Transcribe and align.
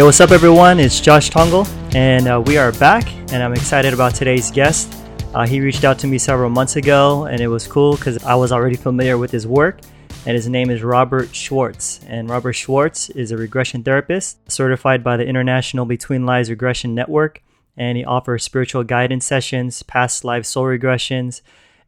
Yo, 0.00 0.06
what's 0.06 0.18
up, 0.18 0.30
everyone? 0.30 0.80
It's 0.80 0.98
Josh 0.98 1.28
Tongol, 1.28 1.66
and 1.94 2.26
uh, 2.26 2.42
we 2.46 2.56
are 2.56 2.72
back, 2.72 3.06
and 3.34 3.42
I'm 3.42 3.52
excited 3.52 3.92
about 3.92 4.14
today's 4.14 4.50
guest. 4.50 4.90
Uh, 5.34 5.46
he 5.46 5.60
reached 5.60 5.84
out 5.84 5.98
to 5.98 6.06
me 6.06 6.16
several 6.16 6.48
months 6.48 6.76
ago, 6.76 7.26
and 7.26 7.38
it 7.38 7.48
was 7.48 7.66
cool 7.66 7.96
because 7.96 8.24
I 8.24 8.34
was 8.34 8.50
already 8.50 8.76
familiar 8.76 9.18
with 9.18 9.30
his 9.30 9.46
work. 9.46 9.80
And 10.24 10.34
his 10.34 10.48
name 10.48 10.70
is 10.70 10.82
Robert 10.82 11.34
Schwartz. 11.34 12.00
And 12.06 12.30
Robert 12.30 12.54
Schwartz 12.54 13.10
is 13.10 13.30
a 13.30 13.36
regression 13.36 13.82
therapist 13.82 14.50
certified 14.50 15.04
by 15.04 15.18
the 15.18 15.26
International 15.26 15.84
Between 15.84 16.24
Lives 16.24 16.48
Regression 16.48 16.94
Network. 16.94 17.42
And 17.76 17.98
he 17.98 18.04
offers 18.06 18.42
spiritual 18.42 18.84
guidance 18.84 19.26
sessions, 19.26 19.82
past 19.82 20.24
life 20.24 20.46
soul 20.46 20.64
regressions, 20.64 21.42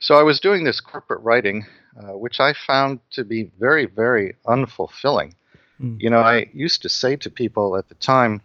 So 0.00 0.16
I 0.16 0.22
was 0.22 0.40
doing 0.40 0.64
this 0.64 0.80
corporate 0.80 1.22
writing, 1.22 1.66
uh, 1.96 2.16
which 2.16 2.40
I 2.40 2.54
found 2.54 3.00
to 3.10 3.24
be 3.24 3.50
very, 3.58 3.84
very 3.86 4.34
unfulfilling. 4.46 5.34
Mm. 5.80 6.00
You 6.00 6.10
know, 6.10 6.20
I 6.20 6.48
used 6.54 6.82
to 6.82 6.88
say 6.88 7.16
to 7.16 7.30
people 7.30 7.76
at 7.76 7.88
the 7.88 7.94
time, 7.96 8.40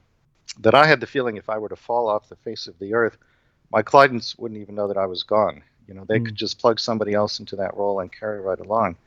that 0.59 0.75
I 0.75 0.85
had 0.85 0.99
the 0.99 1.07
feeling 1.07 1.37
if 1.37 1.49
I 1.49 1.57
were 1.57 1.69
to 1.69 1.75
fall 1.75 2.07
off 2.07 2.29
the 2.29 2.35
face 2.35 2.67
of 2.67 2.77
the 2.79 2.93
earth, 2.93 3.17
my 3.71 3.81
clients 3.81 4.37
wouldn't 4.37 4.61
even 4.61 4.75
know 4.75 4.87
that 4.87 4.97
I 4.97 5.05
was 5.05 5.23
gone. 5.23 5.63
You 5.87 5.93
know, 5.93 6.05
they 6.07 6.19
mm. 6.19 6.25
could 6.25 6.35
just 6.35 6.59
plug 6.59 6.79
somebody 6.79 7.13
else 7.13 7.39
into 7.39 7.55
that 7.57 7.75
role 7.75 7.99
and 7.99 8.11
carry 8.11 8.41
right 8.41 8.59
along. 8.59 8.97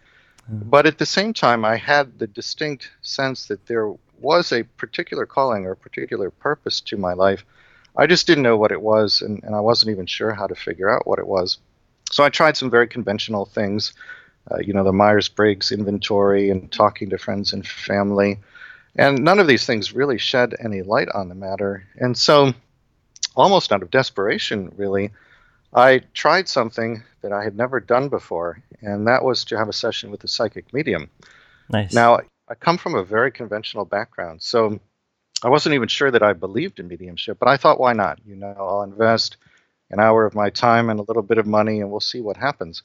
Mm. 0.50 0.70
But 0.70 0.87
at 0.87 0.98
the 0.98 1.06
same 1.06 1.32
time, 1.32 1.64
I 1.64 1.76
had 1.76 2.19
the 2.19 2.26
distinct 2.26 2.91
sense 3.03 3.47
that 3.47 3.66
there 3.66 3.92
was 4.20 4.53
a 4.53 4.62
particular 4.62 5.26
calling 5.26 5.64
or 5.66 5.72
a 5.72 5.76
particular 5.76 6.31
purpose 6.31 6.81
to 6.82 6.97
my 6.97 7.12
life. 7.12 7.44
I 7.97 8.06
just 8.06 8.26
didn't 8.26 8.44
know 8.44 8.56
what 8.56 8.72
it 8.72 8.81
was, 8.81 9.22
and, 9.22 9.42
and 9.42 9.54
I 9.54 9.60
wasn't 9.60 9.91
even 9.91 10.06
sure 10.06 10.32
how 10.32 10.47
to 10.47 10.54
figure 10.54 10.88
out 10.88 11.06
what 11.06 11.19
it 11.19 11.26
was. 11.26 11.58
So 12.10 12.24
I 12.24 12.28
tried 12.28 12.56
some 12.56 12.70
very 12.70 12.86
conventional 12.86 13.44
things, 13.44 13.92
uh, 14.50 14.58
you 14.58 14.72
know, 14.72 14.84
the 14.84 14.92
Myers 14.92 15.28
Briggs 15.28 15.72
inventory 15.72 16.50
and 16.50 16.70
talking 16.70 17.10
to 17.10 17.19
friends 17.19 17.52
and 17.52 17.66
family. 17.66 18.38
And 18.96 19.22
none 19.22 19.38
of 19.38 19.46
these 19.46 19.66
things 19.66 19.92
really 19.92 20.19
shed 20.19 20.54
any 20.58 20.82
light 20.82 21.08
on 21.14 21.28
the 21.28 21.34
matter. 21.34 21.84
And 21.96 22.16
so, 22.16 22.52
almost 23.36 23.72
out 23.72 23.82
of 23.82 23.91
desperation, 23.91 24.72
really, 24.76 25.10
I 25.72 26.00
tried 26.14 26.48
something 26.48 27.02
that 27.22 27.32
I 27.32 27.44
had 27.44 27.56
never 27.56 27.78
done 27.78 28.08
before, 28.08 28.62
and 28.80 29.06
that 29.06 29.22
was 29.22 29.44
to 29.46 29.58
have 29.58 29.69
a 29.69 29.72
session 29.72 30.10
with 30.10 30.25
a 30.25 30.28
psychic 30.28 30.72
medium. 30.72 31.10
Nice. 31.69 31.92
Now, 31.92 32.20
I 32.48 32.54
come 32.54 32.78
from 32.78 32.94
a 32.94 33.04
very 33.04 33.30
conventional 33.30 33.84
background, 33.84 34.42
so 34.42 34.80
I 35.42 35.48
wasn't 35.48 35.75
even 35.75 35.88
sure 35.88 36.10
that 36.10 36.22
I 36.22 36.32
believed 36.32 36.80
in 36.80 36.88
mediumship, 36.88 37.38
but 37.38 37.48
I 37.48 37.58
thought, 37.58 37.78
why 37.78 37.92
not? 37.92 38.19
You 38.26 38.36
know, 38.36 38.54
I'll 38.58 38.82
invest 38.82 39.36
an 39.91 40.00
hour 40.00 40.25
of 40.25 40.34
my 40.34 40.50
time 40.50 40.91
and 40.91 41.00
a 41.00 41.04
little 41.04 41.22
bit 41.22 41.38
of 41.38 41.47
money, 41.47 41.81
and 41.81 41.91
we'll 41.91 42.00
see 42.00 42.21
what 42.21 42.37
happens. 42.37 42.82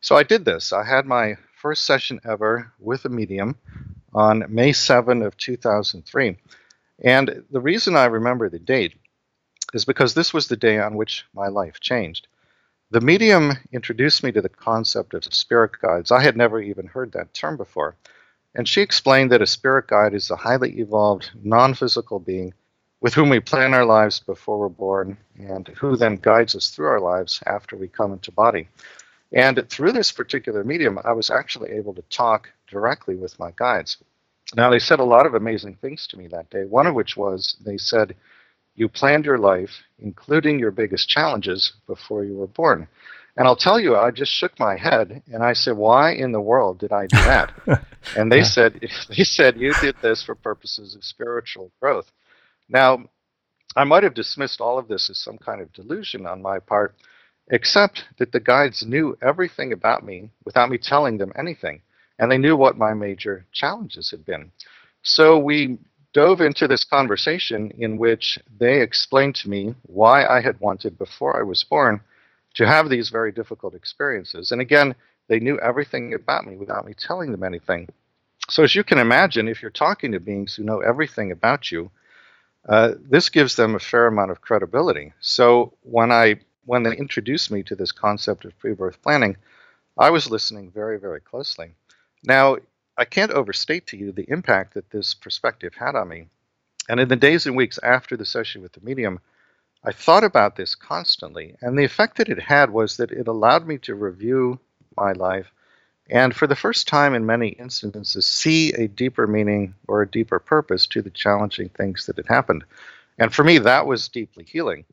So 0.00 0.16
I 0.16 0.22
did 0.22 0.44
this. 0.44 0.72
I 0.72 0.84
had 0.84 1.06
my 1.06 1.36
first 1.60 1.84
session 1.84 2.20
ever 2.24 2.72
with 2.78 3.04
a 3.04 3.08
medium 3.08 3.56
on 4.14 4.44
May 4.48 4.72
7 4.72 5.22
of 5.22 5.36
2003. 5.36 6.36
And 7.02 7.44
the 7.50 7.60
reason 7.60 7.96
I 7.96 8.06
remember 8.06 8.48
the 8.48 8.58
date 8.58 8.94
is 9.74 9.84
because 9.84 10.14
this 10.14 10.32
was 10.32 10.48
the 10.48 10.56
day 10.56 10.78
on 10.78 10.96
which 10.96 11.24
my 11.34 11.48
life 11.48 11.80
changed. 11.80 12.28
The 12.90 13.00
medium 13.00 13.52
introduced 13.72 14.22
me 14.22 14.32
to 14.32 14.40
the 14.40 14.48
concept 14.48 15.12
of 15.12 15.24
spirit 15.24 15.72
guides. 15.80 16.12
I 16.12 16.22
had 16.22 16.36
never 16.36 16.60
even 16.60 16.86
heard 16.86 17.12
that 17.12 17.34
term 17.34 17.56
before. 17.56 17.96
And 18.54 18.68
she 18.68 18.80
explained 18.80 19.32
that 19.32 19.42
a 19.42 19.46
spirit 19.46 19.88
guide 19.88 20.14
is 20.14 20.30
a 20.30 20.36
highly 20.36 20.78
evolved, 20.78 21.30
non 21.42 21.74
physical 21.74 22.18
being 22.18 22.54
with 23.06 23.14
whom 23.14 23.28
we 23.28 23.38
plan 23.38 23.72
our 23.72 23.84
lives 23.84 24.18
before 24.18 24.58
we're 24.58 24.68
born 24.68 25.16
and 25.38 25.68
who 25.78 25.96
then 25.96 26.16
guides 26.16 26.56
us 26.56 26.70
through 26.70 26.88
our 26.88 26.98
lives 26.98 27.40
after 27.46 27.76
we 27.76 27.86
come 27.86 28.12
into 28.12 28.32
body. 28.32 28.66
And 29.32 29.64
through 29.70 29.92
this 29.92 30.10
particular 30.10 30.64
medium, 30.64 30.98
I 31.04 31.12
was 31.12 31.30
actually 31.30 31.70
able 31.70 31.94
to 31.94 32.02
talk 32.10 32.50
directly 32.66 33.14
with 33.14 33.38
my 33.38 33.52
guides. 33.54 33.98
Now, 34.56 34.70
they 34.70 34.80
said 34.80 34.98
a 34.98 35.04
lot 35.04 35.24
of 35.24 35.34
amazing 35.34 35.76
things 35.76 36.08
to 36.08 36.18
me 36.18 36.26
that 36.32 36.50
day, 36.50 36.64
one 36.64 36.88
of 36.88 36.96
which 36.96 37.16
was 37.16 37.56
they 37.64 37.78
said, 37.78 38.16
You 38.74 38.88
planned 38.88 39.24
your 39.24 39.38
life, 39.38 39.84
including 40.00 40.58
your 40.58 40.72
biggest 40.72 41.08
challenges, 41.08 41.74
before 41.86 42.24
you 42.24 42.34
were 42.34 42.48
born. 42.48 42.88
And 43.36 43.46
I'll 43.46 43.54
tell 43.54 43.78
you, 43.78 43.94
I 43.94 44.10
just 44.10 44.32
shook 44.32 44.58
my 44.58 44.76
head 44.76 45.22
and 45.32 45.44
I 45.44 45.52
said, 45.52 45.76
Why 45.76 46.10
in 46.10 46.32
the 46.32 46.40
world 46.40 46.80
did 46.80 46.90
I 46.90 47.06
do 47.06 47.18
that? 47.18 47.52
and 48.16 48.32
they 48.32 48.38
yeah. 48.38 48.42
said, 48.56 48.80
They 49.16 49.22
said, 49.22 49.58
You 49.58 49.74
did 49.80 49.94
this 50.02 50.24
for 50.24 50.34
purposes 50.34 50.96
of 50.96 51.04
spiritual 51.04 51.70
growth. 51.80 52.10
Now, 52.68 53.04
I 53.76 53.84
might 53.84 54.04
have 54.04 54.14
dismissed 54.14 54.60
all 54.60 54.78
of 54.78 54.88
this 54.88 55.10
as 55.10 55.18
some 55.18 55.38
kind 55.38 55.60
of 55.60 55.72
delusion 55.72 56.26
on 56.26 56.42
my 56.42 56.58
part, 56.58 56.94
except 57.48 58.04
that 58.18 58.32
the 58.32 58.40
guides 58.40 58.84
knew 58.84 59.16
everything 59.22 59.72
about 59.72 60.04
me 60.04 60.30
without 60.44 60.70
me 60.70 60.78
telling 60.78 61.18
them 61.18 61.32
anything 61.36 61.82
and 62.18 62.30
they 62.30 62.38
knew 62.38 62.56
what 62.56 62.78
my 62.78 62.94
major 62.94 63.44
challenges 63.52 64.10
had 64.10 64.24
been. 64.24 64.50
So 65.02 65.38
we 65.38 65.78
dove 66.12 66.40
into 66.40 66.66
this 66.66 66.84
conversation 66.84 67.70
in 67.78 67.98
which 67.98 68.38
they 68.58 68.80
explained 68.80 69.34
to 69.36 69.50
me 69.50 69.74
why 69.82 70.24
I 70.24 70.40
had 70.40 70.58
wanted 70.60 70.98
before 70.98 71.38
I 71.38 71.42
was 71.42 71.62
born 71.64 72.00
to 72.54 72.66
have 72.66 72.88
these 72.88 73.10
very 73.10 73.32
difficult 73.32 73.74
experiences. 73.74 74.50
And 74.50 74.60
again, 74.60 74.94
they 75.28 75.40
knew 75.40 75.58
everything 75.60 76.14
about 76.14 76.46
me 76.46 76.56
without 76.56 76.86
me 76.86 76.94
telling 76.98 77.32
them 77.32 77.42
anything. 77.42 77.88
So, 78.48 78.62
as 78.62 78.74
you 78.74 78.84
can 78.84 78.98
imagine, 78.98 79.48
if 79.48 79.60
you're 79.60 79.70
talking 79.70 80.12
to 80.12 80.20
beings 80.20 80.54
who 80.54 80.62
know 80.62 80.80
everything 80.80 81.32
about 81.32 81.70
you, 81.70 81.90
uh, 82.68 82.94
this 83.00 83.28
gives 83.28 83.56
them 83.56 83.74
a 83.74 83.80
fair 83.80 84.06
amount 84.06 84.30
of 84.30 84.40
credibility. 84.40 85.12
So, 85.20 85.72
when 85.82 86.10
I 86.10 86.40
when 86.64 86.82
they 86.82 86.96
introduced 86.96 87.50
me 87.50 87.62
to 87.62 87.76
this 87.76 87.92
concept 87.92 88.44
of 88.44 88.58
pre-birth 88.58 89.00
planning, 89.00 89.36
I 89.96 90.10
was 90.10 90.30
listening 90.30 90.72
very, 90.72 90.98
very 90.98 91.20
closely. 91.20 91.74
Now, 92.24 92.56
I 92.98 93.04
can't 93.04 93.30
overstate 93.30 93.86
to 93.88 93.96
you 93.96 94.10
the 94.10 94.28
impact 94.28 94.74
that 94.74 94.90
this 94.90 95.14
perspective 95.14 95.74
had 95.74 95.94
on 95.94 96.08
me. 96.08 96.26
And 96.88 96.98
in 96.98 97.08
the 97.08 97.16
days 97.16 97.46
and 97.46 97.56
weeks 97.56 97.78
after 97.82 98.16
the 98.16 98.24
session 98.24 98.62
with 98.62 98.72
the 98.72 98.80
medium, 98.80 99.20
I 99.84 99.92
thought 99.92 100.24
about 100.24 100.56
this 100.56 100.74
constantly. 100.74 101.56
And 101.60 101.78
the 101.78 101.84
effect 101.84 102.16
that 102.16 102.28
it 102.28 102.40
had 102.40 102.70
was 102.70 102.96
that 102.96 103.12
it 103.12 103.28
allowed 103.28 103.66
me 103.66 103.78
to 103.78 103.94
review 103.94 104.58
my 104.96 105.12
life 105.12 105.52
and, 106.08 106.34
for 106.34 106.46
the 106.46 106.56
first 106.56 106.86
time 106.86 107.14
in 107.14 107.26
many 107.26 107.48
instances, 107.48 108.26
see 108.26 108.72
a 108.72 108.88
deeper 108.88 109.26
meaning 109.26 109.74
or 109.88 110.02
a 110.02 110.10
deeper 110.10 110.38
purpose 110.38 110.86
to 110.88 111.02
the 111.02 111.10
challenging 111.10 111.68
things 111.70 112.06
that 112.06 112.16
had 112.16 112.26
happened. 112.26 112.64
And 113.18 113.34
for 113.34 113.42
me, 113.42 113.58
that 113.58 113.86
was 113.86 114.08
deeply 114.08 114.44
healing. 114.44 114.84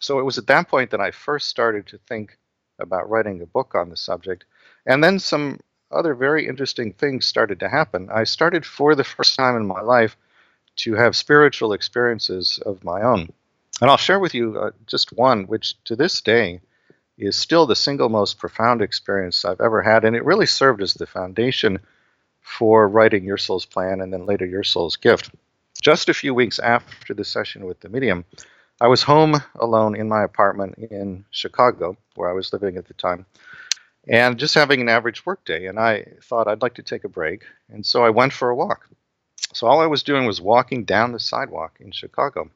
So 0.00 0.18
it 0.18 0.24
was 0.24 0.38
at 0.38 0.46
that 0.48 0.68
point 0.68 0.90
that 0.90 1.00
I 1.00 1.10
first 1.10 1.48
started 1.48 1.86
to 1.88 1.98
think 1.98 2.36
about 2.78 3.08
writing 3.08 3.40
a 3.40 3.46
book 3.46 3.74
on 3.74 3.90
the 3.90 3.96
subject. 3.96 4.44
And 4.86 5.04
then 5.04 5.18
some 5.18 5.60
other 5.90 6.14
very 6.14 6.46
interesting 6.46 6.92
things 6.92 7.26
started 7.26 7.60
to 7.60 7.68
happen. 7.68 8.08
I 8.12 8.24
started 8.24 8.64
for 8.64 8.94
the 8.94 9.04
first 9.04 9.36
time 9.36 9.56
in 9.56 9.66
my 9.66 9.80
life 9.80 10.16
to 10.76 10.94
have 10.94 11.16
spiritual 11.16 11.72
experiences 11.72 12.58
of 12.64 12.84
my 12.84 13.02
own. 13.02 13.32
And 13.80 13.90
I'll 13.90 13.96
share 13.96 14.20
with 14.20 14.34
you 14.34 14.58
uh, 14.58 14.70
just 14.86 15.12
one, 15.12 15.44
which 15.44 15.74
to 15.84 15.96
this 15.96 16.20
day 16.20 16.60
is 17.20 17.36
still 17.36 17.66
the 17.66 17.76
single 17.76 18.08
most 18.08 18.38
profound 18.38 18.82
experience 18.82 19.44
I've 19.44 19.60
ever 19.60 19.82
had, 19.82 20.04
and 20.04 20.16
it 20.16 20.24
really 20.24 20.46
served 20.46 20.82
as 20.82 20.94
the 20.94 21.06
foundation 21.06 21.78
for 22.40 22.88
writing 22.88 23.24
Your 23.24 23.36
Soul's 23.36 23.66
Plan 23.66 24.00
and 24.00 24.12
then 24.12 24.26
later 24.26 24.46
Your 24.46 24.64
Soul's 24.64 24.96
Gift. 24.96 25.30
Just 25.80 26.08
a 26.08 26.14
few 26.14 26.34
weeks 26.34 26.58
after 26.58 27.14
the 27.14 27.24
session 27.24 27.66
with 27.66 27.80
the 27.80 27.88
medium, 27.88 28.24
I 28.80 28.88
was 28.88 29.02
home 29.02 29.36
alone 29.58 29.94
in 29.94 30.08
my 30.08 30.24
apartment 30.24 30.76
in 30.78 31.24
Chicago, 31.30 31.96
where 32.16 32.30
I 32.30 32.34
was 32.34 32.52
living 32.52 32.76
at 32.76 32.86
the 32.86 32.94
time, 32.94 33.26
and 34.08 34.38
just 34.38 34.54
having 34.54 34.80
an 34.80 34.88
average 34.88 35.24
workday. 35.26 35.66
And 35.66 35.78
I 35.78 36.06
thought 36.22 36.48
I'd 36.48 36.62
like 36.62 36.74
to 36.74 36.82
take 36.82 37.04
a 37.04 37.08
break, 37.08 37.44
and 37.68 37.84
so 37.84 38.04
I 38.04 38.10
went 38.10 38.32
for 38.32 38.48
a 38.48 38.56
walk. 38.56 38.88
So 39.52 39.66
all 39.66 39.80
I 39.80 39.86
was 39.86 40.02
doing 40.02 40.26
was 40.26 40.40
walking 40.40 40.84
down 40.84 41.12
the 41.12 41.20
sidewalk 41.20 41.76
in 41.80 41.92
Chicago. 41.92 42.50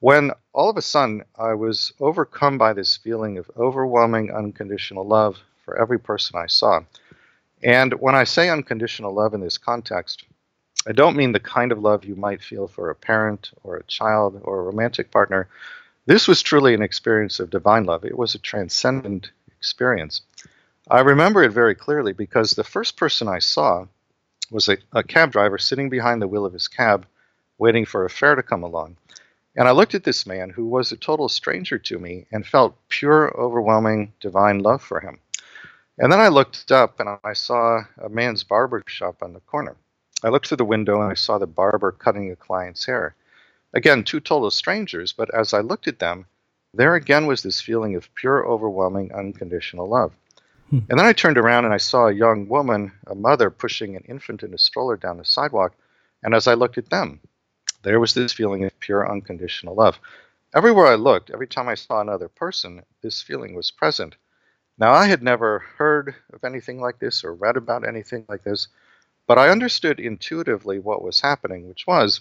When 0.00 0.30
all 0.52 0.70
of 0.70 0.76
a 0.76 0.82
sudden 0.82 1.24
I 1.36 1.54
was 1.54 1.92
overcome 1.98 2.56
by 2.56 2.72
this 2.72 2.96
feeling 2.96 3.36
of 3.36 3.50
overwhelming 3.56 4.32
unconditional 4.32 5.04
love 5.04 5.38
for 5.64 5.76
every 5.76 5.98
person 5.98 6.38
I 6.38 6.46
saw. 6.46 6.80
And 7.62 7.94
when 7.94 8.14
I 8.14 8.24
say 8.24 8.48
unconditional 8.48 9.12
love 9.12 9.34
in 9.34 9.40
this 9.40 9.58
context, 9.58 10.24
I 10.86 10.92
don't 10.92 11.16
mean 11.16 11.32
the 11.32 11.40
kind 11.40 11.72
of 11.72 11.80
love 11.80 12.04
you 12.04 12.14
might 12.14 12.42
feel 12.42 12.68
for 12.68 12.90
a 12.90 12.94
parent 12.94 13.50
or 13.64 13.76
a 13.76 13.84
child 13.84 14.40
or 14.44 14.60
a 14.60 14.62
romantic 14.62 15.10
partner. 15.10 15.48
This 16.06 16.28
was 16.28 16.42
truly 16.42 16.74
an 16.74 16.82
experience 16.82 17.40
of 17.40 17.50
divine 17.50 17.84
love. 17.84 18.04
It 18.04 18.16
was 18.16 18.34
a 18.34 18.38
transcendent 18.38 19.32
experience. 19.58 20.22
I 20.88 21.00
remember 21.00 21.42
it 21.42 21.52
very 21.52 21.74
clearly 21.74 22.12
because 22.12 22.52
the 22.52 22.64
first 22.64 22.96
person 22.96 23.28
I 23.28 23.40
saw 23.40 23.86
was 24.50 24.68
a, 24.68 24.78
a, 24.92 25.02
cab 25.02 25.32
driver 25.32 25.58
sitting 25.58 25.90
behind 25.90 26.22
the 26.22 26.28
wheel 26.28 26.46
of 26.46 26.54
his 26.54 26.68
cab, 26.68 27.04
waiting 27.58 27.84
for 27.84 28.04
a 28.04 28.10
fare 28.10 28.36
to 28.36 28.42
come 28.42 28.62
along. 28.62 28.96
And 29.58 29.66
I 29.66 29.72
looked 29.72 29.96
at 29.96 30.04
this 30.04 30.24
man 30.24 30.50
who 30.50 30.66
was 30.66 30.92
a 30.92 30.96
total 30.96 31.28
stranger 31.28 31.80
to 31.80 31.98
me 31.98 32.26
and 32.30 32.46
felt 32.46 32.78
pure, 32.88 33.36
overwhelming 33.36 34.12
divine 34.20 34.60
love 34.60 34.80
for 34.80 35.00
him. 35.00 35.18
And 35.98 36.12
then 36.12 36.20
I 36.20 36.28
looked 36.28 36.70
up 36.70 37.00
and 37.00 37.08
I 37.24 37.32
saw 37.32 37.80
a 38.00 38.08
man's 38.08 38.44
barber 38.44 38.84
shop 38.86 39.16
on 39.20 39.32
the 39.32 39.40
corner. 39.40 39.74
I 40.22 40.28
looked 40.28 40.46
through 40.46 40.58
the 40.58 40.64
window 40.64 41.02
and 41.02 41.10
I 41.10 41.14
saw 41.14 41.38
the 41.38 41.48
barber 41.48 41.90
cutting 41.90 42.30
a 42.30 42.36
client's 42.36 42.86
hair. 42.86 43.16
Again, 43.74 44.04
two 44.04 44.20
total 44.20 44.52
strangers, 44.52 45.12
but 45.12 45.28
as 45.34 45.52
I 45.52 45.58
looked 45.58 45.88
at 45.88 45.98
them, 45.98 46.26
there 46.72 46.94
again 46.94 47.26
was 47.26 47.42
this 47.42 47.60
feeling 47.60 47.96
of 47.96 48.14
pure, 48.14 48.46
overwhelming, 48.46 49.12
unconditional 49.12 49.88
love. 49.88 50.12
Hmm. 50.70 50.78
And 50.88 51.00
then 51.00 51.06
I 51.06 51.12
turned 51.12 51.36
around 51.36 51.64
and 51.64 51.74
I 51.74 51.78
saw 51.78 52.06
a 52.06 52.14
young 52.14 52.46
woman, 52.46 52.92
a 53.08 53.16
mother, 53.16 53.50
pushing 53.50 53.96
an 53.96 54.04
infant 54.08 54.44
in 54.44 54.54
a 54.54 54.58
stroller 54.58 54.96
down 54.96 55.18
the 55.18 55.24
sidewalk. 55.24 55.74
And 56.22 56.32
as 56.32 56.46
I 56.46 56.54
looked 56.54 56.78
at 56.78 56.90
them, 56.90 57.18
there 57.82 58.00
was 58.00 58.14
this 58.14 58.32
feeling 58.32 58.64
of 58.64 58.78
pure, 58.80 59.10
unconditional 59.10 59.74
love. 59.74 59.98
Everywhere 60.54 60.86
I 60.86 60.94
looked, 60.94 61.30
every 61.30 61.46
time 61.46 61.68
I 61.68 61.74
saw 61.74 62.00
another 62.00 62.28
person, 62.28 62.82
this 63.02 63.22
feeling 63.22 63.54
was 63.54 63.70
present. 63.70 64.16
Now, 64.78 64.92
I 64.92 65.06
had 65.06 65.22
never 65.22 65.58
heard 65.58 66.14
of 66.32 66.44
anything 66.44 66.80
like 66.80 66.98
this 66.98 67.24
or 67.24 67.34
read 67.34 67.56
about 67.56 67.86
anything 67.86 68.24
like 68.28 68.44
this, 68.44 68.68
but 69.26 69.38
I 69.38 69.50
understood 69.50 70.00
intuitively 70.00 70.78
what 70.78 71.02
was 71.02 71.20
happening, 71.20 71.68
which 71.68 71.86
was 71.86 72.20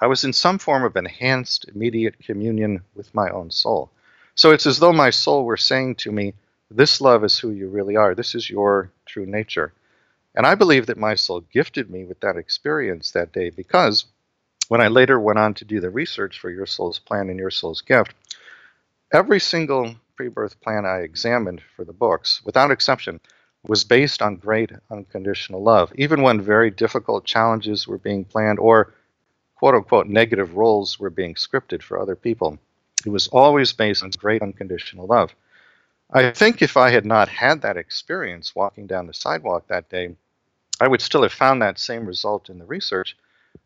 I 0.00 0.06
was 0.06 0.24
in 0.24 0.32
some 0.32 0.58
form 0.58 0.82
of 0.82 0.96
enhanced 0.96 1.68
immediate 1.68 2.18
communion 2.18 2.82
with 2.94 3.14
my 3.14 3.30
own 3.30 3.50
soul. 3.50 3.90
So 4.34 4.50
it's 4.50 4.66
as 4.66 4.78
though 4.78 4.92
my 4.92 5.10
soul 5.10 5.44
were 5.44 5.56
saying 5.56 5.96
to 5.96 6.10
me, 6.10 6.34
This 6.70 7.00
love 7.00 7.22
is 7.22 7.38
who 7.38 7.50
you 7.50 7.68
really 7.68 7.96
are. 7.96 8.14
This 8.14 8.34
is 8.34 8.50
your 8.50 8.90
true 9.06 9.26
nature. 9.26 9.72
And 10.34 10.46
I 10.46 10.54
believe 10.54 10.86
that 10.86 10.98
my 10.98 11.14
soul 11.14 11.42
gifted 11.52 11.90
me 11.90 12.04
with 12.04 12.18
that 12.20 12.36
experience 12.36 13.10
that 13.10 13.32
day 13.32 13.50
because 13.50 14.06
when 14.72 14.80
I 14.80 14.88
later 14.88 15.20
went 15.20 15.38
on 15.38 15.52
to 15.52 15.66
do 15.66 15.80
the 15.80 15.90
research 15.90 16.38
for 16.38 16.48
Your 16.48 16.64
Soul's 16.64 16.98
Plan 16.98 17.28
and 17.28 17.38
Your 17.38 17.50
Soul's 17.50 17.82
Gift, 17.82 18.14
every 19.12 19.38
single 19.38 19.96
pre 20.16 20.28
birth 20.28 20.58
plan 20.62 20.86
I 20.86 21.00
examined 21.00 21.60
for 21.76 21.84
the 21.84 21.92
books, 21.92 22.40
without 22.42 22.70
exception, 22.70 23.20
was 23.66 23.84
based 23.84 24.22
on 24.22 24.36
great 24.36 24.72
unconditional 24.90 25.62
love, 25.62 25.92
even 25.96 26.22
when 26.22 26.40
very 26.40 26.70
difficult 26.70 27.26
challenges 27.26 27.86
were 27.86 27.98
being 27.98 28.24
planned 28.24 28.58
or 28.58 28.94
quote 29.56 29.74
unquote 29.74 30.06
negative 30.06 30.56
roles 30.56 30.98
were 30.98 31.10
being 31.10 31.34
scripted 31.34 31.82
for 31.82 32.00
other 32.00 32.16
people. 32.16 32.58
It 33.04 33.10
was 33.10 33.28
always 33.28 33.74
based 33.74 34.02
on 34.02 34.08
great 34.16 34.40
unconditional 34.40 35.06
love. 35.06 35.34
I 36.10 36.30
think 36.30 36.62
if 36.62 36.78
I 36.78 36.88
had 36.88 37.04
not 37.04 37.28
had 37.28 37.60
that 37.60 37.76
experience 37.76 38.56
walking 38.56 38.86
down 38.86 39.06
the 39.06 39.12
sidewalk 39.12 39.66
that 39.66 39.90
day, 39.90 40.16
I 40.80 40.88
would 40.88 41.02
still 41.02 41.24
have 41.24 41.32
found 41.34 41.60
that 41.60 41.78
same 41.78 42.06
result 42.06 42.48
in 42.48 42.58
the 42.58 42.64
research, 42.64 43.18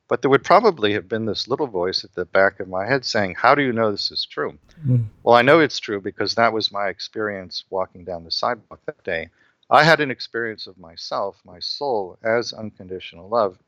but 0.08 0.22
there 0.22 0.30
would 0.30 0.44
probably 0.44 0.92
have 0.92 1.08
been 1.08 1.26
this 1.26 1.48
little 1.48 1.66
voice 1.66 2.04
at 2.04 2.14
the 2.14 2.24
back 2.24 2.60
of 2.60 2.68
my 2.68 2.86
head 2.86 3.04
saying, 3.04 3.34
How 3.34 3.54
do 3.54 3.62
you 3.62 3.72
know 3.72 3.90
this 3.90 4.10
is 4.10 4.24
true? 4.24 4.58
Mm. 4.86 5.06
Well, 5.22 5.34
I 5.34 5.42
know 5.42 5.60
it's 5.60 5.80
true 5.80 6.00
because 6.00 6.34
that 6.34 6.52
was 6.52 6.72
my 6.72 6.88
experience 6.88 7.64
walking 7.70 8.04
down 8.04 8.24
the 8.24 8.30
sidewalk 8.30 8.80
that 8.86 9.02
day. 9.04 9.30
I 9.68 9.82
had 9.82 10.00
an 10.00 10.12
experience 10.12 10.66
of 10.66 10.78
myself, 10.78 11.40
my 11.44 11.58
soul, 11.58 12.18
as 12.22 12.52
unconditional 12.52 13.28
love. 13.28 13.58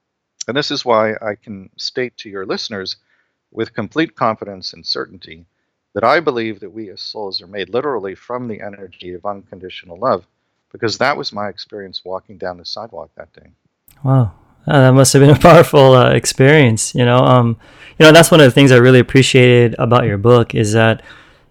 And 0.47 0.57
this 0.57 0.71
is 0.71 0.85
why 0.85 1.15
I 1.15 1.35
can 1.35 1.71
state 1.77 2.17
to 2.19 2.31
your 2.31 2.47
listeners 2.47 2.97
with 3.51 3.75
complete 3.75 4.15
confidence 4.15 4.73
and 4.73 4.87
certainty 4.87 5.45
that 5.95 6.05
I 6.05 6.21
believe 6.21 6.61
that 6.61 6.71
we 6.71 6.91
as 6.91 7.01
souls 7.01 7.43
are 7.43 7.47
made 7.49 7.69
literally 7.69 8.15
from 8.15 8.47
the 8.47 8.61
energy 8.61 9.13
of 9.15 9.27
unconditional 9.27 9.99
love 9.99 10.27
because 10.71 10.99
that 10.99 11.17
was 11.17 11.33
my 11.33 11.49
experience 11.49 12.05
walking 12.05 12.39
down 12.39 12.59
the 12.59 12.65
sidewalk 12.65 13.11
that 13.17 13.33
day. 13.33 13.51
Wow. 14.05 14.33
Uh, 14.69 14.83
that 14.83 14.93
must 14.93 15.15
have 15.15 15.21
been 15.21 15.35
a 15.35 15.39
powerful 15.39 15.95
uh, 15.95 16.11
experience. 16.11 16.95
You 16.95 17.05
know, 17.05 17.19
um, 17.19 17.57
you 17.99 18.05
know 18.05 18.13
that's 18.13 18.31
one 18.31 18.41
of 18.41 18.45
the 18.45 18.51
things 18.51 18.71
I 18.71 18.77
really 18.77 18.99
appreciated 18.99 19.75
about 19.79 20.05
your 20.05 20.19
book 20.19 20.55
is 20.55 20.73
that, 20.73 21.03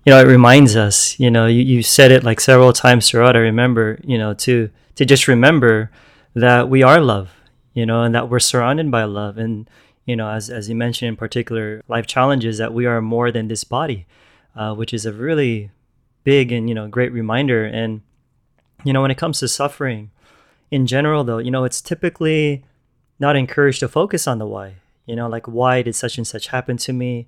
you 0.05 0.11
know, 0.11 0.19
it 0.19 0.27
reminds 0.27 0.75
us. 0.75 1.19
You 1.19 1.31
know, 1.31 1.47
you, 1.47 1.63
you 1.63 1.81
said 1.81 2.11
it 2.11 2.23
like 2.23 2.39
several 2.39 2.73
times 2.73 3.09
throughout. 3.09 3.35
I 3.35 3.39
remember, 3.39 3.99
you 4.03 4.17
know, 4.17 4.33
to 4.35 4.69
to 4.95 5.05
just 5.05 5.27
remember 5.27 5.89
that 6.35 6.69
we 6.69 6.83
are 6.83 7.01
love. 7.01 7.33
You 7.73 7.85
know, 7.85 8.01
and 8.01 8.15
that 8.15 8.29
we're 8.29 8.39
surrounded 8.39 8.89
by 8.89 9.03
love. 9.03 9.37
And 9.37 9.69
you 10.05 10.15
know, 10.15 10.29
as 10.29 10.49
as 10.49 10.69
you 10.69 10.75
mentioned 10.75 11.09
in 11.09 11.15
particular, 11.15 11.83
life 11.87 12.07
challenges 12.07 12.57
that 12.57 12.73
we 12.73 12.85
are 12.85 13.01
more 13.01 13.31
than 13.31 13.47
this 13.47 13.63
body, 13.63 14.05
uh, 14.55 14.73
which 14.73 14.93
is 14.93 15.05
a 15.05 15.13
really 15.13 15.71
big 16.23 16.51
and 16.51 16.69
you 16.69 16.75
know 16.75 16.87
great 16.87 17.11
reminder. 17.11 17.65
And 17.65 18.01
you 18.83 18.93
know, 18.93 19.01
when 19.01 19.11
it 19.11 19.17
comes 19.17 19.39
to 19.39 19.47
suffering, 19.47 20.11
in 20.71 20.87
general, 20.87 21.23
though, 21.23 21.37
you 21.37 21.51
know, 21.51 21.65
it's 21.65 21.81
typically 21.81 22.63
not 23.19 23.35
encouraged 23.35 23.79
to 23.81 23.87
focus 23.87 24.27
on 24.27 24.39
the 24.39 24.45
why. 24.45 24.75
You 25.05 25.15
know, 25.15 25.27
like 25.27 25.47
why 25.47 25.81
did 25.81 25.95
such 25.95 26.17
and 26.17 26.27
such 26.27 26.47
happen 26.47 26.77
to 26.77 26.93
me? 26.93 27.27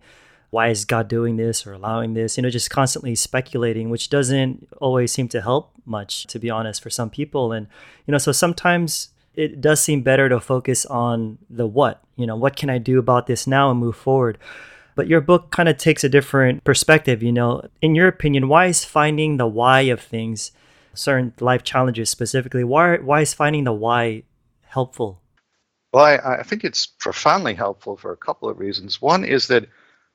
Why 0.52 0.70
is 0.70 0.86
God 0.86 1.08
doing 1.08 1.38
this 1.38 1.66
or 1.66 1.74
allowing 1.74 2.14
this? 2.14 2.36
You 2.36 2.44
know, 2.44 2.50
just 2.50 2.70
constantly 2.70 3.16
speculating, 3.16 3.90
which 3.90 4.10
doesn't 4.10 4.68
always 4.82 5.12
seem 5.12 5.28
to 5.30 5.42
help 5.42 5.72
much, 5.86 6.26
to 6.28 6.40
be 6.40 6.50
honest, 6.50 6.82
for 6.82 6.90
some 6.90 7.10
people. 7.10 7.52
And, 7.52 7.68
you 8.08 8.12
know, 8.12 8.18
so 8.18 8.32
sometimes 8.32 9.10
it 9.36 9.62
does 9.62 9.80
seem 9.80 10.02
better 10.02 10.28
to 10.28 10.40
focus 10.40 10.86
on 10.88 11.38
the 11.50 11.68
what. 11.68 12.04
You 12.16 12.26
know, 12.26 12.36
what 12.36 12.56
can 12.56 12.70
I 12.70 12.80
do 12.80 13.00
about 13.00 13.28
this 13.28 13.48
now 13.48 13.70
and 13.70 13.80
move 13.80 13.96
forward? 13.96 14.38
But 14.96 15.08
your 15.08 15.22
book 15.22 15.52
kind 15.52 15.70
of 15.70 15.78
takes 15.78 16.04
a 16.04 16.10
different 16.10 16.64
perspective. 16.64 17.24
You 17.24 17.32
know, 17.32 17.62
in 17.82 17.96
your 17.96 18.08
opinion, 18.08 18.50
why 18.50 18.66
is 18.66 18.84
finding 18.84 19.38
the 19.38 19.48
why 19.48 19.82
of 19.82 20.02
things, 20.02 20.52
certain 20.94 21.34
life 21.40 21.64
challenges 21.64 22.10
specifically, 22.10 22.64
why, 22.64 22.98
why 22.98 23.22
is 23.22 23.34
finding 23.34 23.64
the 23.64 23.72
why 23.72 24.24
helpful? 24.64 25.22
Well, 25.94 26.06
I, 26.06 26.18
I 26.40 26.44
think 26.44 26.64
it's 26.64 26.86
profoundly 26.86 27.56
helpful 27.56 27.98
for 27.98 28.12
a 28.12 28.18
couple 28.18 28.50
of 28.50 28.60
reasons. 28.60 29.02
One 29.02 29.24
is 29.24 29.48
that 29.48 29.68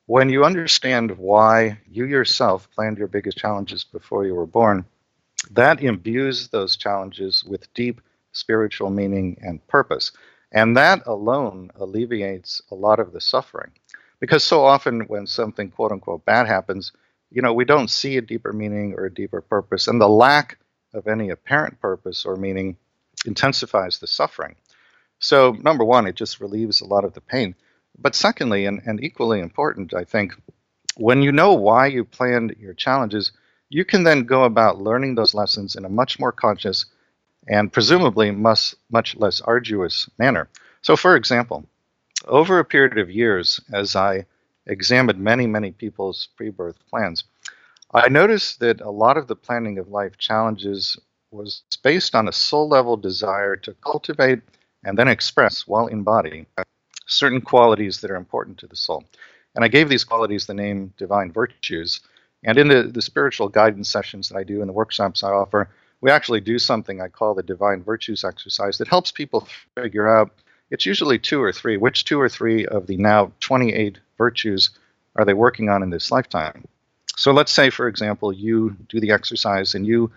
when 0.07 0.28
you 0.28 0.45
understand 0.45 1.19
why 1.19 1.81
you 1.88 2.04
yourself 2.04 2.71
planned 2.71 2.99
your 2.99 3.09
biggest 3.09 3.38
challenges 3.38 3.85
before 3.85 4.26
you 4.26 4.35
were 4.35 4.47
born, 4.47 4.85
that 5.50 5.83
imbues 5.83 6.49
those 6.49 6.76
challenges 6.76 7.45
with 7.45 7.73
deep 7.75 8.00
spiritual 8.33 8.90
meaning 8.90 9.38
and 9.43 9.66
purpose. 9.66 10.12
And 10.52 10.76
that 10.76 11.07
alone 11.07 11.71
alleviates 11.76 12.62
a 12.71 12.75
lot 12.75 13.00
of 13.00 13.12
the 13.12 13.21
suffering. 13.21 13.73
Because 14.21 14.45
so 14.45 14.64
often 14.64 15.02
when 15.02 15.26
something 15.26 15.71
quote 15.71 15.93
unquote 15.93 16.25
bad 16.25 16.47
happens, 16.47 16.93
you 17.31 17.43
know, 17.43 17.52
we 17.52 17.64
don't 17.64 17.90
see 17.90 18.16
a 18.16 18.23
deeper 18.23 18.52
meaning 18.52 18.95
or 18.95 19.07
a 19.07 19.14
deeper 19.14 19.40
purpose. 19.40 19.88
And 19.88 20.00
the 20.00 20.09
lack 20.09 20.59
of 20.95 21.09
any 21.09 21.31
apparent 21.31 21.81
purpose 21.81 22.25
or 22.25 22.37
meaning 22.37 22.76
intensifies 23.26 23.99
the 23.99 24.07
suffering. 24.07 24.54
So, 25.18 25.52
number 25.52 25.85
one, 25.85 26.06
it 26.06 26.16
just 26.16 26.40
relieves 26.40 26.80
a 26.80 26.87
lot 26.87 27.04
of 27.04 27.14
the 27.14 27.21
pain. 27.21 27.54
But 27.99 28.14
secondly, 28.14 28.66
and, 28.66 28.83
and 28.85 29.02
equally 29.02 29.40
important, 29.40 29.94
I 29.94 30.04
think, 30.04 30.35
when 30.97 31.23
you 31.23 31.33
know 31.33 31.52
why 31.54 31.87
you 31.87 32.04
planned 32.04 32.56
your 32.59 32.75
challenges, 32.75 33.33
you 33.68 33.85
can 33.85 34.04
then 34.04 34.25
go 34.25 34.44
about 34.44 34.80
learning 34.80 35.14
those 35.14 35.35
lessons 35.35 35.75
in 35.75 35.85
a 35.85 35.88
much 35.88 36.18
more 36.18 36.33
conscious 36.33 36.87
and 37.49 37.73
presumably 37.73 38.30
much, 38.30 38.75
much 38.90 39.16
less 39.16 39.40
arduous 39.40 40.09
manner. 40.18 40.49
So, 40.83 40.97
for 40.97 41.16
example, 41.16 41.64
over 42.26 42.59
a 42.59 42.64
period 42.64 42.99
of 42.99 43.11
years, 43.11 43.61
as 43.73 43.97
I 43.97 44.26
examined 44.66 45.18
many, 45.18 45.47
many 45.47 45.73
people's 45.73 46.28
pre 46.37 46.50
birth 46.50 46.78
plans, 46.88 47.25
I 47.92 48.09
noticed 48.09 48.61
that 48.61 48.80
a 48.80 48.90
lot 48.90 49.16
of 49.16 49.28
the 49.28 49.37
planning 49.37 49.78
of 49.78 49.88
life 49.88 50.18
challenges 50.18 50.99
was 51.30 51.62
based 51.83 52.14
on 52.14 52.28
a 52.28 52.33
soul 52.33 52.68
level 52.68 52.97
desire 52.97 53.56
to 53.56 53.75
cultivate 53.85 54.40
and 54.85 54.99
then 54.99 55.09
express 55.09 55.67
while 55.67 55.87
in 55.87 56.03
body 56.03 56.47
certain 57.07 57.41
qualities 57.41 58.00
that 58.00 58.11
are 58.11 58.17
important 58.17 58.59
to 58.59 58.67
the 58.67 58.76
soul. 58.76 59.05
And 59.55 59.64
I 59.64 59.69
gave 59.69 59.88
these 59.88 60.05
qualities 60.05 60.47
the 60.47 60.55
name 60.55 60.93
divine 60.97 61.33
virtues. 61.33 62.00
And 62.45 62.59
in 62.59 62.69
the, 62.69 62.85
the 62.85 63.03
spiritual 63.03 63.49
guidance 63.49 63.91
sessions 63.91 64.29
that 64.29 64.37
I 64.37 64.45
do 64.45 64.61
and 64.61 64.69
the 64.69 64.75
workshops 64.75 65.23
I 65.23 65.31
offer, 65.31 65.69
we 66.00 66.11
actually 66.11 66.41
do 66.41 66.59
something 66.59 67.00
I 67.00 67.09
call 67.09 67.35
the 67.35 67.43
divine 67.43 67.83
virtues 67.83 68.25
exercise 68.25 68.79
that 68.79 68.88
helps 68.88 69.11
people 69.11 69.49
figure 69.76 70.09
out 70.09 70.31
it's 70.71 70.87
usually 70.87 71.19
two 71.19 71.43
or 71.43 71.53
three. 71.53 71.76
Which 71.76 72.05
two 72.05 72.21
or 72.21 72.29
three 72.29 72.67
of 72.67 72.87
the 72.87 72.97
now 72.97 73.33
28 73.41 73.99
virtues 74.19 74.71
are 75.17 75.25
they 75.25 75.35
working 75.35 75.69
on 75.69 75.83
in 75.83 75.91
this 75.91 76.11
lifetime? 76.11 76.64
So 77.17 77.33
let's 77.33 77.53
say, 77.53 77.71
for 77.71 77.87
example, 77.87 78.33
you 78.33 78.76
do 78.88 78.99
the 78.99 79.12
exercise 79.12 79.75
and 79.75 79.87
you 79.87 80.11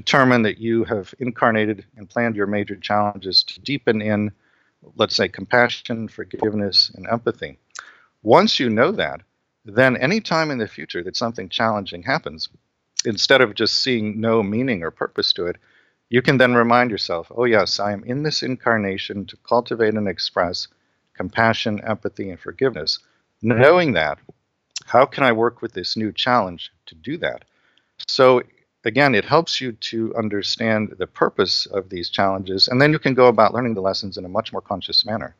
determine 0.00 0.42
that 0.42 0.58
you 0.58 0.84
have 0.84 1.12
incarnated 1.18 1.84
and 1.96 2.08
planned 2.08 2.36
your 2.36 2.46
major 2.46 2.76
challenges 2.76 3.42
to 3.42 3.60
deepen 3.60 4.00
in, 4.00 4.30
let's 4.94 5.16
say, 5.16 5.26
compassion, 5.26 6.06
forgiveness, 6.06 6.92
and 6.94 7.04
empathy. 7.08 7.58
Once 8.22 8.60
you 8.60 8.70
know 8.70 8.92
that, 8.92 9.20
then 9.64 9.96
any 9.96 10.20
time 10.20 10.52
in 10.52 10.58
the 10.58 10.68
future 10.68 11.02
that 11.02 11.16
something 11.16 11.48
challenging 11.48 12.04
happens, 12.04 12.48
instead 13.04 13.40
of 13.40 13.56
just 13.56 13.80
seeing 13.80 14.20
no 14.20 14.40
meaning 14.40 14.84
or 14.84 14.92
purpose 14.92 15.32
to 15.32 15.46
it, 15.46 15.56
you 16.10 16.22
can 16.22 16.38
then 16.38 16.54
remind 16.54 16.92
yourself, 16.92 17.32
oh, 17.34 17.44
yes, 17.44 17.80
I 17.80 17.92
am 17.92 18.04
in 18.04 18.22
this 18.22 18.44
incarnation 18.44 19.26
to 19.26 19.36
cultivate 19.38 19.94
and 19.94 20.06
express 20.06 20.68
compassion, 21.14 21.80
empathy, 21.84 22.30
and 22.30 22.38
forgiveness. 22.38 23.00
Knowing 23.42 23.94
that, 23.94 24.18
how 24.86 25.04
can 25.06 25.24
I 25.24 25.32
work 25.32 25.60
with 25.60 25.72
this 25.72 25.96
new 25.96 26.12
challenge 26.12 26.70
to 26.86 26.94
do 26.94 27.18
that? 27.18 27.44
So, 28.06 28.42
again, 28.88 29.14
it 29.14 29.24
helps 29.24 29.60
you 29.60 29.72
to 29.72 30.14
understand 30.16 30.96
the 30.98 31.06
purpose 31.06 31.66
of 31.66 31.90
these 31.90 32.10
challenges, 32.10 32.66
and 32.66 32.82
then 32.82 32.90
you 32.92 32.98
can 32.98 33.14
go 33.14 33.28
about 33.28 33.54
learning 33.54 33.74
the 33.74 33.80
lessons 33.80 34.16
in 34.16 34.24
a 34.24 34.28
much 34.28 34.52
more 34.52 34.60
conscious 34.60 35.06
manner. 35.06 35.36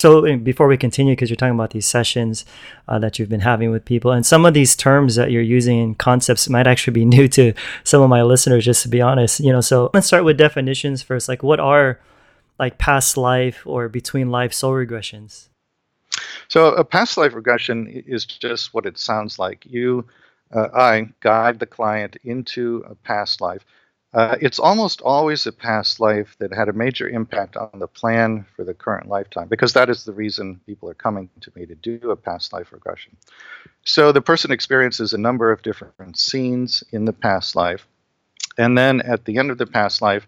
So 0.00 0.36
before 0.36 0.66
we 0.66 0.76
continue, 0.76 1.12
because 1.12 1.30
you're 1.30 1.36
talking 1.36 1.54
about 1.54 1.70
these 1.70 1.86
sessions 1.86 2.44
uh, 2.88 2.98
that 2.98 3.18
you've 3.18 3.28
been 3.28 3.40
having 3.40 3.70
with 3.70 3.84
people, 3.84 4.10
and 4.10 4.26
some 4.26 4.44
of 4.44 4.52
these 4.52 4.74
terms 4.74 5.14
that 5.14 5.30
you're 5.30 5.42
using 5.42 5.78
in 5.78 5.94
concepts 5.94 6.48
might 6.48 6.66
actually 6.66 6.92
be 6.92 7.04
new 7.16 7.28
to 7.28 7.52
some 7.84 8.02
of 8.02 8.10
my 8.10 8.22
listeners. 8.22 8.64
Just 8.64 8.82
to 8.82 8.88
be 8.88 9.00
honest, 9.00 9.40
you 9.40 9.52
know. 9.52 9.60
So 9.60 9.90
let's 9.94 10.08
start 10.08 10.24
with 10.24 10.36
definitions 10.36 11.02
first. 11.02 11.28
Like, 11.28 11.44
what 11.44 11.60
are 11.60 12.00
like 12.58 12.78
past 12.78 13.16
life 13.16 13.62
or 13.64 13.88
between 13.88 14.30
life 14.30 14.52
soul 14.52 14.72
regressions? 14.72 15.48
So 16.48 16.74
a 16.74 16.84
past 16.84 17.16
life 17.16 17.32
regression 17.32 17.86
is 18.06 18.26
just 18.26 18.74
what 18.74 18.86
it 18.86 18.98
sounds 18.98 19.38
like. 19.38 19.64
You, 19.66 20.04
uh, 20.52 20.68
I 20.74 21.08
guide 21.20 21.58
the 21.58 21.66
client 21.66 22.16
into 22.24 22.84
a 22.88 22.94
past 22.94 23.40
life. 23.40 23.64
Uh, 24.14 24.36
it's 24.42 24.58
almost 24.58 25.00
always 25.00 25.46
a 25.46 25.52
past 25.52 25.98
life 25.98 26.36
that 26.38 26.52
had 26.52 26.68
a 26.68 26.72
major 26.74 27.08
impact 27.08 27.56
on 27.56 27.70
the 27.78 27.86
plan 27.86 28.44
for 28.54 28.62
the 28.62 28.74
current 28.74 29.08
lifetime, 29.08 29.48
because 29.48 29.72
that 29.72 29.88
is 29.88 30.04
the 30.04 30.12
reason 30.12 30.60
people 30.66 30.88
are 30.90 30.94
coming 30.94 31.30
to 31.40 31.50
me 31.56 31.64
to 31.64 31.74
do 31.74 32.10
a 32.10 32.16
past 32.16 32.52
life 32.52 32.72
regression. 32.72 33.16
So 33.84 34.12
the 34.12 34.20
person 34.20 34.52
experiences 34.52 35.14
a 35.14 35.18
number 35.18 35.50
of 35.50 35.62
different 35.62 36.18
scenes 36.18 36.84
in 36.92 37.06
the 37.06 37.14
past 37.14 37.56
life, 37.56 37.86
and 38.58 38.76
then 38.76 39.00
at 39.00 39.24
the 39.24 39.38
end 39.38 39.50
of 39.50 39.56
the 39.56 39.66
past 39.66 40.02
life, 40.02 40.26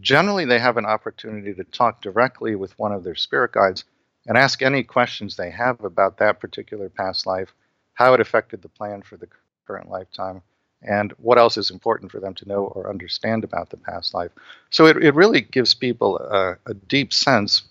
generally 0.00 0.46
they 0.46 0.58
have 0.58 0.78
an 0.78 0.86
opportunity 0.86 1.52
to 1.52 1.64
talk 1.64 2.00
directly 2.00 2.54
with 2.54 2.78
one 2.78 2.92
of 2.92 3.04
their 3.04 3.14
spirit 3.14 3.52
guides 3.52 3.84
and 4.26 4.38
ask 4.38 4.62
any 4.62 4.82
questions 4.82 5.36
they 5.36 5.50
have 5.50 5.84
about 5.84 6.16
that 6.16 6.40
particular 6.40 6.88
past 6.88 7.26
life, 7.26 7.52
how 7.92 8.14
it 8.14 8.20
affected 8.20 8.62
the 8.62 8.68
plan 8.68 9.02
for 9.02 9.18
the 9.18 9.28
current 9.66 9.90
lifetime 9.90 10.42
and 10.82 11.12
what 11.18 11.38
else 11.38 11.56
is 11.56 11.70
important 11.70 12.12
for 12.12 12.20
them 12.20 12.34
to 12.34 12.48
know 12.48 12.64
or 12.66 12.88
understand 12.88 13.44
about 13.44 13.70
the 13.70 13.76
past 13.76 14.14
life. 14.14 14.30
So 14.70 14.86
it, 14.86 15.02
it 15.02 15.14
really 15.14 15.40
gives 15.40 15.74
people 15.74 16.18
a, 16.18 16.56
a 16.66 16.74
deep 16.74 17.12
sense 17.12 17.62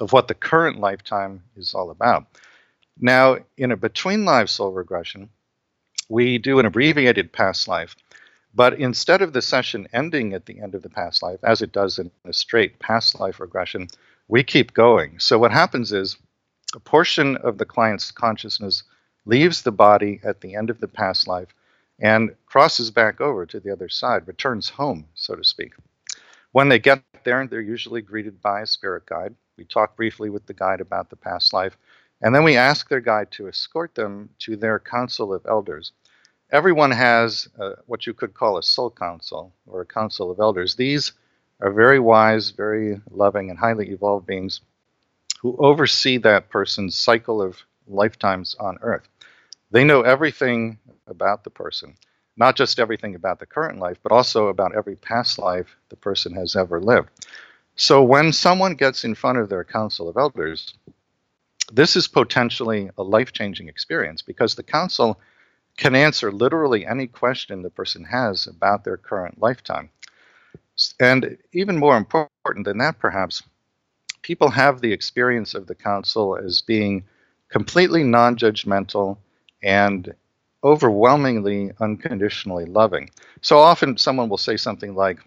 of 0.00 0.12
what 0.12 0.28
the 0.28 0.34
current 0.34 0.78
lifetime 0.78 1.42
is 1.56 1.74
all 1.74 1.90
about. 1.90 2.26
Now, 3.00 3.38
in 3.56 3.72
a 3.72 3.76
between 3.76 4.24
life 4.24 4.48
soul 4.48 4.72
regression, 4.72 5.30
we 6.08 6.38
do 6.38 6.58
an 6.58 6.66
abbreviated 6.66 7.32
past 7.32 7.68
life, 7.68 7.96
but 8.54 8.74
instead 8.74 9.22
of 9.22 9.32
the 9.32 9.42
session 9.42 9.88
ending 9.92 10.34
at 10.34 10.46
the 10.46 10.60
end 10.60 10.74
of 10.74 10.82
the 10.82 10.90
past 10.90 11.22
life, 11.22 11.40
as 11.42 11.62
it 11.62 11.72
does 11.72 11.98
in 11.98 12.10
a 12.24 12.32
straight 12.32 12.78
past 12.78 13.18
life 13.18 13.40
regression, 13.40 13.88
we 14.28 14.42
keep 14.44 14.74
going. 14.74 15.18
So 15.18 15.38
what 15.38 15.52
happens 15.52 15.92
is 15.92 16.16
a 16.74 16.80
portion 16.80 17.36
of 17.38 17.58
the 17.58 17.64
client's 17.64 18.10
consciousness 18.10 18.82
leaves 19.24 19.62
the 19.62 19.72
body 19.72 20.20
at 20.24 20.40
the 20.40 20.54
end 20.54 20.70
of 20.70 20.80
the 20.80 20.88
past 20.88 21.26
life 21.28 21.48
and 22.00 22.34
crosses 22.46 22.90
back 22.90 23.20
over 23.20 23.46
to 23.46 23.60
the 23.60 23.72
other 23.72 23.88
side, 23.88 24.26
returns 24.26 24.68
home, 24.68 25.06
so 25.14 25.34
to 25.34 25.44
speak. 25.44 25.72
When 26.50 26.68
they 26.68 26.78
get 26.78 27.02
there, 27.24 27.46
they're 27.46 27.60
usually 27.60 28.02
greeted 28.02 28.42
by 28.42 28.62
a 28.62 28.66
spirit 28.66 29.06
guide. 29.06 29.34
We 29.56 29.64
talk 29.64 29.96
briefly 29.96 30.28
with 30.28 30.46
the 30.46 30.54
guide 30.54 30.80
about 30.80 31.10
the 31.10 31.16
past 31.16 31.52
life, 31.52 31.76
and 32.20 32.34
then 32.34 32.44
we 32.44 32.56
ask 32.56 32.88
their 32.88 33.00
guide 33.00 33.30
to 33.32 33.48
escort 33.48 33.94
them 33.94 34.30
to 34.40 34.56
their 34.56 34.78
council 34.78 35.32
of 35.32 35.46
elders. 35.46 35.92
Everyone 36.50 36.90
has 36.90 37.48
uh, 37.58 37.72
what 37.86 38.06
you 38.06 38.12
could 38.12 38.34
call 38.34 38.58
a 38.58 38.62
soul 38.62 38.90
council 38.90 39.52
or 39.66 39.80
a 39.82 39.86
council 39.86 40.30
of 40.30 40.40
elders. 40.40 40.74
These 40.74 41.12
are 41.60 41.72
very 41.72 41.98
wise, 41.98 42.50
very 42.50 43.00
loving, 43.10 43.48
and 43.48 43.58
highly 43.58 43.90
evolved 43.90 44.26
beings 44.26 44.60
who 45.40 45.56
oversee 45.58 46.18
that 46.18 46.50
person's 46.50 46.98
cycle 46.98 47.40
of 47.40 47.62
lifetimes 47.86 48.54
on 48.60 48.78
earth. 48.82 49.08
They 49.72 49.84
know 49.84 50.02
everything 50.02 50.78
about 51.06 51.44
the 51.44 51.50
person. 51.50 51.96
Not 52.36 52.56
just 52.56 52.78
everything 52.78 53.14
about 53.14 53.40
the 53.40 53.46
current 53.46 53.78
life, 53.78 53.98
but 54.02 54.12
also 54.12 54.48
about 54.48 54.74
every 54.74 54.96
past 54.96 55.38
life 55.38 55.76
the 55.88 55.96
person 55.96 56.34
has 56.34 56.54
ever 56.54 56.78
lived. 56.78 57.08
So 57.74 58.02
when 58.02 58.32
someone 58.32 58.74
gets 58.74 59.02
in 59.02 59.14
front 59.14 59.38
of 59.38 59.48
their 59.48 59.64
council 59.64 60.10
of 60.10 60.18
elders, 60.18 60.74
this 61.72 61.96
is 61.96 62.06
potentially 62.06 62.90
a 62.98 63.02
life 63.02 63.32
changing 63.32 63.68
experience 63.68 64.20
because 64.20 64.54
the 64.54 64.62
council 64.62 65.18
can 65.78 65.94
answer 65.94 66.30
literally 66.30 66.84
any 66.86 67.06
question 67.06 67.62
the 67.62 67.70
person 67.70 68.04
has 68.04 68.46
about 68.46 68.84
their 68.84 68.98
current 68.98 69.40
lifetime. 69.40 69.88
And 71.00 71.38
even 71.52 71.78
more 71.78 71.96
important 71.96 72.66
than 72.66 72.78
that, 72.78 72.98
perhaps, 72.98 73.42
people 74.20 74.50
have 74.50 74.80
the 74.82 74.92
experience 74.92 75.54
of 75.54 75.66
the 75.66 75.74
council 75.74 76.36
as 76.36 76.60
being 76.60 77.04
completely 77.48 78.04
non 78.04 78.36
judgmental 78.36 79.16
and 79.62 80.14
overwhelmingly 80.64 81.72
unconditionally 81.80 82.64
loving. 82.64 83.10
So 83.40 83.58
often 83.58 83.96
someone 83.96 84.28
will 84.28 84.38
say 84.38 84.56
something 84.56 84.94
like, 84.94 85.18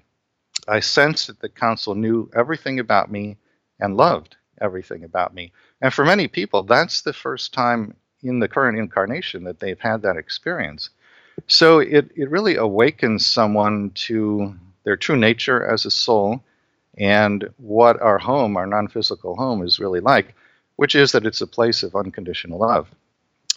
I 0.67 0.79
sensed 0.79 1.27
that 1.27 1.39
the 1.39 1.49
council 1.49 1.95
knew 1.95 2.29
everything 2.35 2.79
about 2.79 3.11
me 3.11 3.37
and 3.79 3.97
loved 3.97 4.35
everything 4.61 5.03
about 5.03 5.33
me. 5.33 5.51
And 5.81 5.93
for 5.93 6.05
many 6.05 6.27
people, 6.27 6.63
that's 6.63 7.01
the 7.01 7.13
first 7.13 7.53
time 7.53 7.95
in 8.23 8.39
the 8.39 8.47
current 8.47 8.79
incarnation 8.79 9.43
that 9.43 9.59
they've 9.59 9.79
had 9.79 10.01
that 10.01 10.17
experience. 10.17 10.89
So 11.47 11.79
it, 11.79 12.09
it 12.15 12.29
really 12.29 12.55
awakens 12.55 13.25
someone 13.25 13.91
to 13.95 14.55
their 14.85 14.95
true 14.95 15.17
nature 15.17 15.65
as 15.65 15.85
a 15.85 15.91
soul 15.91 16.43
and 16.97 17.49
what 17.57 18.01
our 18.01 18.17
home, 18.17 18.55
our 18.55 18.65
non 18.65 18.87
physical 18.87 19.35
home, 19.35 19.63
is 19.63 19.79
really 19.79 19.99
like, 19.99 20.33
which 20.77 20.95
is 20.95 21.11
that 21.11 21.25
it's 21.25 21.41
a 21.41 21.47
place 21.47 21.83
of 21.83 21.95
unconditional 21.95 22.59
love. 22.59 22.89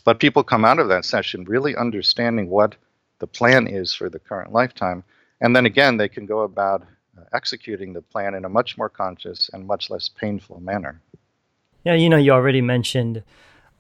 But 0.09 0.21
people 0.21 0.43
come 0.43 0.65
out 0.65 0.79
of 0.79 0.89
that 0.89 1.05
session 1.05 1.45
really 1.45 1.77
understanding 1.77 2.49
what 2.49 2.77
the 3.19 3.27
plan 3.27 3.67
is 3.67 3.93
for 3.93 4.09
the 4.09 4.19
current 4.19 4.55
lifetime. 4.55 5.05
And 5.43 5.55
then 5.55 5.67
again, 5.67 5.99
they 5.99 6.09
can 6.09 6.25
go 6.25 6.45
about 6.45 6.81
uh, 6.81 7.25
executing 7.35 7.93
the 7.93 8.01
plan 8.01 8.35
in 8.35 8.47
a 8.47 8.49
much 8.49 8.79
more 8.79 8.89
conscious 8.89 9.51
and 9.53 9.67
much 9.67 9.91
less 9.91 10.09
painful 10.09 10.61
manner. 10.61 11.03
Yeah, 11.85 11.93
you 11.93 12.09
know, 12.09 12.17
you 12.17 12.33
already 12.33 12.63
mentioned 12.63 13.23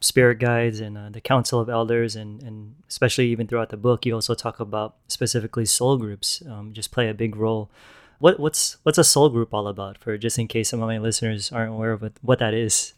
spirit 0.00 0.38
guides 0.38 0.80
and 0.80 0.99
uh, 0.99 1.08
the 1.08 1.23
council 1.23 1.61
of 1.61 1.70
elders 1.70 2.14
and, 2.14 2.42
and 2.42 2.75
especially 2.90 3.28
even 3.28 3.47
throughout 3.47 3.70
the 3.70 3.78
book 3.78 4.04
you 4.04 4.12
also 4.12 4.35
talk 4.35 4.61
about 4.61 4.97
specifically 5.06 5.64
soul 5.64 5.97
groups 5.97 6.42
um, 6.50 6.75
just 6.75 6.92
play 6.92 7.08
a 7.08 7.14
big 7.14 7.37
role 7.37 7.70
what, 8.18 8.38
what's 8.38 8.76
what's 8.82 8.99
a 8.99 9.02
soul 9.02 9.30
group 9.30 9.54
all 9.54 9.66
about 9.66 9.97
for 9.99 10.16
just 10.18 10.38
in 10.38 10.47
case 10.47 10.68
some 10.68 10.82
of 10.82 10.87
my 10.87 10.99
listeners 10.99 11.50
aren't 11.50 11.73
aware 11.73 11.92
of 11.92 12.02
what, 12.02 12.12
what 12.20 12.38
that 12.38 12.54
is 12.54 12.92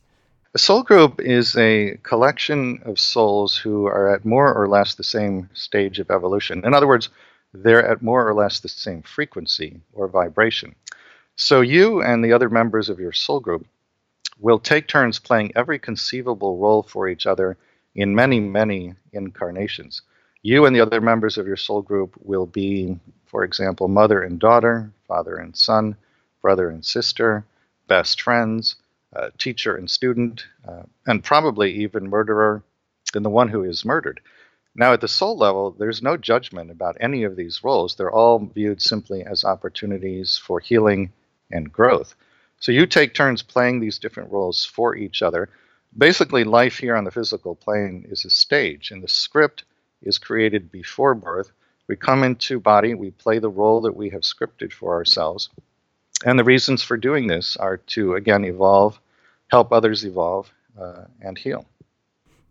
a 0.52 0.58
soul 0.58 0.82
group 0.82 1.20
is 1.20 1.56
a 1.56 1.96
collection 2.02 2.82
of 2.84 2.98
souls 2.98 3.56
who 3.56 3.86
are 3.86 4.12
at 4.12 4.24
more 4.24 4.52
or 4.52 4.68
less 4.68 4.94
the 4.94 5.04
same 5.04 5.48
stage 5.54 6.00
of 6.00 6.10
evolution. 6.10 6.64
In 6.64 6.74
other 6.74 6.88
words, 6.88 7.08
they're 7.54 7.86
at 7.86 8.02
more 8.02 8.26
or 8.26 8.34
less 8.34 8.58
the 8.58 8.68
same 8.68 9.02
frequency 9.02 9.80
or 9.92 10.08
vibration. 10.08 10.74
So 11.36 11.60
you 11.60 12.02
and 12.02 12.24
the 12.24 12.32
other 12.32 12.48
members 12.48 12.88
of 12.88 12.98
your 12.98 13.12
soul 13.12 13.38
group 13.38 13.64
will 14.40 14.58
take 14.58 14.88
turns 14.88 15.20
playing 15.20 15.52
every 15.54 15.78
conceivable 15.78 16.58
role 16.58 16.82
for 16.82 17.08
each 17.08 17.26
other 17.26 17.56
in 17.94 18.14
many, 18.14 18.40
many 18.40 18.94
incarnations. 19.12 20.02
You 20.42 20.64
and 20.64 20.74
the 20.74 20.80
other 20.80 21.00
members 21.00 21.38
of 21.38 21.46
your 21.46 21.56
soul 21.56 21.82
group 21.82 22.16
will 22.22 22.46
be, 22.46 22.98
for 23.26 23.44
example, 23.44 23.86
mother 23.86 24.22
and 24.22 24.40
daughter, 24.40 24.90
father 25.06 25.36
and 25.36 25.56
son, 25.56 25.96
brother 26.42 26.70
and 26.70 26.84
sister, 26.84 27.44
best 27.86 28.22
friends, 28.22 28.76
teacher 29.38 29.76
and 29.76 29.90
student, 29.90 30.46
uh, 30.66 30.82
and 31.06 31.24
probably 31.24 31.72
even 31.72 32.08
murderer 32.08 32.62
than 33.12 33.22
the 33.22 33.30
one 33.30 33.48
who 33.48 33.64
is 33.64 33.84
murdered. 33.84 34.20
Now, 34.74 34.92
at 34.92 35.00
the 35.00 35.08
soul 35.08 35.36
level, 35.36 35.72
there's 35.72 36.02
no 36.02 36.16
judgment 36.16 36.70
about 36.70 36.96
any 37.00 37.24
of 37.24 37.34
these 37.34 37.64
roles. 37.64 37.94
They're 37.94 38.10
all 38.10 38.38
viewed 38.38 38.80
simply 38.80 39.24
as 39.24 39.44
opportunities 39.44 40.38
for 40.38 40.60
healing 40.60 41.12
and 41.50 41.72
growth. 41.72 42.14
So 42.60 42.70
you 42.72 42.86
take 42.86 43.14
turns 43.14 43.42
playing 43.42 43.80
these 43.80 43.98
different 43.98 44.30
roles 44.30 44.64
for 44.64 44.94
each 44.94 45.22
other. 45.22 45.48
Basically, 45.96 46.44
life 46.44 46.78
here 46.78 46.94
on 46.94 47.04
the 47.04 47.10
physical 47.10 47.56
plane 47.56 48.06
is 48.08 48.24
a 48.24 48.30
stage, 48.30 48.92
and 48.92 49.02
the 49.02 49.08
script 49.08 49.64
is 50.02 50.18
created 50.18 50.70
before 50.70 51.14
birth. 51.14 51.50
We 51.88 51.96
come 51.96 52.22
into 52.22 52.60
body, 52.60 52.94
we 52.94 53.10
play 53.10 53.40
the 53.40 53.50
role 53.50 53.80
that 53.80 53.96
we 53.96 54.10
have 54.10 54.22
scripted 54.22 54.72
for 54.72 54.94
ourselves. 54.94 55.50
And 56.24 56.38
the 56.38 56.44
reasons 56.44 56.82
for 56.82 56.96
doing 56.96 57.26
this 57.26 57.56
are 57.56 57.78
to, 57.78 58.14
again, 58.14 58.44
evolve, 58.44 59.00
help 59.48 59.72
others 59.72 60.04
evolve, 60.04 60.52
uh, 60.78 61.04
and 61.20 61.38
heal. 61.38 61.66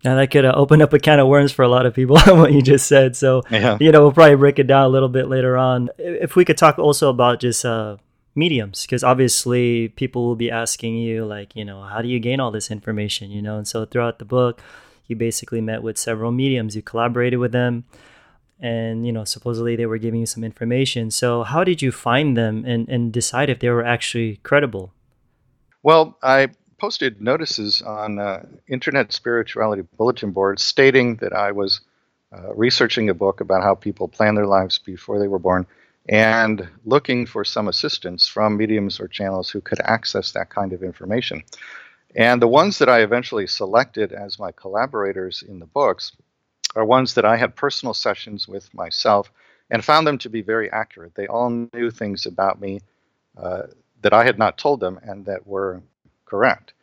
Now 0.03 0.15
that 0.15 0.31
could 0.31 0.45
uh, 0.45 0.53
open 0.55 0.81
up 0.81 0.93
a 0.93 0.99
can 0.99 1.19
of 1.19 1.27
worms 1.27 1.51
for 1.51 1.63
a 1.63 1.67
lot 1.67 1.85
of 1.85 1.93
people, 1.93 2.17
on 2.17 2.39
what 2.39 2.53
you 2.53 2.61
just 2.61 2.87
said. 2.87 3.15
So, 3.15 3.43
yeah. 3.51 3.77
you 3.79 3.91
know, 3.91 4.01
we'll 4.01 4.11
probably 4.13 4.35
break 4.35 4.59
it 4.59 4.67
down 4.67 4.85
a 4.85 4.89
little 4.89 5.09
bit 5.09 5.27
later 5.27 5.57
on. 5.57 5.89
If 5.97 6.35
we 6.35 6.45
could 6.45 6.57
talk 6.57 6.79
also 6.79 7.09
about 7.09 7.41
just 7.41 7.65
uh, 7.65 7.97
mediums, 8.35 8.83
because 8.83 9.03
obviously 9.03 9.89
people 9.89 10.25
will 10.25 10.35
be 10.35 10.49
asking 10.49 10.95
you, 10.95 11.25
like, 11.25 11.55
you 11.55 11.65
know, 11.65 11.83
how 11.83 12.01
do 12.01 12.07
you 12.07 12.19
gain 12.19 12.39
all 12.39 12.51
this 12.51 12.71
information, 12.71 13.29
you 13.29 13.41
know? 13.41 13.57
And 13.57 13.67
so 13.67 13.85
throughout 13.85 14.19
the 14.19 14.25
book, 14.25 14.61
you 15.07 15.15
basically 15.15 15.59
met 15.59 15.83
with 15.83 15.97
several 15.97 16.31
mediums, 16.31 16.75
you 16.75 16.81
collaborated 16.81 17.39
with 17.39 17.51
them, 17.51 17.83
and, 18.59 19.05
you 19.05 19.11
know, 19.11 19.23
supposedly 19.23 19.75
they 19.75 19.85
were 19.85 19.97
giving 19.97 20.19
you 20.19 20.25
some 20.25 20.43
information. 20.43 21.11
So, 21.11 21.43
how 21.43 21.63
did 21.63 21.81
you 21.81 21.91
find 21.91 22.37
them 22.37 22.65
and, 22.65 22.87
and 22.89 23.11
decide 23.11 23.49
if 23.49 23.59
they 23.59 23.69
were 23.69 23.85
actually 23.85 24.37
credible? 24.43 24.93
Well, 25.81 26.17
I 26.21 26.49
posted 26.77 27.21
notices 27.21 27.81
on 27.81 28.19
uh, 28.19 28.45
internet 28.67 29.11
spirituality 29.11 29.83
bulletin 29.97 30.31
boards 30.31 30.63
stating 30.63 31.17
that 31.17 31.33
I 31.33 31.51
was 31.51 31.81
uh, 32.31 32.53
researching 32.53 33.09
a 33.09 33.13
book 33.13 33.41
about 33.41 33.63
how 33.63 33.75
people 33.75 34.07
plan 34.07 34.35
their 34.35 34.45
lives 34.45 34.77
before 34.77 35.19
they 35.19 35.27
were 35.27 35.39
born 35.39 35.65
and 36.07 36.67
looking 36.85 37.25
for 37.25 37.43
some 37.43 37.67
assistance 37.67 38.27
from 38.27 38.57
mediums 38.57 38.99
or 38.99 39.07
channels 39.07 39.49
who 39.49 39.61
could 39.61 39.79
access 39.81 40.31
that 40.31 40.49
kind 40.49 40.73
of 40.73 40.83
information. 40.83 41.43
And 42.15 42.41
the 42.41 42.47
ones 42.47 42.79
that 42.79 42.89
I 42.89 43.01
eventually 43.01 43.45
selected 43.45 44.11
as 44.11 44.39
my 44.39 44.51
collaborators 44.51 45.43
in 45.47 45.59
the 45.59 45.67
books 45.67 46.11
are 46.75 46.85
ones 46.85 47.13
that 47.15 47.25
I 47.25 47.37
had 47.37 47.55
personal 47.55 47.93
sessions 47.93 48.47
with 48.47 48.73
myself 48.73 49.31
and 49.69 49.83
found 49.83 50.07
them 50.07 50.17
to 50.19 50.29
be 50.29 50.41
very 50.41 50.71
accurate. 50.71 51.15
They 51.15 51.27
all 51.27 51.49
knew 51.73 51.91
things 51.91 52.25
about 52.25 52.59
me 52.59 52.79
uh, 53.37 53.63
that 54.01 54.13
I 54.13 54.23
had 54.23 54.37
not 54.37 54.57
told 54.57 54.79
them 54.79 54.99
and 55.03 55.25
that 55.25 55.45
were 55.45 55.81
correct. 56.25 56.73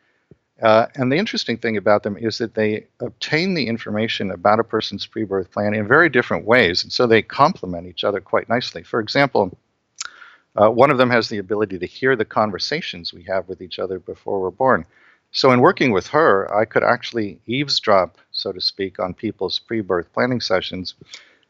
Uh, 0.63 0.87
and 0.95 1.13
the 1.13 1.17
interesting 1.17 1.59
thing 1.59 1.77
about 1.77 2.03
them 2.03 2.17
is 2.17 2.39
that 2.39 2.55
they 2.55 2.87
obtain 3.01 3.55
the 3.55 3.67
information 3.67 4.31
about 4.31 4.59
a 4.59 4.65
person's 4.65 5.07
pre 5.07 5.25
birth 5.25 5.51
plan 5.51 5.75
in 5.75 5.87
very 5.87 6.09
different 6.09 6.47
ways. 6.47 6.83
And 6.83 6.93
so 6.93 7.07
they 7.07 7.21
complement 7.21 7.87
each 7.87 8.05
other 8.05 8.21
quite 8.21 8.49
nicely. 8.49 8.83
For 8.83 9.01
example, 9.01 9.57
uh, 10.57 10.71
one 10.71 10.91
of 10.91 10.97
them 10.97 11.11
has 11.11 11.29
the 11.29 11.39
ability 11.39 11.79
to 11.79 11.87
hear 11.87 12.17
the 12.17 12.25
conversations 12.25 13.13
we 13.13 13.23
have 13.25 13.49
with 13.49 13.61
each 13.61 13.79
other 13.79 13.99
before 13.99 14.41
we're 14.41 14.51
born. 14.51 14.87
So, 15.37 15.53
in 15.53 15.61
working 15.61 15.93
with 15.93 16.07
her, 16.07 16.51
I 16.51 16.65
could 16.65 16.83
actually 16.83 17.39
eavesdrop, 17.47 18.17
so 18.33 18.53
to 18.53 18.61
speak, 18.63 18.99
on 18.99 19.13
people's 19.13 19.59
pre 19.59 19.83
birth 19.83 20.11
planning 20.15 20.41
sessions. 20.41 20.95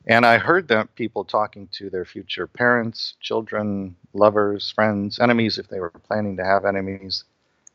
And 0.08 0.26
I 0.26 0.38
heard 0.38 0.66
that 0.66 0.92
people 0.96 1.22
talking 1.22 1.68
to 1.74 1.88
their 1.88 2.04
future 2.04 2.48
parents, 2.48 3.14
children, 3.20 3.94
lovers, 4.12 4.72
friends, 4.72 5.20
enemies, 5.20 5.56
if 5.56 5.68
they 5.68 5.78
were 5.78 5.90
planning 5.90 6.36
to 6.36 6.44
have 6.44 6.64
enemies, 6.64 7.22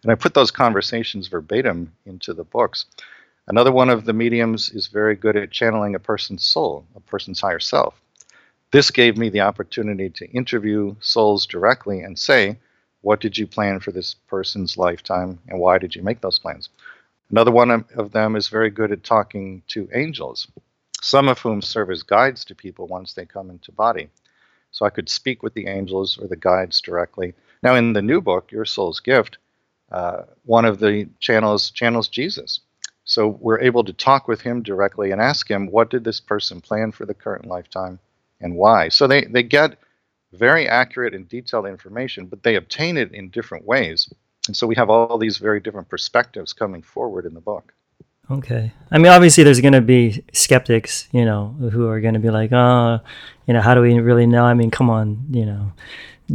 and 0.03 0.11
I 0.11 0.15
put 0.15 0.33
those 0.33 0.51
conversations 0.51 1.29
verbatim 1.29 1.93
into 2.05 2.33
the 2.33 2.43
books. 2.43 2.87
Another 3.47 3.71
one 3.71 3.89
of 3.89 4.03
the 4.03 4.11
mediums 4.11 4.69
is 4.69 4.87
very 4.87 5.15
good 5.15 5.37
at 5.37 5.51
channeling 5.51 5.95
a 5.95 5.99
person's 5.99 6.43
soul, 6.43 6.85
a 6.93 6.99
person's 6.99 7.39
higher 7.39 7.61
self. 7.61 8.01
This 8.71 8.91
gave 8.91 9.17
me 9.17 9.29
the 9.29 9.41
opportunity 9.41 10.09
to 10.09 10.29
interview 10.31 10.93
souls 10.99 11.45
directly 11.45 12.01
and 12.01 12.19
say, 12.19 12.57
what 13.01 13.19
did 13.19 13.37
you 13.37 13.47
plan 13.47 13.79
for 13.79 13.91
this 13.91 14.13
person's 14.13 14.77
lifetime 14.77 15.39
and 15.47 15.59
why 15.59 15.77
did 15.77 15.95
you 15.95 16.03
make 16.03 16.21
those 16.21 16.39
plans? 16.39 16.69
Another 17.29 17.51
one 17.51 17.85
of 17.95 18.11
them 18.11 18.35
is 18.35 18.47
very 18.47 18.69
good 18.69 18.91
at 18.91 19.03
talking 19.03 19.63
to 19.67 19.87
angels, 19.93 20.47
some 21.01 21.27
of 21.29 21.39
whom 21.39 21.61
serve 21.61 21.89
as 21.89 22.03
guides 22.03 22.45
to 22.45 22.55
people 22.55 22.87
once 22.87 23.13
they 23.13 23.25
come 23.25 23.49
into 23.49 23.71
body. 23.71 24.09
So 24.71 24.85
I 24.85 24.89
could 24.89 25.09
speak 25.09 25.41
with 25.43 25.53
the 25.53 25.67
angels 25.67 26.17
or 26.17 26.27
the 26.27 26.35
guides 26.35 26.81
directly. 26.81 27.33
Now, 27.63 27.75
in 27.75 27.93
the 27.93 28.01
new 28.01 28.21
book, 28.21 28.51
Your 28.51 28.65
Soul's 28.65 28.99
Gift, 28.99 29.37
uh, 29.91 30.23
one 30.45 30.65
of 30.65 30.79
the 30.79 31.07
channels 31.19 31.71
channels 31.71 32.07
Jesus. 32.07 32.61
So 33.03 33.27
we're 33.27 33.59
able 33.59 33.83
to 33.83 33.93
talk 33.93 34.27
with 34.27 34.41
him 34.41 34.61
directly 34.61 35.11
and 35.11 35.21
ask 35.21 35.49
him, 35.49 35.67
what 35.67 35.89
did 35.89 36.03
this 36.03 36.19
person 36.19 36.61
plan 36.61 36.91
for 36.91 37.05
the 37.05 37.13
current 37.13 37.45
lifetime 37.45 37.99
and 38.39 38.55
why? 38.55 38.89
So 38.89 39.07
they, 39.07 39.25
they 39.25 39.43
get 39.43 39.77
very 40.33 40.67
accurate 40.67 41.13
and 41.13 41.27
detailed 41.27 41.67
information, 41.67 42.25
but 42.25 42.43
they 42.43 42.55
obtain 42.55 42.97
it 42.97 43.11
in 43.13 43.29
different 43.29 43.65
ways. 43.65 44.11
And 44.47 44.55
so 44.55 44.65
we 44.65 44.75
have 44.75 44.89
all 44.89 45.17
these 45.17 45.37
very 45.37 45.59
different 45.59 45.89
perspectives 45.89 46.53
coming 46.53 46.81
forward 46.81 47.25
in 47.25 47.33
the 47.33 47.41
book. 47.41 47.73
Okay. 48.29 48.71
I 48.89 48.97
mean, 48.97 49.11
obviously, 49.11 49.43
there's 49.43 49.59
going 49.59 49.73
to 49.73 49.81
be 49.81 50.23
skeptics, 50.31 51.09
you 51.11 51.25
know, 51.25 51.49
who 51.71 51.87
are 51.87 51.99
going 51.99 52.13
to 52.13 52.19
be 52.19 52.29
like, 52.29 52.51
oh, 52.53 52.99
you 53.45 53.53
know, 53.53 53.61
how 53.61 53.75
do 53.75 53.81
we 53.81 53.99
really 53.99 54.25
know? 54.25 54.45
I 54.45 54.53
mean, 54.53 54.71
come 54.71 54.89
on, 54.89 55.25
you 55.31 55.45
know, 55.45 55.73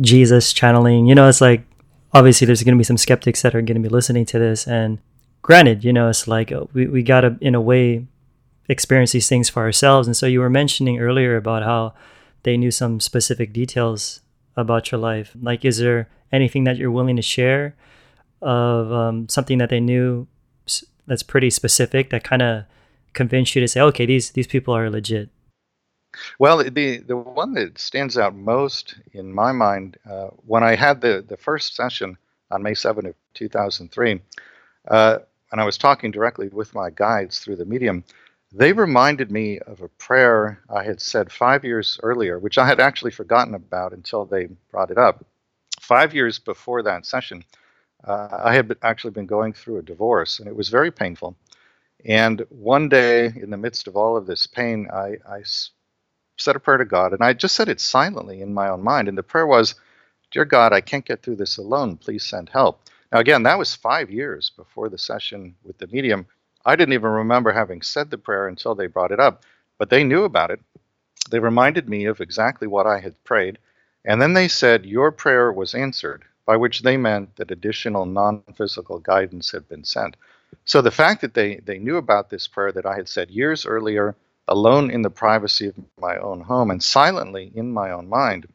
Jesus 0.01 0.53
channeling, 0.53 1.07
you 1.07 1.15
know, 1.15 1.29
it's 1.29 1.41
like, 1.41 1.63
obviously 2.17 2.47
there's 2.47 2.63
going 2.63 2.75
to 2.75 2.79
be 2.79 2.85
some 2.85 2.97
skeptics 2.97 3.43
that 3.43 3.55
are 3.55 3.61
going 3.61 3.81
to 3.81 3.89
be 3.89 3.93
listening 3.93 4.25
to 4.25 4.39
this 4.39 4.67
and 4.67 4.99
granted 5.43 5.85
you 5.85 5.93
know 5.93 6.09
it's 6.09 6.27
like 6.27 6.51
uh, 6.51 6.65
we, 6.73 6.87
we 6.87 7.03
got 7.03 7.21
to 7.21 7.37
in 7.41 7.55
a 7.55 7.61
way 7.61 8.07
experience 8.69 9.13
these 9.13 9.29
things 9.29 9.49
for 9.49 9.63
ourselves 9.63 10.09
and 10.09 10.17
so 10.17 10.27
you 10.27 10.41
were 10.41 10.51
mentioning 10.51 10.99
earlier 10.99 11.37
about 11.37 11.63
how 11.63 11.95
they 12.47 12.57
knew 12.57 12.71
some 12.71 13.01
specific 13.01 13.53
details 13.53 14.21
about 14.57 14.91
your 14.91 15.01
life. 15.01 15.37
Like 15.41 15.65
is 15.65 15.79
there 15.79 16.09
anything 16.33 16.65
that 16.65 16.77
you're 16.79 16.91
willing 16.91 17.17
to 17.17 17.23
share 17.23 17.75
of 18.41 18.93
um, 18.93 19.29
something 19.29 19.59
that 19.59 19.69
they 19.71 19.81
knew 19.81 20.29
that's 21.07 21.23
pretty 21.23 21.51
specific 21.51 22.11
that 22.11 22.25
kind 22.25 22.43
of 22.43 22.65
convinced 23.13 23.55
you 23.55 23.61
to 23.63 23.69
say 23.69 23.81
okay 23.81 24.05
these 24.05 24.33
these 24.33 24.47
people 24.47 24.75
are 24.77 24.91
legit 24.91 25.31
well, 26.39 26.59
the 26.59 26.99
the 26.99 27.17
one 27.17 27.53
that 27.55 27.79
stands 27.79 28.17
out 28.17 28.35
most 28.35 28.97
in 29.13 29.33
my 29.33 29.53
mind 29.53 29.99
uh, 30.09 30.29
when 30.47 30.63
I 30.63 30.75
had 30.75 31.01
the 31.01 31.25
the 31.27 31.37
first 31.37 31.75
session 31.75 32.17
on 32.51 32.63
May 32.63 32.75
7 32.75 33.07
of 33.07 33.15
2003, 33.35 34.21
uh, 34.89 35.19
and 35.53 35.61
I 35.61 35.65
was 35.65 35.77
talking 35.77 36.11
directly 36.11 36.49
with 36.49 36.75
my 36.75 36.91
guides 36.91 37.41
through 37.41 37.57
the 37.57 37.65
medium, 37.65 38.05
they 38.53 38.73
reminded 38.73 39.31
me 39.31 39.59
of 39.61 39.81
a 39.81 39.89
prayer 39.89 40.63
I 40.69 40.85
had 40.85 41.01
said 41.01 41.33
five 41.33 41.65
years 41.65 41.99
earlier, 42.03 42.39
which 42.39 42.59
I 42.59 42.67
had 42.67 42.81
actually 42.81 43.11
forgotten 43.11 43.55
about 43.55 43.93
until 43.93 44.25
they 44.25 44.49
brought 44.71 44.91
it 44.91 44.99
up. 44.99 45.25
Five 45.81 46.15
years 46.15 46.39
before 46.39 46.83
that 46.83 47.07
session, 47.07 47.45
uh, 48.05 48.29
I 48.45 48.55
had 48.55 48.77
actually 48.83 49.13
been 49.13 49.27
going 49.27 49.53
through 49.53 49.79
a 49.79 49.83
divorce, 49.83 50.39
and 50.39 50.49
it 50.49 50.57
was 50.57 50.69
very 50.69 50.91
painful. 50.91 51.37
And 52.05 52.47
one 52.51 52.89
day, 52.89 53.27
in 53.27 53.51
the 53.51 53.57
midst 53.57 53.89
of 53.89 53.97
all 53.97 54.17
of 54.17 54.27
this 54.27 54.47
pain, 54.47 54.89
I, 54.93 55.17
I 55.29 55.43
said 56.39 56.57
a 56.57 56.61
prayer 56.61 56.79
to 56.79 56.85
God, 56.85 57.13
and 57.13 57.23
I 57.23 57.33
just 57.33 57.57
said 57.57 57.69
it 57.69 57.81
silently 57.81 58.41
in 58.41 58.55
my 58.55 58.69
own 58.69 58.83
mind. 58.83 59.09
And 59.09 59.19
the 59.19 59.23
prayer 59.23 59.47
was, 59.47 59.75
Dear 60.31 60.45
God, 60.45 60.73
I 60.73 60.81
can't 60.81 61.05
get 61.05 61.23
through 61.23 61.37
this 61.37 61.57
alone. 61.57 61.97
Please 61.97 62.25
send 62.25 62.49
help. 62.49 62.83
Now, 63.13 63.21
again, 63.21 63.45
that 63.45 63.59
was 63.59 63.75
five 63.75 64.11
years 64.11 64.51
before 64.51 64.89
the 64.89 64.99
session 64.99 65.57
with 65.65 65.79
the 65.79 65.87
medium. 65.87 66.27
I 66.67 66.75
didn't 66.75 66.95
even 66.95 67.11
remember 67.11 67.53
having 67.53 67.81
said 67.81 68.11
the 68.11 68.19
prayer 68.19 68.49
until 68.49 68.75
they 68.75 68.89
brought 68.89 69.13
it 69.13 69.21
up, 69.21 69.45
but 69.79 69.89
they 69.89 70.03
knew 70.03 70.25
about 70.25 70.51
it. 70.51 70.61
They 71.31 71.39
reminded 71.39 71.89
me 71.89 72.07
of 72.07 72.21
exactly 72.21 72.67
what 72.67 72.89
I 72.89 72.99
had 72.99 73.23
prayed. 73.23 73.59
And 74.05 74.21
then 74.21 74.35
they 74.35 74.49
said, 74.49 74.85
Your 74.85 75.13
prayer 75.13 75.53
was 75.53 75.75
answered, 75.75 76.25
by 76.45 76.57
which 76.57 76.83
they 76.83 76.97
meant 76.97 77.37
that 77.37 77.53
additional 77.53 78.05
non 78.05 78.43
physical 78.57 78.99
guidance 78.99 79.53
had 79.53 79.69
been 79.69 79.85
sent. 79.85 80.17
So 80.65 80.83
the 80.83 80.91
fact 80.91 81.21
that 81.21 81.35
they, 81.35 81.57
they 81.57 81.79
knew 81.79 81.97
about 81.97 82.31
this 82.31 82.49
prayer 82.49 82.73
that 82.73 82.87
I 82.87 82.97
had 82.97 83.09
said 83.09 83.31
years 83.31 83.65
earlier, 83.65 84.17
alone 84.49 84.91
in 84.91 85.03
the 85.03 85.11
privacy 85.11 85.69
of 85.69 85.75
my 86.01 86.17
own 86.17 86.41
home 86.41 86.71
and 86.71 86.83
silently 86.83 87.53
in 87.55 87.73
my 87.73 87.93
own 87.93 88.09
mind, 88.09 88.49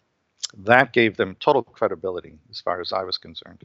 that 0.58 0.92
gave 0.92 1.16
them 1.16 1.38
total 1.40 1.64
credibility 1.64 2.34
as 2.50 2.60
far 2.60 2.82
as 2.82 2.92
I 2.92 3.04
was 3.04 3.18
concerned. 3.18 3.64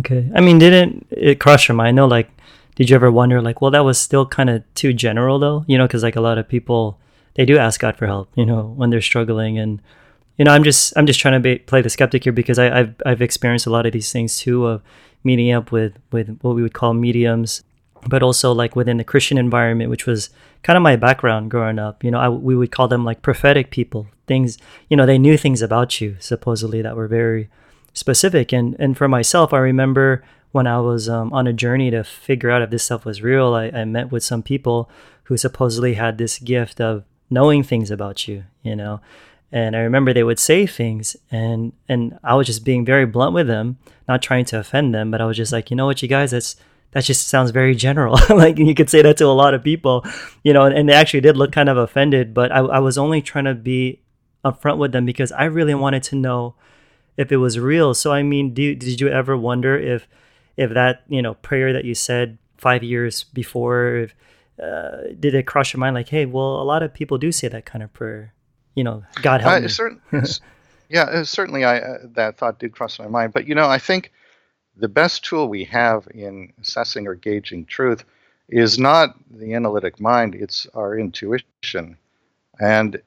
Okay. 0.00 0.28
I 0.34 0.40
mean, 0.40 0.58
didn't 0.58 1.06
it 1.10 1.38
cross 1.38 1.68
your 1.68 1.76
mind 1.76 1.96
No, 1.96 2.06
Like, 2.06 2.30
did 2.76 2.88
you 2.88 2.94
ever 2.94 3.10
wonder, 3.10 3.42
like, 3.42 3.60
well, 3.60 3.70
that 3.72 3.84
was 3.84 3.98
still 3.98 4.24
kind 4.24 4.48
of 4.48 4.62
too 4.74 4.92
general 4.92 5.38
though? 5.38 5.64
You 5.66 5.76
know, 5.76 5.86
because 5.86 6.02
like 6.02 6.16
a 6.16 6.20
lot 6.20 6.38
of 6.38 6.48
people, 6.48 6.98
they 7.34 7.44
do 7.44 7.58
ask 7.58 7.80
God 7.80 7.96
for 7.96 8.06
help, 8.06 8.30
you 8.36 8.46
know, 8.46 8.72
when 8.76 8.90
they're 8.90 9.00
struggling. 9.00 9.58
And, 9.58 9.82
you 10.38 10.44
know, 10.44 10.52
I'm 10.52 10.62
just, 10.62 10.92
I'm 10.96 11.06
just 11.06 11.18
trying 11.18 11.34
to 11.34 11.40
be, 11.40 11.58
play 11.58 11.82
the 11.82 11.90
skeptic 11.90 12.24
here 12.24 12.32
because 12.32 12.58
I, 12.58 12.80
I've, 12.80 12.94
I've 13.04 13.22
experienced 13.22 13.66
a 13.66 13.70
lot 13.70 13.86
of 13.86 13.92
these 13.92 14.12
things 14.12 14.38
too 14.38 14.66
of 14.66 14.82
meeting 15.24 15.50
up 15.50 15.72
with, 15.72 15.94
with 16.12 16.38
what 16.42 16.54
we 16.54 16.62
would 16.62 16.74
call 16.74 16.94
mediums 16.94 17.64
but 18.08 18.22
also 18.22 18.52
like 18.52 18.76
within 18.76 18.96
the 18.96 19.04
Christian 19.04 19.38
environment, 19.38 19.90
which 19.90 20.06
was 20.06 20.30
kind 20.62 20.76
of 20.76 20.82
my 20.82 20.96
background 20.96 21.50
growing 21.50 21.78
up. 21.78 22.04
You 22.04 22.10
know, 22.10 22.18
I, 22.18 22.28
we 22.28 22.56
would 22.56 22.70
call 22.70 22.88
them 22.88 23.04
like 23.04 23.22
prophetic 23.22 23.70
people. 23.70 24.06
Things, 24.26 24.58
you 24.88 24.96
know, 24.96 25.06
they 25.06 25.18
knew 25.18 25.36
things 25.36 25.62
about 25.62 26.00
you 26.00 26.16
supposedly 26.18 26.82
that 26.82 26.96
were 26.96 27.08
very 27.08 27.48
specific. 27.92 28.52
And 28.52 28.76
and 28.78 28.96
for 28.96 29.08
myself, 29.08 29.52
I 29.52 29.58
remember 29.58 30.24
when 30.56 30.66
I 30.66 30.80
was 30.80 31.06
um, 31.08 31.32
on 31.34 31.46
a 31.46 31.52
journey 31.52 31.90
to 31.90 32.02
figure 32.02 32.50
out 32.50 32.62
if 32.62 32.70
this 32.70 32.82
stuff 32.82 33.04
was 33.04 33.22
real. 33.22 33.54
I, 33.54 33.66
I 33.66 33.84
met 33.84 34.10
with 34.10 34.24
some 34.24 34.42
people 34.42 34.90
who 35.24 35.36
supposedly 35.36 35.94
had 35.94 36.16
this 36.16 36.38
gift 36.38 36.80
of 36.80 37.04
knowing 37.28 37.62
things 37.62 37.90
about 37.90 38.26
you. 38.26 38.44
You 38.62 38.74
know, 38.74 39.00
and 39.52 39.76
I 39.76 39.80
remember 39.80 40.12
they 40.12 40.24
would 40.24 40.38
say 40.38 40.66
things, 40.66 41.14
and 41.30 41.72
and 41.88 42.18
I 42.24 42.34
was 42.34 42.46
just 42.46 42.64
being 42.64 42.84
very 42.86 43.04
blunt 43.04 43.34
with 43.34 43.46
them, 43.46 43.76
not 44.08 44.22
trying 44.22 44.46
to 44.46 44.58
offend 44.58 44.94
them, 44.94 45.10
but 45.10 45.20
I 45.20 45.26
was 45.26 45.36
just 45.36 45.52
like, 45.52 45.70
you 45.70 45.76
know 45.76 45.86
what, 45.86 46.00
you 46.00 46.08
guys, 46.08 46.30
that's 46.30 46.56
that 46.92 47.04
just 47.04 47.28
sounds 47.28 47.50
very 47.50 47.74
general. 47.74 48.18
like 48.30 48.58
you 48.58 48.74
could 48.74 48.88
say 48.88 49.02
that 49.02 49.18
to 49.18 49.26
a 49.26 49.36
lot 49.36 49.52
of 49.52 49.62
people, 49.62 50.04
you 50.42 50.54
know, 50.54 50.64
and, 50.64 50.76
and 50.76 50.88
they 50.88 50.94
actually 50.94 51.20
did 51.20 51.36
look 51.36 51.52
kind 51.52 51.68
of 51.68 51.76
offended, 51.76 52.32
but 52.32 52.50
I, 52.50 52.60
I 52.60 52.78
was 52.78 52.96
only 52.96 53.20
trying 53.20 53.44
to 53.44 53.54
be 53.54 54.00
upfront 54.42 54.78
with 54.78 54.92
them 54.92 55.04
because 55.04 55.32
I 55.32 55.44
really 55.44 55.74
wanted 55.74 56.02
to 56.04 56.16
know 56.16 56.54
if 57.18 57.30
it 57.30 57.36
was 57.36 57.58
real. 57.58 57.92
So 57.92 58.12
I 58.12 58.22
mean, 58.22 58.54
do, 58.54 58.74
did 58.74 59.02
you 59.02 59.08
ever 59.08 59.36
wonder 59.36 59.78
if 59.78 60.08
if 60.56 60.72
that 60.74 61.02
you 61.08 61.22
know 61.22 61.34
prayer 61.34 61.72
that 61.72 61.84
you 61.84 61.94
said 61.94 62.38
five 62.56 62.82
years 62.82 63.24
before, 63.24 63.96
if, 63.96 64.14
uh, 64.62 65.12
did 65.18 65.34
it 65.34 65.46
cross 65.46 65.72
your 65.72 65.80
mind 65.80 65.94
like, 65.94 66.08
hey, 66.08 66.26
well, 66.26 66.60
a 66.60 66.64
lot 66.64 66.82
of 66.82 66.92
people 66.92 67.18
do 67.18 67.30
say 67.30 67.48
that 67.48 67.66
kind 67.66 67.84
of 67.84 67.92
prayer, 67.92 68.32
you 68.74 68.82
know, 68.82 69.04
God 69.22 69.40
help 69.42 69.54
uh, 69.54 69.60
me. 69.60 69.68
Certain, 69.68 70.00
yeah, 70.88 71.02
uh, 71.02 71.24
certainly, 71.24 71.64
I 71.64 71.78
uh, 71.78 71.98
that 72.14 72.38
thought 72.38 72.58
did 72.58 72.72
cross 72.72 72.98
my 72.98 73.08
mind. 73.08 73.32
But 73.32 73.46
you 73.46 73.54
know, 73.54 73.68
I 73.68 73.78
think 73.78 74.12
the 74.76 74.88
best 74.88 75.24
tool 75.24 75.48
we 75.48 75.64
have 75.64 76.08
in 76.12 76.52
assessing 76.60 77.06
or 77.06 77.14
gauging 77.14 77.66
truth 77.66 78.04
is 78.48 78.78
not 78.78 79.16
the 79.30 79.54
analytic 79.54 80.00
mind; 80.00 80.34
it's 80.34 80.66
our 80.74 80.98
intuition. 80.98 81.98
And 82.58 83.00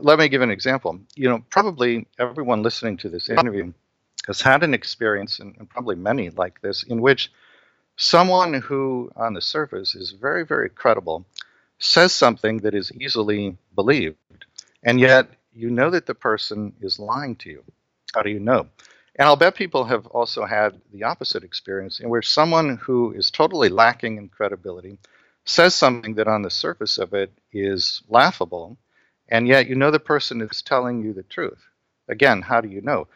let 0.00 0.18
me 0.18 0.28
give 0.28 0.40
an 0.40 0.50
example. 0.50 0.98
You 1.14 1.28
know, 1.28 1.44
probably 1.50 2.06
everyone 2.18 2.62
listening 2.62 2.96
to 2.98 3.10
this 3.10 3.28
interview 3.28 3.72
has 4.26 4.40
had 4.40 4.62
an 4.62 4.74
experience, 4.74 5.38
and, 5.40 5.54
probably 5.70 5.96
many 5.96 6.30
like 6.30 6.60
this, 6.60 6.82
in 6.84 7.00
which 7.00 7.32
someone 7.96 8.54
who, 8.54 9.10
on 9.16 9.34
the 9.34 9.40
surface, 9.40 9.94
is 9.94 10.12
very, 10.12 10.44
very 10.44 10.70
credible 10.70 11.24
says 11.78 12.12
something 12.12 12.58
that 12.58 12.74
is 12.74 12.92
easily 12.92 13.56
believed, 13.74 14.16
and 14.82 14.98
yet 15.00 15.28
you 15.52 15.70
know 15.70 15.90
that 15.90 16.06
the 16.06 16.14
person 16.14 16.72
is 16.80 16.98
lying 16.98 17.36
to 17.36 17.50
you. 17.50 17.64
How 18.14 18.22
do 18.22 18.30
you 18.30 18.40
know? 18.40 18.68
And 19.18 19.26
I'll 19.26 19.36
bet 19.36 19.54
people 19.54 19.84
have 19.84 20.06
also 20.06 20.44
had 20.44 20.80
the 20.92 21.04
opposite 21.04 21.44
experience 21.44 22.00
in 22.00 22.08
which 22.10 22.28
someone 22.30 22.76
who 22.78 23.12
is 23.12 23.30
totally 23.30 23.68
lacking 23.68 24.18
in 24.18 24.28
credibility 24.28 24.98
says 25.44 25.74
something 25.74 26.14
that 26.16 26.28
on 26.28 26.42
the 26.42 26.50
surface 26.50 26.98
of 26.98 27.14
it 27.14 27.32
is 27.52 28.02
laughable, 28.08 28.76
and 29.28 29.48
yet 29.48 29.68
you 29.68 29.74
know 29.74 29.90
the 29.90 30.00
person 30.00 30.40
is 30.42 30.62
telling 30.62 31.02
you 31.02 31.12
the 31.12 31.22
truth. 31.22 31.62
Again, 32.08 32.42
how 32.42 32.60
do 32.60 32.68
you 32.68 32.80
know? 32.82 33.08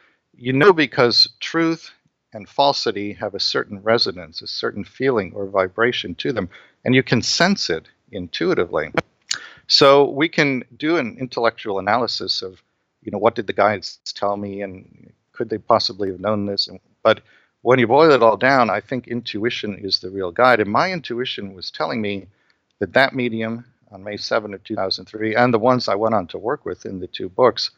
You 0.42 0.54
know 0.54 0.72
because 0.72 1.28
truth 1.38 1.90
and 2.32 2.48
falsity 2.48 3.12
have 3.12 3.34
a 3.34 3.40
certain 3.40 3.82
resonance, 3.82 4.40
a 4.40 4.46
certain 4.46 4.84
feeling 4.84 5.32
or 5.34 5.44
vibration 5.44 6.14
to 6.14 6.32
them, 6.32 6.48
and 6.82 6.94
you 6.94 7.02
can 7.02 7.20
sense 7.20 7.68
it 7.68 7.84
intuitively. 8.10 8.90
So 9.66 10.08
we 10.08 10.30
can 10.30 10.64
do 10.78 10.96
an 10.96 11.18
intellectual 11.20 11.78
analysis 11.78 12.40
of, 12.40 12.62
you 13.02 13.12
know, 13.12 13.18
what 13.18 13.34
did 13.34 13.48
the 13.48 13.52
guides 13.52 13.98
tell 14.14 14.38
me, 14.38 14.62
and 14.62 15.12
could 15.32 15.50
they 15.50 15.58
possibly 15.58 16.08
have 16.10 16.20
known 16.20 16.46
this? 16.46 16.70
But 17.02 17.20
when 17.60 17.78
you 17.78 17.86
boil 17.86 18.10
it 18.10 18.22
all 18.22 18.38
down, 18.38 18.70
I 18.70 18.80
think 18.80 19.08
intuition 19.08 19.76
is 19.76 19.98
the 19.98 20.08
real 20.08 20.32
guide. 20.32 20.60
And 20.60 20.72
my 20.72 20.90
intuition 20.90 21.52
was 21.52 21.70
telling 21.70 22.00
me 22.00 22.28
that 22.78 22.94
that 22.94 23.14
medium 23.14 23.66
on 23.92 24.02
May 24.02 24.16
7 24.16 24.54
of 24.54 24.64
2003, 24.64 25.36
and 25.36 25.52
the 25.52 25.58
ones 25.58 25.86
I 25.86 25.96
went 25.96 26.14
on 26.14 26.28
to 26.28 26.38
work 26.38 26.64
with 26.64 26.86
in 26.86 26.98
the 26.98 27.08
two 27.08 27.28
books, 27.28 27.72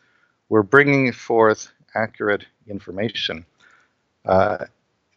were 0.49 0.63
bringing 0.63 1.11
forth 1.11 1.73
accurate 1.95 2.47
information. 2.69 3.45
Uh, 4.25 4.67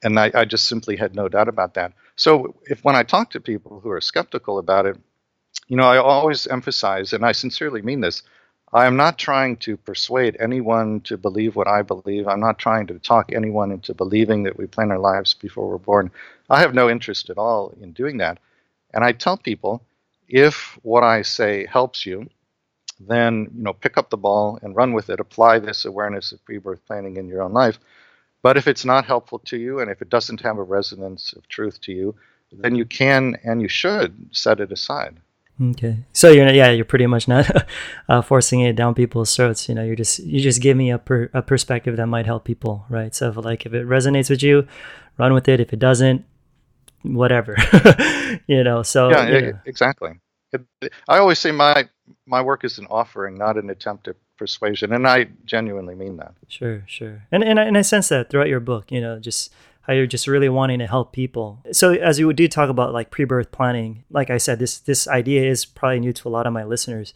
and 0.03 0.19
I, 0.19 0.31
I, 0.33 0.45
just 0.45 0.67
simply 0.67 0.95
had 0.95 1.15
no 1.15 1.27
doubt 1.27 1.47
about 1.47 1.75
that. 1.75 1.93
So 2.15 2.55
if 2.65 2.83
when 2.83 2.95
I 2.95 3.03
talk 3.03 3.31
to 3.31 3.39
people 3.39 3.79
who 3.79 3.89
are 3.91 4.01
skeptical 4.01 4.57
about 4.57 4.85
it, 4.85 4.97
you 5.67 5.77
know, 5.77 5.83
I 5.83 5.97
always 5.97 6.47
emphasize, 6.47 7.13
and 7.13 7.25
I 7.25 7.31
sincerely 7.31 7.81
mean 7.81 8.01
this, 8.01 8.23
I 8.73 8.87
am 8.87 8.97
not 8.97 9.17
trying 9.17 9.57
to 9.57 9.77
persuade 9.77 10.37
anyone 10.39 10.99
to 11.01 11.17
believe 11.17 11.55
what 11.55 11.67
I 11.67 11.81
believe. 11.81 12.27
I'm 12.27 12.39
not 12.39 12.59
trying 12.59 12.87
to 12.87 12.99
talk 12.99 13.31
anyone 13.31 13.71
into 13.71 13.93
believing 13.93 14.43
that 14.43 14.57
we 14.57 14.67
plan 14.67 14.91
our 14.91 14.99
lives 14.99 15.33
before 15.33 15.69
we're 15.69 15.77
born. 15.77 16.11
I 16.49 16.59
have 16.59 16.73
no 16.73 16.89
interest 16.89 17.29
at 17.29 17.37
all 17.37 17.73
in 17.81 17.93
doing 17.93 18.17
that. 18.17 18.39
And 18.93 19.03
I 19.03 19.11
tell 19.11 19.37
people 19.37 19.81
if 20.27 20.77
what 20.83 21.03
I 21.03 21.21
say 21.21 21.65
helps 21.65 22.05
you, 22.05 22.27
then 22.99 23.51
you 23.55 23.63
know 23.63 23.73
pick 23.73 23.97
up 23.97 24.09
the 24.09 24.17
ball 24.17 24.59
and 24.61 24.75
run 24.75 24.93
with 24.93 25.09
it. 25.09 25.19
Apply 25.19 25.59
this 25.59 25.85
awareness 25.85 26.31
of 26.31 26.43
pre-birth 26.45 26.85
planning 26.85 27.17
in 27.17 27.27
your 27.27 27.41
own 27.41 27.53
life. 27.53 27.79
But 28.41 28.57
if 28.57 28.67
it's 28.67 28.85
not 28.85 29.05
helpful 29.05 29.39
to 29.39 29.57
you 29.57 29.79
and 29.79 29.89
if 29.89 30.01
it 30.01 30.09
doesn't 30.09 30.41
have 30.41 30.57
a 30.57 30.63
resonance 30.63 31.33
of 31.33 31.47
truth 31.47 31.81
to 31.81 31.91
you, 31.91 32.15
then 32.51 32.75
you 32.75 32.85
can 32.85 33.37
and 33.43 33.61
you 33.61 33.67
should 33.67 34.29
set 34.31 34.59
it 34.59 34.71
aside. 34.71 35.17
Okay, 35.61 35.99
so 36.11 36.29
you're 36.29 36.49
yeah 36.49 36.71
you're 36.71 36.83
pretty 36.83 37.07
much 37.07 37.27
not 37.27 37.49
uh, 38.09 38.21
forcing 38.21 38.61
it 38.61 38.75
down 38.75 38.93
people's 38.93 39.35
throats. 39.35 39.69
You 39.69 39.75
know, 39.75 39.83
you're 39.83 39.95
just 39.95 40.19
you 40.19 40.41
just 40.41 40.61
give 40.61 40.75
me 40.75 40.91
a 40.91 40.97
per, 40.97 41.29
a 41.33 41.41
perspective 41.41 41.97
that 41.97 42.07
might 42.07 42.25
help 42.25 42.43
people, 42.43 42.85
right? 42.89 43.15
So 43.15 43.29
if, 43.29 43.37
like 43.37 43.65
if 43.65 43.73
it 43.73 43.87
resonates 43.87 44.29
with 44.29 44.43
you, 44.43 44.67
run 45.17 45.33
with 45.33 45.47
it. 45.47 45.59
If 45.59 45.71
it 45.71 45.79
doesn't, 45.79 46.25
whatever 47.13 47.55
you 48.47 48.63
know 48.63 48.81
so 48.83 49.09
yeah, 49.09 49.27
yeah. 49.27 49.51
exactly 49.65 50.11
i 51.09 51.17
always 51.17 51.39
say 51.39 51.51
my 51.51 51.87
my 52.25 52.41
work 52.41 52.63
is 52.63 52.77
an 52.77 52.87
offering 52.89 53.37
not 53.37 53.57
an 53.57 53.69
attempt 53.69 54.07
at 54.07 54.15
persuasion 54.37 54.93
and 54.93 55.07
i 55.07 55.25
genuinely 55.45 55.95
mean 55.95 56.17
that. 56.17 56.33
Sure 56.47 56.83
sure. 56.87 57.23
And 57.31 57.43
and 57.43 57.59
I, 57.59 57.63
and 57.63 57.77
I 57.77 57.81
sense 57.81 58.09
that 58.09 58.29
throughout 58.29 58.47
your 58.47 58.59
book 58.59 58.91
you 58.91 59.01
know 59.01 59.19
just 59.19 59.53
how 59.81 59.93
you're 59.93 60.07
just 60.07 60.27
really 60.27 60.49
wanting 60.49 60.79
to 60.79 60.87
help 60.87 61.13
people. 61.13 61.59
So 61.71 61.93
as 61.93 62.17
you 62.17 62.33
do 62.33 62.47
talk 62.47 62.69
about 62.69 62.91
like 62.91 63.11
pre-birth 63.11 63.51
planning 63.51 64.03
like 64.09 64.29
i 64.29 64.37
said 64.37 64.59
this 64.59 64.79
this 64.79 65.07
idea 65.07 65.49
is 65.49 65.65
probably 65.65 65.99
new 65.99 66.13
to 66.13 66.27
a 66.27 66.31
lot 66.31 66.47
of 66.47 66.53
my 66.53 66.63
listeners. 66.63 67.13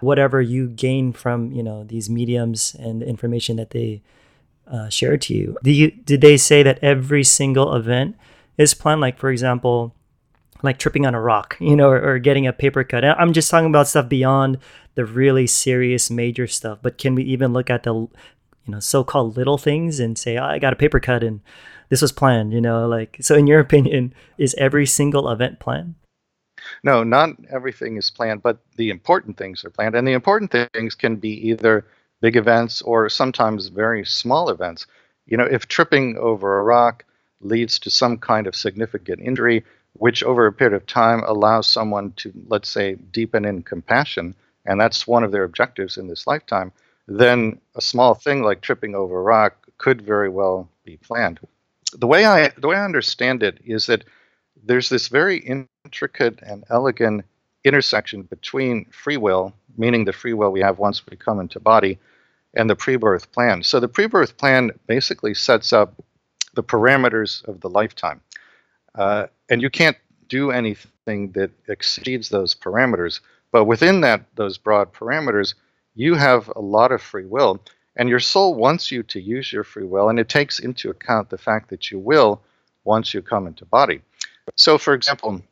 Whatever 0.00 0.40
you 0.40 0.68
gain 0.68 1.12
from 1.12 1.52
you 1.52 1.62
know 1.62 1.84
these 1.84 2.08
mediums 2.08 2.74
and 2.78 3.02
the 3.02 3.06
information 3.06 3.56
that 3.56 3.70
they 3.70 4.02
uh, 4.66 4.88
share 4.88 5.16
to 5.16 5.34
you 5.34 5.58
do 5.62 5.70
you 5.70 5.90
did 5.90 6.20
they 6.20 6.36
say 6.36 6.62
that 6.62 6.78
every 6.82 7.24
single 7.24 7.74
event 7.74 8.16
is 8.56 8.74
planned. 8.74 9.00
Like 9.00 9.18
for 9.18 9.30
example, 9.30 9.94
like 10.62 10.78
tripping 10.78 11.06
on 11.06 11.14
a 11.14 11.20
rock, 11.20 11.56
you 11.60 11.76
know, 11.76 11.88
or, 11.88 12.14
or, 12.14 12.18
getting 12.18 12.46
a 12.46 12.52
paper 12.52 12.84
cut. 12.84 13.04
I'm 13.04 13.32
just 13.32 13.50
talking 13.50 13.68
about 13.68 13.88
stuff 13.88 14.08
beyond 14.08 14.58
the 14.94 15.04
really 15.04 15.46
serious 15.46 16.10
major 16.10 16.46
stuff. 16.46 16.78
But 16.82 16.98
can 16.98 17.14
we 17.14 17.24
even 17.24 17.52
look 17.52 17.70
at 17.70 17.82
the, 17.82 17.94
you 17.94 18.10
know, 18.68 18.80
so-called 18.80 19.36
little 19.36 19.58
things 19.58 19.98
and 19.98 20.16
say, 20.16 20.36
oh, 20.36 20.44
I 20.44 20.58
got 20.58 20.72
a 20.72 20.76
paper 20.76 21.00
cut 21.00 21.22
and 21.24 21.40
this 21.88 22.00
was 22.00 22.12
planned, 22.12 22.52
you 22.52 22.60
know, 22.60 22.86
like, 22.86 23.18
so 23.20 23.34
in 23.34 23.46
your 23.46 23.60
opinion, 23.66 24.14
is 24.38 24.54
every 24.56 24.86
single 24.86 25.28
event 25.28 25.60
planned? 25.60 25.94
No, 26.84 27.02
not 27.02 27.30
everything 27.50 27.96
is 27.96 28.10
planned, 28.10 28.42
but 28.42 28.58
the 28.76 28.90
important 28.90 29.36
things 29.36 29.64
are 29.64 29.70
planned. 29.70 29.94
And 29.94 30.06
the 30.06 30.12
important 30.12 30.52
things 30.72 30.94
can 30.94 31.16
be 31.16 31.48
either 31.48 31.84
big 32.20 32.36
events 32.36 32.82
or 32.82 33.08
sometimes 33.08 33.66
very 33.68 34.04
small 34.04 34.48
events. 34.48 34.86
You 35.26 35.36
know, 35.36 35.44
if 35.44 35.66
tripping 35.66 36.16
over 36.16 36.58
a 36.58 36.62
rock 36.62 37.04
leads 37.40 37.78
to 37.80 37.90
some 37.90 38.18
kind 38.18 38.46
of 38.46 38.54
significant 38.54 39.20
injury, 39.20 39.64
which 40.02 40.24
over 40.24 40.46
a 40.46 40.52
period 40.52 40.74
of 40.74 40.84
time 40.84 41.22
allows 41.28 41.64
someone 41.68 42.10
to, 42.16 42.32
let's 42.48 42.68
say, 42.68 42.96
deepen 43.12 43.44
in 43.44 43.62
compassion, 43.62 44.34
and 44.66 44.80
that's 44.80 45.06
one 45.06 45.22
of 45.22 45.30
their 45.30 45.44
objectives 45.44 45.96
in 45.96 46.08
this 46.08 46.26
lifetime, 46.26 46.72
then 47.06 47.56
a 47.76 47.80
small 47.80 48.12
thing 48.12 48.42
like 48.42 48.60
tripping 48.60 48.96
over 48.96 49.20
a 49.20 49.22
rock 49.22 49.68
could 49.78 50.02
very 50.02 50.28
well 50.28 50.68
be 50.84 50.96
planned. 50.96 51.38
The 51.92 52.08
way 52.08 52.26
I 52.26 52.48
the 52.58 52.66
way 52.66 52.74
I 52.74 52.84
understand 52.84 53.44
it 53.44 53.60
is 53.64 53.86
that 53.86 54.02
there's 54.64 54.88
this 54.88 55.06
very 55.06 55.38
intricate 55.84 56.40
and 56.42 56.64
elegant 56.68 57.24
intersection 57.62 58.22
between 58.22 58.86
free 58.86 59.18
will, 59.18 59.54
meaning 59.76 60.04
the 60.04 60.12
free 60.12 60.34
will 60.34 60.50
we 60.50 60.62
have 60.62 60.80
once 60.80 61.00
we 61.06 61.16
come 61.16 61.38
into 61.38 61.60
body, 61.60 61.96
and 62.54 62.68
the 62.68 62.74
pre-birth 62.74 63.30
plan. 63.30 63.62
So 63.62 63.78
the 63.78 63.86
pre-birth 63.86 64.36
plan 64.36 64.72
basically 64.88 65.34
sets 65.34 65.72
up 65.72 65.94
the 66.54 66.64
parameters 66.64 67.44
of 67.44 67.60
the 67.60 67.70
lifetime. 67.70 68.20
Uh, 68.94 69.26
and 69.48 69.62
you 69.62 69.70
can't 69.70 69.96
do 70.28 70.50
anything 70.50 71.32
that 71.32 71.50
exceeds 71.68 72.28
those 72.28 72.54
parameters. 72.54 73.20
But 73.50 73.64
within 73.64 74.00
that, 74.00 74.24
those 74.34 74.58
broad 74.58 74.92
parameters, 74.92 75.54
you 75.94 76.14
have 76.14 76.50
a 76.54 76.60
lot 76.60 76.92
of 76.92 77.02
free 77.02 77.26
will. 77.26 77.60
And 77.96 78.08
your 78.08 78.20
soul 78.20 78.54
wants 78.54 78.90
you 78.90 79.02
to 79.02 79.20
use 79.20 79.52
your 79.52 79.64
free 79.64 79.84
will, 79.84 80.08
and 80.08 80.18
it 80.18 80.28
takes 80.28 80.58
into 80.58 80.88
account 80.88 81.28
the 81.28 81.36
fact 81.36 81.68
that 81.68 81.90
you 81.90 81.98
will 81.98 82.40
once 82.84 83.12
you 83.12 83.20
come 83.20 83.46
into 83.46 83.66
body. 83.66 84.00
So, 84.56 84.78
for 84.78 84.94
example, 84.94 85.42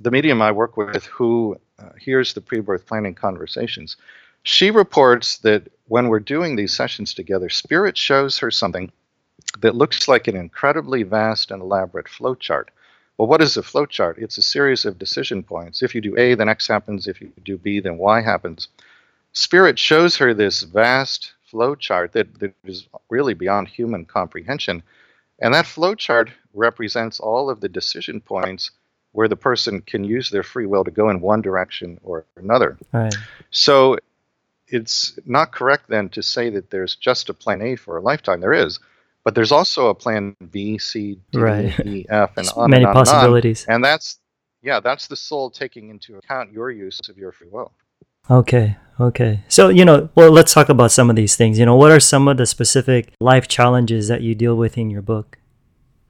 the 0.00 0.10
medium 0.10 0.42
I 0.42 0.50
work 0.50 0.76
with 0.76 1.06
who 1.06 1.56
uh, 1.78 1.90
hears 1.98 2.34
the 2.34 2.40
pre 2.40 2.60
birth 2.60 2.86
planning 2.86 3.14
conversations, 3.14 3.96
she 4.42 4.70
reports 4.70 5.38
that 5.38 5.68
when 5.86 6.08
we're 6.08 6.20
doing 6.20 6.56
these 6.56 6.74
sessions 6.74 7.14
together, 7.14 7.48
Spirit 7.48 7.96
shows 7.96 8.38
her 8.38 8.50
something 8.50 8.90
that 9.60 9.76
looks 9.76 10.08
like 10.08 10.28
an 10.28 10.36
incredibly 10.36 11.02
vast 11.02 11.50
and 11.50 11.62
elaborate 11.62 12.06
flowchart. 12.06 12.66
Well, 13.18 13.28
what 13.28 13.42
is 13.42 13.56
a 13.56 13.62
flowchart? 13.62 14.18
It's 14.18 14.36
a 14.38 14.42
series 14.42 14.84
of 14.84 14.98
decision 14.98 15.42
points. 15.42 15.82
If 15.82 15.94
you 15.94 16.00
do 16.00 16.16
A, 16.18 16.34
then 16.34 16.48
X 16.48 16.66
happens. 16.66 17.06
If 17.06 17.20
you 17.20 17.32
do 17.44 17.56
B, 17.56 17.80
then 17.80 17.96
Y 17.96 18.20
happens. 18.20 18.68
Spirit 19.32 19.78
shows 19.78 20.16
her 20.16 20.34
this 20.34 20.62
vast 20.62 21.32
flowchart 21.50 22.12
that, 22.12 22.38
that 22.40 22.54
is 22.64 22.86
really 23.08 23.34
beyond 23.34 23.68
human 23.68 24.04
comprehension. 24.04 24.82
And 25.38 25.54
that 25.54 25.64
flowchart 25.64 26.30
represents 26.54 27.20
all 27.20 27.50
of 27.50 27.60
the 27.60 27.68
decision 27.68 28.20
points 28.20 28.70
where 29.12 29.28
the 29.28 29.36
person 29.36 29.80
can 29.80 30.04
use 30.04 30.28
their 30.30 30.42
free 30.42 30.66
will 30.66 30.84
to 30.84 30.90
go 30.90 31.08
in 31.08 31.20
one 31.20 31.40
direction 31.40 31.98
or 32.02 32.26
another. 32.36 32.76
Right. 32.92 33.14
So 33.50 33.96
it's 34.68 35.18
not 35.24 35.52
correct 35.52 35.88
then 35.88 36.10
to 36.10 36.22
say 36.22 36.50
that 36.50 36.70
there's 36.70 36.96
just 36.96 37.30
a 37.30 37.34
plan 37.34 37.62
A 37.62 37.76
for 37.76 37.96
a 37.96 38.02
lifetime. 38.02 38.40
There 38.40 38.52
is. 38.52 38.78
But 39.26 39.34
there's 39.34 39.50
also 39.50 39.88
a 39.88 39.94
plan 39.94 40.36
B, 40.52 40.78
C, 40.78 41.18
D, 41.32 41.38
right. 41.40 41.80
E, 41.84 42.06
F, 42.08 42.36
and 42.36 42.48
on 42.56 42.70
many 42.70 42.84
and 42.84 42.90
on 42.90 42.94
possibilities. 42.94 43.64
And, 43.64 43.70
on. 43.70 43.74
and 43.74 43.84
that's 43.84 44.20
yeah, 44.62 44.78
that's 44.78 45.08
the 45.08 45.16
soul 45.16 45.50
taking 45.50 45.90
into 45.90 46.16
account 46.16 46.52
your 46.52 46.70
use 46.70 47.00
of 47.08 47.18
your 47.18 47.32
free 47.32 47.48
will. 47.50 47.72
Okay, 48.30 48.76
okay. 49.00 49.42
So, 49.48 49.68
you 49.68 49.84
know, 49.84 50.10
well, 50.14 50.30
let's 50.30 50.54
talk 50.54 50.68
about 50.68 50.92
some 50.92 51.10
of 51.10 51.16
these 51.16 51.34
things. 51.34 51.58
You 51.58 51.66
know, 51.66 51.74
what 51.74 51.90
are 51.90 51.98
some 51.98 52.28
of 52.28 52.36
the 52.36 52.46
specific 52.46 53.14
life 53.18 53.48
challenges 53.48 54.06
that 54.06 54.22
you 54.22 54.36
deal 54.36 54.54
with 54.54 54.78
in 54.78 54.90
your 54.90 55.02
book? 55.02 55.38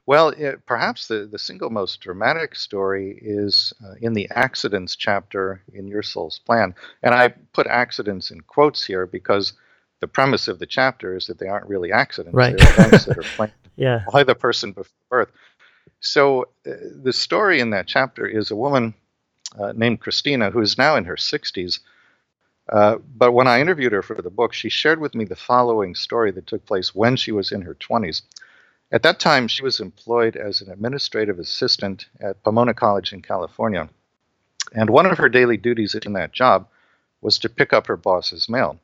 Well, 0.05 0.29
it, 0.29 0.63
perhaps 0.67 1.07
the, 1.07 1.27
the 1.31 1.39
single 1.39 1.71
most 1.71 1.99
dramatic 2.01 2.55
story 2.55 3.17
is 3.19 3.73
uh, 3.83 3.95
in 3.99 4.13
the 4.13 4.29
accidents 4.29 4.95
chapter 4.95 5.63
in 5.73 5.87
Your 5.87 6.03
Soul's 6.03 6.37
Plan. 6.37 6.75
And 7.01 7.15
I 7.15 7.29
put 7.29 7.65
accidents 7.65 8.29
in 8.29 8.41
quotes 8.41 8.85
here 8.85 9.07
because 9.07 9.53
the 9.99 10.07
premise 10.07 10.47
of 10.47 10.59
the 10.59 10.65
chapter 10.65 11.15
is 11.15 11.27
that 11.27 11.39
they 11.39 11.47
aren't 11.47 11.67
really 11.67 11.91
accidents. 11.91 12.35
Right. 12.35 12.57
They're 12.57 12.73
events 12.73 13.05
that 13.05 13.17
are 13.17 13.23
planned 13.35 13.53
yeah. 13.75 14.03
by 14.11 14.23
the 14.23 14.35
person 14.35 14.71
before 14.71 14.93
birth. 15.09 15.31
So 15.99 16.43
uh, 16.65 16.71
the 17.03 17.13
story 17.13 17.59
in 17.59 17.71
that 17.71 17.87
chapter 17.87 18.27
is 18.27 18.51
a 18.51 18.55
woman 18.55 18.93
uh, 19.59 19.73
named 19.75 19.99
Christina 20.01 20.51
who 20.51 20.61
is 20.61 20.77
now 20.77 20.95
in 20.95 21.05
her 21.05 21.15
60s. 21.15 21.79
Uh, 22.69 22.97
but 23.15 23.31
when 23.31 23.47
I 23.47 23.61
interviewed 23.61 23.93
her 23.93 24.01
for 24.01 24.21
the 24.21 24.29
book, 24.29 24.53
she 24.53 24.69
shared 24.69 24.99
with 24.99 25.15
me 25.15 25.25
the 25.25 25.35
following 25.35 25.95
story 25.95 26.31
that 26.31 26.47
took 26.47 26.65
place 26.65 26.93
when 26.93 27.15
she 27.15 27.31
was 27.31 27.51
in 27.51 27.61
her 27.61 27.75
20s. 27.75 28.21
At 28.91 29.03
that 29.03 29.19
time, 29.19 29.47
she 29.47 29.63
was 29.63 29.79
employed 29.79 30.35
as 30.35 30.61
an 30.61 30.71
administrative 30.71 31.39
assistant 31.39 32.07
at 32.19 32.43
Pomona 32.43 32.73
College 32.73 33.13
in 33.13 33.21
California. 33.21 33.89
And 34.73 34.89
one 34.89 35.05
of 35.05 35.17
her 35.17 35.29
daily 35.29 35.57
duties 35.57 35.95
in 35.95 36.13
that 36.13 36.33
job 36.33 36.67
was 37.21 37.39
to 37.39 37.49
pick 37.49 37.73
up 37.73 37.87
her 37.87 37.97
boss's 37.97 38.47
mail. 38.47 38.79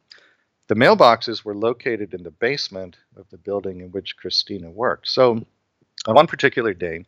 The 0.68 0.76
mailboxes 0.76 1.44
were 1.44 1.56
located 1.56 2.14
in 2.14 2.24
the 2.24 2.32
basement 2.32 2.98
of 3.18 3.30
the 3.30 3.38
building 3.38 3.82
in 3.82 3.92
which 3.92 4.16
Christina 4.16 4.70
worked. 4.70 5.10
So, 5.10 5.46
on 6.06 6.16
one 6.16 6.28
particular 6.28 6.74
day, 6.74 7.06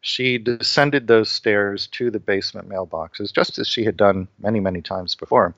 she 0.00 0.38
descended 0.38 1.06
those 1.06 1.30
stairs 1.30 1.86
to 1.88 2.10
the 2.10 2.18
basement 2.18 2.68
mailboxes, 2.68 3.32
just 3.32 3.58
as 3.58 3.68
she 3.68 3.84
had 3.84 3.96
done 3.96 4.28
many, 4.38 4.58
many 4.60 4.80
times 4.80 5.14
before. 5.14 5.54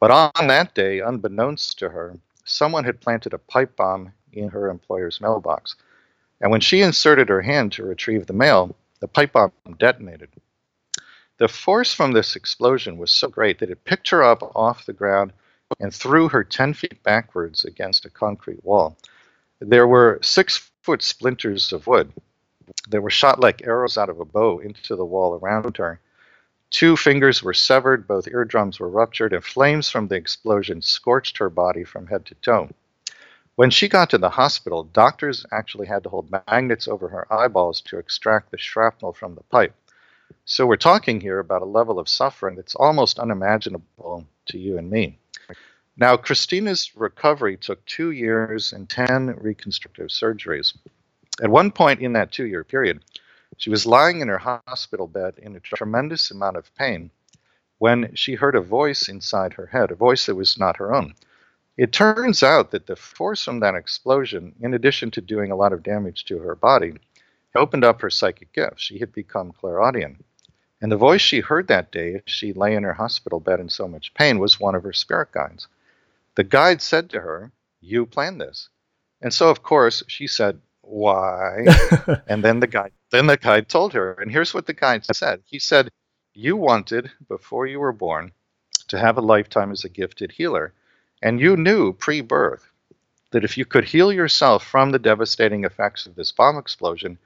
But 0.00 0.10
on 0.10 0.46
that 0.48 0.74
day, 0.74 1.00
unbeknownst 1.00 1.78
to 1.78 1.90
her, 1.90 2.18
someone 2.44 2.84
had 2.84 3.00
planted 3.00 3.34
a 3.34 3.38
pipe 3.38 3.76
bomb 3.76 4.12
in 4.32 4.48
her 4.48 4.68
employer's 4.68 5.20
mailbox. 5.20 5.76
And 6.40 6.50
when 6.50 6.60
she 6.60 6.80
inserted 6.80 7.28
her 7.28 7.42
hand 7.42 7.72
to 7.72 7.84
retrieve 7.84 8.26
the 8.26 8.32
mail, 8.32 8.74
the 9.00 9.08
pipe 9.08 9.32
bomb 9.32 9.52
detonated. 9.78 10.30
The 11.38 11.48
force 11.48 11.92
from 11.92 12.12
this 12.12 12.36
explosion 12.36 12.96
was 12.96 13.10
so 13.10 13.28
great 13.28 13.58
that 13.58 13.70
it 13.70 13.84
picked 13.84 14.08
her 14.10 14.22
up 14.22 14.42
off 14.54 14.86
the 14.86 14.94
ground 14.94 15.32
and 15.80 15.92
threw 15.92 16.28
her 16.28 16.44
10 16.44 16.74
feet 16.74 17.02
backwards 17.02 17.64
against 17.64 18.04
a 18.04 18.10
concrete 18.10 18.64
wall. 18.64 18.96
There 19.60 19.86
were 19.86 20.18
six 20.22 20.70
foot 20.82 21.02
splinters 21.02 21.72
of 21.72 21.86
wood 21.86 22.12
that 22.88 23.00
were 23.00 23.10
shot 23.10 23.40
like 23.40 23.66
arrows 23.66 23.96
out 23.96 24.08
of 24.08 24.20
a 24.20 24.24
bow 24.24 24.58
into 24.58 24.96
the 24.96 25.04
wall 25.04 25.34
around 25.34 25.76
her. 25.76 26.00
Two 26.70 26.96
fingers 26.96 27.42
were 27.42 27.54
severed, 27.54 28.06
both 28.06 28.28
eardrums 28.28 28.80
were 28.80 28.88
ruptured, 28.88 29.32
and 29.32 29.44
flames 29.44 29.88
from 29.88 30.08
the 30.08 30.16
explosion 30.16 30.82
scorched 30.82 31.38
her 31.38 31.48
body 31.48 31.84
from 31.84 32.08
head 32.08 32.26
to 32.26 32.34
toe. 32.36 32.68
When 33.54 33.70
she 33.70 33.88
got 33.88 34.10
to 34.10 34.18
the 34.18 34.30
hospital, 34.30 34.82
doctors 34.82 35.46
actually 35.50 35.86
had 35.86 36.02
to 36.02 36.10
hold 36.10 36.30
magnets 36.30 36.86
over 36.86 37.08
her 37.08 37.32
eyeballs 37.32 37.80
to 37.82 37.98
extract 37.98 38.50
the 38.50 38.58
shrapnel 38.58 39.14
from 39.14 39.34
the 39.34 39.44
pipe. 39.44 39.74
So 40.44 40.66
we're 40.66 40.76
talking 40.76 41.20
here 41.20 41.38
about 41.38 41.62
a 41.62 41.66
level 41.66 41.98
of 41.98 42.08
suffering 42.08 42.56
that's 42.56 42.74
almost 42.74 43.18
unimaginable 43.18 44.26
to 44.46 44.58
you 44.58 44.76
and 44.76 44.90
me. 44.90 45.18
Now, 45.98 46.18
Christina's 46.18 46.92
recovery 46.94 47.56
took 47.56 47.84
two 47.86 48.10
years 48.10 48.72
and 48.72 48.88
10 48.88 49.36
reconstructive 49.40 50.08
surgeries. 50.08 50.76
At 51.42 51.48
one 51.48 51.70
point 51.70 52.00
in 52.00 52.12
that 52.12 52.32
two 52.32 52.44
year 52.44 52.64
period, 52.64 53.02
she 53.56 53.70
was 53.70 53.86
lying 53.86 54.20
in 54.20 54.28
her 54.28 54.38
hospital 54.38 55.06
bed 55.06 55.34
in 55.38 55.56
a 55.56 55.60
tremendous 55.60 56.30
amount 56.30 56.58
of 56.58 56.74
pain 56.74 57.10
when 57.78 58.14
she 58.14 58.34
heard 58.34 58.54
a 58.54 58.60
voice 58.60 59.08
inside 59.08 59.54
her 59.54 59.66
head, 59.66 59.90
a 59.90 59.94
voice 59.94 60.26
that 60.26 60.34
was 60.34 60.58
not 60.58 60.76
her 60.76 60.94
own. 60.94 61.14
It 61.78 61.92
turns 61.92 62.42
out 62.42 62.72
that 62.72 62.86
the 62.86 62.96
force 62.96 63.44
from 63.44 63.60
that 63.60 63.74
explosion, 63.74 64.54
in 64.60 64.74
addition 64.74 65.10
to 65.12 65.20
doing 65.22 65.50
a 65.50 65.56
lot 65.56 65.72
of 65.72 65.82
damage 65.82 66.24
to 66.26 66.38
her 66.38 66.54
body, 66.54 66.94
opened 67.54 67.84
up 67.84 68.02
her 68.02 68.10
psychic 68.10 68.52
gifts. 68.52 68.82
She 68.82 68.98
had 68.98 69.12
become 69.12 69.52
clairaudient. 69.52 70.24
And 70.80 70.92
the 70.92 70.96
voice 70.96 71.22
she 71.22 71.40
heard 71.40 71.68
that 71.68 71.90
day 71.90 72.16
as 72.16 72.22
she 72.26 72.52
lay 72.52 72.74
in 72.74 72.82
her 72.82 72.92
hospital 72.92 73.40
bed 73.40 73.60
in 73.60 73.70
so 73.70 73.88
much 73.88 74.12
pain 74.12 74.38
was 74.38 74.60
one 74.60 74.74
of 74.74 74.82
her 74.82 74.92
spirit 74.92 75.32
guides. 75.32 75.68
The 76.36 76.44
guide 76.44 76.80
said 76.80 77.10
to 77.10 77.20
her, 77.20 77.52
You 77.80 78.06
planned 78.06 78.40
this. 78.40 78.68
And 79.20 79.34
so, 79.34 79.50
of 79.50 79.62
course, 79.62 80.02
she 80.06 80.26
said, 80.26 80.60
Why? 80.82 81.64
and 82.28 82.44
then 82.44 82.60
the 82.60 82.66
guide 82.66 82.92
then 83.10 83.26
the 83.28 83.36
guide 83.36 83.68
told 83.68 83.92
her, 83.92 84.12
and 84.14 84.30
here's 84.32 84.52
what 84.52 84.66
the 84.66 84.72
guide 84.72 85.04
said. 85.04 85.42
He 85.46 85.58
said, 85.58 85.90
You 86.34 86.56
wanted, 86.56 87.10
before 87.28 87.66
you 87.66 87.78
were 87.78 87.92
born, 87.92 88.32
to 88.88 88.98
have 88.98 89.16
a 89.16 89.22
lifetime 89.22 89.70
as 89.70 89.84
a 89.84 89.88
gifted 89.88 90.32
healer. 90.32 90.74
And 91.22 91.40
you 91.40 91.56
knew 91.56 91.92
pre 91.92 92.20
birth 92.20 92.68
that 93.30 93.44
if 93.44 93.56
you 93.56 93.64
could 93.64 93.84
heal 93.84 94.12
yourself 94.12 94.64
from 94.64 94.90
the 94.90 94.98
devastating 94.98 95.64
effects 95.64 96.06
of 96.06 96.14
this 96.16 96.32
bomb 96.32 96.58
explosion, 96.58 97.18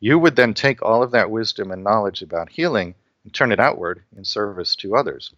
you 0.00 0.18
would 0.18 0.36
then 0.36 0.54
take 0.54 0.82
all 0.82 1.02
of 1.02 1.12
that 1.12 1.30
wisdom 1.30 1.70
and 1.70 1.82
knowledge 1.82 2.22
about 2.22 2.50
healing 2.50 2.94
and 3.24 3.32
turn 3.32 3.52
it 3.52 3.60
outward 3.60 4.02
in 4.16 4.24
service 4.24 4.76
to 4.76 4.96
others. 4.96 5.32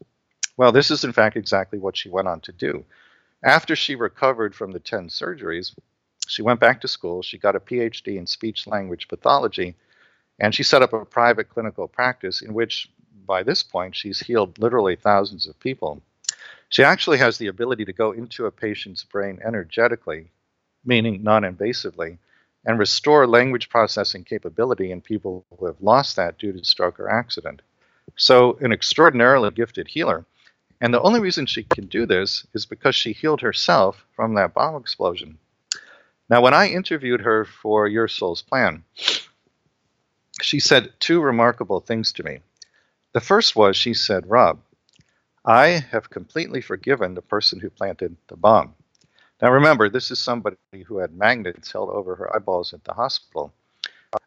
Well, 0.56 0.72
this 0.72 0.90
is 0.90 1.04
in 1.04 1.12
fact 1.12 1.36
exactly 1.36 1.78
what 1.78 1.96
she 1.96 2.08
went 2.08 2.28
on 2.28 2.40
to 2.40 2.52
do. 2.52 2.84
After 3.44 3.76
she 3.76 3.94
recovered 3.94 4.54
from 4.54 4.72
the 4.72 4.80
10 4.80 5.08
surgeries, 5.08 5.74
she 6.26 6.40
went 6.40 6.60
back 6.60 6.80
to 6.80 6.88
school. 6.88 7.22
She 7.22 7.36
got 7.36 7.54
a 7.54 7.60
PhD 7.60 8.16
in 8.16 8.26
speech 8.26 8.66
language 8.66 9.06
pathology, 9.06 9.76
and 10.38 10.54
she 10.54 10.62
set 10.62 10.80
up 10.80 10.94
a 10.94 11.04
private 11.04 11.50
clinical 11.50 11.86
practice 11.86 12.40
in 12.40 12.54
which, 12.54 12.88
by 13.26 13.42
this 13.42 13.62
point, 13.62 13.94
she's 13.94 14.20
healed 14.20 14.58
literally 14.58 14.96
thousands 14.96 15.46
of 15.46 15.60
people. 15.60 16.00
She 16.70 16.82
actually 16.82 17.18
has 17.18 17.36
the 17.36 17.48
ability 17.48 17.84
to 17.84 17.92
go 17.92 18.12
into 18.12 18.46
a 18.46 18.50
patient's 18.50 19.04
brain 19.04 19.38
energetically, 19.44 20.30
meaning 20.82 21.22
non 21.22 21.42
invasively, 21.42 22.16
and 22.64 22.78
restore 22.78 23.26
language 23.26 23.68
processing 23.68 24.24
capability 24.24 24.90
in 24.90 25.02
people 25.02 25.44
who 25.58 25.66
have 25.66 25.82
lost 25.82 26.16
that 26.16 26.38
due 26.38 26.52
to 26.54 26.64
stroke 26.64 26.98
or 26.98 27.10
accident. 27.10 27.60
So, 28.16 28.56
an 28.62 28.72
extraordinarily 28.72 29.50
gifted 29.50 29.88
healer. 29.88 30.24
And 30.84 30.92
the 30.92 31.00
only 31.00 31.18
reason 31.18 31.46
she 31.46 31.62
can 31.62 31.86
do 31.86 32.04
this 32.04 32.46
is 32.52 32.66
because 32.66 32.94
she 32.94 33.14
healed 33.14 33.40
herself 33.40 34.04
from 34.14 34.34
that 34.34 34.52
bomb 34.52 34.76
explosion. 34.76 35.38
Now, 36.28 36.42
when 36.42 36.52
I 36.52 36.68
interviewed 36.68 37.22
her 37.22 37.46
for 37.46 37.88
Your 37.88 38.06
Soul's 38.06 38.42
Plan, 38.42 38.84
she 40.42 40.60
said 40.60 40.92
two 41.00 41.22
remarkable 41.22 41.80
things 41.80 42.12
to 42.12 42.22
me. 42.22 42.40
The 43.14 43.22
first 43.22 43.56
was 43.56 43.78
she 43.78 43.94
said, 43.94 44.28
Rob, 44.28 44.60
I 45.42 45.68
have 45.68 46.10
completely 46.10 46.60
forgiven 46.60 47.14
the 47.14 47.22
person 47.22 47.60
who 47.60 47.70
planted 47.70 48.18
the 48.28 48.36
bomb. 48.36 48.74
Now 49.40 49.52
remember, 49.52 49.88
this 49.88 50.10
is 50.10 50.18
somebody 50.18 50.58
who 50.86 50.98
had 50.98 51.16
magnets 51.16 51.72
held 51.72 51.88
over 51.88 52.14
her 52.14 52.36
eyeballs 52.36 52.74
at 52.74 52.84
the 52.84 52.92
hospital. 52.92 53.54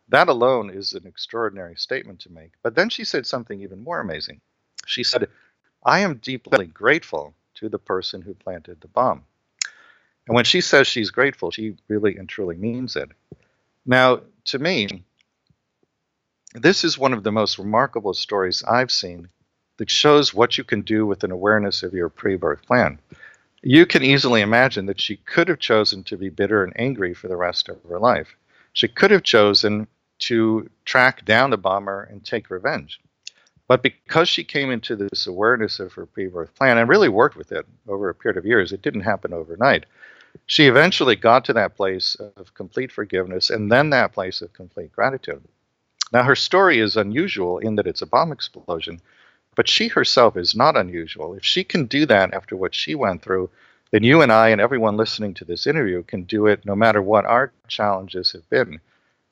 That 0.10 0.28
alone 0.28 0.72
is 0.72 0.94
an 0.94 1.06
extraordinary 1.06 1.76
statement 1.76 2.20
to 2.22 2.32
make. 2.32 2.54
But 2.64 2.74
then 2.74 2.90
she 2.90 3.04
said 3.04 3.28
something 3.28 3.62
even 3.62 3.84
more 3.84 4.00
amazing. 4.00 4.42
She 4.88 5.04
said, 5.04 5.28
I 5.84 6.00
am 6.00 6.16
deeply 6.18 6.68
grateful 6.68 7.34
to 7.56 7.70
the 7.70 7.80
person 7.80 8.22
who 8.22 8.34
planted 8.34 8.82
the 8.82 8.88
bomb. 8.88 9.24
And 10.28 10.36
when 10.36 10.46
she 10.46 10.62
says 10.62 10.88
she's 10.88 11.12
grateful, 11.12 11.52
she 11.52 11.76
really 11.88 12.18
and 12.18 12.28
truly 12.28 12.58
means 12.58 12.96
it. 12.96 13.12
Now, 13.86 14.22
to 14.46 14.60
me, 14.60 15.04
this 16.54 16.84
is 16.84 16.98
one 16.98 17.14
of 17.14 17.24
the 17.24 17.32
most 17.32 17.58
remarkable 17.58 18.14
stories 18.14 18.64
I've 18.64 18.92
seen 18.92 19.30
that 19.78 19.90
shows 19.90 20.34
what 20.34 20.58
you 20.58 20.64
can 20.64 20.82
do 20.82 21.06
with 21.06 21.24
an 21.24 21.32
awareness 21.32 21.84
of 21.84 21.94
your 21.94 22.10
pre 22.10 22.36
birth 22.36 22.66
plan. 22.66 23.00
You 23.62 23.86
can 23.86 24.04
easily 24.04 24.42
imagine 24.42 24.86
that 24.88 25.02
she 25.02 25.18
could 25.18 25.48
have 25.48 25.60
chosen 25.60 26.04
to 26.06 26.18
be 26.18 26.30
bitter 26.30 26.64
and 26.64 26.74
angry 26.80 27.14
for 27.14 27.28
the 27.28 27.38
rest 27.38 27.70
of 27.70 27.82
her 27.90 28.00
life. 28.00 28.36
She 28.74 28.88
could 28.88 29.12
have 29.12 29.24
chosen 29.24 29.88
to 30.20 30.70
track 30.86 31.26
down 31.26 31.50
the 31.50 31.58
bomber 31.58 32.04
and 32.04 32.24
take 32.24 32.50
revenge. 32.50 33.00
But 33.68 33.84
because 33.84 34.30
she 34.30 34.46
came 34.46 34.72
into 34.72 34.96
this 34.96 35.28
awareness 35.28 35.80
of 35.80 35.94
her 35.94 36.06
pre 36.06 36.28
birth 36.28 36.56
plan 36.56 36.78
and 36.78 36.88
really 36.88 37.10
worked 37.10 37.36
with 37.36 37.52
it 37.52 37.66
over 37.88 38.10
a 38.10 38.16
period 38.16 38.38
of 38.38 38.46
years, 38.46 38.72
it 38.72 38.82
didn't 38.82 39.02
happen 39.02 39.34
overnight. 39.34 39.86
She 40.46 40.68
eventually 40.68 41.16
got 41.16 41.44
to 41.46 41.54
that 41.54 41.76
place 41.76 42.16
of 42.16 42.54
complete 42.54 42.92
forgiveness 42.92 43.50
and 43.50 43.72
then 43.72 43.90
that 43.90 44.14
place 44.14 44.42
of 44.42 44.54
complete 44.54 44.94
gratitude. 44.94 45.44
Now, 46.14 46.24
her 46.24 46.36
story 46.36 46.80
is 46.80 46.96
unusual 46.96 47.58
in 47.58 47.76
that 47.76 47.88
it's 47.88 48.02
a 48.02 48.06
bomb 48.06 48.32
explosion, 48.32 49.02
but 49.56 49.68
she 49.68 49.90
herself 49.90 50.38
is 50.38 50.56
not 50.56 50.78
unusual. 50.78 51.34
If 51.34 51.44
she 51.44 51.66
can 51.66 51.86
do 51.86 52.06
that 52.06 52.34
after 52.34 52.56
what 52.56 52.74
she 52.74 52.96
went 52.96 53.22
through, 53.22 53.50
then 53.92 54.04
you 54.04 54.22
and 54.22 54.32
I 54.32 54.50
and 54.50 54.62
everyone 54.62 54.96
listening 54.96 55.34
to 55.36 55.46
this 55.46 55.68
interview 55.68 56.04
can 56.04 56.24
do 56.24 56.48
it 56.48 56.66
no 56.66 56.76
matter 56.76 57.02
what 57.02 57.26
our 57.26 57.52
challenges 57.68 58.32
have 58.32 58.50
been. 58.50 58.80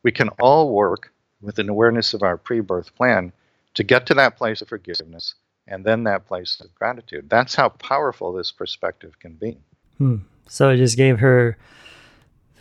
We 0.04 0.12
can 0.12 0.30
all 0.40 0.74
work 0.74 1.14
with 1.42 1.60
an 1.60 1.70
awareness 1.70 2.14
of 2.14 2.24
our 2.24 2.38
pre 2.38 2.60
birth 2.60 2.94
plan 2.96 3.32
to 3.76 3.84
get 3.84 4.06
to 4.08 4.14
that 4.16 4.38
place 4.38 4.62
of 4.62 4.68
forgiveness 4.68 5.36
and 5.68 5.86
then 5.86 6.04
that 6.04 6.28
place 6.28 6.60
of 6.60 6.74
gratitude. 6.76 7.30
That's 7.30 7.56
how 7.56 7.70
powerful 7.70 8.34
this 8.34 8.52
perspective 8.52 9.20
can 9.20 9.34
be. 9.34 9.58
Hmm. 9.98 10.18
So 10.48 10.70
it 10.70 10.78
just 10.78 10.98
gave 10.98 11.20
her 11.20 11.58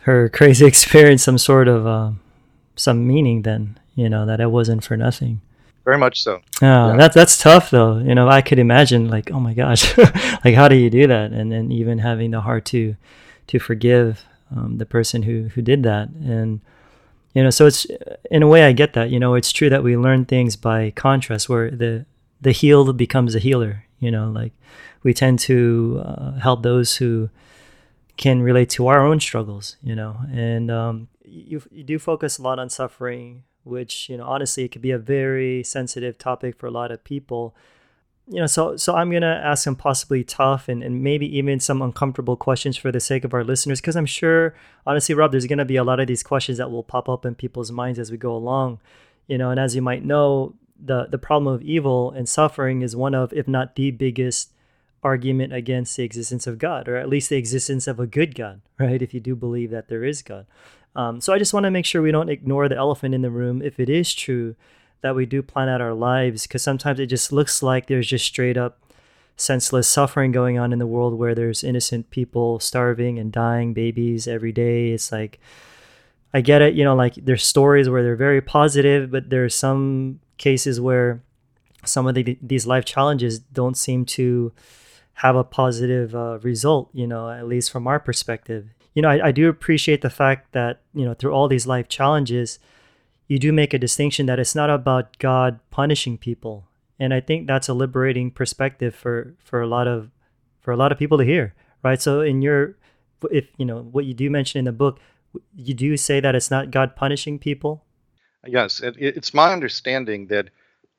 her 0.01 0.29
crazy 0.29 0.65
experience 0.73 1.23
some 1.23 1.37
sort 1.37 1.67
of 1.67 1.85
uh, 1.85 2.11
some 2.75 3.07
meaning 3.07 3.41
then 3.41 3.77
you 3.95 4.09
know 4.09 4.25
that 4.25 4.39
it 4.39 4.51
wasn't 4.51 4.83
for 4.83 4.97
nothing 4.97 5.41
very 5.83 5.97
much 5.97 6.21
so 6.21 6.35
oh, 6.35 6.41
yeah. 6.61 6.95
that's 6.97 7.15
that's 7.15 7.37
tough 7.37 7.69
though 7.69 7.97
you 7.99 8.13
know 8.15 8.27
i 8.27 8.41
could 8.41 8.59
imagine 8.59 9.07
like 9.09 9.31
oh 9.31 9.39
my 9.39 9.53
gosh 9.53 9.97
like 10.45 10.55
how 10.55 10.67
do 10.67 10.75
you 10.75 10.89
do 10.89 11.07
that 11.07 11.31
and 11.31 11.51
then 11.51 11.71
even 11.71 11.99
having 11.99 12.31
the 12.31 12.41
heart 12.41 12.65
to 12.65 12.95
to 13.47 13.59
forgive 13.59 14.25
um, 14.55 14.77
the 14.77 14.85
person 14.85 15.23
who 15.23 15.43
who 15.49 15.61
did 15.61 15.83
that 15.83 16.09
and 16.09 16.61
you 17.35 17.43
know 17.43 17.51
so 17.51 17.67
it's 17.67 17.85
in 18.31 18.41
a 18.41 18.47
way 18.47 18.63
i 18.63 18.71
get 18.71 18.93
that 18.93 19.11
you 19.11 19.19
know 19.19 19.35
it's 19.35 19.51
true 19.51 19.69
that 19.69 19.83
we 19.83 19.95
learn 19.95 20.25
things 20.25 20.55
by 20.55 20.89
contrast 20.91 21.47
where 21.47 21.69
the 21.69 22.05
the 22.41 22.51
healed 22.51 22.97
becomes 22.97 23.35
a 23.35 23.39
healer 23.39 23.85
you 23.99 24.09
know 24.09 24.31
like 24.31 24.53
we 25.05 25.13
tend 25.13 25.37
to 25.37 26.01
uh, 26.03 26.31
help 26.39 26.63
those 26.63 26.95
who 26.95 27.29
can 28.17 28.41
relate 28.41 28.71
to 28.71 28.87
our 28.87 29.05
own 29.05 29.19
struggles, 29.19 29.77
you 29.83 29.95
know. 29.95 30.17
And 30.33 30.71
um, 30.71 31.07
you 31.23 31.61
you 31.71 31.83
do 31.83 31.99
focus 31.99 32.39
a 32.39 32.41
lot 32.41 32.59
on 32.59 32.69
suffering, 32.69 33.43
which 33.63 34.09
you 34.09 34.17
know 34.17 34.25
honestly 34.25 34.63
it 34.63 34.69
could 34.69 34.81
be 34.81 34.91
a 34.91 34.97
very 34.97 35.63
sensitive 35.63 36.17
topic 36.17 36.57
for 36.57 36.65
a 36.65 36.71
lot 36.71 36.91
of 36.91 37.03
people. 37.03 37.55
You 38.27 38.41
know, 38.41 38.47
so 38.47 38.75
so 38.75 38.95
I'm 38.95 39.11
gonna 39.11 39.41
ask 39.43 39.63
some 39.63 39.75
possibly 39.75 40.23
tough 40.23 40.67
and, 40.67 40.81
and 40.81 41.03
maybe 41.03 41.37
even 41.37 41.59
some 41.59 41.81
uncomfortable 41.81 42.35
questions 42.35 42.75
for 42.75 42.91
the 42.91 42.99
sake 42.99 43.23
of 43.23 43.33
our 43.33 43.43
listeners, 43.43 43.81
because 43.81 43.95
I'm 43.95 44.07
sure 44.07 44.55
honestly, 44.85 45.13
Rob, 45.13 45.31
there's 45.31 45.45
gonna 45.45 45.65
be 45.65 45.75
a 45.75 45.83
lot 45.83 45.99
of 45.99 46.07
these 46.07 46.23
questions 46.23 46.57
that 46.57 46.71
will 46.71 46.83
pop 46.83 47.07
up 47.07 47.25
in 47.25 47.35
people's 47.35 47.71
minds 47.71 47.99
as 47.99 48.11
we 48.11 48.17
go 48.17 48.35
along. 48.35 48.79
You 49.27 49.37
know, 49.37 49.51
and 49.51 49.59
as 49.59 49.75
you 49.75 49.81
might 49.81 50.03
know, 50.03 50.55
the 50.83 51.05
the 51.05 51.17
problem 51.19 51.53
of 51.53 51.61
evil 51.61 52.11
and 52.11 52.27
suffering 52.27 52.81
is 52.81 52.95
one 52.95 53.13
of, 53.13 53.31
if 53.31 53.47
not 53.47 53.75
the 53.75 53.91
biggest 53.91 54.51
argument 55.03 55.53
against 55.53 55.95
the 55.95 56.03
existence 56.03 56.47
of 56.47 56.57
God, 56.57 56.87
or 56.87 56.95
at 56.95 57.07
least 57.07 57.29
the 57.29 57.37
existence 57.37 57.85
of 57.87 57.99
a 57.99 58.07
good 58.07 58.33
God, 58.33 58.61
right? 58.79 59.01
If 59.01 59.13
you 59.13 59.19
do 59.19 59.35
believe 59.35 59.69
that 59.69 59.87
there 59.87 60.03
is 60.03 60.21
God. 60.23 60.47
Um, 60.95 61.21
so 61.21 61.33
I 61.33 61.37
just 61.37 61.53
want 61.53 61.65
to 61.65 61.71
make 61.71 61.85
sure 61.85 62.01
we 62.01 62.11
don't 62.11 62.29
ignore 62.29 62.69
the 62.69 62.77
elephant 62.77 63.13
in 63.13 63.21
the 63.21 63.29
room 63.29 63.61
if 63.61 63.79
it 63.79 63.89
is 63.89 64.13
true 64.13 64.55
that 65.01 65.15
we 65.15 65.25
do 65.25 65.41
plan 65.41 65.69
out 65.69 65.81
our 65.81 65.93
lives, 65.93 66.43
because 66.43 66.63
sometimes 66.63 66.99
it 66.99 67.07
just 67.07 67.31
looks 67.31 67.61
like 67.61 67.87
there's 67.87 68.07
just 68.07 68.25
straight 68.25 68.57
up 68.57 68.79
senseless 69.37 69.87
suffering 69.87 70.31
going 70.31 70.57
on 70.57 70.71
in 70.71 70.79
the 70.79 70.87
world 70.87 71.17
where 71.19 71.35
there's 71.35 71.63
innocent 71.63 72.09
people 72.09 72.59
starving 72.59 73.19
and 73.19 73.31
dying, 73.31 73.73
babies 73.73 74.27
every 74.27 74.51
day. 74.51 74.91
It's 74.91 75.11
like, 75.11 75.39
I 76.33 76.41
get 76.41 76.61
it, 76.61 76.73
you 76.73 76.83
know, 76.83 76.95
like 76.95 77.15
there's 77.15 77.43
stories 77.43 77.89
where 77.89 78.01
they're 78.01 78.15
very 78.15 78.41
positive, 78.41 79.11
but 79.11 79.29
there's 79.29 79.53
some 79.53 80.19
cases 80.37 80.81
where 80.81 81.21
some 81.83 82.07
of 82.07 82.15
the, 82.15 82.37
these 82.41 82.65
life 82.65 82.85
challenges 82.85 83.39
don't 83.39 83.77
seem 83.77 84.05
to 84.05 84.51
have 85.15 85.35
a 85.35 85.43
positive 85.43 86.15
uh, 86.15 86.39
result, 86.41 86.89
you 86.93 87.07
know, 87.07 87.29
at 87.29 87.47
least 87.47 87.71
from 87.71 87.87
our 87.87 87.99
perspective. 87.99 88.67
You 88.93 89.01
know, 89.01 89.09
I, 89.09 89.27
I 89.27 89.31
do 89.31 89.49
appreciate 89.49 90.01
the 90.01 90.09
fact 90.09 90.53
that, 90.53 90.81
you 90.93 91.05
know, 91.05 91.13
through 91.13 91.31
all 91.31 91.47
these 91.47 91.67
life 91.67 91.87
challenges, 91.87 92.59
you 93.27 93.39
do 93.39 93.51
make 93.51 93.73
a 93.73 93.79
distinction 93.79 94.25
that 94.27 94.39
it's 94.39 94.55
not 94.55 94.69
about 94.69 95.17
God 95.17 95.59
punishing 95.71 96.17
people. 96.17 96.67
And 96.99 97.13
I 97.13 97.19
think 97.19 97.47
that's 97.47 97.67
a 97.67 97.73
liberating 97.73 98.31
perspective 98.31 98.95
for, 98.95 99.35
for 99.43 99.61
a 99.61 99.67
lot 99.67 99.87
of 99.87 100.11
for 100.61 100.71
a 100.71 100.77
lot 100.77 100.91
of 100.91 100.97
people 100.97 101.19
to 101.19 101.23
hear, 101.23 101.53
right? 101.83 102.01
So 102.01 102.21
in 102.21 102.41
your 102.41 102.75
if 103.31 103.47
you 103.57 103.65
know 103.65 103.81
what 103.81 104.05
you 104.05 104.13
do 104.13 104.29
mention 104.29 104.59
in 104.59 104.65
the 104.65 104.71
book, 104.71 104.99
you 105.55 105.73
do 105.73 105.95
say 105.97 106.19
that 106.19 106.35
it's 106.35 106.51
not 106.51 106.71
God 106.71 106.95
punishing 106.95 107.37
people. 107.39 107.83
Yes, 108.45 108.79
it, 108.79 108.95
it's 108.97 109.33
my 109.33 109.51
understanding 109.51 110.27
that 110.27 110.49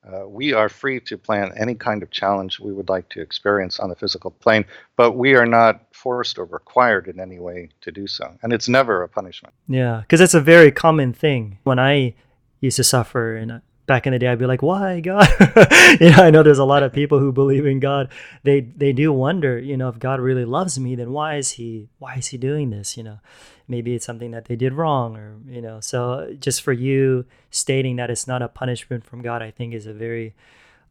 uh, 0.07 0.27
we 0.27 0.53
are 0.53 0.69
free 0.69 0.99
to 1.01 1.17
plan 1.17 1.51
any 1.57 1.75
kind 1.75 2.01
of 2.01 2.09
challenge 2.11 2.59
we 2.59 2.71
would 2.71 2.89
like 2.89 3.09
to 3.09 3.21
experience 3.21 3.79
on 3.79 3.89
the 3.89 3.95
physical 3.95 4.31
plane, 4.31 4.65
but 4.95 5.13
we 5.13 5.35
are 5.35 5.45
not 5.45 5.81
forced 5.93 6.37
or 6.37 6.45
required 6.45 7.07
in 7.07 7.19
any 7.19 7.39
way 7.39 7.69
to 7.81 7.91
do 7.91 8.07
so. 8.07 8.33
And 8.41 8.53
it's 8.53 8.69
never 8.69 9.03
a 9.03 9.09
punishment. 9.09 9.53
Yeah, 9.67 10.01
because 10.01 10.21
it's 10.21 10.33
a 10.33 10.41
very 10.41 10.71
common 10.71 11.13
thing. 11.13 11.59
When 11.63 11.79
I 11.79 12.13
used 12.61 12.77
to 12.77 12.83
suffer 12.83 13.35
and 13.35 13.61
back 13.85 14.05
in 14.05 14.13
the 14.13 14.19
day, 14.19 14.27
I'd 14.27 14.39
be 14.39 14.45
like, 14.45 14.61
"Why 14.61 14.99
God?" 14.99 15.27
you 15.99 16.11
know, 16.11 16.23
I 16.23 16.29
know 16.29 16.43
there's 16.43 16.59
a 16.59 16.65
lot 16.65 16.83
of 16.83 16.93
people 16.93 17.19
who 17.19 17.31
believe 17.31 17.65
in 17.65 17.79
God. 17.79 18.09
They 18.43 18.61
they 18.61 18.93
do 18.93 19.11
wonder, 19.11 19.59
you 19.59 19.75
know, 19.75 19.89
if 19.89 19.99
God 19.99 20.19
really 20.19 20.45
loves 20.45 20.79
me, 20.79 20.95
then 20.95 21.11
why 21.11 21.35
is 21.35 21.51
he 21.51 21.89
why 21.99 22.15
is 22.15 22.27
he 22.27 22.37
doing 22.37 22.69
this? 22.69 22.95
You 22.95 23.03
know, 23.03 23.19
maybe 23.67 23.95
it's 23.95 24.05
something 24.05 24.31
that 24.31 24.45
they 24.45 24.55
did 24.55 24.73
wrong, 24.73 25.17
or 25.17 25.35
you 25.47 25.61
know. 25.61 25.79
So 25.79 26.35
just 26.39 26.61
for 26.61 26.73
you 26.73 27.25
stating 27.51 27.95
that 27.97 28.09
it's 28.09 28.27
not 28.27 28.41
a 28.41 28.47
punishment 28.47 29.05
from 29.05 29.21
God, 29.21 29.41
I 29.41 29.51
think 29.51 29.73
is 29.73 29.85
a 29.85 29.93
very 29.93 30.33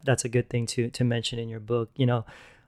that's 0.05 0.25
a 0.25 0.29
good 0.29 0.49
thing 0.49 0.67
to 0.67 0.91
to 0.91 1.05
mention 1.05 1.39
in 1.39 1.49
your 1.49 1.61
book. 1.61 1.91
You 1.97 2.07
know. 2.07 2.25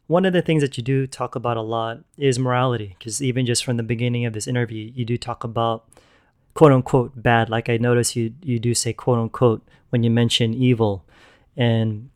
One 0.09 0.25
of 0.25 0.33
the 0.33 0.41
things 0.41 0.63
that 0.63 0.79
you 0.79 0.83
do 0.83 1.07
talk 1.07 1.35
about 1.35 1.59
a 1.59 1.61
lot 1.61 1.99
is 2.17 2.39
morality, 2.39 2.97
because 2.99 3.23
even 3.23 3.45
just 3.45 3.63
from 3.63 3.77
the 3.77 3.83
beginning 3.83 4.25
of 4.25 4.33
this 4.33 4.47
interview, 4.47 4.91
you 4.95 5.05
do 5.05 5.19
talk 5.19 5.45
about 5.45 5.85
quote 6.55 6.73
unquote 6.73 7.13
bad. 7.23 7.51
Like 7.51 7.69
I 7.69 7.77
notice 7.77 8.17
you 8.17 8.33
you 8.43 8.59
do 8.59 8.75
say 8.75 8.95
quote 8.95 9.19
unquote 9.19 9.63
when 9.91 10.03
you 10.03 10.11
mention 10.11 10.55
evil, 10.55 11.05
and 11.59 12.09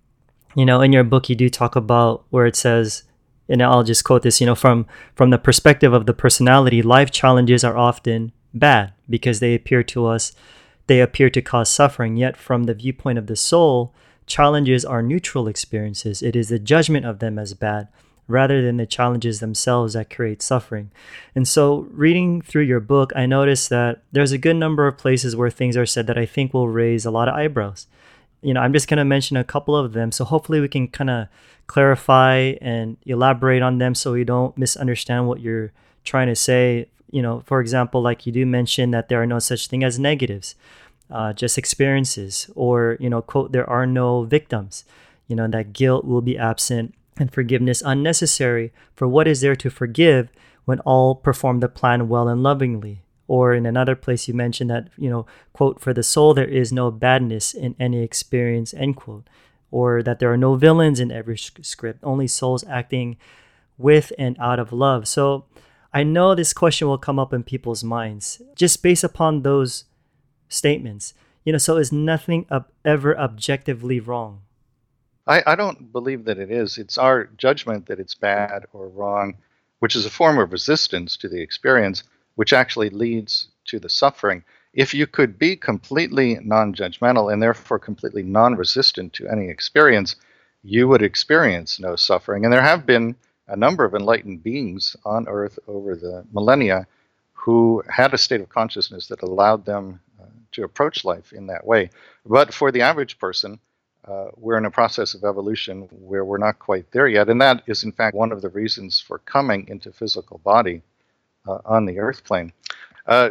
you 0.56 0.64
know 0.64 0.80
in 0.80 0.90
your 0.90 1.04
book 1.04 1.28
you 1.28 1.36
do 1.36 1.50
talk 1.50 1.76
about 1.76 2.24
where 2.30 2.46
it 2.46 2.56
says, 2.56 3.02
and 3.48 3.62
I'll 3.62 3.82
just 3.82 4.04
quote 4.04 4.22
this. 4.22 4.40
You 4.40 4.46
know 4.46 4.54
from 4.54 4.86
from 5.14 5.30
the 5.30 5.38
perspective 5.38 5.92
of 5.92 6.06
the 6.06 6.14
personality, 6.14 6.82
life 6.82 7.10
challenges 7.10 7.64
are 7.64 7.76
often 7.76 8.32
bad 8.54 8.92
because 9.08 9.40
they 9.40 9.54
appear 9.54 9.82
to 9.82 10.06
us 10.06 10.32
they 10.86 11.00
appear 11.00 11.30
to 11.30 11.42
cause 11.42 11.70
suffering. 11.70 12.16
Yet 12.16 12.36
from 12.36 12.64
the 12.64 12.74
viewpoint 12.74 13.18
of 13.18 13.26
the 13.26 13.36
soul, 13.36 13.94
challenges 14.26 14.84
are 14.84 15.02
neutral 15.02 15.48
experiences. 15.48 16.22
It 16.22 16.36
is 16.36 16.48
the 16.48 16.58
judgment 16.58 17.06
of 17.06 17.18
them 17.18 17.38
as 17.38 17.54
bad 17.54 17.88
rather 18.28 18.62
than 18.62 18.76
the 18.76 18.86
challenges 18.86 19.40
themselves 19.40 19.94
that 19.94 20.08
create 20.08 20.40
suffering. 20.40 20.90
And 21.34 21.46
so, 21.46 21.88
reading 21.90 22.40
through 22.40 22.62
your 22.62 22.80
book, 22.80 23.12
I 23.16 23.26
noticed 23.26 23.68
that 23.70 24.02
there's 24.12 24.32
a 24.32 24.38
good 24.38 24.56
number 24.56 24.86
of 24.86 24.96
places 24.96 25.34
where 25.34 25.50
things 25.50 25.76
are 25.76 25.86
said 25.86 26.06
that 26.06 26.18
I 26.18 26.26
think 26.26 26.54
will 26.54 26.68
raise 26.68 27.04
a 27.04 27.10
lot 27.10 27.28
of 27.28 27.34
eyebrows. 27.34 27.86
You 28.42 28.54
know, 28.54 28.60
I'm 28.60 28.72
just 28.72 28.88
going 28.88 28.98
to 28.98 29.04
mention 29.04 29.36
a 29.36 29.44
couple 29.44 29.76
of 29.76 29.92
them. 29.92 30.12
So, 30.12 30.24
hopefully, 30.24 30.60
we 30.60 30.68
can 30.68 30.88
kind 30.88 31.10
of 31.10 31.28
clarify 31.66 32.54
and 32.60 32.96
elaborate 33.06 33.62
on 33.62 33.78
them 33.78 33.94
so 33.94 34.12
we 34.12 34.24
don't 34.24 34.56
misunderstand 34.58 35.28
what 35.28 35.40
you're 35.40 35.72
trying 36.04 36.28
to 36.28 36.36
say. 36.36 36.88
You 37.10 37.22
know, 37.22 37.42
for 37.46 37.60
example, 37.60 38.02
like 38.02 38.26
you 38.26 38.32
do 38.32 38.44
mention 38.46 38.90
that 38.90 39.08
there 39.08 39.22
are 39.22 39.26
no 39.26 39.38
such 39.38 39.68
thing 39.68 39.84
as 39.84 39.98
negatives. 39.98 40.54
Uh, 41.10 41.32
just 41.32 41.58
experiences, 41.58 42.50
or 42.54 42.96
you 42.98 43.10
know, 43.10 43.20
quote, 43.20 43.52
there 43.52 43.68
are 43.68 43.86
no 43.86 44.22
victims. 44.24 44.84
You 45.28 45.36
know, 45.36 45.46
that 45.48 45.74
guilt 45.74 46.06
will 46.06 46.22
be 46.22 46.38
absent 46.38 46.94
and 47.18 47.30
forgiveness 47.30 47.82
unnecessary, 47.84 48.72
for 48.94 49.06
what 49.06 49.28
is 49.28 49.42
there 49.42 49.56
to 49.56 49.68
forgive 49.70 50.30
when 50.64 50.80
all 50.80 51.14
perform 51.14 51.60
the 51.60 51.68
plan 51.68 52.08
well 52.08 52.28
and 52.28 52.42
lovingly? 52.42 53.01
Or 53.28 53.54
in 53.54 53.66
another 53.66 53.94
place, 53.94 54.28
you 54.28 54.34
mentioned 54.34 54.70
that, 54.70 54.88
you 54.98 55.08
know, 55.08 55.26
quote, 55.52 55.80
for 55.80 55.94
the 55.94 56.02
soul 56.02 56.34
there 56.34 56.48
is 56.48 56.72
no 56.72 56.90
badness 56.90 57.54
in 57.54 57.74
any 57.78 58.02
experience, 58.02 58.74
end 58.74 58.96
quote. 58.96 59.28
Or 59.70 60.02
that 60.02 60.18
there 60.18 60.32
are 60.32 60.36
no 60.36 60.56
villains 60.56 61.00
in 61.00 61.10
every 61.10 61.38
script, 61.38 62.00
only 62.02 62.26
souls 62.26 62.64
acting 62.68 63.16
with 63.78 64.12
and 64.18 64.36
out 64.38 64.58
of 64.58 64.72
love. 64.72 65.08
So 65.08 65.46
I 65.92 66.02
know 66.02 66.34
this 66.34 66.52
question 66.52 66.88
will 66.88 66.98
come 66.98 67.18
up 67.18 67.32
in 67.32 67.42
people's 67.42 67.84
minds 67.84 68.42
just 68.54 68.82
based 68.82 69.04
upon 69.04 69.42
those 69.42 69.84
statements. 70.48 71.14
You 71.44 71.52
know, 71.52 71.58
so 71.58 71.76
is 71.76 71.90
nothing 71.90 72.46
ever 72.84 73.18
objectively 73.18 73.98
wrong? 73.98 74.42
I, 75.26 75.42
I 75.46 75.54
don't 75.54 75.92
believe 75.92 76.24
that 76.24 76.38
it 76.38 76.50
is. 76.50 76.78
It's 76.78 76.98
our 76.98 77.24
judgment 77.36 77.86
that 77.86 78.00
it's 78.00 78.14
bad 78.14 78.66
or 78.72 78.88
wrong, 78.88 79.36
which 79.78 79.96
is 79.96 80.06
a 80.06 80.10
form 80.10 80.38
of 80.38 80.52
resistance 80.52 81.16
to 81.18 81.28
the 81.28 81.40
experience, 81.40 82.04
which 82.34 82.52
actually 82.52 82.90
leads 82.90 83.48
to 83.66 83.78
the 83.78 83.88
suffering. 83.88 84.44
If 84.72 84.94
you 84.94 85.06
could 85.06 85.38
be 85.38 85.56
completely 85.56 86.38
non 86.42 86.74
judgmental 86.74 87.32
and 87.32 87.42
therefore 87.42 87.78
completely 87.78 88.22
non 88.22 88.56
resistant 88.56 89.12
to 89.14 89.28
any 89.28 89.48
experience, 89.48 90.16
you 90.62 90.88
would 90.88 91.02
experience 91.02 91.78
no 91.78 91.96
suffering. 91.96 92.44
And 92.44 92.52
there 92.52 92.62
have 92.62 92.86
been 92.86 93.16
a 93.48 93.56
number 93.56 93.84
of 93.84 93.94
enlightened 93.94 94.42
beings 94.42 94.96
on 95.04 95.28
earth 95.28 95.58
over 95.66 95.94
the 95.94 96.24
millennia 96.32 96.86
who 97.32 97.82
had 97.88 98.14
a 98.14 98.18
state 98.18 98.40
of 98.40 98.48
consciousness 98.48 99.08
that 99.08 99.22
allowed 99.22 99.64
them 99.64 100.00
uh, 100.20 100.26
to 100.52 100.62
approach 100.62 101.04
life 101.04 101.32
in 101.32 101.48
that 101.48 101.66
way. 101.66 101.90
But 102.24 102.54
for 102.54 102.70
the 102.70 102.82
average 102.82 103.18
person, 103.18 103.58
uh, 104.04 104.28
we're 104.36 104.58
in 104.58 104.64
a 104.64 104.70
process 104.70 105.14
of 105.14 105.24
evolution 105.24 105.88
where 105.90 106.24
we're 106.24 106.38
not 106.38 106.58
quite 106.58 106.90
there 106.92 107.08
yet. 107.08 107.28
And 107.28 107.40
that 107.40 107.62
is, 107.66 107.84
in 107.84 107.92
fact, 107.92 108.16
one 108.16 108.32
of 108.32 108.42
the 108.42 108.48
reasons 108.48 109.00
for 109.00 109.18
coming 109.18 109.66
into 109.68 109.92
physical 109.92 110.38
body 110.38 110.82
on 111.46 111.86
the 111.86 111.98
earth 111.98 112.24
plane. 112.24 112.52
Uh, 113.06 113.30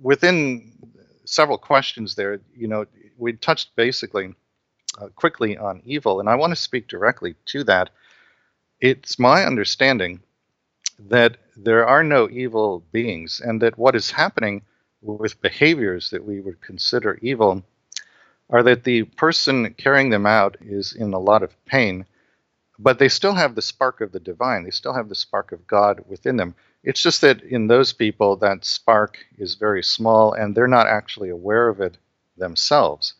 within 0.00 0.72
several 1.24 1.58
questions 1.58 2.14
there, 2.14 2.40
you 2.54 2.68
know, 2.68 2.86
we 3.18 3.32
touched 3.34 3.76
basically 3.76 4.34
uh, 5.00 5.08
quickly 5.14 5.56
on 5.56 5.82
evil, 5.84 6.20
and 6.20 6.28
I 6.28 6.34
want 6.34 6.50
to 6.52 6.56
speak 6.56 6.88
directly 6.88 7.34
to 7.46 7.64
that. 7.64 7.90
It's 8.80 9.18
my 9.18 9.44
understanding 9.44 10.20
that 11.08 11.36
there 11.56 11.86
are 11.86 12.02
no 12.02 12.28
evil 12.30 12.82
beings, 12.92 13.40
and 13.40 13.60
that 13.62 13.78
what 13.78 13.94
is 13.94 14.10
happening 14.10 14.62
with 15.02 15.40
behaviors 15.40 16.10
that 16.10 16.24
we 16.24 16.40
would 16.40 16.60
consider 16.60 17.18
evil 17.22 17.62
are 18.50 18.62
that 18.62 18.84
the 18.84 19.04
person 19.04 19.74
carrying 19.74 20.10
them 20.10 20.26
out 20.26 20.56
is 20.60 20.92
in 20.92 21.12
a 21.12 21.18
lot 21.18 21.42
of 21.42 21.64
pain, 21.66 22.04
but 22.78 22.98
they 22.98 23.08
still 23.08 23.34
have 23.34 23.54
the 23.54 23.62
spark 23.62 24.00
of 24.00 24.12
the 24.12 24.20
divine. 24.20 24.64
They 24.64 24.70
still 24.70 24.94
have 24.94 25.08
the 25.08 25.14
spark 25.14 25.52
of 25.52 25.66
God 25.66 26.04
within 26.08 26.36
them. 26.36 26.54
It's 26.82 27.02
just 27.02 27.20
that 27.20 27.42
in 27.42 27.66
those 27.66 27.92
people, 27.92 28.36
that 28.36 28.64
spark 28.64 29.18
is 29.38 29.54
very 29.54 29.82
small 29.82 30.32
and 30.32 30.54
they're 30.54 30.66
not 30.66 30.86
actually 30.86 31.28
aware 31.28 31.68
of 31.68 31.80
it 31.80 31.98
themselves. 32.36 33.14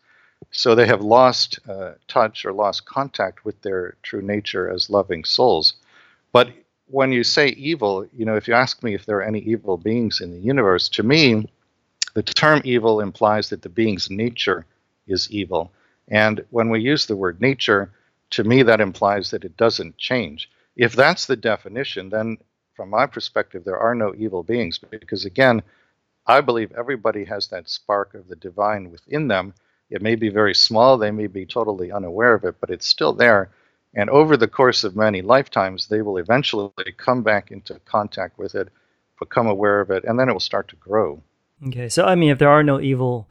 So 0.49 0.73
they 0.73 0.87
have 0.87 1.01
lost 1.01 1.59
uh, 1.69 1.93
touch 2.07 2.45
or 2.45 2.53
lost 2.53 2.85
contact 2.85 3.45
with 3.45 3.61
their 3.61 3.95
true 4.01 4.21
nature 4.21 4.69
as 4.69 4.89
loving 4.89 5.23
souls. 5.23 5.75
But 6.31 6.49
when 6.87 7.11
you 7.11 7.23
say 7.23 7.49
evil, 7.49 8.07
you 8.11 8.25
know, 8.25 8.35
if 8.35 8.47
you 8.47 8.53
ask 8.53 8.83
me 8.83 8.93
if 8.95 9.05
there 9.05 9.17
are 9.17 9.23
any 9.23 9.39
evil 9.39 9.77
beings 9.77 10.19
in 10.19 10.31
the 10.31 10.39
universe, 10.39 10.89
to 10.89 11.03
me, 11.03 11.47
the 12.13 12.23
term 12.23 12.61
evil 12.65 12.99
implies 12.99 13.49
that 13.49 13.61
the 13.61 13.69
being's 13.69 14.09
nature 14.09 14.65
is 15.07 15.31
evil. 15.31 15.71
And 16.07 16.43
when 16.49 16.69
we 16.69 16.81
use 16.81 17.05
the 17.05 17.15
word 17.15 17.39
nature, 17.39 17.91
to 18.31 18.43
me, 18.43 18.63
that 18.63 18.81
implies 18.81 19.31
that 19.31 19.45
it 19.45 19.55
doesn't 19.55 19.97
change. 19.97 20.49
If 20.75 20.93
that's 20.93 21.25
the 21.25 21.35
definition, 21.35 22.09
then 22.09 22.37
from 22.81 22.89
my 22.89 23.05
perspective, 23.05 23.63
there 23.63 23.77
are 23.77 23.93
no 23.93 24.11
evil 24.17 24.41
beings 24.41 24.79
because, 24.79 25.23
again, 25.23 25.61
I 26.25 26.41
believe 26.41 26.71
everybody 26.71 27.25
has 27.25 27.47
that 27.49 27.69
spark 27.69 28.15
of 28.15 28.27
the 28.27 28.35
divine 28.35 28.89
within 28.89 29.27
them. 29.27 29.53
It 29.91 30.01
may 30.01 30.15
be 30.15 30.29
very 30.29 30.55
small, 30.55 30.97
they 30.97 31.11
may 31.11 31.27
be 31.27 31.45
totally 31.45 31.91
unaware 31.91 32.33
of 32.33 32.43
it, 32.43 32.55
but 32.59 32.71
it's 32.71 32.87
still 32.87 33.13
there. 33.13 33.51
And 33.93 34.09
over 34.09 34.35
the 34.35 34.47
course 34.47 34.83
of 34.83 34.95
many 34.95 35.21
lifetimes, 35.21 35.89
they 35.89 36.01
will 36.01 36.17
eventually 36.17 36.71
come 36.97 37.21
back 37.21 37.51
into 37.51 37.79
contact 37.85 38.39
with 38.39 38.55
it, 38.55 38.69
become 39.19 39.45
aware 39.45 39.79
of 39.79 39.91
it, 39.91 40.03
and 40.03 40.17
then 40.17 40.27
it 40.27 40.33
will 40.33 40.39
start 40.39 40.67
to 40.69 40.75
grow. 40.77 41.21
Okay, 41.67 41.87
so 41.87 42.05
I 42.05 42.15
mean, 42.15 42.31
if 42.31 42.39
there 42.39 42.49
are 42.49 42.63
no 42.63 42.81
evil 42.81 43.27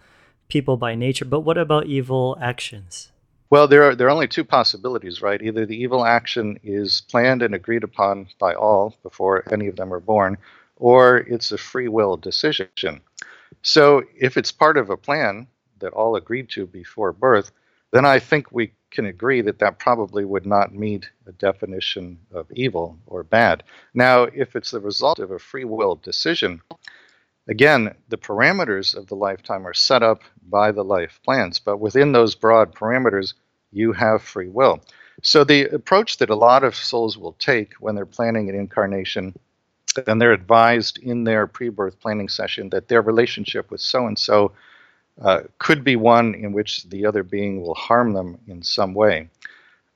people 0.46 0.76
by 0.76 0.94
nature, 0.94 1.24
but 1.24 1.40
what 1.40 1.58
about 1.58 1.86
evil 1.86 2.38
actions? 2.40 3.10
Well, 3.50 3.66
there 3.66 3.82
are 3.90 3.94
there 3.96 4.06
are 4.06 4.10
only 4.10 4.28
two 4.28 4.44
possibilities, 4.44 5.22
right? 5.22 5.42
Either 5.42 5.66
the 5.66 5.76
evil 5.76 6.04
action 6.04 6.60
is 6.62 7.02
planned 7.02 7.42
and 7.42 7.54
agreed 7.54 7.82
upon 7.84 8.28
by 8.38 8.54
all 8.54 8.96
before 9.02 9.44
any 9.52 9.66
of 9.66 9.74
them 9.76 9.92
are 9.92 10.00
born, 10.00 10.38
or 10.76 11.18
it's 11.18 11.50
a 11.50 11.58
free 11.58 11.88
will 11.88 12.16
decision. 12.16 13.00
So, 13.62 14.04
if 14.16 14.36
it's 14.36 14.52
part 14.52 14.76
of 14.76 14.88
a 14.90 14.96
plan 14.96 15.48
that 15.80 15.92
all 15.92 16.14
agreed 16.16 16.48
to 16.50 16.66
before 16.66 17.12
birth, 17.12 17.50
then 17.92 18.04
I 18.04 18.20
think 18.20 18.52
we 18.52 18.72
can 18.92 19.06
agree 19.06 19.40
that 19.42 19.58
that 19.58 19.80
probably 19.80 20.24
would 20.24 20.46
not 20.46 20.72
meet 20.74 21.10
a 21.26 21.32
definition 21.32 22.18
of 22.32 22.46
evil 22.52 22.98
or 23.06 23.24
bad. 23.24 23.64
Now, 23.94 24.24
if 24.24 24.54
it's 24.54 24.70
the 24.70 24.80
result 24.80 25.18
of 25.18 25.32
a 25.32 25.38
free 25.40 25.64
will 25.64 25.96
decision, 25.96 26.62
again, 27.48 27.94
the 28.08 28.18
parameters 28.18 28.94
of 28.96 29.08
the 29.08 29.16
lifetime 29.16 29.66
are 29.66 29.74
set 29.74 30.02
up 30.02 30.22
by 30.48 30.72
the 30.72 30.84
life 30.84 31.20
plans, 31.24 31.58
but 31.58 31.78
within 31.78 32.12
those 32.12 32.34
broad 32.36 32.74
parameters, 32.74 33.34
you 33.72 33.92
have 33.92 34.22
free 34.22 34.48
will. 34.48 34.80
So, 35.22 35.44
the 35.44 35.64
approach 35.64 36.18
that 36.18 36.30
a 36.30 36.34
lot 36.34 36.64
of 36.64 36.74
souls 36.74 37.18
will 37.18 37.34
take 37.34 37.74
when 37.74 37.94
they're 37.94 38.06
planning 38.06 38.48
an 38.48 38.54
incarnation, 38.54 39.38
and 40.06 40.20
they're 40.20 40.32
advised 40.32 40.98
in 40.98 41.24
their 41.24 41.46
pre 41.46 41.68
birth 41.68 42.00
planning 42.00 42.28
session 42.28 42.70
that 42.70 42.88
their 42.88 43.02
relationship 43.02 43.70
with 43.70 43.80
so 43.80 44.06
and 44.06 44.18
so 44.18 44.52
could 45.58 45.84
be 45.84 45.96
one 45.96 46.34
in 46.34 46.52
which 46.52 46.84
the 46.84 47.04
other 47.06 47.22
being 47.22 47.60
will 47.60 47.74
harm 47.74 48.12
them 48.12 48.38
in 48.48 48.62
some 48.62 48.94
way. 48.94 49.28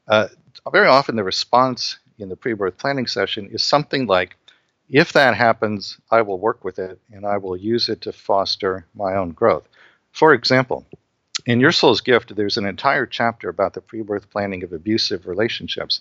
Uh, 0.09 0.29
very 0.70 0.87
often, 0.87 1.16
the 1.16 1.25
response 1.25 1.99
in 2.18 2.29
the 2.29 2.37
pre 2.37 2.53
birth 2.53 2.77
planning 2.79 3.07
session 3.07 3.49
is 3.51 3.62
something 3.62 4.07
like, 4.07 4.37
if 4.91 5.12
that 5.14 5.35
happens, 5.35 5.99
I 6.11 6.22
will 6.22 6.39
work 6.39 6.62
with 6.62 6.79
it 6.79 6.99
and 7.11 7.25
I 7.25 7.39
will 7.39 7.57
use 7.57 7.89
it 7.89 8.03
to 8.03 8.12
foster 8.12 8.87
my 8.95 9.14
own 9.14 9.31
growth. 9.31 9.66
For 10.12 10.35
example, 10.35 10.87
in 11.47 11.61
Your 11.61 11.72
Soul's 11.72 12.01
Gift, 12.01 12.34
there's 12.34 12.57
an 12.57 12.66
entire 12.66 13.07
chapter 13.07 13.49
about 13.49 13.74
the 13.74 13.80
pre 13.80 14.03
birth 14.03 14.30
planning 14.30 14.62
of 14.62 14.72
abusive 14.72 15.26
relationships. 15.26 16.01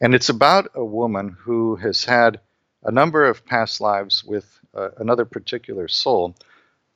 And 0.00 0.14
it's 0.14 0.28
about 0.28 0.70
a 0.74 0.84
woman 0.84 1.36
who 1.38 1.76
has 1.76 2.04
had 2.04 2.40
a 2.82 2.90
number 2.90 3.24
of 3.24 3.46
past 3.46 3.80
lives 3.80 4.24
with 4.24 4.58
uh, 4.74 4.88
another 4.98 5.24
particular 5.24 5.86
soul 5.86 6.34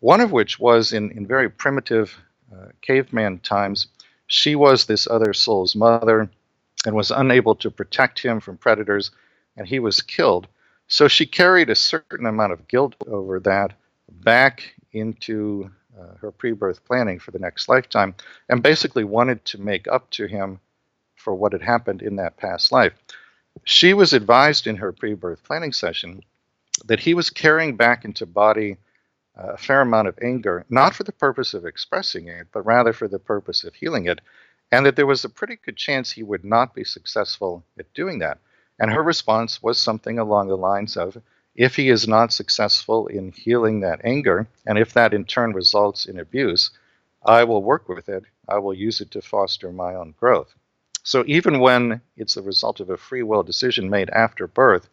one 0.00 0.20
of 0.20 0.32
which 0.32 0.58
was 0.58 0.92
in, 0.92 1.10
in 1.12 1.26
very 1.26 1.48
primitive 1.48 2.18
uh, 2.52 2.66
caveman 2.82 3.38
times. 3.40 3.88
She 4.26 4.54
was 4.54 4.86
this 4.86 5.06
other 5.06 5.32
soul's 5.32 5.74
mother 5.74 6.28
and 6.84 6.94
was 6.94 7.10
unable 7.10 7.54
to 7.56 7.70
protect 7.70 8.22
him 8.22 8.40
from 8.40 8.56
predators, 8.56 9.10
and 9.56 9.66
he 9.66 9.78
was 9.78 10.00
killed. 10.00 10.46
So 10.88 11.08
she 11.08 11.26
carried 11.26 11.70
a 11.70 11.74
certain 11.74 12.26
amount 12.26 12.52
of 12.52 12.68
guilt 12.68 12.94
over 13.06 13.40
that 13.40 13.72
back 14.08 14.74
into 14.92 15.70
uh, 15.98 16.14
her 16.20 16.30
pre 16.30 16.52
birth 16.52 16.84
planning 16.84 17.18
for 17.18 17.30
the 17.30 17.38
next 17.38 17.68
lifetime 17.68 18.14
and 18.48 18.62
basically 18.62 19.04
wanted 19.04 19.44
to 19.44 19.60
make 19.60 19.88
up 19.88 20.10
to 20.10 20.26
him 20.26 20.60
for 21.16 21.34
what 21.34 21.52
had 21.52 21.62
happened 21.62 22.02
in 22.02 22.16
that 22.16 22.36
past 22.36 22.70
life. 22.70 22.92
She 23.64 23.94
was 23.94 24.12
advised 24.12 24.66
in 24.66 24.76
her 24.76 24.92
pre 24.92 25.14
birth 25.14 25.42
planning 25.44 25.72
session 25.72 26.22
that 26.84 27.00
he 27.00 27.14
was 27.14 27.30
carrying 27.30 27.76
back 27.76 28.04
into 28.04 28.26
body 28.26 28.76
a 29.36 29.56
fair 29.56 29.82
amount 29.82 30.08
of 30.08 30.18
anger, 30.22 30.64
not 30.70 30.94
for 30.94 31.04
the 31.04 31.12
purpose 31.12 31.52
of 31.52 31.66
expressing 31.66 32.28
it, 32.28 32.48
but 32.52 32.64
rather 32.64 32.92
for 32.92 33.06
the 33.06 33.18
purpose 33.18 33.64
of 33.64 33.74
healing 33.74 34.06
it, 34.06 34.20
and 34.72 34.86
that 34.86 34.96
there 34.96 35.06
was 35.06 35.24
a 35.24 35.28
pretty 35.28 35.56
good 35.56 35.76
chance 35.76 36.10
he 36.10 36.22
would 36.22 36.44
not 36.44 36.74
be 36.74 36.84
successful 36.84 37.62
at 37.78 37.92
doing 37.92 38.18
that. 38.20 38.38
And 38.78 38.90
her 38.90 39.02
response 39.02 39.62
was 39.62 39.78
something 39.78 40.18
along 40.18 40.48
the 40.48 40.56
lines 40.56 40.96
of 40.96 41.18
if 41.56 41.74
he 41.74 41.88
is 41.88 42.06
not 42.06 42.32
successful 42.32 43.06
in 43.06 43.32
healing 43.32 43.80
that 43.80 44.00
anger, 44.04 44.46
and 44.66 44.78
if 44.78 44.92
that 44.92 45.14
in 45.14 45.24
turn 45.24 45.52
results 45.52 46.06
in 46.06 46.18
abuse, 46.18 46.70
I 47.24 47.44
will 47.44 47.62
work 47.62 47.88
with 47.88 48.08
it. 48.08 48.24
I 48.48 48.58
will 48.58 48.74
use 48.74 49.00
it 49.00 49.10
to 49.12 49.22
foster 49.22 49.72
my 49.72 49.94
own 49.94 50.14
growth. 50.20 50.54
So 51.02 51.24
even 51.26 51.60
when 51.60 52.00
it's 52.16 52.34
the 52.34 52.42
result 52.42 52.80
of 52.80 52.90
a 52.90 52.96
free 52.96 53.22
will 53.22 53.42
decision 53.42 53.88
made 53.88 54.10
after 54.10 54.46
birth, 54.46 54.88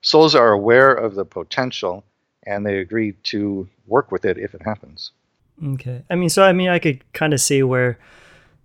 souls 0.00 0.34
are 0.34 0.52
aware 0.52 0.92
of 0.92 1.14
the 1.14 1.24
potential 1.24 2.04
and 2.46 2.64
they 2.64 2.78
agree 2.78 3.12
to 3.24 3.68
work 3.86 4.10
with 4.10 4.24
it 4.24 4.38
if 4.38 4.54
it 4.54 4.62
happens. 4.62 5.10
Okay. 5.64 6.02
I 6.08 6.14
mean, 6.14 6.28
so 6.28 6.44
I 6.44 6.52
mean, 6.52 6.68
I 6.68 6.78
could 6.78 7.00
kind 7.12 7.34
of 7.34 7.40
see 7.40 7.62
where, 7.62 7.98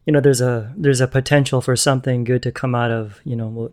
you 0.06 0.14
know, 0.14 0.22
there's 0.22 0.42
a 0.42 0.74
there's 0.78 1.02
a 1.02 1.08
potential 1.08 1.62
for 1.62 1.76
something 1.76 2.24
good 2.24 2.44
to 2.44 2.52
come 2.52 2.76
out 2.76 2.92
of, 2.92 3.20
you 3.24 3.36
know, 3.36 3.48
what 3.48 3.72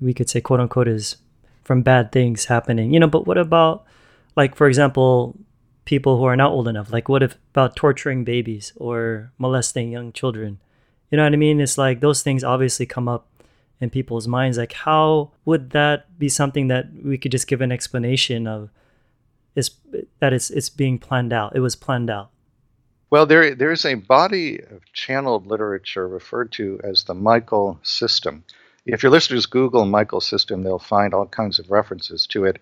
we 0.00 0.14
could 0.14 0.30
say, 0.30 0.40
quote 0.40 0.60
unquote, 0.60 0.88
is 0.88 1.16
from 1.64 1.82
bad 1.82 2.12
things 2.12 2.46
happening. 2.46 2.92
You 2.92 3.00
know, 3.00 3.08
but 3.08 3.26
what 3.26 3.38
about, 3.38 3.84
like, 4.36 4.54
for 4.54 4.68
example, 4.68 5.36
people 5.84 6.18
who 6.18 6.24
are 6.24 6.36
not 6.36 6.52
old 6.52 6.68
enough? 6.68 6.92
Like, 6.92 7.08
what 7.08 7.22
if 7.22 7.36
about 7.52 7.76
torturing 7.76 8.24
babies 8.24 8.72
or 8.76 9.32
molesting 9.38 9.90
young 9.90 10.12
children? 10.12 10.60
You 11.10 11.16
know 11.16 11.24
what 11.24 11.32
I 11.32 11.36
mean? 11.36 11.60
It's 11.60 11.78
like 11.78 12.00
those 12.00 12.22
things 12.22 12.44
obviously 12.44 12.86
come 12.86 13.08
up 13.08 13.28
in 13.80 13.90
people's 13.90 14.28
minds. 14.28 14.58
Like, 14.58 14.72
how 14.72 15.32
would 15.44 15.70
that 15.70 16.18
be 16.18 16.28
something 16.28 16.68
that 16.68 16.86
we 17.04 17.18
could 17.18 17.32
just 17.32 17.46
give 17.46 17.60
an 17.60 17.72
explanation 17.72 18.46
of? 18.46 18.70
is 19.54 19.70
that 20.20 20.32
it's 20.32 20.50
it's 20.50 20.68
being 20.68 20.98
planned 20.98 21.32
out. 21.32 21.54
It 21.54 21.60
was 21.60 21.76
planned 21.76 22.10
out. 22.10 22.30
Well, 23.10 23.26
there 23.26 23.54
there's 23.54 23.84
a 23.84 23.94
body 23.94 24.58
of 24.58 24.80
channeled 24.92 25.46
literature 25.46 26.08
referred 26.08 26.52
to 26.52 26.80
as 26.82 27.04
the 27.04 27.14
Michael 27.14 27.78
system. 27.82 28.44
If 28.86 29.02
your 29.02 29.12
listeners 29.12 29.46
Google 29.46 29.86
Michael 29.86 30.20
system, 30.20 30.62
they'll 30.62 30.78
find 30.78 31.14
all 31.14 31.26
kinds 31.26 31.58
of 31.58 31.70
references 31.70 32.26
to 32.28 32.44
it. 32.44 32.58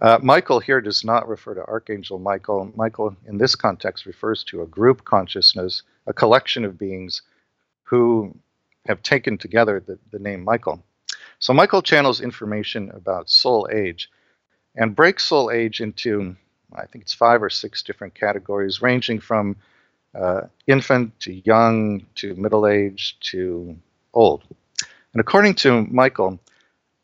Uh, 0.00 0.18
Michael 0.22 0.58
here 0.58 0.80
does 0.80 1.04
not 1.04 1.28
refer 1.28 1.54
to 1.54 1.64
Archangel 1.64 2.18
Michael. 2.18 2.72
Michael, 2.74 3.14
in 3.26 3.38
this 3.38 3.54
context, 3.54 4.06
refers 4.06 4.42
to 4.44 4.62
a 4.62 4.66
group 4.66 5.04
consciousness, 5.04 5.82
a 6.06 6.12
collection 6.12 6.64
of 6.64 6.78
beings 6.78 7.22
who 7.84 8.34
have 8.86 9.02
taken 9.02 9.38
together 9.38 9.78
the, 9.78 9.98
the 10.10 10.18
name 10.18 10.42
Michael. 10.42 10.82
So 11.38 11.52
Michael 11.52 11.82
channels 11.82 12.20
information 12.20 12.90
about 12.90 13.30
soul 13.30 13.68
age 13.72 14.10
and 14.74 14.96
breaks 14.96 15.24
soul 15.24 15.50
age 15.50 15.80
into, 15.80 16.36
I 16.74 16.86
think 16.86 17.02
it's 17.02 17.14
five 17.14 17.42
or 17.42 17.50
six 17.50 17.82
different 17.82 18.14
categories, 18.14 18.82
ranging 18.82 19.20
from 19.20 19.56
uh, 20.14 20.42
infant 20.66 21.18
to 21.20 21.32
young 21.44 22.06
to 22.16 22.34
middle 22.34 22.66
age 22.66 23.18
to 23.20 23.76
old. 24.12 24.42
And 25.12 25.20
according 25.20 25.54
to 25.56 25.82
Michael, 25.86 26.38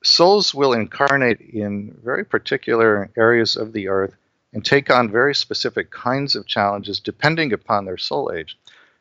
souls 0.03 0.55
will 0.55 0.73
incarnate 0.73 1.41
in 1.41 1.97
very 2.03 2.25
particular 2.25 3.11
areas 3.17 3.57
of 3.57 3.73
the 3.73 3.89
earth 3.89 4.17
and 4.53 4.65
take 4.65 4.91
on 4.91 5.11
very 5.11 5.35
specific 5.35 5.91
kinds 5.91 6.37
of 6.37 6.47
challenges 6.47 7.01
depending 7.01 7.53
upon 7.53 7.85
their 7.85 7.99
soul 7.99 8.33
age. 8.33 8.59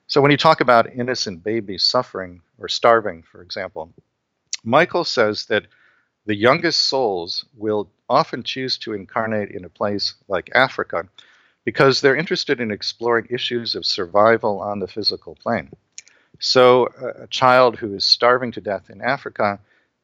So 0.08 0.22
when 0.22 0.32
you 0.32 0.38
talk 0.38 0.60
about 0.60 0.94
innocent 0.94 1.44
babies 1.44 1.84
suffering 1.84 2.42
or 2.58 2.68
starving, 2.68 3.24
for 3.24 3.42
example, 3.42 3.94
Michael 4.64 5.04
says 5.04 5.46
that 5.46 5.68
the 6.26 6.36
youngest 6.36 6.80
souls 6.86 7.46
will 7.56 7.90
often 8.10 8.44
choose 8.44 8.78
to 8.80 8.94
incarnate 8.94 9.52
in 9.52 9.66
a 9.66 9.70
place 9.70 10.16
like 10.28 10.50
Africa 10.56 11.08
because 11.64 12.02
they're 12.02 12.16
interested 12.16 12.60
in 12.60 12.72
exploring 12.72 13.28
issues 13.30 13.76
of 13.76 13.86
survival 13.86 14.60
on 14.60 14.80
the 14.80 14.88
physical 14.88 15.36
plane. 15.36 15.72
So, 16.40 16.88
uh, 16.88 17.24
a 17.24 17.28
child 17.28 17.78
who 17.78 17.96
is 17.96 18.06
starving 18.06 18.52
to 18.54 18.62
death 18.62 18.90
in 18.90 19.02
Africa, 19.02 19.60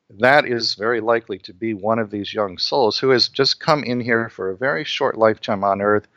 that 0.10 0.46
is 0.46 0.76
very 0.76 1.02
likely 1.02 1.40
to 1.40 1.54
be 1.54 1.74
one 1.74 2.00
of 2.00 2.12
these 2.12 2.34
young 2.34 2.58
souls 2.58 3.00
who 3.00 3.10
has 3.10 3.30
just 3.30 3.60
come 3.60 3.84
in 3.84 4.02
here 4.02 4.30
for 4.30 4.50
a 4.50 4.58
very 4.58 4.84
short 4.86 5.18
lifetime 5.18 5.64
on 5.64 5.82
Earth 5.82 6.08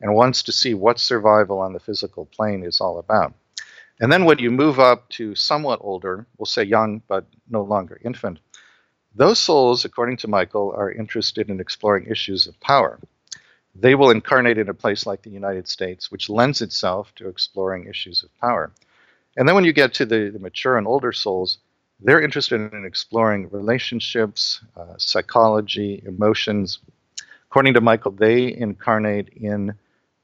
and 0.00 0.14
wants 0.14 0.42
to 0.44 0.52
see 0.52 0.74
what 0.74 1.00
survival 1.00 1.60
on 1.60 1.72
the 1.72 1.80
physical 1.80 2.26
plane 2.26 2.62
is 2.64 2.80
all 2.80 2.98
about. 2.98 3.34
And 4.00 4.12
then 4.12 4.24
when 4.24 4.38
you 4.38 4.50
move 4.50 4.80
up 4.80 5.08
to 5.10 5.34
somewhat 5.34 5.80
older, 5.82 6.26
we'll 6.38 6.46
say 6.46 6.64
young 6.64 7.02
but 7.08 7.26
no 7.48 7.62
longer 7.62 8.00
infant, 8.04 8.40
Those 9.14 9.38
souls, 9.40 9.84
according 9.84 10.18
to 10.18 10.28
Michael, 10.28 10.72
are 10.76 10.92
interested 10.92 11.50
in 11.50 11.60
exploring 11.60 12.06
issues 12.06 12.46
of 12.46 12.60
power. 12.60 13.00
They 13.74 13.94
will 13.94 14.10
incarnate 14.10 14.58
in 14.58 14.68
a 14.68 14.74
place 14.74 15.06
like 15.06 15.22
the 15.22 15.30
United 15.30 15.68
States, 15.68 16.10
which 16.10 16.30
lends 16.30 16.62
itself 16.62 17.14
to 17.16 17.28
exploring 17.28 17.86
issues 17.86 18.22
of 18.22 18.30
power. 18.40 18.72
And 19.36 19.48
then 19.48 19.54
when 19.54 19.64
you 19.64 19.72
get 19.72 19.94
to 19.94 20.06
the, 20.06 20.30
the 20.30 20.38
mature 20.38 20.76
and 20.76 20.86
older 20.86 21.12
souls, 21.12 21.58
they're 22.00 22.20
interested 22.20 22.72
in 22.72 22.84
exploring 22.84 23.48
relationships, 23.50 24.60
uh, 24.76 24.94
psychology, 24.96 26.02
emotions. 26.06 26.78
According 27.50 27.74
to 27.74 27.80
Michael, 27.80 28.12
they 28.12 28.54
incarnate 28.54 29.28
in 29.28 29.74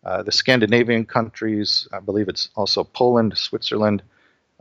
uh, 0.05 0.23
the 0.23 0.33
Scandinavian 0.33 1.05
countries, 1.05 1.89
I 1.93 2.01
believe 2.01 2.29
it's 2.29 2.49
also 2.55 2.85
Poland, 2.85 3.37
Switzerland, 3.37 4.03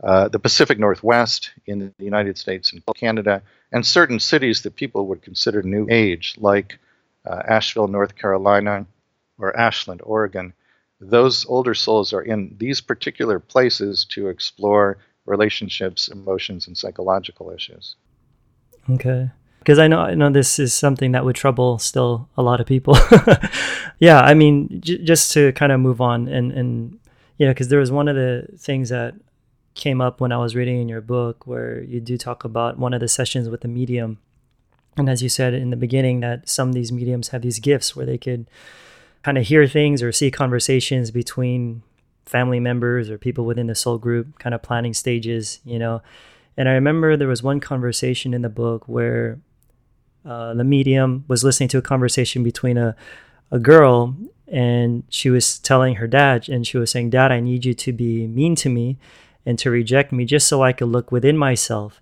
uh, 0.02 0.28
the 0.28 0.38
Pacific 0.38 0.78
Northwest 0.78 1.52
in 1.66 1.94
the 1.96 2.04
United 2.04 2.36
States 2.36 2.72
and 2.72 2.82
Canada, 2.94 3.42
and 3.72 3.86
certain 3.86 4.20
cities 4.20 4.62
that 4.62 4.76
people 4.76 5.06
would 5.06 5.22
consider 5.22 5.62
New 5.62 5.86
Age, 5.88 6.34
like 6.38 6.78
uh, 7.24 7.42
Asheville, 7.48 7.88
North 7.88 8.14
Carolina, 8.14 8.86
or 9.38 9.56
Ashland, 9.56 10.02
Oregon. 10.04 10.52
Those 11.00 11.44
older 11.46 11.74
souls 11.74 12.12
are 12.12 12.22
in 12.22 12.54
these 12.58 12.80
particular 12.80 13.38
places 13.38 14.04
to 14.10 14.28
explore 14.28 14.98
relationships, 15.26 16.08
emotions, 16.08 16.66
and 16.66 16.76
psychological 16.76 17.50
issues. 17.50 17.96
Okay. 18.88 19.30
Because 19.58 19.78
I 19.80 19.88
know 19.88 19.98
I 19.98 20.14
know 20.14 20.30
this 20.30 20.58
is 20.58 20.72
something 20.72 21.12
that 21.12 21.24
would 21.24 21.34
trouble 21.34 21.78
still 21.78 22.28
a 22.36 22.42
lot 22.42 22.60
of 22.60 22.66
people. 22.66 22.96
yeah, 23.98 24.20
I 24.20 24.32
mean, 24.32 24.80
j- 24.80 25.02
just 25.02 25.32
to 25.32 25.52
kind 25.52 25.72
of 25.72 25.80
move 25.80 26.00
on 26.00 26.28
and 26.28 26.52
and 26.52 26.98
you 27.36 27.46
know, 27.46 27.52
because 27.52 27.68
there 27.68 27.80
was 27.80 27.90
one 27.90 28.08
of 28.08 28.14
the 28.14 28.46
things 28.56 28.88
that 28.90 29.14
came 29.74 30.00
up 30.00 30.20
when 30.20 30.32
I 30.32 30.38
was 30.38 30.56
reading 30.56 30.80
in 30.80 30.88
your 30.88 31.00
book 31.00 31.46
where 31.46 31.82
you 31.82 32.00
do 32.00 32.16
talk 32.16 32.44
about 32.44 32.78
one 32.78 32.94
of 32.94 33.00
the 33.00 33.08
sessions 33.08 33.48
with 33.48 33.60
the 33.60 33.68
medium. 33.68 34.18
And 34.96 35.10
as 35.10 35.22
you 35.22 35.28
said 35.28 35.52
in 35.52 35.70
the 35.70 35.76
beginning, 35.76 36.20
that 36.20 36.48
some 36.48 36.68
of 36.68 36.74
these 36.74 36.90
mediums 36.90 37.28
have 37.28 37.42
these 37.42 37.58
gifts 37.58 37.94
where 37.94 38.06
they 38.06 38.16
could 38.16 38.48
kind 39.22 39.38
of 39.38 39.46
hear 39.46 39.66
things 39.66 40.02
or 40.02 40.12
see 40.12 40.30
conversations 40.30 41.10
between 41.10 41.82
family 42.24 42.60
members 42.60 43.10
or 43.10 43.18
people 43.18 43.44
within 43.44 43.66
the 43.66 43.74
soul 43.74 43.98
group, 43.98 44.38
kind 44.38 44.54
of 44.54 44.62
planning 44.62 44.94
stages, 44.94 45.60
you 45.64 45.78
know. 45.78 46.02
And 46.56 46.68
I 46.68 46.72
remember 46.72 47.16
there 47.16 47.28
was 47.28 47.42
one 47.42 47.60
conversation 47.60 48.34
in 48.34 48.42
the 48.42 48.48
book 48.48 48.88
where 48.88 49.38
uh, 50.24 50.54
the 50.54 50.64
medium 50.64 51.24
was 51.28 51.44
listening 51.44 51.68
to 51.70 51.78
a 51.78 51.82
conversation 51.82 52.42
between 52.42 52.76
a, 52.78 52.96
a 53.50 53.58
girl 53.58 54.16
and 54.48 55.02
she 55.08 55.28
was 55.30 55.58
telling 55.58 55.96
her 55.96 56.06
dad, 56.06 56.48
and 56.48 56.66
she 56.66 56.78
was 56.78 56.90
saying, 56.90 57.10
Dad, 57.10 57.32
I 57.32 57.40
need 57.40 57.64
you 57.64 57.74
to 57.74 57.92
be 57.92 58.26
mean 58.26 58.54
to 58.56 58.68
me 58.68 58.98
and 59.44 59.58
to 59.58 59.70
reject 59.70 60.12
me 60.12 60.24
just 60.24 60.46
so 60.46 60.62
I 60.62 60.72
could 60.72 60.88
look 60.88 61.10
within 61.10 61.36
myself. 61.36 62.00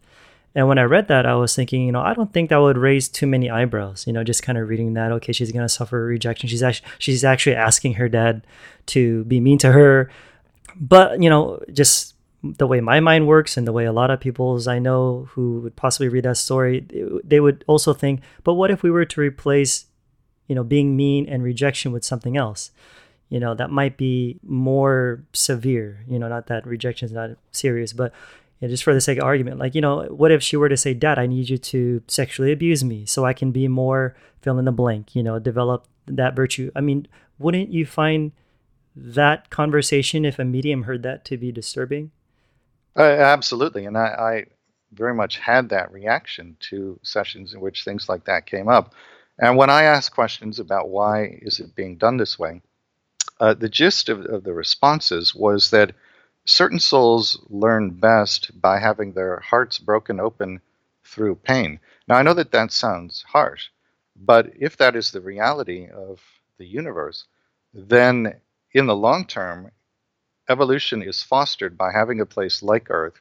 And 0.55 0.69
when 0.69 0.79
I 0.79 0.83
read 0.83 1.09
that, 1.09 1.27
I 1.27 1.35
was 1.35 1.55
thinking, 1.55 1.83
you 1.85 1.93
know, 1.93 2.01
I 2.01 2.15
don't 2.15 2.33
think 2.33 2.51
that 2.51 2.59
would 2.59 2.79
raise 2.79 3.09
too 3.09 3.27
many 3.27 3.51
eyebrows. 3.51 4.07
You 4.07 4.13
know, 4.13 4.23
just 4.23 4.43
kind 4.43 4.57
of 4.57 4.69
reading 4.69 4.95
that. 4.95 5.11
Okay, 5.13 5.33
she's 5.33 5.51
gonna 5.51 5.69
suffer 5.69 6.05
rejection. 6.05 6.49
She's 6.49 6.63
actually 6.63 6.89
she's 6.99 7.25
actually 7.25 7.57
asking 7.57 7.95
her 7.95 8.09
dad 8.09 8.47
to 8.87 9.25
be 9.25 9.41
mean 9.41 9.59
to 9.59 9.73
her, 9.73 10.11
but 10.77 11.21
you 11.23 11.29
know, 11.29 11.61
just 11.73 12.15
the 12.43 12.67
way 12.67 12.81
my 12.81 13.01
mind 13.01 13.27
works 13.27 13.57
and 13.57 13.67
the 13.67 13.73
way 13.73 13.87
a 13.87 13.93
lot 13.93 14.11
of 14.11 14.21
people's 14.21 14.69
I 14.69 14.79
know 14.79 15.29
who 15.31 15.61
would 15.61 15.77
possibly 15.77 16.09
read 16.09 16.25
that 16.25 16.37
story, 16.37 16.87
they 17.25 17.41
would 17.41 17.65
also 17.67 17.95
think, 17.95 18.21
but 18.45 18.55
what 18.55 18.71
if 18.71 18.83
we 18.83 18.91
were 18.91 19.07
to 19.07 19.21
replace, 19.21 19.87
you 20.47 20.55
know, 20.55 20.63
being 20.63 20.95
mean 20.95 21.27
and 21.27 21.43
rejection 21.43 21.91
with 21.91 22.05
something 22.05 22.37
else? 22.37 22.71
you 23.31 23.41
know 23.41 23.55
that 23.55 23.71
might 23.71 23.97
be 23.97 24.39
more 24.45 25.25
severe 25.33 26.05
you 26.07 26.19
know 26.19 26.29
not 26.29 26.47
that 26.47 26.67
rejection 26.67 27.07
is 27.07 27.13
not 27.13 27.31
serious 27.51 27.93
but 27.93 28.13
know, 28.61 28.69
just 28.69 28.85
for 28.85 28.95
the 28.95 29.01
sake 29.01 29.19
of 29.19 29.25
argument 29.25 29.59
like 29.59 29.75
you 29.75 29.81
know 29.81 30.05
what 30.05 30.31
if 30.31 30.43
she 30.43 30.57
were 30.57 30.69
to 30.69 30.77
say 30.77 30.95
dad 30.95 31.19
i 31.19 31.27
need 31.27 31.49
you 31.49 31.59
to 31.59 32.03
sexually 32.09 32.53
abuse 32.53 32.83
me 32.83 33.05
so 33.05 33.25
i 33.25 33.33
can 33.33 33.51
be 33.53 33.69
more 33.69 34.17
fill 34.41 34.59
in 34.59 34.65
the 34.65 34.73
blank 34.73 35.15
you 35.15 35.23
know 35.23 35.39
develop 35.39 35.87
that 36.07 36.37
virtue? 36.37 36.71
I 36.75 36.81
mean 36.81 37.09
wouldn't 37.39 37.71
you 37.71 37.87
find 37.87 38.33
that 38.95 39.51
conversation 39.51 40.25
if 40.25 40.39
a 40.39 40.45
medium 40.45 40.85
heard 40.85 41.03
that 41.03 41.25
to 41.27 41.37
be 41.37 41.51
disturbing? 41.51 42.13
Uh, 42.97 43.03
absolutely 43.03 43.87
and 43.87 43.99
I, 43.99 44.07
I 44.07 44.45
very 44.93 45.15
much 45.15 45.39
had 45.39 45.71
that 45.71 45.91
reaction 45.91 46.57
to 46.61 47.01
sessions 47.03 47.55
in 47.55 47.61
which 47.61 47.83
things 47.83 48.09
like 48.09 48.27
that 48.27 48.47
came 48.47 48.69
up. 48.69 48.95
And 49.39 49.57
when 49.57 49.71
i 49.71 49.83
asked 49.83 50.15
questions 50.15 50.61
about 50.61 50.91
why 50.91 51.39
is 51.43 51.59
it 51.59 51.75
being 51.75 51.97
done 51.97 52.19
this 52.19 52.39
way 52.39 52.63
uh, 53.41 53.55
the 53.55 53.69
gist 53.69 54.09
of, 54.09 54.25
of 54.27 54.45
the 54.45 54.53
responses 54.53 55.35
was 55.35 55.71
that 55.71 55.93
certain 56.45 56.79
souls 56.79 57.39
learn 57.49 57.91
best 57.91 58.61
by 58.61 58.79
having 58.79 59.13
their 59.13 59.41
hearts 59.41 59.79
broken 59.79 60.21
open 60.21 60.61
through 61.05 61.37
pain. 61.37 61.81
Now, 62.09 62.17
I 62.17 62.23
know 62.23 62.35
that 62.35 62.53
that 62.53 62.73
sounds 62.73 63.25
harsh, 63.29 63.69
but 64.17 64.53
if 64.59 64.77
that 64.77 64.97
is 64.97 65.11
the 65.11 65.21
reality 65.21 65.89
of 65.89 66.21
the 66.59 66.67
universe, 66.67 67.25
then 67.73 68.41
in 68.73 68.87
the 68.87 68.97
long 68.97 69.27
term, 69.27 69.71
evolution 70.49 71.03
is 71.03 71.23
fostered 71.23 71.77
by 71.79 71.93
having 71.93 72.21
a 72.21 72.27
place 72.27 72.63
like 72.63 72.91
Earth 72.91 73.21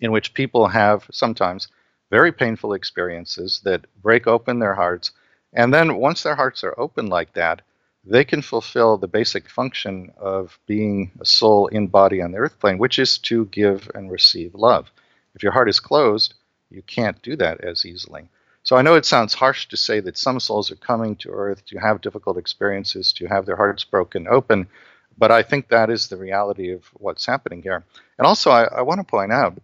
in 0.00 0.12
which 0.12 0.34
people 0.34 0.68
have 0.68 1.06
sometimes 1.12 1.68
very 2.10 2.32
painful 2.32 2.72
experiences 2.72 3.60
that 3.64 3.86
break 4.02 4.26
open 4.26 4.58
their 4.58 4.74
hearts. 4.74 5.12
And 5.52 5.72
then 5.72 5.96
once 5.96 6.22
their 6.22 6.34
hearts 6.34 6.64
are 6.64 6.78
open 6.78 7.06
like 7.06 7.32
that, 7.34 7.62
they 8.06 8.24
can 8.24 8.42
fulfill 8.42 8.96
the 8.96 9.08
basic 9.08 9.48
function 9.48 10.12
of 10.16 10.58
being 10.66 11.10
a 11.20 11.24
soul 11.24 11.68
in 11.68 11.86
body 11.86 12.20
on 12.20 12.32
the 12.32 12.38
earth 12.38 12.58
plane, 12.60 12.78
which 12.78 12.98
is 12.98 13.18
to 13.18 13.46
give 13.46 13.90
and 13.94 14.10
receive 14.10 14.54
love. 14.54 14.90
If 15.34 15.42
your 15.42 15.52
heart 15.52 15.68
is 15.68 15.80
closed, 15.80 16.34
you 16.70 16.82
can't 16.82 17.20
do 17.22 17.36
that 17.36 17.60
as 17.62 17.84
easily. 17.84 18.28
So 18.62 18.76
I 18.76 18.82
know 18.82 18.94
it 18.94 19.04
sounds 19.04 19.34
harsh 19.34 19.68
to 19.68 19.76
say 19.76 20.00
that 20.00 20.16
some 20.18 20.40
souls 20.40 20.70
are 20.70 20.76
coming 20.76 21.16
to 21.16 21.30
earth 21.30 21.64
to 21.66 21.78
have 21.78 22.00
difficult 22.00 22.38
experiences, 22.38 23.12
to 23.14 23.26
have 23.26 23.46
their 23.46 23.56
hearts 23.56 23.84
broken 23.84 24.26
open, 24.26 24.68
but 25.16 25.30
I 25.30 25.42
think 25.42 25.68
that 25.68 25.90
is 25.90 26.08
the 26.08 26.16
reality 26.16 26.72
of 26.72 26.84
what's 26.94 27.26
happening 27.26 27.62
here. 27.62 27.84
And 28.18 28.26
also, 28.26 28.50
I, 28.50 28.64
I 28.64 28.82
want 28.82 29.00
to 29.00 29.04
point 29.04 29.32
out 29.32 29.58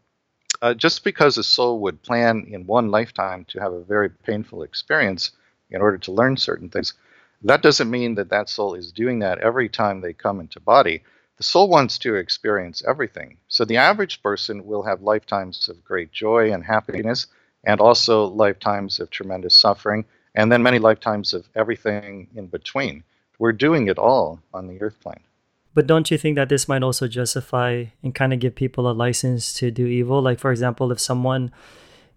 uh, 0.63 0.75
just 0.75 1.05
because 1.05 1.39
a 1.39 1.43
soul 1.43 1.81
would 1.81 2.03
plan 2.03 2.47
in 2.49 2.67
one 2.67 2.91
lifetime 2.91 3.45
to 3.47 3.61
have 3.61 3.73
a 3.73 3.83
very 3.83 4.11
painful 4.11 4.63
experience 4.63 5.33
in 5.71 5.81
order 5.81 5.99
to 5.99 6.13
learn 6.13 6.37
certain 6.37 6.69
things, 6.69 6.95
that 7.43 7.63
doesn't 7.63 7.91
mean 7.91 8.15
that 8.17 8.31
that 8.31 8.49
soul 8.49 8.75
is 8.75 8.93
doing 8.93 9.21
that 9.21 9.39
every 9.39 9.69
time 9.69 10.01
they 10.01 10.13
come 10.13 10.41
into 10.41 10.61
body. 10.61 11.03
The 11.39 11.45
soul 11.45 11.69
wants 11.71 11.97
to 11.99 12.17
experience 12.17 12.83
everything. 12.87 13.39
So 13.49 13.65
the 13.65 13.79
average 13.79 14.23
person 14.23 14.67
will 14.67 14.83
have 14.83 15.01
lifetimes 15.01 15.69
of 15.71 15.83
great 15.83 16.13
joy 16.13 16.53
and 16.53 16.63
happiness, 16.63 17.29
and 17.65 17.81
also 17.81 18.27
lifetimes 18.27 19.01
of 19.01 19.09
tremendous 19.09 19.57
suffering, 19.57 20.05
and 20.35 20.53
then 20.53 20.63
many 20.63 20.79
lifetimes 20.79 21.33
of 21.33 21.49
everything 21.55 22.29
in 22.35 22.47
between. 22.47 23.05
We're 23.39 23.53
doing 23.53 23.89
it 23.89 23.99
all 23.99 24.41
on 24.53 24.67
the 24.67 24.83
earth 24.83 25.01
plane. 25.01 25.25
But 25.73 25.87
don't 25.87 26.11
you 26.11 26.19
think 26.19 26.37
that 26.37 26.49
this 26.49 26.69
might 26.69 26.83
also 26.83 27.09
justify 27.09 27.87
and 28.03 28.15
kind 28.15 28.35
of 28.35 28.41
give 28.41 28.55
people 28.55 28.91
a 28.91 28.93
license 28.93 29.55
to 29.55 29.71
do 29.71 29.87
evil? 29.87 30.21
Like, 30.21 30.39
for 30.39 30.51
example, 30.51 30.93
if 30.93 31.01
someone 31.01 31.53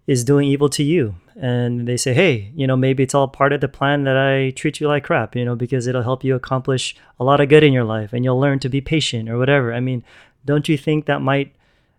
is 0.06 0.24
doing 0.24 0.48
evil 0.48 0.68
to 0.68 0.82
you. 0.82 1.16
And 1.36 1.88
they 1.88 1.96
say 1.96 2.14
hey 2.14 2.52
you 2.54 2.64
know 2.64 2.76
maybe 2.76 3.02
it's 3.02 3.14
all 3.14 3.26
part 3.26 3.52
of 3.52 3.60
the 3.60 3.66
plan 3.66 4.04
that 4.04 4.16
i 4.16 4.50
treat 4.50 4.78
you 4.78 4.86
like 4.86 5.02
crap 5.02 5.34
you 5.34 5.44
know 5.44 5.56
because 5.56 5.88
it'll 5.88 6.04
help 6.04 6.22
you 6.22 6.36
accomplish 6.36 6.94
a 7.18 7.24
lot 7.24 7.40
of 7.40 7.48
good 7.48 7.64
in 7.64 7.72
your 7.72 7.82
life 7.82 8.12
and 8.12 8.24
you'll 8.24 8.38
learn 8.38 8.60
to 8.60 8.68
be 8.68 8.80
patient 8.80 9.28
or 9.28 9.36
whatever. 9.36 9.74
I 9.74 9.80
mean 9.80 10.04
don't 10.44 10.68
you 10.68 10.78
think 10.78 11.06
that 11.06 11.22
might 11.22 11.52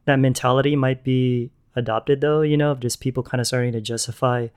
that 0.06 0.20
mentality 0.20 0.78
might 0.78 1.04
be 1.04 1.52
adopted 1.76 2.22
though 2.22 2.44
you 2.44 2.56
know 2.56 2.72
of 2.72 2.80
just 2.80 3.02
people 3.02 3.24
kind 3.24 3.42
of 3.42 3.48
starting 3.48 3.74
to 3.74 3.82
justify 3.82 4.48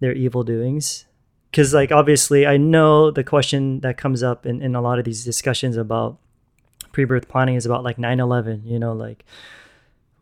their 0.00 0.12
evil 0.12 0.42
doings? 0.42 1.06
Because 1.50 1.72
like 1.72 1.90
obviously 1.90 2.46
i 2.46 2.58
know 2.58 3.10
the 3.10 3.24
question 3.24 3.80
that 3.80 3.96
comes 3.96 4.22
up 4.22 4.44
in, 4.44 4.60
in 4.60 4.74
a 4.74 4.82
lot 4.82 4.98
of 4.98 5.06
these 5.06 5.24
discussions 5.24 5.78
about 5.78 6.18
pre-birth 6.92 7.28
planning 7.28 7.54
is 7.54 7.64
about 7.64 7.82
like 7.82 7.96
9-11 7.96 8.66
you 8.66 8.78
know 8.78 8.92
like 8.92 9.24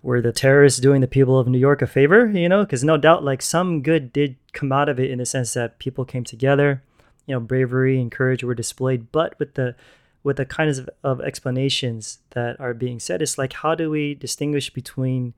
were 0.02 0.20
the 0.20 0.32
terrorists 0.32 0.80
doing 0.80 1.00
the 1.00 1.08
people 1.08 1.38
of 1.38 1.48
New 1.48 1.58
York 1.58 1.82
a 1.82 1.86
favor? 1.86 2.26
You 2.26 2.48
know, 2.48 2.64
because 2.64 2.84
no 2.84 2.96
doubt, 2.96 3.24
like 3.24 3.42
some 3.42 3.82
good 3.82 4.12
did 4.12 4.36
come 4.52 4.72
out 4.72 4.88
of 4.88 5.00
it 5.00 5.10
in 5.10 5.18
the 5.18 5.26
sense 5.26 5.54
that 5.54 5.78
people 5.78 6.04
came 6.04 6.24
together, 6.24 6.82
you 7.26 7.34
know, 7.34 7.40
bravery 7.40 8.00
and 8.00 8.10
courage 8.10 8.44
were 8.44 8.54
displayed. 8.54 9.10
But 9.12 9.38
with 9.38 9.54
the 9.54 9.74
with 10.22 10.38
the 10.38 10.46
kinds 10.46 10.78
of, 10.78 10.90
of 11.04 11.20
explanations 11.20 12.18
that 12.30 12.58
are 12.58 12.74
being 12.74 12.98
said, 12.98 13.22
it's 13.22 13.38
like 13.38 13.52
how 13.52 13.74
do 13.74 13.90
we 13.90 14.14
distinguish 14.14 14.70
between 14.70 15.34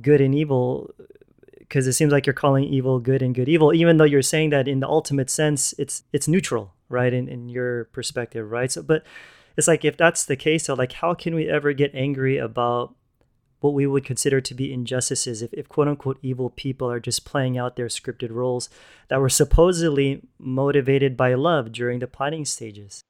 good 0.00 0.20
and 0.20 0.34
evil? 0.34 0.94
Because 1.58 1.86
it 1.86 1.92
seems 1.92 2.12
like 2.12 2.26
you're 2.26 2.34
calling 2.34 2.64
evil 2.64 2.98
good 2.98 3.22
and 3.22 3.34
good 3.34 3.48
evil, 3.48 3.72
even 3.72 3.96
though 3.96 4.04
you're 4.04 4.22
saying 4.22 4.50
that 4.50 4.68
in 4.68 4.80
the 4.80 4.88
ultimate 4.88 5.30
sense, 5.30 5.74
it's 5.78 6.02
it's 6.12 6.28
neutral, 6.28 6.74
right? 6.88 7.12
In 7.12 7.28
in 7.28 7.48
your 7.48 7.84
perspective, 7.86 8.50
right? 8.50 8.70
So, 8.70 8.82
but 8.82 9.04
it's 9.56 9.68
like 9.68 9.84
if 9.84 9.96
that's 9.96 10.24
the 10.24 10.36
case, 10.36 10.64
so 10.64 10.74
like 10.74 10.92
how 10.92 11.14
can 11.14 11.34
we 11.34 11.48
ever 11.48 11.72
get 11.72 11.94
angry 11.94 12.38
about 12.38 12.94
what 13.60 13.74
we 13.74 13.86
would 13.86 14.04
consider 14.04 14.40
to 14.40 14.54
be 14.54 14.72
injustices 14.72 15.42
if, 15.42 15.52
if 15.52 15.68
quote 15.68 15.88
unquote 15.88 16.18
evil 16.22 16.50
people 16.50 16.90
are 16.90 17.00
just 17.00 17.24
playing 17.24 17.56
out 17.56 17.76
their 17.76 17.86
scripted 17.86 18.30
roles 18.30 18.68
that 19.08 19.20
were 19.20 19.28
supposedly 19.28 20.22
motivated 20.38 21.16
by 21.16 21.34
love 21.34 21.72
during 21.72 21.98
the 21.98 22.06
planning 22.06 22.44
stages? 22.44 23.04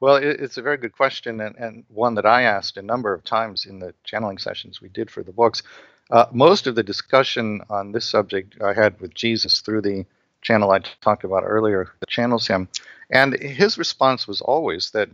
Well, 0.00 0.16
it's 0.16 0.58
a 0.58 0.62
very 0.62 0.76
good 0.76 0.92
question, 0.92 1.40
and, 1.40 1.56
and 1.56 1.84
one 1.88 2.16
that 2.16 2.26
I 2.26 2.42
asked 2.42 2.76
a 2.76 2.82
number 2.82 3.14
of 3.14 3.24
times 3.24 3.66
in 3.66 3.78
the 3.78 3.94
channeling 4.04 4.38
sessions 4.38 4.80
we 4.80 4.88
did 4.88 5.10
for 5.10 5.22
the 5.22 5.32
books. 5.32 5.62
Uh, 6.10 6.26
most 6.32 6.66
of 6.66 6.74
the 6.74 6.82
discussion 6.82 7.62
on 7.70 7.92
this 7.92 8.04
subject 8.04 8.60
I 8.60 8.74
had 8.74 9.00
with 9.00 9.14
Jesus 9.14 9.60
through 9.60 9.82
the 9.82 10.04
channel 10.42 10.72
I 10.72 10.80
talked 11.00 11.24
about 11.24 11.44
earlier, 11.46 11.92
that 12.00 12.08
channels 12.08 12.46
him. 12.46 12.68
And 13.10 13.34
his 13.40 13.78
response 13.78 14.26
was 14.26 14.40
always 14.40 14.90
that 14.90 15.08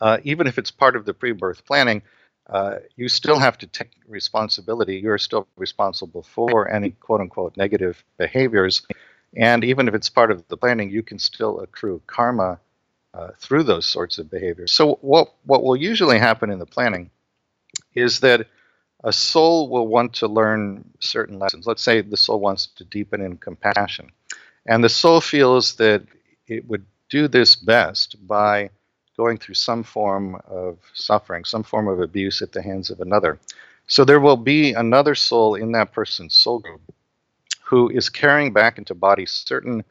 uh, 0.00 0.18
even 0.22 0.46
if 0.46 0.58
it's 0.58 0.70
part 0.70 0.96
of 0.96 1.04
the 1.04 1.14
pre 1.14 1.32
birth 1.32 1.66
planning, 1.66 2.02
uh, 2.48 2.76
you 2.96 3.08
still 3.08 3.38
have 3.38 3.58
to 3.58 3.66
take 3.66 3.90
responsibility. 4.06 4.96
You're 4.98 5.18
still 5.18 5.48
responsible 5.56 6.22
for 6.22 6.68
any 6.70 6.90
quote 6.90 7.20
unquote 7.20 7.56
negative 7.56 8.04
behaviors. 8.18 8.82
And 9.36 9.64
even 9.64 9.88
if 9.88 9.94
it's 9.94 10.08
part 10.08 10.30
of 10.30 10.46
the 10.48 10.56
planning, 10.56 10.90
you 10.90 11.02
can 11.02 11.18
still 11.18 11.60
accrue 11.60 12.00
karma 12.06 12.60
uh, 13.12 13.30
through 13.38 13.64
those 13.64 13.86
sorts 13.86 14.18
of 14.18 14.30
behaviors. 14.30 14.72
So, 14.72 14.98
what, 15.00 15.32
what 15.44 15.62
will 15.64 15.76
usually 15.76 16.18
happen 16.18 16.50
in 16.50 16.58
the 16.58 16.66
planning 16.66 17.10
is 17.94 18.20
that 18.20 18.46
a 19.02 19.12
soul 19.12 19.68
will 19.68 19.86
want 19.86 20.14
to 20.14 20.28
learn 20.28 20.84
certain 21.00 21.38
lessons. 21.38 21.66
Let's 21.66 21.82
say 21.82 22.00
the 22.00 22.16
soul 22.16 22.40
wants 22.40 22.66
to 22.76 22.84
deepen 22.84 23.20
in 23.20 23.36
compassion. 23.36 24.10
And 24.66 24.82
the 24.82 24.88
soul 24.88 25.20
feels 25.20 25.76
that 25.76 26.04
it 26.46 26.66
would 26.68 26.86
do 27.08 27.28
this 27.28 27.56
best 27.56 28.26
by 28.26 28.70
going 29.16 29.38
through 29.38 29.54
some 29.54 29.82
form 29.82 30.40
of 30.46 30.78
suffering, 30.92 31.44
some 31.44 31.62
form 31.62 31.88
of 31.88 32.00
abuse 32.00 32.42
at 32.42 32.52
the 32.52 32.62
hands 32.62 32.90
of 32.90 33.00
another. 33.00 33.38
So 33.86 34.04
there 34.04 34.20
will 34.20 34.36
be 34.36 34.72
another 34.72 35.14
soul 35.14 35.54
in 35.54 35.72
that 35.72 35.92
person's 35.92 36.34
soul 36.34 36.58
group 36.58 36.80
who 37.62 37.88
is 37.88 38.08
carrying 38.08 38.52
back 38.52 38.78
into 38.78 38.94
body 38.94 39.26
certain 39.26 39.84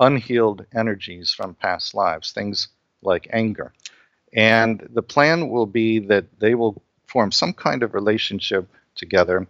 unhealed 0.00 0.64
energies 0.74 1.32
from 1.32 1.54
past 1.54 1.94
lives, 1.94 2.32
things 2.32 2.68
like 3.02 3.28
anger. 3.32 3.72
And 4.32 4.86
the 4.92 5.02
plan 5.02 5.48
will 5.48 5.66
be 5.66 5.98
that 6.00 6.26
they 6.38 6.54
will 6.54 6.82
form 7.06 7.32
some 7.32 7.52
kind 7.52 7.82
of 7.82 7.94
relationship 7.94 8.68
together, 8.94 9.46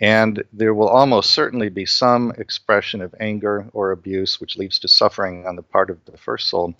and 0.00 0.42
there 0.52 0.74
will 0.74 0.88
almost 0.88 1.30
certainly 1.30 1.68
be 1.68 1.86
some 1.86 2.32
expression 2.38 3.00
of 3.00 3.14
anger 3.20 3.68
or 3.72 3.92
abuse, 3.92 4.40
which 4.40 4.56
leads 4.56 4.78
to 4.80 4.88
suffering 4.88 5.46
on 5.46 5.56
the 5.56 5.62
part 5.62 5.90
of 5.90 6.04
the 6.04 6.16
first 6.16 6.48
soul. 6.48 6.74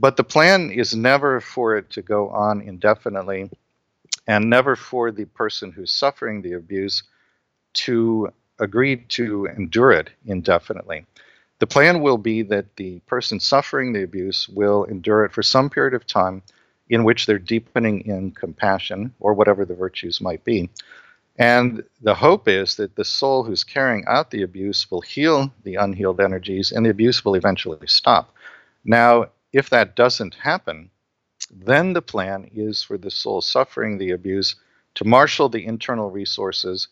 But 0.00 0.16
the 0.16 0.24
plan 0.24 0.70
is 0.70 0.96
never 0.96 1.42
for 1.42 1.76
it 1.76 1.90
to 1.90 2.00
go 2.00 2.30
on 2.30 2.62
indefinitely 2.62 3.50
and 4.26 4.48
never 4.48 4.74
for 4.74 5.10
the 5.10 5.26
person 5.26 5.72
who's 5.72 5.92
suffering 5.92 6.40
the 6.40 6.54
abuse 6.54 7.02
to 7.84 8.32
agree 8.58 8.96
to 8.96 9.44
endure 9.44 9.92
it 9.92 10.08
indefinitely. 10.24 11.04
The 11.58 11.66
plan 11.66 12.00
will 12.00 12.16
be 12.16 12.40
that 12.44 12.76
the 12.76 13.00
person 13.00 13.40
suffering 13.40 13.92
the 13.92 14.02
abuse 14.02 14.48
will 14.48 14.84
endure 14.84 15.26
it 15.26 15.32
for 15.32 15.42
some 15.42 15.68
period 15.68 15.92
of 15.92 16.06
time 16.06 16.42
in 16.88 17.04
which 17.04 17.26
they're 17.26 17.38
deepening 17.38 18.00
in 18.06 18.30
compassion 18.30 19.12
or 19.20 19.34
whatever 19.34 19.66
the 19.66 19.74
virtues 19.74 20.18
might 20.18 20.42
be. 20.44 20.70
And 21.38 21.84
the 22.00 22.14
hope 22.14 22.48
is 22.48 22.76
that 22.76 22.96
the 22.96 23.04
soul 23.04 23.44
who's 23.44 23.64
carrying 23.64 24.04
out 24.06 24.30
the 24.30 24.42
abuse 24.42 24.90
will 24.90 25.02
heal 25.02 25.52
the 25.62 25.74
unhealed 25.74 26.22
energies 26.22 26.72
and 26.72 26.86
the 26.86 26.90
abuse 26.90 27.22
will 27.22 27.34
eventually 27.34 27.86
stop. 27.86 28.34
Now, 28.82 29.28
if 29.52 29.70
that 29.70 29.96
doesn't 29.96 30.34
happen, 30.34 30.90
then 31.50 31.92
the 31.92 32.02
plan 32.02 32.48
is 32.54 32.82
for 32.82 32.98
the 32.98 33.10
soul 33.10 33.40
suffering 33.40 33.98
the 33.98 34.10
abuse 34.10 34.54
to 34.94 35.04
marshal 35.04 35.48
the 35.48 35.64
internal 35.66 36.10
resources, 36.10 36.88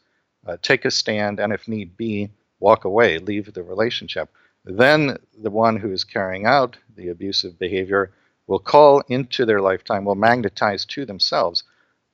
uh, 0.46 0.56
take 0.62 0.84
a 0.84 0.90
stand, 0.90 1.40
and 1.40 1.52
if 1.52 1.68
need 1.68 1.96
be, 1.96 2.30
walk 2.60 2.84
away, 2.84 3.18
leave 3.18 3.52
the 3.52 3.62
relationship. 3.62 4.30
Then 4.64 5.18
the 5.36 5.50
one 5.50 5.76
who 5.76 5.92
is 5.92 6.04
carrying 6.04 6.46
out 6.46 6.76
the 6.96 7.08
abusive 7.08 7.58
behavior 7.58 8.12
will 8.46 8.58
call 8.58 9.02
into 9.08 9.44
their 9.44 9.60
lifetime, 9.60 10.04
will 10.04 10.14
magnetize 10.14 10.84
to 10.86 11.04
themselves 11.04 11.64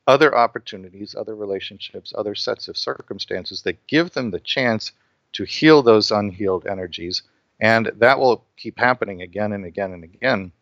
other 0.07 0.37
opportunities, 0.37 1.15
other 1.15 1.35
relationships, 1.35 2.13
other 2.17 2.35
sets 2.35 2.69
of 2.69 2.77
circumstances 2.77 3.63
that 3.63 3.87
give 3.87 4.11
them 4.13 4.31
the 4.31 4.41
chance 4.41 4.93
to 5.33 5.45
heal 5.45 5.83
those 5.83 6.11
unhealed 6.11 6.67
energies 6.67 7.23
and 7.61 7.91
that 7.97 8.19
will 8.19 8.45
keep 8.57 8.79
happening 8.79 9.23
again 9.23 9.53
and 9.53 9.65
again 9.65 9.93
and 9.93 10.05
again 10.05 10.53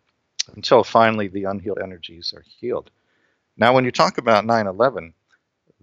until 0.54 0.84
finally 0.84 1.28
the 1.28 1.44
unhealed 1.44 1.78
energies 1.82 2.32
are 2.36 2.44
healed. 2.60 2.90
Now, 3.56 3.74
when 3.74 3.84
you 3.84 3.92
talk 3.92 4.18
about 4.18 4.46
9 4.46 4.66
11, 4.66 5.14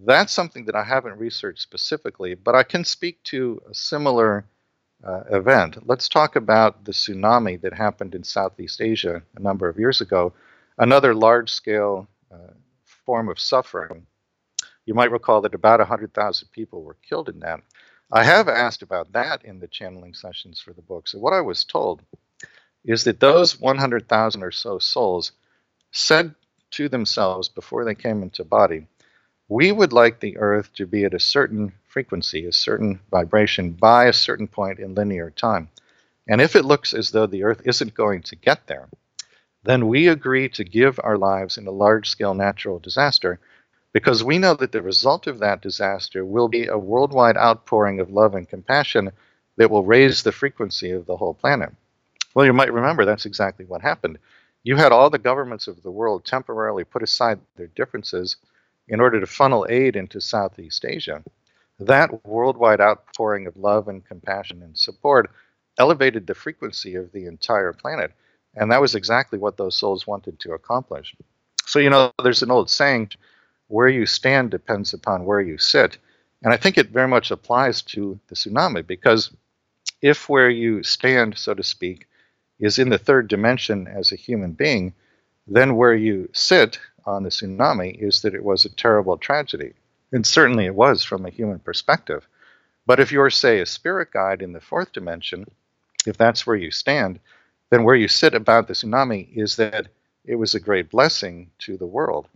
that's 0.06 0.34
something 0.34 0.66
that 0.66 0.76
I 0.76 0.84
haven't 0.84 1.18
researched 1.18 1.62
specifically, 1.62 2.34
but 2.36 2.56
I 2.56 2.64
can 2.64 2.84
speak 2.84 3.22
to 3.24 3.62
a 3.70 3.74
similar 3.74 4.46
uh, 5.04 5.24
event. 5.32 5.88
Let's 5.88 6.10
talk 6.10 6.36
about 6.36 6.86
the 6.86 6.92
tsunami 6.92 7.62
that 7.62 7.74
happened 7.74 8.16
in 8.16 8.24
Southeast 8.24 8.82
Asia 8.82 9.22
a 9.36 9.42
number 9.42 9.68
of 9.70 9.80
years 9.80 10.02
ago, 10.02 10.34
another 10.78 11.14
large 11.14 11.52
scale 11.52 12.08
uh, 12.32 12.54
form 13.06 13.30
of 13.30 13.40
suffering. 13.40 14.06
You 14.86 14.94
might 14.94 15.12
recall 15.12 15.42
that 15.42 15.54
about 15.54 15.80
100,000 15.80 16.48
people 16.52 16.84
were 16.84 16.98
killed 17.08 17.30
in 17.30 17.40
that. 17.42 17.62
I 18.12 18.24
have 18.24 18.48
asked 18.50 18.82
about 18.82 19.12
that 19.12 19.46
in 19.46 19.60
the 19.60 19.68
channeling 19.68 20.16
sessions 20.16 20.60
for 20.60 20.74
the 20.74 20.82
book. 20.82 21.08
So, 21.08 21.20
what 21.20 21.34
I 21.34 21.42
was 21.42 21.64
told 21.64 22.02
is 22.84 23.04
that 23.04 23.20
those 23.20 23.60
100,000 23.60 24.44
or 24.44 24.52
so 24.52 24.80
souls 24.80 25.32
said 25.92 26.34
to 26.72 26.90
themselves 26.90 27.50
before 27.50 27.86
they 27.86 27.96
came 27.96 28.24
into 28.24 28.44
body, 28.44 28.88
we 29.48 29.72
would 29.72 29.94
like 29.94 30.20
the 30.20 30.38
earth 30.38 30.74
to 30.74 30.88
be 30.88 31.06
at 31.06 31.14
a 31.14 31.20
certain 31.20 31.74
frequency, 31.88 32.46
a 32.46 32.52
certain 32.52 33.00
vibration 33.12 33.74
by 33.74 34.06
a 34.06 34.14
certain 34.14 34.48
point 34.48 34.80
in 34.80 34.96
linear 34.96 35.30
time. 35.30 35.70
And 36.28 36.42
if 36.42 36.56
it 36.56 36.66
looks 36.66 36.94
as 36.94 37.12
though 37.12 37.28
the 37.28 37.44
earth 37.44 37.62
isn't 37.66 37.94
going 37.94 38.24
to 38.24 38.36
get 38.36 38.68
there, 38.68 38.88
then 39.64 39.88
we 39.88 40.08
agree 40.08 40.50
to 40.50 40.64
give 40.64 41.00
our 41.04 41.18
lives 41.18 41.58
in 41.58 41.68
a 41.68 41.72
large 41.72 42.10
scale 42.10 42.34
natural 42.34 42.80
disaster 42.80 43.40
because 43.94 44.24
we 44.24 44.38
know 44.38 44.54
that 44.56 44.72
the 44.72 44.82
result 44.82 45.28
of 45.28 45.40
that 45.40 45.62
disaster 45.62 46.24
will 46.24 46.48
be 46.48 46.68
a 46.68 46.78
worldwide 46.78 47.38
outpouring 47.38 48.00
of 48.00 48.12
love 48.12 48.36
and 48.36 48.48
compassion 48.48 49.12
that 49.58 49.72
will 49.72 49.84
raise 49.86 50.24
the 50.24 50.32
frequency 50.32 50.92
of 50.92 51.06
the 51.06 51.18
whole 51.18 51.34
planet. 51.34 51.72
Well, 52.34 52.46
you 52.46 52.54
might 52.54 52.74
remember 52.74 53.06
that's 53.06 53.26
exactly 53.26 53.66
what 53.66 53.82
happened. 53.82 54.20
You 54.64 54.76
had 54.76 54.92
all 54.92 55.10
the 55.10 55.18
governments 55.18 55.68
of 55.68 55.82
the 55.82 55.92
world 55.92 56.26
temporarily 56.26 56.84
put 56.84 57.04
aside 57.04 57.40
their 57.56 57.68
differences 57.68 58.38
in 58.88 59.00
order 59.00 59.20
to 59.20 59.26
funnel 59.26 59.66
aid 59.70 59.96
into 59.96 60.22
Southeast 60.22 60.86
Asia. 60.86 61.24
That 61.80 62.26
worldwide 62.26 62.82
outpouring 62.82 63.48
of 63.48 63.58
love 63.58 63.88
and 63.88 64.06
compassion 64.06 64.62
and 64.62 64.78
support 64.78 65.32
elevated 65.78 66.28
the 66.28 66.36
frequency 66.36 66.96
of 66.96 67.12
the 67.12 67.26
entire 67.26 67.74
planet. 67.74 68.12
And 68.56 68.72
that 68.72 68.82
was 68.82 68.96
exactly 68.96 69.40
what 69.40 69.58
those 69.58 69.76
souls 69.76 70.06
wanted 70.06 70.40
to 70.42 70.54
accomplish. 70.54 71.16
So, 71.66 71.80
you 71.80 71.90
know, 71.90 72.12
there's 72.22 72.44
an 72.44 72.52
old 72.52 72.70
saying 72.70 73.12
where 73.70 73.88
you 73.88 74.06
stand 74.06 74.52
depends 74.52 74.94
upon 74.94 75.26
where 75.26 75.40
you 75.40 75.58
sit. 75.58 75.98
And 76.44 76.52
I 76.52 76.58
think 76.58 76.78
it 76.78 76.90
very 76.90 77.08
much 77.08 77.32
applies 77.32 77.82
to 77.84 78.20
the 78.28 78.36
tsunami 78.36 78.86
because 78.86 79.32
if 80.02 80.28
where 80.28 80.50
you 80.50 80.84
stand, 80.84 81.38
so 81.38 81.54
to 81.54 81.64
speak, 81.64 82.08
is 82.60 82.80
in 82.80 82.90
the 82.90 82.98
third 82.98 83.28
dimension 83.28 83.88
as 83.88 84.12
a 84.12 84.18
human 84.18 84.52
being, 84.52 84.94
then 85.48 85.76
where 85.76 85.94
you 85.94 86.30
sit 86.34 86.80
on 87.06 87.24
the 87.24 87.30
tsunami 87.30 87.96
is 88.02 88.22
that 88.22 88.36
it 88.36 88.44
was 88.44 88.66
a 88.66 88.70
terrible 88.76 89.18
tragedy. 89.18 89.74
And 90.12 90.26
certainly 90.26 90.66
it 90.66 90.76
was 90.76 91.04
from 91.04 91.26
a 91.26 91.32
human 91.32 91.60
perspective. 91.60 92.28
But 92.86 93.00
if 93.00 93.12
you're, 93.12 93.30
say, 93.30 93.60
a 93.60 93.66
spirit 93.66 94.12
guide 94.12 94.42
in 94.42 94.54
the 94.54 94.62
fourth 94.62 94.92
dimension, 94.94 95.46
if 96.08 96.18
that's 96.18 96.48
where 96.48 96.56
you 96.56 96.72
stand, 96.72 97.20
then 97.70 97.84
where 97.84 97.96
you 97.96 98.08
sit 98.08 98.34
about 98.34 98.68
the 98.68 98.74
tsunami 98.74 99.28
is 99.36 99.58
that 99.58 99.88
it 100.26 100.36
was 100.36 100.56
a 100.56 100.60
great 100.60 100.90
blessing 100.90 101.52
to 101.60 101.78
the 101.78 101.86
world. 101.86 102.28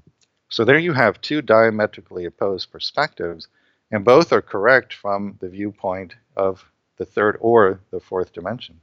So 0.53 0.63
there 0.63 0.77
you 0.77 0.93
have 0.93 1.19
two 1.19 1.41
diametrically 1.41 2.25
opposed 2.25 2.71
perspectives, 2.71 3.47
and 3.89 4.05
both 4.05 4.31
are 4.31 4.39
correct 4.39 4.93
from 4.93 5.35
the 5.39 5.49
viewpoint 5.49 6.13
of 6.37 6.63
the 6.97 7.05
third 7.05 7.37
or 7.39 7.79
the 7.89 7.99
fourth 7.99 8.33
dimension. 8.33 8.79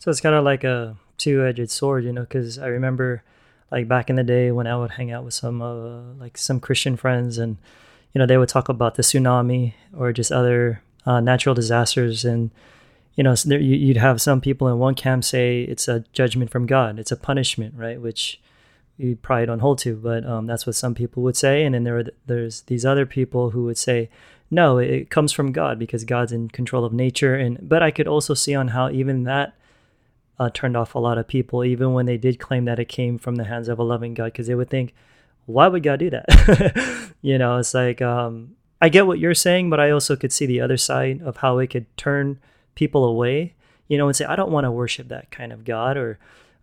So 0.00 0.10
it's 0.10 0.20
kind 0.20 0.34
of 0.34 0.44
like 0.44 0.64
a 0.64 0.98
two-edged 1.16 1.70
sword, 1.70 2.04
you 2.04 2.12
know, 2.12 2.24
because 2.24 2.58
I 2.58 2.66
remember 2.66 3.22
like 3.70 3.88
back 3.88 4.10
in 4.10 4.16
the 4.16 4.22
day 4.22 4.50
when 4.50 4.66
I 4.66 4.76
would 4.76 4.90
hang 4.90 5.12
out 5.12 5.24
with 5.24 5.32
some 5.32 5.62
uh, 5.62 6.12
like 6.20 6.36
some 6.36 6.60
Christian 6.60 6.94
friends, 6.94 7.38
and 7.38 7.56
you 8.12 8.18
know 8.18 8.26
they 8.26 8.36
would 8.36 8.50
talk 8.50 8.68
about 8.68 8.96
the 8.96 9.02
tsunami 9.02 9.72
or 9.96 10.12
just 10.12 10.30
other 10.30 10.82
uh, 11.06 11.20
natural 11.20 11.54
disasters, 11.54 12.26
and 12.26 12.50
you 13.14 13.24
know 13.24 13.34
so 13.34 13.48
there, 13.48 13.58
you'd 13.58 13.96
have 13.96 14.20
some 14.20 14.42
people 14.42 14.68
in 14.68 14.78
one 14.78 14.94
camp 14.94 15.24
say 15.24 15.62
it's 15.62 15.88
a 15.88 16.04
judgment 16.12 16.50
from 16.50 16.66
God, 16.66 16.98
it's 16.98 17.12
a 17.12 17.16
punishment, 17.16 17.72
right? 17.78 17.98
Which 17.98 18.42
you 18.96 19.16
probably 19.16 19.46
don't 19.46 19.58
hold 19.58 19.78
to, 19.78 19.96
but 19.96 20.24
um, 20.24 20.46
that's 20.46 20.66
what 20.66 20.76
some 20.76 20.94
people 20.94 21.22
would 21.22 21.36
say. 21.36 21.64
And 21.64 21.74
then 21.74 21.84
there 21.84 21.98
are, 21.98 22.04
there's 22.26 22.62
these 22.62 22.84
other 22.84 23.06
people 23.06 23.50
who 23.50 23.64
would 23.64 23.78
say, 23.78 24.08
no, 24.50 24.78
it 24.78 25.10
comes 25.10 25.32
from 25.32 25.52
God 25.52 25.78
because 25.78 26.04
God's 26.04 26.32
in 26.32 26.48
control 26.48 26.84
of 26.84 26.92
nature. 26.92 27.34
And 27.34 27.68
but 27.68 27.82
I 27.82 27.90
could 27.90 28.06
also 28.06 28.34
see 28.34 28.54
on 28.54 28.68
how 28.68 28.90
even 28.90 29.24
that 29.24 29.54
uh, 30.38 30.50
turned 30.50 30.76
off 30.76 30.94
a 30.94 31.00
lot 31.00 31.18
of 31.18 31.26
people, 31.26 31.64
even 31.64 31.92
when 31.92 32.06
they 32.06 32.16
did 32.16 32.38
claim 32.38 32.64
that 32.66 32.78
it 32.78 32.88
came 32.88 33.18
from 33.18 33.36
the 33.36 33.44
hands 33.44 33.68
of 33.68 33.78
a 33.78 33.82
loving 33.84 34.14
God, 34.14 34.26
because 34.26 34.46
they 34.46 34.54
would 34.54 34.70
think, 34.70 34.94
why 35.46 35.66
would 35.66 35.82
God 35.82 35.98
do 35.98 36.10
that? 36.10 37.10
you 37.22 37.36
know, 37.36 37.58
it's 37.58 37.74
like 37.74 38.00
um, 38.00 38.54
I 38.80 38.88
get 38.88 39.06
what 39.06 39.18
you're 39.18 39.34
saying, 39.34 39.70
but 39.70 39.80
I 39.80 39.90
also 39.90 40.14
could 40.14 40.32
see 40.32 40.46
the 40.46 40.60
other 40.60 40.76
side 40.76 41.20
of 41.22 41.38
how 41.38 41.58
it 41.58 41.68
could 41.68 41.86
turn 41.96 42.38
people 42.74 43.04
away. 43.04 43.54
You 43.86 43.98
know, 43.98 44.06
and 44.06 44.16
say, 44.16 44.24
I 44.24 44.34
don't 44.34 44.50
want 44.50 44.64
to 44.64 44.70
worship 44.70 45.08
that 45.08 45.30
kind 45.30 45.52
of 45.52 45.64
God, 45.64 45.98
or 45.98 46.18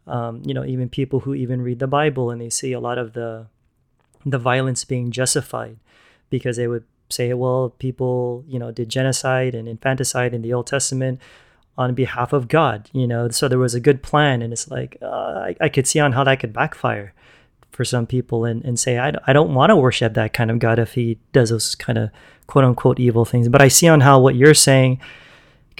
um, 0.07 0.41
you 0.45 0.53
know, 0.53 0.65
even 0.65 0.89
people 0.89 1.21
who 1.21 1.33
even 1.33 1.61
read 1.61 1.79
the 1.79 1.87
Bible 1.87 2.31
and 2.31 2.41
they 2.41 2.49
see 2.49 2.73
a 2.73 2.79
lot 2.79 2.97
of 2.97 3.13
the 3.13 3.47
the 4.25 4.37
violence 4.37 4.83
being 4.85 5.11
justified 5.11 5.77
because 6.29 6.57
they 6.57 6.67
would 6.67 6.83
say, 7.09 7.33
well, 7.33 7.73
people, 7.79 8.43
you 8.47 8.59
know, 8.59 8.71
did 8.71 8.89
genocide 8.89 9.55
and 9.55 9.67
infanticide 9.67 10.33
in 10.33 10.41
the 10.41 10.53
Old 10.53 10.67
Testament 10.67 11.19
on 11.77 11.93
behalf 11.93 12.33
of 12.33 12.47
God, 12.47 12.89
you 12.93 13.07
know, 13.07 13.29
so 13.29 13.47
there 13.47 13.57
was 13.57 13.73
a 13.73 13.79
good 13.79 14.03
plan. 14.03 14.41
And 14.41 14.53
it's 14.53 14.69
like, 14.69 14.97
uh, 15.01 15.05
I, 15.07 15.55
I 15.61 15.69
could 15.69 15.87
see 15.87 15.99
on 15.99 16.11
how 16.11 16.23
that 16.23 16.39
could 16.39 16.53
backfire 16.53 17.13
for 17.71 17.85
some 17.85 18.05
people 18.05 18.45
and, 18.45 18.63
and 18.63 18.79
say, 18.79 18.99
I, 18.99 19.13
I 19.25 19.33
don't 19.33 19.53
want 19.53 19.69
to 19.69 19.75
worship 19.75 20.13
that 20.13 20.33
kind 20.33 20.51
of 20.51 20.59
God 20.59 20.79
if 20.79 20.93
he 20.93 21.17
does 21.31 21.49
those 21.49 21.75
kind 21.75 21.97
of 21.97 22.09
quote 22.47 22.65
unquote 22.65 22.99
evil 22.99 23.25
things. 23.25 23.47
But 23.47 23.61
I 23.61 23.69
see 23.69 23.87
on 23.87 24.01
how 24.01 24.19
what 24.19 24.35
you're 24.35 24.53
saying, 24.53 24.99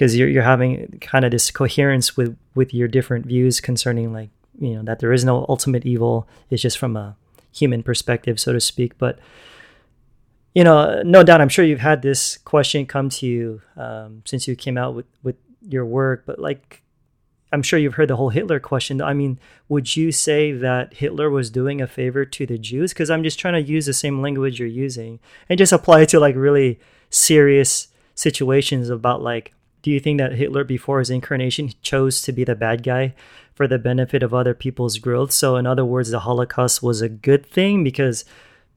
because 0.02 0.16
you're, 0.16 0.28
you're 0.28 0.42
having 0.42 0.98
kind 1.00 1.24
of 1.24 1.30
this 1.30 1.52
coherence 1.52 2.18
with, 2.18 2.36
with 2.56 2.74
your 2.74 2.88
different 2.88 3.24
views 3.24 3.62
concerning 3.62 4.12
like, 4.12 4.32
you 4.60 4.74
know, 4.74 4.82
that 4.82 4.98
there 4.98 5.14
is 5.14 5.24
no 5.24 5.46
ultimate 5.48 5.86
evil. 5.86 6.28
It's 6.50 6.64
just 6.64 6.80
from 6.80 6.98
a 6.98 7.16
human 7.54 7.84
perspective, 7.84 8.40
so 8.40 8.52
to 8.52 8.60
speak. 8.60 8.98
But, 8.98 9.20
you 10.56 10.64
know, 10.64 11.04
no 11.06 11.22
doubt, 11.22 11.40
I'm 11.40 11.50
sure 11.50 11.64
you've 11.64 11.82
had 11.82 12.02
this 12.02 12.40
question 12.40 12.88
come 12.88 13.10
to 13.10 13.28
you 13.28 13.62
um, 13.78 14.24
since 14.26 14.48
you 14.48 14.56
came 14.56 14.76
out 14.76 14.96
with, 14.96 15.06
with 15.22 15.36
your 15.62 15.86
work, 15.86 16.24
but 16.26 16.40
like, 16.40 16.82
I'm 17.54 17.62
sure 17.62 17.78
you've 17.78 17.94
heard 17.94 18.10
the 18.10 18.16
whole 18.16 18.30
Hitler 18.30 18.60
question. 18.60 19.04
I 19.04 19.14
mean, 19.14 19.38
would 19.70 19.96
you 19.96 20.12
say 20.12 20.52
that 20.52 20.96
Hitler 20.96 21.30
was 21.30 21.52
doing 21.52 21.80
a 21.80 21.86
favor 21.86 22.26
to 22.26 22.46
the 22.48 22.58
Jews? 22.58 22.92
Because 22.92 23.12
I'm 23.12 23.22
just 23.22 23.38
trying 23.38 23.54
to 23.54 23.72
use 23.72 23.86
the 23.86 23.94
same 23.94 24.20
language 24.20 24.58
you're 24.58 24.68
using 24.68 25.20
and 25.48 25.60
just 25.60 25.72
apply 25.72 26.02
it 26.02 26.10
to 26.10 26.20
like 26.20 26.36
really 26.36 26.80
serious 27.12 27.90
situations 28.16 28.90
about 28.90 29.22
like, 29.22 29.54
do 29.82 29.92
you 29.92 30.00
think 30.00 30.20
that 30.20 30.34
Hitler 30.34 30.64
before 30.64 31.00
his 31.00 31.10
incarnation 31.10 31.72
chose 31.82 32.22
to 32.24 32.32
be 32.32 32.44
the 32.44 32.56
bad 32.56 32.84
guy 32.84 33.14
for 33.54 33.68
the 33.68 33.80
benefit 33.80 34.24
of 34.24 34.34
other 34.34 34.54
people's 34.54 34.98
growth? 34.98 35.32
So, 35.32 35.56
in 35.56 35.66
other 35.66 35.86
words, 35.86 36.12
the 36.12 36.20
Holocaust 36.20 36.84
was 36.84 37.02
a 37.02 37.10
good 37.10 37.46
thing 37.46 37.84
because 37.84 38.26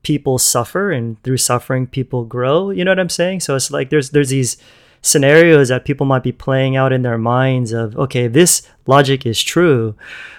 people 0.05 0.39
suffer 0.39 0.93
and 0.93 1.21
through 1.23 1.39
suffering 1.39 1.87
people 1.87 2.25
grow. 2.25 2.71
You 2.71 2.85
know 2.85 2.93
what 2.93 3.01
I'm 3.01 3.09
saying? 3.09 3.41
So 3.41 3.57
it's 3.57 3.71
like 3.71 3.91
there's 3.91 4.11
there's 4.11 4.29
these 4.29 4.57
scenarios 5.05 5.69
that 5.69 5.85
people 5.85 6.07
might 6.07 6.23
be 6.23 6.33
playing 6.33 6.77
out 6.77 6.93
in 6.93 7.03
their 7.03 7.19
minds 7.19 7.73
of 7.73 7.95
okay 7.95 8.27
this 8.27 8.67
logic 8.87 9.27
is 9.27 9.43
true 9.43 9.95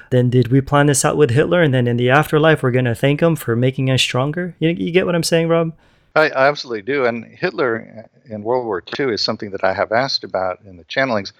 then 0.09 0.27
did 0.27 0.47
we 0.47 0.59
plan 0.59 0.87
this 0.87 1.05
out 1.05 1.15
with 1.15 1.29
hitler 1.29 1.61
and 1.61 1.71
then 1.71 1.87
in 1.87 1.97
the 1.97 2.09
afterlife 2.09 2.63
we're 2.63 2.71
to 2.71 2.95
thank 2.95 3.21
him 3.21 3.35
for 3.35 3.55
making 3.55 3.91
us 3.91 4.01
stronger 4.01 4.55
you, 4.57 4.69
you 4.69 4.89
get 4.91 5.05
what 5.05 5.13
i'm 5.13 5.21
saying 5.21 5.47
rob 5.47 5.71
I, 6.15 6.29
I 6.29 6.47
absolutely 6.47 6.83
do 6.83 7.05
and 7.05 7.25
hitler 7.25 8.09
in 8.25 8.43
world 8.43 8.65
war 8.65 8.83
ii 8.99 9.13
is 9.13 9.21
something 9.21 9.51
that 9.51 9.63
i 9.63 9.73
have 9.73 9.91
asked 9.91 10.23
about 10.23 10.61
in 10.65 10.77
the 10.77 10.85
channelings 10.85 11.33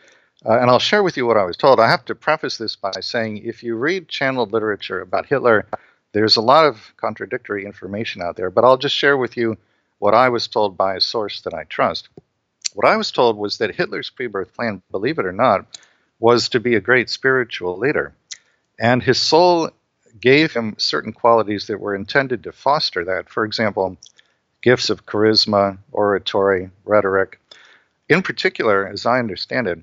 uh, 0.46 0.60
and 0.60 0.70
i'll 0.70 0.80
share 0.80 1.04
with 1.04 1.18
you 1.18 1.26
what 1.26 1.38
i 1.38 1.44
was 1.44 1.58
told 1.58 1.80
i 1.80 1.90
have 1.90 2.06
to 2.06 2.16
preface 2.16 2.58
this 2.58 2.76
by 2.76 2.92
saying 3.02 3.38
if 3.38 3.64
you 3.64 3.76
read 3.76 4.08
channeled 4.08 4.52
literature 4.52 5.02
about 5.02 5.26
hitler 5.26 5.66
there's 6.12 6.38
a 6.38 6.42
lot 6.42 6.66
of 6.66 6.94
contradictory 6.98 7.66
information 7.66 8.22
out 8.22 8.36
there 8.36 8.50
but 8.50 8.64
i'll 8.64 8.78
just 8.78 8.96
share 8.96 9.18
with 9.18 9.38
you 9.38 9.58
what 10.00 10.14
i 10.14 10.30
was 10.30 10.48
told 10.48 10.78
by 10.78 10.96
a 10.96 11.02
source 11.02 11.42
that 11.42 11.54
i 11.54 11.64
trust 11.64 12.10
what 12.76 12.86
I 12.86 12.98
was 12.98 13.10
told 13.10 13.38
was 13.38 13.58
that 13.60 13.76
Hitler's 13.76 14.10
pre 14.10 14.28
birth 14.28 14.54
plan, 14.54 14.82
believe 14.92 15.18
it 15.18 15.26
or 15.26 15.32
not, 15.32 15.66
was 16.20 16.50
to 16.50 16.60
be 16.60 16.76
a 16.76 16.82
great 16.82 17.10
spiritual 17.10 17.78
leader. 17.78 18.14
And 18.78 19.02
his 19.02 19.18
soul 19.18 19.70
gave 20.20 20.52
him 20.52 20.76
certain 20.78 21.14
qualities 21.14 21.68
that 21.68 21.80
were 21.80 21.96
intended 21.96 22.44
to 22.44 22.52
foster 22.52 23.06
that. 23.06 23.30
For 23.30 23.46
example, 23.46 23.98
gifts 24.66 24.90
of 24.90 25.06
charisma, 25.06 25.78
oratory, 25.92 26.72
rhetoric. 26.86 27.40
In 28.10 28.24
particular, 28.24 28.88
as 28.88 29.06
I 29.06 29.20
understand 29.20 29.68
it, 29.68 29.78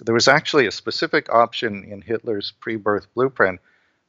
there 0.00 0.14
was 0.14 0.26
actually 0.26 0.66
a 0.66 0.72
specific 0.72 1.32
option 1.32 1.84
in 1.84 2.02
Hitler's 2.02 2.52
pre 2.60 2.74
birth 2.74 3.06
blueprint 3.14 3.60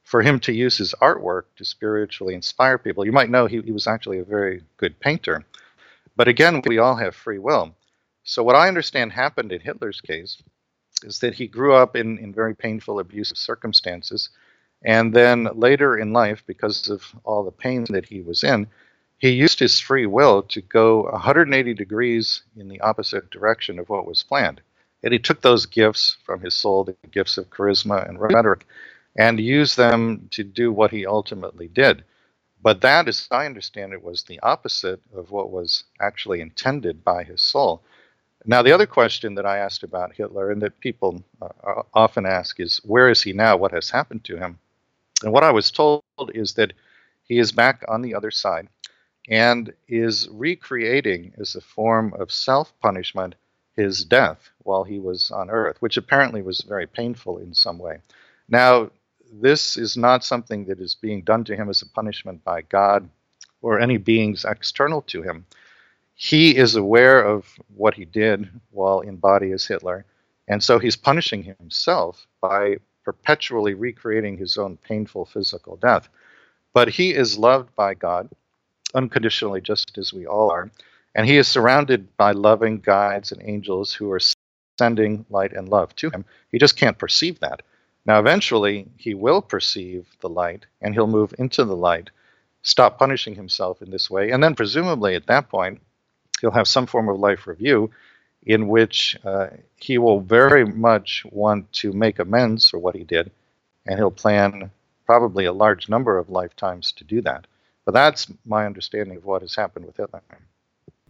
for 0.02 0.20
him 0.20 0.40
to 0.40 0.52
use 0.52 0.76
his 0.76 0.96
artwork 1.00 1.42
to 1.56 1.64
spiritually 1.64 2.34
inspire 2.34 2.76
people. 2.76 3.06
You 3.06 3.12
might 3.12 3.30
know 3.30 3.46
he, 3.46 3.62
he 3.62 3.70
was 3.70 3.86
actually 3.86 4.18
a 4.18 4.24
very 4.24 4.64
good 4.78 4.98
painter. 4.98 5.44
But 6.16 6.26
again, 6.26 6.60
we 6.66 6.78
all 6.78 6.96
have 6.96 7.14
free 7.14 7.38
will. 7.38 7.72
So, 8.24 8.42
what 8.42 8.56
I 8.56 8.66
understand 8.66 9.12
happened 9.12 9.52
in 9.52 9.60
Hitler's 9.60 10.00
case 10.00 10.42
is 11.04 11.20
that 11.20 11.34
he 11.34 11.46
grew 11.46 11.74
up 11.74 11.94
in, 11.94 12.18
in 12.18 12.34
very 12.34 12.56
painful, 12.56 12.98
abusive 12.98 13.38
circumstances. 13.38 14.28
And 14.82 15.14
then 15.14 15.48
later 15.54 15.96
in 15.96 16.12
life, 16.12 16.42
because 16.46 16.88
of 16.88 17.14
all 17.22 17.44
the 17.44 17.52
pain 17.52 17.84
that 17.90 18.06
he 18.06 18.22
was 18.22 18.42
in, 18.42 18.66
he 19.20 19.30
used 19.30 19.60
his 19.60 19.78
free 19.78 20.06
will 20.06 20.42
to 20.44 20.62
go 20.62 21.02
180 21.02 21.74
degrees 21.74 22.42
in 22.56 22.68
the 22.68 22.80
opposite 22.80 23.30
direction 23.30 23.78
of 23.78 23.90
what 23.90 24.06
was 24.06 24.22
planned. 24.22 24.62
And 25.02 25.12
he 25.12 25.18
took 25.18 25.42
those 25.42 25.66
gifts 25.66 26.16
from 26.24 26.40
his 26.40 26.54
soul, 26.54 26.84
the 26.84 26.96
gifts 27.10 27.36
of 27.36 27.50
charisma 27.50 28.08
and 28.08 28.18
rhetoric, 28.18 28.66
and 29.16 29.38
used 29.38 29.76
them 29.76 30.28
to 30.30 30.42
do 30.42 30.72
what 30.72 30.90
he 30.90 31.04
ultimately 31.04 31.68
did. 31.68 32.02
But 32.62 32.80
that, 32.80 33.08
as 33.08 33.28
I 33.30 33.44
understand 33.44 33.92
it, 33.92 34.02
was 34.02 34.22
the 34.22 34.40
opposite 34.40 35.00
of 35.14 35.30
what 35.30 35.50
was 35.50 35.84
actually 36.00 36.40
intended 36.40 37.04
by 37.04 37.22
his 37.24 37.42
soul. 37.42 37.82
Now, 38.46 38.62
the 38.62 38.72
other 38.72 38.86
question 38.86 39.34
that 39.34 39.44
I 39.44 39.58
asked 39.58 39.82
about 39.82 40.14
Hitler 40.14 40.50
and 40.50 40.62
that 40.62 40.80
people 40.80 41.22
uh, 41.42 41.82
often 41.92 42.24
ask 42.24 42.58
is, 42.58 42.80
where 42.84 43.10
is 43.10 43.20
he 43.20 43.34
now? 43.34 43.58
What 43.58 43.72
has 43.72 43.90
happened 43.90 44.24
to 44.24 44.38
him? 44.38 44.58
And 45.22 45.30
what 45.30 45.44
I 45.44 45.50
was 45.50 45.70
told 45.70 46.02
is 46.34 46.54
that 46.54 46.72
he 47.24 47.38
is 47.38 47.52
back 47.52 47.84
on 47.86 48.00
the 48.00 48.14
other 48.14 48.30
side 48.30 48.68
and 49.28 49.72
is 49.88 50.28
recreating 50.30 51.32
as 51.38 51.54
a 51.54 51.60
form 51.60 52.14
of 52.18 52.32
self 52.32 52.72
punishment 52.80 53.34
his 53.76 54.04
death 54.04 54.50
while 54.58 54.84
he 54.84 54.98
was 54.98 55.30
on 55.30 55.50
earth, 55.50 55.76
which 55.80 55.96
apparently 55.96 56.42
was 56.42 56.60
very 56.62 56.86
painful 56.86 57.38
in 57.38 57.54
some 57.54 57.78
way. 57.78 57.98
Now, 58.48 58.90
this 59.32 59.76
is 59.76 59.96
not 59.96 60.24
something 60.24 60.64
that 60.66 60.80
is 60.80 60.94
being 60.94 61.22
done 61.22 61.44
to 61.44 61.56
him 61.56 61.68
as 61.68 61.82
a 61.82 61.88
punishment 61.88 62.42
by 62.44 62.62
God 62.62 63.08
or 63.62 63.78
any 63.78 63.96
beings 63.96 64.44
external 64.44 65.02
to 65.02 65.22
him 65.22 65.46
he 66.22 66.54
is 66.54 66.74
aware 66.74 67.24
of 67.24 67.58
what 67.74 67.94
he 67.94 68.04
did 68.04 68.50
while 68.72 69.00
in 69.00 69.16
body 69.16 69.52
as 69.52 69.66
Hitler, 69.66 70.04
and 70.48 70.62
so 70.62 70.78
he's 70.78 70.94
punishing 70.94 71.42
himself 71.42 72.26
by 72.42 72.76
perpetually 73.06 73.72
recreating 73.72 74.36
his 74.36 74.58
own 74.58 74.76
painful 74.76 75.24
physical 75.24 75.76
death. 75.76 76.10
But 76.74 76.90
he 76.90 77.14
is 77.14 77.38
loved 77.38 77.74
by 77.74 77.94
God 77.94 78.28
unconditionally, 78.94 79.60
just 79.60 79.96
as 79.98 80.12
we 80.12 80.26
all 80.26 80.50
are, 80.50 80.70
and 81.14 81.26
he 81.26 81.36
is 81.36 81.48
surrounded 81.48 82.16
by 82.16 82.32
loving 82.32 82.78
guides 82.78 83.32
and 83.32 83.42
angels 83.42 83.92
who 83.92 84.10
are 84.12 84.20
sending 84.78 85.26
light 85.28 85.52
and 85.52 85.68
love 85.68 85.94
to 85.96 86.10
him. 86.10 86.24
He 86.50 86.58
just 86.58 86.76
can't 86.76 86.98
perceive 86.98 87.40
that. 87.40 87.62
Now, 88.06 88.18
eventually, 88.18 88.86
he 88.96 89.14
will 89.14 89.42
perceive 89.42 90.06
the 90.20 90.28
light 90.28 90.66
and 90.80 90.94
he'll 90.94 91.06
move 91.06 91.34
into 91.38 91.64
the 91.64 91.76
light, 91.76 92.10
stop 92.62 92.98
punishing 92.98 93.34
himself 93.34 93.82
in 93.82 93.90
this 93.90 94.08
way, 94.10 94.30
and 94.30 94.42
then, 94.42 94.54
presumably, 94.54 95.14
at 95.14 95.26
that 95.26 95.48
point, 95.48 95.80
he'll 96.40 96.50
have 96.50 96.68
some 96.68 96.86
form 96.86 97.08
of 97.08 97.18
life 97.18 97.46
review 97.46 97.90
in 98.44 98.68
which 98.68 99.18
uh, 99.24 99.48
he 99.76 99.98
will 99.98 100.20
very 100.20 100.64
much 100.64 101.24
want 101.30 101.70
to 101.74 101.92
make 101.92 102.18
amends 102.18 102.70
for 102.70 102.78
what 102.78 102.96
he 102.96 103.04
did, 103.04 103.30
and 103.86 103.98
he'll 103.98 104.10
plan 104.10 104.70
probably 105.04 105.44
a 105.44 105.52
large 105.52 105.88
number 105.88 106.16
of 106.16 106.30
lifetimes 106.30 106.92
to 106.92 107.04
do 107.04 107.20
that. 107.20 107.46
That's 107.90 108.32
my 108.44 108.66
understanding 108.66 109.16
of 109.16 109.24
what 109.24 109.42
has 109.42 109.54
happened 109.54 109.86
with 109.86 109.96
Hitler. 109.96 110.22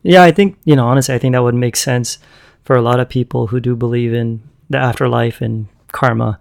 Yeah, 0.03 0.23
I 0.23 0.33
think, 0.33 0.59
you 0.65 0.77
know, 0.77 0.87
honestly, 0.87 1.15
I 1.15 1.19
think 1.19 1.35
that 1.35 1.43
would 1.43 1.55
make 1.55 1.77
sense 1.77 2.19
for 2.63 2.77
a 2.77 2.83
lot 2.83 3.01
of 3.01 3.09
people 3.09 3.49
who 3.49 3.61
do 3.61 3.77
believe 3.77 4.15
in 4.15 4.43
the 4.69 4.79
afterlife 4.79 5.41
and 5.41 5.69
karma. 5.89 6.39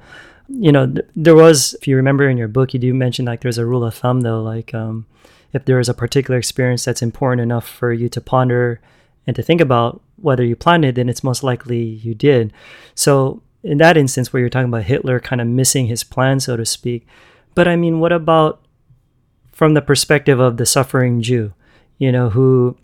You 0.47 0.71
know, 0.71 0.87
th- 0.87 1.05
there 1.15 1.35
was, 1.35 1.73
if 1.75 1.87
you 1.87 1.95
remember 1.95 2.29
in 2.29 2.37
your 2.37 2.47
book, 2.47 2.73
you 2.73 2.79
do 2.79 2.93
mention 2.93 3.25
like 3.25 3.41
there's 3.41 3.57
a 3.57 3.65
rule 3.65 3.83
of 3.83 3.95
thumb 3.95 4.21
though, 4.21 4.41
like, 4.41 4.73
um, 4.73 5.05
if 5.51 5.65
there 5.65 5.79
is 5.79 5.89
a 5.89 5.93
particular 5.93 6.37
experience 6.37 6.85
that's 6.85 7.01
important 7.01 7.41
enough 7.41 7.67
for 7.67 7.91
you 7.91 8.07
to 8.09 8.21
ponder 8.21 8.79
and 9.25 9.35
to 9.35 9.41
think 9.41 9.61
about 9.61 10.01
whether 10.17 10.43
you 10.43 10.55
planned 10.55 10.85
it, 10.85 10.95
then 10.95 11.09
it's 11.09 11.23
most 11.23 11.43
likely 11.43 11.81
you 11.81 12.13
did. 12.13 12.53
So, 12.95 13.41
in 13.63 13.77
that 13.79 13.97
instance, 13.97 14.31
where 14.31 14.39
you're 14.39 14.49
talking 14.49 14.69
about 14.69 14.83
Hitler 14.83 15.19
kind 15.19 15.41
of 15.41 15.47
missing 15.47 15.87
his 15.87 16.03
plan, 16.03 16.39
so 16.39 16.55
to 16.55 16.65
speak, 16.65 17.05
but 17.55 17.67
I 17.67 17.75
mean, 17.75 17.99
what 17.99 18.11
about 18.13 18.61
from 19.59 19.73
the 19.73 19.81
perspective 19.81 20.39
of 20.39 20.55
the 20.55 20.65
suffering 20.65 21.21
Jew, 21.21 21.53
you 21.97 22.13
know, 22.13 22.29
who 22.29 22.77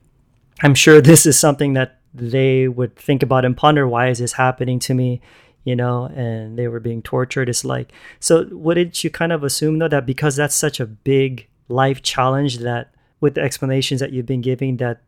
I'm 0.61 0.75
sure 0.75 0.99
this 0.99 1.25
is 1.25 1.39
something 1.39 1.71
that 1.71 2.01
they 2.13 2.67
would 2.67 2.97
think 2.97 3.23
about 3.23 3.45
and 3.45 3.55
ponder 3.55 3.87
why 3.87 4.09
is 4.09 4.19
this 4.19 4.33
happening 4.33 4.79
to 4.79 4.93
me? 4.93 5.21
You 5.63 5.77
know, 5.77 6.07
and 6.07 6.59
they 6.59 6.67
were 6.67 6.81
being 6.81 7.01
tortured. 7.01 7.47
It's 7.47 7.63
like, 7.63 7.93
so 8.19 8.49
wouldn't 8.51 9.05
you 9.05 9.09
kind 9.09 9.31
of 9.31 9.41
assume 9.45 9.79
though 9.79 9.87
that 9.87 10.05
because 10.05 10.35
that's 10.35 10.53
such 10.53 10.81
a 10.81 10.85
big 10.85 11.47
life 11.69 12.03
challenge 12.03 12.57
that 12.57 12.93
with 13.21 13.35
the 13.35 13.41
explanations 13.41 14.01
that 14.01 14.11
you've 14.11 14.25
been 14.25 14.41
giving 14.41 14.75
that 14.75 15.01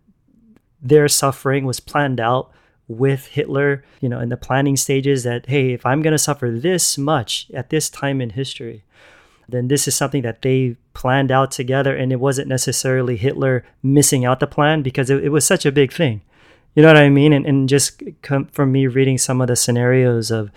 their 0.82 1.10
suffering 1.10 1.66
was 1.66 1.82
planned 1.82 2.22
out 2.22 2.50
with 2.88 3.26
Hitler, 3.26 3.84
you 4.00 4.08
know, 4.08 4.22
in 4.22 4.30
the 4.30 4.38
planning 4.38 4.78
stages 4.78 5.26
that, 5.26 5.48
hey, 5.48 5.74
if 5.74 5.86
I'm 5.86 6.02
going 6.02 6.14
to 6.14 6.18
suffer 6.18 6.50
this 6.50 6.98
much 6.98 7.52
at 7.54 7.72
this 7.72 7.90
time 7.90 8.22
in 8.22 8.30
history, 8.30 8.86
then 9.50 9.68
this 9.68 9.88
is 9.88 9.96
something 9.96 10.22
that 10.24 10.42
they 10.42 10.76
planned 10.94 11.32
out 11.32 11.52
together. 11.52 11.96
And 11.96 12.12
it 12.12 12.20
wasn't 12.20 12.48
necessarily 12.48 13.18
Hitler 13.18 13.66
missing 13.82 14.26
out 14.26 14.40
the 14.40 14.48
plan 14.48 14.82
because 14.82 15.10
it, 15.10 15.24
it 15.24 15.30
was 15.30 15.46
such 15.46 15.66
a 15.66 15.72
big 15.72 15.92
thing. 15.92 16.22
You 16.76 16.84
know 16.84 16.90
what 16.90 16.98
I 16.98 17.10
mean? 17.10 17.34
And, 17.34 17.46
and 17.46 17.70
just 17.70 18.02
from 18.52 18.72
me 18.72 18.88
reading 18.88 19.18
some 19.18 19.42
of 19.42 19.48
the 19.48 19.56
scenarios 19.56 20.30
of 20.32 20.52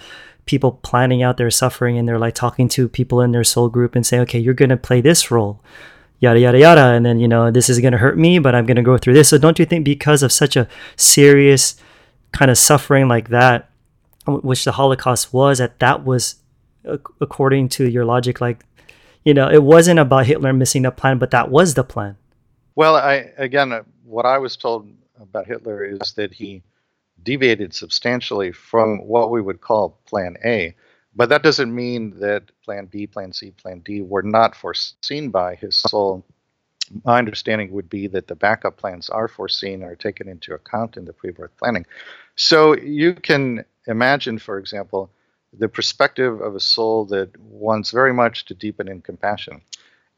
people 0.44 0.72
planning 0.82 1.22
out 1.22 1.36
their 1.36 1.50
suffering 1.50 1.96
and 1.96 2.08
they're 2.08 2.18
like 2.18 2.34
talking 2.34 2.68
to 2.70 2.88
people 2.88 3.20
in 3.20 3.32
their 3.32 3.44
soul 3.44 3.68
group 3.68 3.94
and 3.94 4.04
say, 4.04 4.18
okay, 4.20 4.38
you're 4.38 4.54
going 4.54 4.70
to 4.70 4.76
play 4.76 5.00
this 5.00 5.30
role 5.30 5.62
yada 6.20 6.38
yada 6.38 6.58
yada 6.58 6.84
and 6.92 7.04
then 7.04 7.18
you 7.18 7.26
know 7.26 7.50
this 7.50 7.68
is 7.68 7.80
going 7.80 7.92
to 7.92 7.98
hurt 7.98 8.16
me 8.16 8.38
but 8.38 8.54
i'm 8.54 8.66
going 8.66 8.76
to 8.76 8.82
go 8.82 8.96
through 8.96 9.14
this 9.14 9.30
so 9.30 9.38
don't 9.38 9.58
you 9.58 9.64
think 9.64 9.84
because 9.84 10.22
of 10.22 10.30
such 10.30 10.54
a 10.54 10.68
serious 10.96 11.76
kind 12.32 12.50
of 12.50 12.58
suffering 12.58 13.08
like 13.08 13.30
that 13.30 13.70
which 14.26 14.64
the 14.64 14.72
holocaust 14.72 15.32
was 15.32 15.58
that 15.58 15.78
that 15.80 16.04
was 16.04 16.36
according 17.20 17.68
to 17.68 17.88
your 17.88 18.04
logic 18.04 18.40
like 18.40 18.64
you 19.24 19.34
know 19.34 19.48
it 19.48 19.62
wasn't 19.62 19.98
about 19.98 20.26
hitler 20.26 20.52
missing 20.52 20.82
the 20.82 20.90
plan 20.90 21.18
but 21.18 21.30
that 21.30 21.50
was 21.50 21.74
the 21.74 21.84
plan 21.84 22.16
well 22.74 22.96
i 22.96 23.30
again 23.36 23.72
what 24.04 24.26
i 24.26 24.38
was 24.38 24.56
told 24.56 24.88
about 25.20 25.46
hitler 25.46 25.84
is 25.84 26.12
that 26.14 26.32
he 26.32 26.62
deviated 27.22 27.74
substantially 27.74 28.50
from 28.52 28.98
what 29.06 29.30
we 29.30 29.40
would 29.40 29.60
call 29.60 29.98
plan 30.06 30.36
a 30.44 30.74
but 31.14 31.28
that 31.30 31.42
doesn't 31.42 31.74
mean 31.74 32.18
that 32.20 32.44
plan 32.62 32.86
B, 32.86 33.06
plan 33.06 33.32
C, 33.32 33.50
plan 33.50 33.80
D 33.80 34.00
were 34.00 34.22
not 34.22 34.54
foreseen 34.54 35.30
by 35.30 35.56
his 35.56 35.76
soul. 35.76 36.24
My 37.04 37.18
understanding 37.18 37.72
would 37.72 37.88
be 37.88 38.06
that 38.08 38.28
the 38.28 38.34
backup 38.34 38.76
plans 38.76 39.08
are 39.08 39.28
foreseen, 39.28 39.82
are 39.82 39.96
taken 39.96 40.28
into 40.28 40.54
account 40.54 40.96
in 40.96 41.04
the 41.04 41.12
pre 41.12 41.30
birth 41.30 41.56
planning. 41.56 41.86
So 42.36 42.76
you 42.76 43.14
can 43.14 43.64
imagine, 43.86 44.38
for 44.38 44.58
example, 44.58 45.10
the 45.52 45.68
perspective 45.68 46.40
of 46.40 46.54
a 46.54 46.60
soul 46.60 47.04
that 47.06 47.38
wants 47.40 47.90
very 47.90 48.12
much 48.12 48.44
to 48.46 48.54
deepen 48.54 48.88
in 48.88 49.00
compassion. 49.00 49.62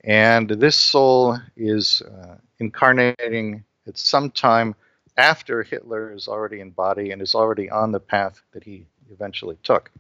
And 0.04 0.48
this 0.48 0.76
soul 0.76 1.38
is 1.56 2.02
uh, 2.02 2.36
incarnating 2.58 3.64
at 3.86 3.98
some 3.98 4.30
time 4.30 4.74
after 5.16 5.62
Hitler 5.62 6.12
is 6.12 6.28
already 6.28 6.60
in 6.60 6.70
body 6.70 7.10
and 7.10 7.22
is 7.22 7.34
already 7.34 7.70
on 7.70 7.92
the 7.92 8.00
path 8.00 8.40
that 8.52 8.64
he 8.64 8.86
eventually 9.10 9.58
took. 9.62 9.90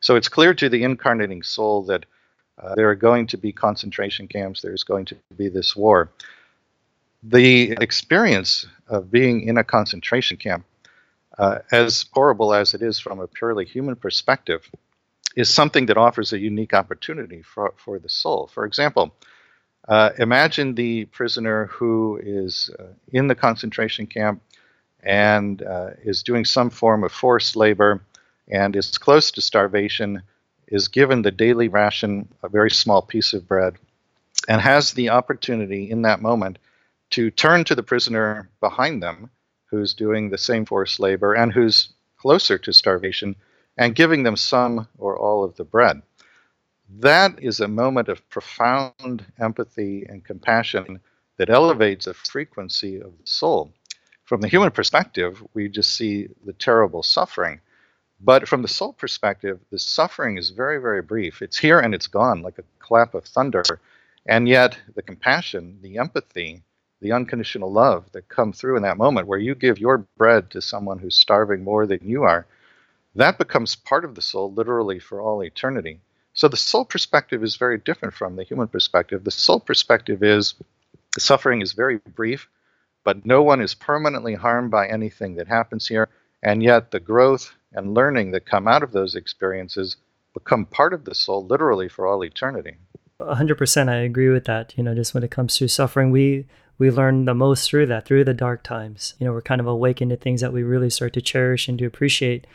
So 0.00 0.16
it's 0.16 0.28
clear 0.28 0.54
to 0.54 0.68
the 0.68 0.84
incarnating 0.84 1.42
soul 1.42 1.82
that 1.84 2.06
uh, 2.58 2.74
there 2.74 2.88
are 2.88 2.94
going 2.94 3.26
to 3.28 3.36
be 3.36 3.52
concentration 3.52 4.28
camps, 4.28 4.62
there's 4.62 4.84
going 4.84 5.04
to 5.06 5.16
be 5.36 5.48
this 5.48 5.76
war. 5.76 6.10
The 7.22 7.72
experience 7.72 8.66
of 8.88 9.10
being 9.10 9.42
in 9.42 9.58
a 9.58 9.64
concentration 9.64 10.36
camp, 10.36 10.64
uh, 11.38 11.58
as 11.70 12.06
horrible 12.12 12.54
as 12.54 12.74
it 12.74 12.82
is 12.82 12.98
from 12.98 13.20
a 13.20 13.26
purely 13.26 13.64
human 13.64 13.96
perspective, 13.96 14.70
is 15.36 15.50
something 15.50 15.86
that 15.86 15.98
offers 15.98 16.32
a 16.32 16.38
unique 16.38 16.72
opportunity 16.72 17.42
for, 17.42 17.74
for 17.76 17.98
the 17.98 18.08
soul. 18.08 18.48
For 18.52 18.64
example, 18.64 19.14
uh, 19.86 20.10
imagine 20.18 20.74
the 20.74 21.04
prisoner 21.06 21.66
who 21.66 22.18
is 22.22 22.70
uh, 22.78 22.84
in 23.12 23.28
the 23.28 23.34
concentration 23.34 24.06
camp 24.06 24.42
and 25.02 25.62
uh, 25.62 25.90
is 26.02 26.22
doing 26.22 26.44
some 26.44 26.70
form 26.70 27.04
of 27.04 27.12
forced 27.12 27.54
labor 27.54 28.02
and 28.48 28.74
is 28.74 28.98
close 28.98 29.30
to 29.32 29.42
starvation, 29.42 30.22
is 30.68 30.88
given 30.88 31.22
the 31.22 31.30
daily 31.30 31.68
ration, 31.68 32.28
a 32.42 32.48
very 32.48 32.70
small 32.70 33.02
piece 33.02 33.32
of 33.32 33.46
bread, 33.46 33.76
and 34.48 34.60
has 34.60 34.92
the 34.92 35.10
opportunity 35.10 35.90
in 35.90 36.02
that 36.02 36.22
moment 36.22 36.58
to 37.10 37.30
turn 37.30 37.62
to 37.64 37.74
the 37.74 37.82
prisoner 37.82 38.48
behind 38.60 39.02
them, 39.02 39.30
who's 39.66 39.94
doing 39.94 40.30
the 40.30 40.38
same 40.38 40.64
forced 40.64 41.00
labor 41.00 41.34
and 41.34 41.52
who's 41.52 41.90
closer 42.18 42.58
to 42.58 42.72
starvation, 42.72 43.36
and 43.76 43.94
giving 43.94 44.22
them 44.22 44.36
some 44.36 44.88
or 44.98 45.18
all 45.18 45.44
of 45.44 45.56
the 45.56 45.64
bread. 45.64 46.00
That 46.98 47.42
is 47.42 47.60
a 47.60 47.68
moment 47.68 48.08
of 48.08 48.28
profound 48.30 49.24
empathy 49.38 50.06
and 50.08 50.24
compassion 50.24 51.00
that 51.36 51.50
elevates 51.50 52.06
the 52.06 52.14
frequency 52.14 52.96
of 52.96 53.12
the 53.18 53.26
soul. 53.26 53.72
From 54.24 54.40
the 54.40 54.48
human 54.48 54.70
perspective, 54.70 55.42
we 55.52 55.68
just 55.68 55.94
see 55.94 56.28
the 56.44 56.54
terrible 56.54 57.02
suffering 57.02 57.60
but 58.20 58.48
from 58.48 58.62
the 58.62 58.68
soul 58.68 58.94
perspective, 58.94 59.60
the 59.70 59.78
suffering 59.78 60.38
is 60.38 60.50
very, 60.50 60.78
very 60.78 61.02
brief. 61.02 61.42
It's 61.42 61.58
here 61.58 61.78
and 61.78 61.94
it's 61.94 62.06
gone, 62.06 62.42
like 62.42 62.58
a 62.58 62.64
clap 62.78 63.14
of 63.14 63.24
thunder. 63.24 63.62
And 64.26 64.48
yet, 64.48 64.78
the 64.94 65.02
compassion, 65.02 65.78
the 65.82 65.98
empathy, 65.98 66.62
the 67.00 67.12
unconditional 67.12 67.70
love 67.70 68.10
that 68.12 68.28
come 68.28 68.52
through 68.52 68.76
in 68.76 68.82
that 68.82 68.96
moment 68.96 69.26
where 69.26 69.38
you 69.38 69.54
give 69.54 69.78
your 69.78 69.98
bread 70.16 70.50
to 70.50 70.62
someone 70.62 70.98
who's 70.98 71.16
starving 71.16 71.62
more 71.62 71.86
than 71.86 72.00
you 72.02 72.22
are, 72.22 72.46
that 73.14 73.38
becomes 73.38 73.76
part 73.76 74.04
of 74.04 74.14
the 74.14 74.22
soul 74.22 74.52
literally 74.52 74.98
for 74.98 75.20
all 75.20 75.42
eternity. 75.42 76.00
So 76.34 76.48
the 76.48 76.56
soul 76.56 76.84
perspective 76.84 77.42
is 77.42 77.56
very 77.56 77.78
different 77.78 78.14
from 78.14 78.36
the 78.36 78.44
human 78.44 78.68
perspective. 78.68 79.24
The 79.24 79.30
soul 79.30 79.60
perspective 79.60 80.22
is 80.22 80.54
the 81.14 81.20
suffering 81.20 81.62
is 81.62 81.72
very 81.72 81.98
brief, 82.14 82.48
but 83.04 83.24
no 83.24 83.42
one 83.42 83.62
is 83.62 83.74
permanently 83.74 84.34
harmed 84.34 84.70
by 84.70 84.86
anything 84.86 85.36
that 85.36 85.48
happens 85.48 85.88
here. 85.88 86.08
And 86.42 86.62
yet, 86.62 86.90
the 86.90 87.00
growth 87.00 87.54
and 87.72 87.94
learning 87.94 88.32
that 88.32 88.44
come 88.44 88.68
out 88.68 88.82
of 88.82 88.92
those 88.92 89.14
experiences 89.14 89.96
become 90.34 90.66
part 90.66 90.92
of 90.92 91.04
the 91.04 91.14
soul 91.14 91.46
literally 91.46 91.88
for 91.88 92.06
all 92.06 92.22
eternity. 92.22 92.76
100% 93.20 93.88
I 93.88 93.96
agree 93.96 94.28
with 94.28 94.44
that. 94.44 94.74
You 94.76 94.84
know, 94.84 94.94
just 94.94 95.14
when 95.14 95.22
it 95.22 95.30
comes 95.30 95.56
to 95.56 95.68
suffering, 95.68 96.10
we 96.10 96.46
we 96.78 96.90
learn 96.90 97.24
the 97.24 97.34
most 97.34 97.68
through 97.68 97.86
that, 97.86 98.04
through 98.04 98.24
the 98.24 98.34
dark 98.34 98.62
times. 98.62 99.14
You 99.18 99.26
know, 99.26 99.32
we're 99.32 99.42
kind 99.42 99.60
of 99.60 99.66
awakened 99.66 100.10
to 100.10 100.16
things 100.16 100.40
that 100.40 100.52
we 100.52 100.62
really 100.62 100.90
start 100.90 101.12
to 101.14 101.20
cherish 101.20 101.68
and 101.68 101.78
to 101.78 101.86
appreciate. 101.86 102.46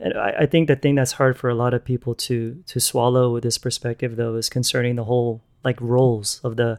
And 0.00 0.14
I, 0.14 0.34
I 0.40 0.46
think 0.46 0.68
the 0.68 0.76
thing 0.76 0.94
that's 0.94 1.12
hard 1.12 1.38
for 1.38 1.48
a 1.48 1.54
lot 1.54 1.74
of 1.74 1.84
people 1.84 2.14
to 2.14 2.62
to 2.66 2.80
swallow 2.80 3.32
with 3.32 3.42
this 3.42 3.58
perspective 3.58 4.16
though 4.16 4.34
is 4.36 4.48
concerning 4.48 4.96
the 4.96 5.04
whole 5.04 5.42
like 5.64 5.80
roles 5.80 6.40
of 6.42 6.56
the 6.56 6.78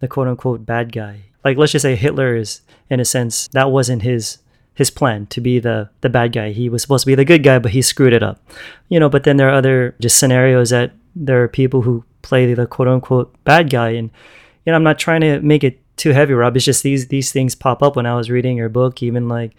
the 0.00 0.08
quote 0.08 0.28
unquote 0.28 0.64
bad 0.66 0.92
guy. 0.92 1.22
Like 1.44 1.56
let's 1.56 1.72
just 1.72 1.82
say 1.82 1.96
Hitler 1.96 2.36
is 2.36 2.62
in 2.88 3.00
a 3.00 3.04
sense 3.04 3.48
that 3.48 3.70
wasn't 3.70 4.02
his 4.02 4.38
his 4.74 4.90
plan 4.90 5.26
to 5.26 5.40
be 5.40 5.58
the 5.58 5.90
the 6.00 6.10
bad 6.10 6.32
guy. 6.32 6.52
He 6.52 6.68
was 6.68 6.82
supposed 6.82 7.04
to 7.04 7.10
be 7.10 7.14
the 7.14 7.24
good 7.24 7.42
guy, 7.42 7.58
but 7.58 7.72
he 7.72 7.82
screwed 7.82 8.12
it 8.12 8.22
up. 8.22 8.42
You 8.88 9.00
know, 9.00 9.08
but 9.08 9.24
then 9.24 9.36
there 9.36 9.48
are 9.48 9.54
other 9.54 9.94
just 10.00 10.18
scenarios 10.18 10.70
that 10.70 10.92
there 11.14 11.42
are 11.42 11.48
people 11.48 11.82
who 11.82 12.04
play 12.22 12.52
the 12.52 12.66
quote 12.66 12.88
unquote 12.88 13.32
bad 13.44 13.70
guy 13.70 13.90
and 13.90 14.10
you 14.64 14.72
know, 14.72 14.76
I'm 14.76 14.82
not 14.82 14.98
trying 14.98 15.22
to 15.22 15.40
make 15.40 15.64
it 15.64 15.80
too 16.00 16.12
heavy, 16.12 16.34
Rob. 16.34 16.56
It's 16.56 16.64
just 16.64 16.82
these 16.82 17.08
these 17.08 17.32
things 17.32 17.54
pop 17.54 17.82
up 17.82 17.96
when 17.96 18.06
I 18.06 18.14
was 18.14 18.30
reading 18.30 18.56
your 18.56 18.68
book, 18.68 19.02
even 19.02 19.28
like 19.28 19.52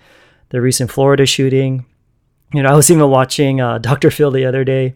the 0.49 0.61
recent 0.61 0.91
Florida 0.91 1.25
shooting. 1.25 1.85
You 2.53 2.63
know, 2.63 2.69
I 2.69 2.75
was 2.75 2.91
even 2.91 3.09
watching 3.09 3.61
uh, 3.61 3.77
Dr. 3.89 4.11
Phil 4.11 4.31
the 4.31 4.45
other 4.45 4.63
day 4.63 4.95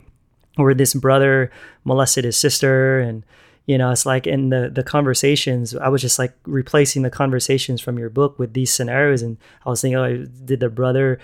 where 0.55 0.73
this 0.73 0.93
brother 0.93 1.51
molested 1.83 2.23
his 2.25 2.37
sister 2.37 2.99
and 2.99 3.25
you 3.65 3.77
know 3.77 3.91
it's 3.91 4.05
like 4.05 4.27
in 4.27 4.49
the 4.49 4.69
the 4.73 4.83
conversations 4.83 5.75
i 5.75 5.87
was 5.87 6.01
just 6.01 6.19
like 6.19 6.33
replacing 6.45 7.01
the 7.01 7.09
conversations 7.09 7.81
from 7.81 7.97
your 7.97 8.09
book 8.09 8.37
with 8.39 8.53
these 8.53 8.71
scenarios 8.71 9.21
and 9.21 9.37
i 9.65 9.69
was 9.69 9.81
thinking 9.81 9.97
oh 9.97 10.25
did 10.45 10.59
the 10.59 10.69
brother 10.69 11.19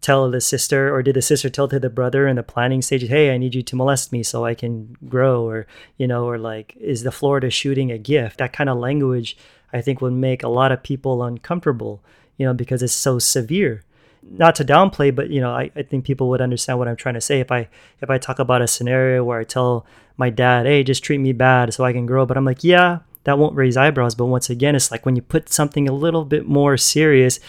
tell 0.00 0.30
the 0.30 0.40
sister 0.40 0.94
or 0.94 1.02
did 1.02 1.14
the 1.14 1.22
sister 1.22 1.50
tell 1.50 1.68
to 1.68 1.78
the 1.78 1.90
brother 1.90 2.26
in 2.26 2.36
the 2.36 2.42
planning 2.42 2.80
stage 2.80 3.06
hey 3.08 3.34
i 3.34 3.36
need 3.36 3.54
you 3.54 3.62
to 3.62 3.76
molest 3.76 4.12
me 4.12 4.22
so 4.22 4.44
i 4.44 4.54
can 4.54 4.96
grow 5.08 5.46
or 5.46 5.66
you 5.98 6.06
know 6.06 6.24
or 6.24 6.38
like 6.38 6.74
is 6.80 7.02
the 7.02 7.12
florida 7.12 7.50
shooting 7.50 7.90
a 7.90 7.98
gift 7.98 8.38
that 8.38 8.52
kind 8.52 8.70
of 8.70 8.78
language 8.78 9.36
i 9.72 9.80
think 9.80 10.00
would 10.00 10.12
make 10.12 10.42
a 10.42 10.48
lot 10.48 10.72
of 10.72 10.82
people 10.82 11.22
uncomfortable 11.22 12.02
you 12.36 12.46
know 12.46 12.54
because 12.54 12.82
it's 12.82 12.92
so 12.92 13.18
severe 13.18 13.84
not 14.22 14.54
to 14.56 14.64
downplay, 14.64 15.14
but 15.14 15.30
you 15.30 15.40
know, 15.40 15.50
I, 15.50 15.70
I 15.74 15.82
think 15.82 16.04
people 16.04 16.28
would 16.30 16.40
understand 16.40 16.78
what 16.78 16.88
I'm 16.88 16.96
trying 16.96 17.14
to 17.14 17.20
say 17.20 17.40
if 17.40 17.50
I 17.50 17.68
if 18.00 18.10
I 18.10 18.18
talk 18.18 18.38
about 18.38 18.62
a 18.62 18.66
scenario 18.66 19.24
where 19.24 19.40
I 19.40 19.44
tell 19.44 19.86
my 20.16 20.30
dad, 20.30 20.66
hey, 20.66 20.84
just 20.84 21.02
treat 21.02 21.18
me 21.18 21.32
bad 21.32 21.72
so 21.72 21.84
I 21.84 21.92
can 21.92 22.06
grow. 22.06 22.26
But 22.26 22.36
I'm 22.36 22.44
like, 22.44 22.62
yeah, 22.62 22.98
that 23.24 23.38
won't 23.38 23.56
raise 23.56 23.76
eyebrows. 23.76 24.14
But 24.14 24.26
once 24.26 24.50
again, 24.50 24.74
it's 24.74 24.90
like 24.90 25.06
when 25.06 25.16
you 25.16 25.22
put 25.22 25.48
something 25.48 25.88
a 25.88 25.92
little 25.92 26.24
bit 26.24 26.46
more 26.46 26.76
serious, 26.76 27.40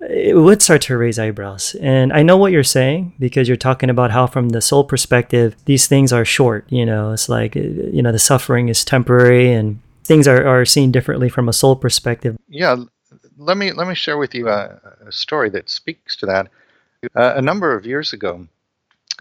it 0.00 0.36
would 0.36 0.62
start 0.62 0.82
to 0.82 0.96
raise 0.96 1.18
eyebrows. 1.18 1.74
And 1.80 2.12
I 2.12 2.22
know 2.22 2.36
what 2.36 2.52
you're 2.52 2.64
saying 2.64 3.14
because 3.18 3.48
you're 3.48 3.56
talking 3.56 3.90
about 3.90 4.12
how, 4.12 4.26
from 4.26 4.50
the 4.50 4.62
soul 4.62 4.84
perspective, 4.84 5.56
these 5.64 5.86
things 5.86 6.12
are 6.12 6.24
short. 6.24 6.64
You 6.70 6.86
know, 6.86 7.12
it's 7.12 7.28
like, 7.28 7.54
you 7.54 8.02
know, 8.02 8.12
the 8.12 8.18
suffering 8.18 8.68
is 8.68 8.84
temporary 8.84 9.52
and 9.52 9.80
things 10.04 10.26
are, 10.28 10.46
are 10.46 10.64
seen 10.64 10.92
differently 10.92 11.28
from 11.28 11.48
a 11.48 11.52
soul 11.52 11.76
perspective. 11.76 12.36
Yeah, 12.48 12.84
let 13.36 13.56
me 13.56 13.72
let 13.72 13.88
me 13.88 13.94
share 13.94 14.18
with 14.18 14.34
you 14.34 14.48
a, 14.48 14.80
a 15.06 15.12
story 15.12 15.50
that 15.50 15.70
speaks 15.70 16.16
to 16.16 16.26
that. 16.26 16.48
Uh, 17.16 17.34
a 17.36 17.42
number 17.42 17.74
of 17.74 17.86
years 17.86 18.12
ago, 18.12 18.46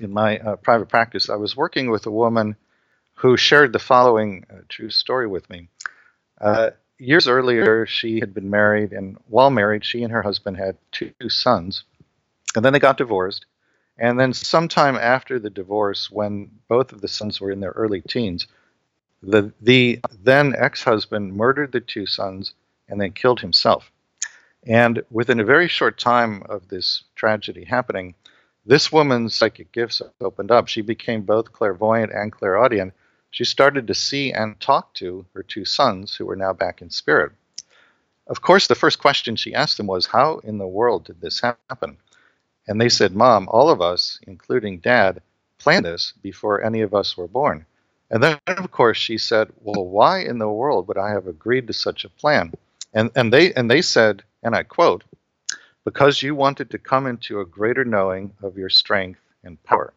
in 0.02 0.12
my 0.12 0.40
uh, 0.40 0.56
private 0.58 0.90
practice, 0.90 1.30
I 1.30 1.36
was 1.36 1.56
working 1.56 1.90
with 1.90 2.06
a 2.06 2.12
woman 2.12 2.56
who 3.16 3.38
shared 3.38 3.74
the 3.74 3.80
following 3.80 4.46
uh, 4.50 4.62
true 4.68 4.90
story 4.90 5.28
with 5.28 5.50
me. 5.50 5.70
Uh, 6.40 6.72
years 6.98 7.28
earlier, 7.28 7.86
she 7.86 8.20
had 8.20 8.34
been 8.34 8.50
married, 8.50 8.94
and 8.94 9.18
while 9.28 9.50
married, 9.50 9.86
she 9.86 10.04
and 10.04 10.12
her 10.12 10.22
husband 10.22 10.58
had 10.58 10.78
two 10.92 11.12
sons, 11.30 11.84
and 12.56 12.64
then 12.64 12.74
they 12.74 12.80
got 12.80 12.98
divorced. 12.98 13.46
And 13.98 14.18
then, 14.18 14.34
sometime 14.34 14.96
after 14.96 15.40
the 15.40 15.50
divorce, 15.50 16.10
when 16.10 16.52
both 16.70 16.94
of 16.94 17.02
the 17.02 17.10
sons 17.10 17.42
were 17.42 17.52
in 17.52 17.60
their 17.60 17.72
early 17.72 18.02
teens, 18.02 18.48
the 19.22 19.52
the 19.62 20.00
then 20.24 20.56
ex-husband 20.58 21.34
murdered 21.34 21.72
the 21.72 21.82
two 21.82 22.06
sons 22.06 22.54
and 22.88 23.00
then 23.00 23.12
killed 23.12 23.42
himself. 23.42 23.92
And 24.66 25.04
within 25.10 25.40
a 25.40 25.46
very 25.46 25.68
short 25.68 25.98
time 25.98 26.44
of 26.50 26.68
this 26.68 27.04
tragedy 27.16 27.64
happening, 27.66 28.16
this 28.66 28.92
woman's 28.92 29.36
psychic 29.36 29.72
gifts 29.72 30.02
opened 30.22 30.52
up. 30.52 30.68
She 30.68 30.82
became 30.82 31.22
both 31.22 31.54
clairvoyant 31.54 32.12
and 32.12 32.32
clairaudient. 32.32 32.94
She 33.32 33.46
started 33.46 33.88
to 33.88 33.94
see 33.94 34.34
and 34.34 34.60
talk 34.60 34.94
to 34.96 35.26
her 35.34 35.44
two 35.44 35.66
sons, 35.66 36.16
who 36.16 36.26
were 36.26 36.36
now 36.36 36.54
back 36.54 36.82
in 36.82 36.90
spirit. 36.90 37.32
Of 38.28 38.42
course, 38.42 38.68
the 38.68 38.76
first 38.76 39.00
question 39.00 39.36
she 39.36 39.56
asked 39.56 39.78
them 39.78 39.88
was, 39.88 40.06
How 40.06 40.38
in 40.40 40.58
the 40.58 40.68
world 40.68 41.06
did 41.06 41.22
this 41.22 41.42
happen? 41.42 41.98
And 42.68 42.80
they 42.80 42.90
said, 42.90 43.16
Mom, 43.16 43.48
all 43.50 43.70
of 43.70 43.82
us, 43.82 44.20
including 44.28 44.80
Dad, 44.80 45.22
planned 45.58 45.86
this 45.86 46.14
before 46.22 46.64
any 46.64 46.82
of 46.82 46.94
us 46.94 47.18
were 47.18 47.28
born. 47.28 47.66
And 48.12 48.24
then, 48.24 48.40
of 48.48 48.72
course, 48.72 48.98
she 48.98 49.18
said, 49.18 49.52
"Well, 49.62 49.86
why 49.86 50.20
in 50.20 50.40
the 50.40 50.50
world 50.50 50.88
would 50.88 50.98
I 50.98 51.12
have 51.12 51.28
agreed 51.28 51.68
to 51.68 51.74
such 51.74 52.04
a 52.04 52.10
plan?" 52.10 52.54
And 52.94 53.12
and 53.16 53.32
they 53.32 53.54
and 53.54 53.70
they 53.70 53.82
said, 53.84 54.24
and 54.42 54.56
I 54.56 54.64
quote, 54.64 55.04
"Because 55.84 56.24
you 56.24 56.34
wanted 56.34 56.72
to 56.72 56.80
come 56.80 57.06
into 57.06 57.40
a 57.40 57.46
greater 57.46 57.86
knowing 57.86 58.34
of 58.42 58.58
your 58.58 58.70
strength 58.70 59.22
and 59.44 59.62
power." 59.64 59.94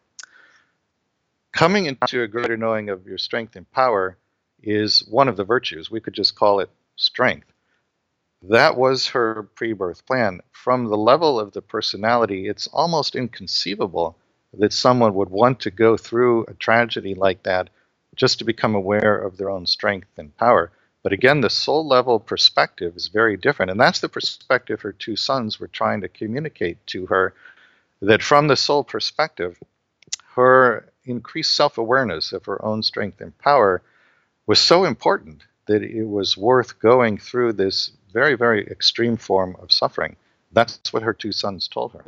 Coming 1.51 1.87
into 1.87 2.21
a 2.21 2.27
greater 2.27 2.57
knowing 2.57 2.89
of 2.89 3.07
your 3.07 3.17
strength 3.17 3.55
and 3.55 3.69
power 3.71 4.17
is 4.61 5.05
one 5.07 5.27
of 5.27 5.37
the 5.37 5.43
virtues. 5.43 5.89
We 5.89 5.99
could 5.99 6.13
just 6.13 6.35
call 6.35 6.59
it 6.59 6.69
strength. 6.95 7.51
That 8.43 8.77
was 8.77 9.07
her 9.09 9.43
pre 9.55 9.73
birth 9.73 10.05
plan. 10.05 10.41
From 10.51 10.85
the 10.85 10.97
level 10.97 11.39
of 11.39 11.53
the 11.53 11.61
personality, 11.61 12.47
it's 12.47 12.67
almost 12.67 13.15
inconceivable 13.15 14.17
that 14.53 14.73
someone 14.73 15.15
would 15.15 15.29
want 15.29 15.59
to 15.61 15.71
go 15.71 15.97
through 15.97 16.43
a 16.45 16.53
tragedy 16.53 17.15
like 17.15 17.41
that 17.43 17.69
just 18.15 18.39
to 18.39 18.45
become 18.45 18.75
aware 18.75 19.17
of 19.17 19.37
their 19.37 19.49
own 19.49 19.65
strength 19.65 20.09
and 20.17 20.35
power. 20.37 20.71
But 21.03 21.13
again, 21.13 21.41
the 21.41 21.49
soul 21.49 21.87
level 21.87 22.19
perspective 22.19 22.95
is 22.95 23.07
very 23.07 23.37
different. 23.37 23.71
And 23.71 23.79
that's 23.79 23.99
the 24.01 24.09
perspective 24.09 24.81
her 24.81 24.93
two 24.93 25.15
sons 25.15 25.59
were 25.59 25.67
trying 25.67 26.01
to 26.01 26.07
communicate 26.09 26.85
to 26.87 27.07
her 27.07 27.33
that 28.01 28.23
from 28.23 28.47
the 28.47 28.55
soul 28.55 28.83
perspective, 28.83 29.59
her 30.35 30.89
increased 31.05 31.55
self 31.55 31.77
awareness 31.77 32.33
of 32.33 32.45
her 32.45 32.63
own 32.65 32.83
strength 32.83 33.21
and 33.21 33.37
power 33.37 33.81
was 34.47 34.59
so 34.59 34.85
important 34.85 35.43
that 35.67 35.83
it 35.83 36.05
was 36.05 36.37
worth 36.37 36.79
going 36.79 37.17
through 37.17 37.53
this 37.53 37.91
very, 38.13 38.35
very 38.35 38.65
extreme 38.67 39.17
form 39.17 39.55
of 39.61 39.71
suffering. 39.71 40.15
That's 40.51 40.93
what 40.93 41.03
her 41.03 41.13
two 41.13 41.31
sons 41.31 41.67
told 41.67 41.93
her. 41.93 42.05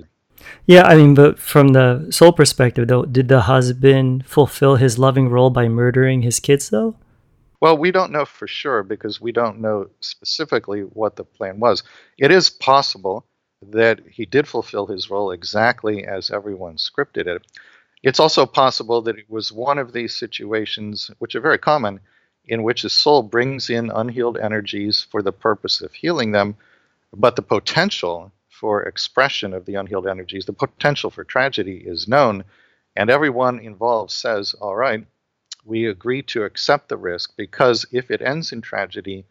Yeah, 0.66 0.84
I 0.84 0.96
mean, 0.96 1.14
but 1.14 1.40
from 1.40 1.70
the 1.70 2.08
soul 2.12 2.34
perspective, 2.34 2.88
though, 2.88 3.06
did 3.06 3.28
the 3.28 3.42
husband 3.42 4.26
fulfill 4.26 4.76
his 4.76 4.98
loving 4.98 5.30
role 5.30 5.50
by 5.50 5.68
murdering 5.68 6.22
his 6.22 6.40
kids, 6.40 6.70
though? 6.70 6.96
Well, 7.62 7.78
we 7.78 7.92
don't 7.92 8.12
know 8.12 8.26
for 8.26 8.48
sure 8.48 8.84
because 8.84 9.22
we 9.22 9.32
don't 9.32 9.62
know 9.62 9.90
specifically 10.00 10.82
what 10.82 11.16
the 11.16 11.24
plan 11.24 11.60
was. 11.60 11.84
It 12.18 12.32
is 12.32 12.50
possible 12.50 13.26
that 13.62 14.02
he 14.10 14.26
did 14.26 14.48
fulfill 14.48 14.88
his 14.88 15.10
role 15.10 15.32
exactly 15.32 16.06
as 16.06 16.30
everyone 16.30 16.76
scripted 16.76 17.28
it. 17.28 17.42
It's 18.04 18.20
also 18.20 18.46
possible 18.46 19.02
that 19.04 19.18
it 19.18 19.30
was 19.30 19.52
one 19.52 19.80
of 19.80 19.94
these 19.94 20.14
situations, 20.14 21.10
which 21.20 21.36
are 21.36 21.42
very 21.42 21.58
common, 21.58 22.02
in 22.46 22.62
which 22.62 22.84
the 22.84 22.90
soul 22.90 23.24
brings 23.24 23.70
in 23.70 23.90
unhealed 23.90 24.38
energies 24.38 25.08
for 25.10 25.22
the 25.22 25.32
purpose 25.32 25.82
of 25.82 25.94
healing 25.94 26.32
them, 26.32 26.56
but 27.14 27.36
the 27.36 27.42
potential 27.42 28.32
for 28.60 28.84
expression 28.84 29.54
of 29.54 29.66
the 29.66 29.76
unhealed 29.76 30.08
energies, 30.08 30.46
the 30.46 30.54
potential 30.54 31.10
for 31.10 31.24
tragedy 31.24 31.84
is 31.86 32.08
known, 32.08 32.44
and 32.96 33.10
everyone 33.10 33.60
involved 33.60 34.12
says, 34.12 34.54
All 34.56 34.76
right, 34.76 35.06
we 35.66 35.88
agree 35.88 36.22
to 36.24 36.44
accept 36.44 36.90
the 36.90 36.98
risk 36.98 37.34
because 37.36 37.86
if 37.92 38.10
it 38.12 38.22
ends 38.22 38.52
in 38.52 38.62
tragedy, 38.62 39.26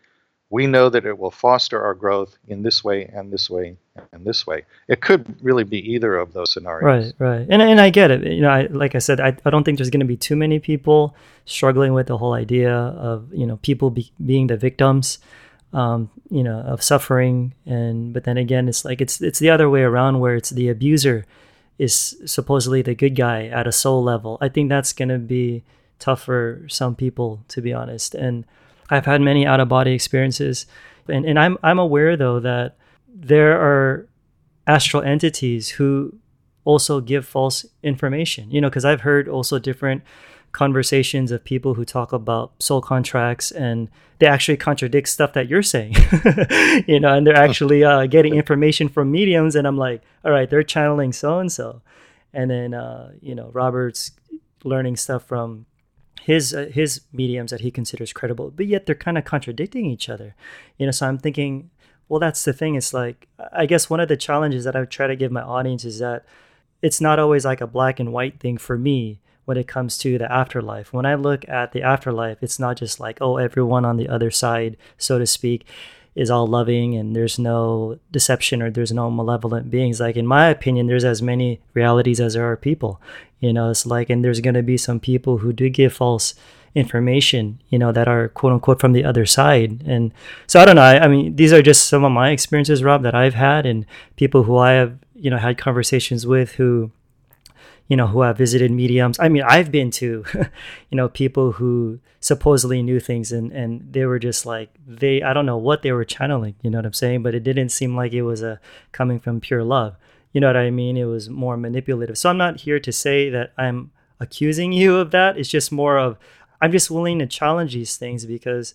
we 0.51 0.67
know 0.67 0.89
that 0.89 1.07
it 1.07 1.19
will 1.19 1.31
foster 1.31 1.83
our 1.83 1.95
growth 1.95 2.37
in 2.47 2.63
this 2.63 2.85
way 2.85 3.05
and 3.07 3.33
this 3.33 3.49
way 3.49 3.77
and 4.13 4.25
this 4.25 4.47
way. 4.47 4.65
It 4.89 5.01
could 5.01 5.43
really 5.43 5.65
be 5.65 5.79
either 5.93 6.17
of 6.17 6.33
those 6.33 6.53
scenarios. 6.53 7.15
Right, 7.19 7.29
right. 7.29 7.47
And, 7.49 7.63
and 7.63 7.81
I 7.81 7.91
get 7.91 8.11
it. 8.11 8.25
You 8.25 8.43
know, 8.43 8.51
I, 8.51 8.67
like 8.67 8.95
I 8.95 8.99
said, 8.99 9.21
I, 9.21 9.37
I 9.45 9.51
don't 9.51 9.65
think 9.65 9.79
there's 9.79 9.91
going 9.91 10.01
to 10.01 10.07
be 10.07 10.17
too 10.17 10.37
many 10.37 10.59
people 10.59 11.17
struggling 11.47 11.95
with 11.95 12.09
the 12.09 12.19
whole 12.19 12.35
idea 12.35 12.73
of, 12.73 13.33
you 13.33 13.47
know, 13.47 13.57
people 13.59 13.91
be, 13.91 14.13
being 14.25 14.49
the 14.49 14.57
victims, 14.57 15.19
um, 15.75 16.09
you 16.31 16.43
know, 16.43 16.61
of 16.61 16.83
suffering. 16.83 17.53
And, 17.67 18.15
but 18.15 18.25
then 18.25 18.39
again, 18.39 18.69
it's 18.69 18.85
like, 18.85 19.03
it's, 19.03 19.21
it's 19.21 19.39
the 19.39 19.51
other 19.51 19.69
way 19.69 19.83
around 19.83 20.21
where 20.21 20.37
it's 20.37 20.51
the 20.51 20.71
abuser 20.71 21.27
is 21.77 22.17
supposedly 22.25 22.81
the 22.81 22.95
good 22.95 23.15
guy 23.15 23.49
at 23.49 23.67
a 23.67 23.73
soul 23.73 24.03
level. 24.03 24.39
I 24.41 24.49
think 24.49 24.71
that's 24.71 24.93
to 24.95 25.19
be 25.19 25.65
tough 25.99 26.23
for 26.23 26.65
some 26.69 26.95
people, 26.95 27.45
to 27.49 27.61
be 27.61 27.75
honest. 27.75 28.15
And, 28.15 28.47
I've 28.91 29.07
had 29.07 29.21
many 29.21 29.47
out 29.47 29.61
of 29.61 29.69
body 29.69 29.93
experiences, 29.93 30.67
and 31.09 31.25
and 31.25 31.39
I'm 31.39 31.59
I'm 31.63 31.79
aware 31.79 32.17
though 32.17 32.41
that 32.41 32.77
there 33.09 33.61
are 33.61 34.09
astral 34.67 35.03
entities 35.03 35.69
who 35.71 36.15
also 36.65 37.01
give 37.01 37.27
false 37.27 37.67
information. 37.83 38.51
You 38.51 38.61
know, 38.61 38.69
because 38.69 38.85
I've 38.85 39.03
heard 39.03 39.29
also 39.29 39.59
different 39.59 40.03
conversations 40.55 41.31
of 41.31 41.45
people 41.45 41.75
who 41.75 41.85
talk 41.85 42.13
about 42.13 42.53
soul 42.63 42.81
contracts 42.81 43.51
and 43.51 43.91
they 44.21 44.27
actually 44.27 44.57
contradict 44.57 45.09
stuff 45.09 45.35
that 45.35 45.49
you're 45.49 45.63
saying 45.63 45.93
you 46.87 46.99
know 46.99 47.13
and 47.15 47.27
they're 47.27 47.37
actually 47.37 47.85
uh, 47.85 48.07
getting 48.07 48.35
information 48.35 48.89
from 48.89 49.11
mediums 49.11 49.57
and 49.57 49.67
i'm 49.67 49.77
like 49.77 50.01
all 50.25 50.31
right 50.31 50.49
they're 50.51 50.63
channeling 50.63 51.13
so 51.13 51.39
and 51.41 51.51
so 51.53 51.83
and 52.33 52.51
then 52.51 52.73
uh, 52.73 53.11
you 53.21 53.35
know 53.35 53.51
robert's 53.53 54.13
learning 54.65 54.97
stuff 54.97 55.25
from 55.25 55.67
his 56.25 56.55
uh, 56.55 56.71
his 56.73 57.03
mediums 57.13 57.51
that 57.51 57.61
he 57.61 57.71
considers 57.71 58.13
credible, 58.13 58.51
but 58.51 58.67
yet 58.67 58.87
they're 58.87 58.95
kind 58.95 59.19
of 59.19 59.27
contradicting 59.27 59.85
each 59.85 60.09
other. 60.09 60.35
You 60.79 60.87
know, 60.87 60.93
so 60.93 61.07
I'm 61.07 61.19
thinking, 61.19 61.71
well, 62.09 62.19
that's 62.19 62.45
the 62.45 62.55
thing. 62.55 62.77
It's 62.77 62.95
like 62.95 63.29
I 63.53 63.67
guess 63.67 63.91
one 63.91 64.01
of 64.01 64.09
the 64.09 64.17
challenges 64.17 64.65
that 64.65 64.75
I 64.75 64.85
try 64.87 65.07
to 65.07 65.17
give 65.17 65.31
my 65.31 65.43
audience 65.43 65.85
is 65.85 65.99
that 65.99 66.25
it's 66.81 67.01
not 67.01 67.19
always 67.19 67.45
like 67.45 67.61
a 67.61 67.67
black 67.67 68.01
and 68.01 68.11
white 68.13 68.41
thing 68.41 68.57
for 68.57 68.79
me 68.79 69.21
when 69.45 69.57
it 69.57 69.69
comes 69.69 69.99
to 69.99 70.19
the 70.19 70.31
afterlife. 70.31 70.93
When 70.93 71.07
I 71.07 71.15
look 71.15 71.49
at 71.49 71.73
the 71.73 71.83
afterlife, 71.83 72.39
it's 72.43 72.59
not 72.59 72.77
just 72.77 73.01
like, 73.01 73.19
oh, 73.21 73.37
everyone 73.37 73.85
on 73.85 73.97
the 73.97 74.09
other 74.09 74.31
side, 74.31 74.77
so 74.97 75.19
to 75.19 75.27
speak, 75.27 75.67
is 76.15 76.31
all 76.31 76.47
loving 76.47 76.95
and 76.95 77.15
there's 77.15 77.39
no 77.39 77.99
deception 78.13 78.63
or 78.63 78.71
there's 78.71 78.93
no 78.93 79.11
malevolent 79.11 79.71
beings. 79.71 80.01
Like, 80.01 80.17
in 80.17 80.27
my 80.27 80.49
opinion, 80.49 80.87
there's 80.87 81.05
as 81.05 81.21
many 81.21 81.61
realities 81.75 82.21
as 82.21 82.35
there 82.35 82.51
are 82.51 82.57
people. 82.57 83.01
You 83.41 83.53
know, 83.53 83.71
it's 83.71 83.85
like, 83.85 84.11
and 84.11 84.25
there's 84.25 84.41
going 84.41 84.55
to 84.55 84.63
be 84.63 84.77
some 84.77 85.01
people 85.01 85.39
who 85.39 85.53
do 85.53 85.69
give 85.69 85.93
false 85.93 86.35
information, 86.75 87.61
you 87.69 87.79
know, 87.79 87.93
that 87.93 88.09
are 88.09 88.29
quote 88.29 88.53
unquote 88.53 88.81
from 88.81 88.93
the 88.93 89.05
other 89.05 89.27
side. 89.27 89.83
And 89.87 90.13
so 90.47 90.61
I 90.61 90.65
don't 90.65 90.77
know. 90.77 90.83
I, 90.83 91.05
I, 91.05 91.09
mean, 91.09 91.37
these 91.37 91.53
are 91.53 91.63
just 91.63 91.89
some 91.89 92.05
of 92.05 92.13
my 92.13 92.31
experiences, 92.31 92.83
Rob, 92.83 93.03
that 93.03 93.15
I've 93.15 93.35
had 93.35 93.67
and 93.67 93.85
people 94.17 94.45
who 94.45 94.57
I 94.57 94.73
have, 94.73 94.97
you 95.15 95.31
know, 95.31 95.39
had 95.39 95.59
conversations 95.59 96.27
with 96.27 96.53
who, 96.53 96.91
you 97.89 97.97
know, 97.97 98.07
who 98.07 98.23
have 98.23 98.39
visited 98.39 98.71
mediums. 98.71 99.19
I 99.19 99.29
mean, 99.29 99.43
I've 99.43 99.71
been 99.71 99.91
to, 99.93 100.25
you 100.91 100.97
know, 100.97 101.09
people 101.09 101.53
who 101.53 102.01
supposedly 102.21 102.83
knew 102.83 102.99
things 102.99 103.31
and, 103.31 103.53
and 103.53 103.93
they 103.93 104.07
were 104.07 104.19
just 104.19 104.47
like, 104.47 104.71
they, 104.87 105.23
I 105.23 105.35
don't 105.35 105.47
know 105.47 105.59
what 105.59 105.83
they 105.83 105.93
were 105.93 106.05
channeling, 106.05 106.55
you 106.63 106.71
know 106.71 106.79
what 106.79 106.87
I'm 106.87 106.95
saying? 106.95 107.23
But 107.23 107.35
it 107.35 107.45
didn't 107.45 107.69
seem 107.69 107.95
like 107.95 108.13
it 108.13 108.23
was 108.23 108.43
a 108.43 108.59
coming 108.93 109.21
from 109.21 109.41
pure 109.41 109.63
love. 109.63 109.97
You 110.33 110.41
know 110.41 110.49
what 110.49 110.57
I 110.57 110.71
mean? 110.71 110.97
It 110.97 111.05
was 111.05 111.29
more 111.29 111.57
manipulative. 111.57 112.17
So 112.19 112.31
I'm 112.31 112.39
not 112.39 112.61
here 112.61 112.81
to 112.81 112.93
say 112.93 113.29
that 113.31 113.53
I'm 113.59 113.93
accusing 114.19 114.73
you 114.73 114.97
of 114.97 115.11
that. 115.11 115.37
It's 115.37 115.49
just 115.49 115.71
more 115.71 115.99
of 115.99 116.19
I'm 116.61 116.73
just 116.73 116.91
willing 116.91 117.19
to 117.19 117.27
challenge 117.27 117.75
these 117.75 117.97
things 117.97 118.25
because 118.25 118.75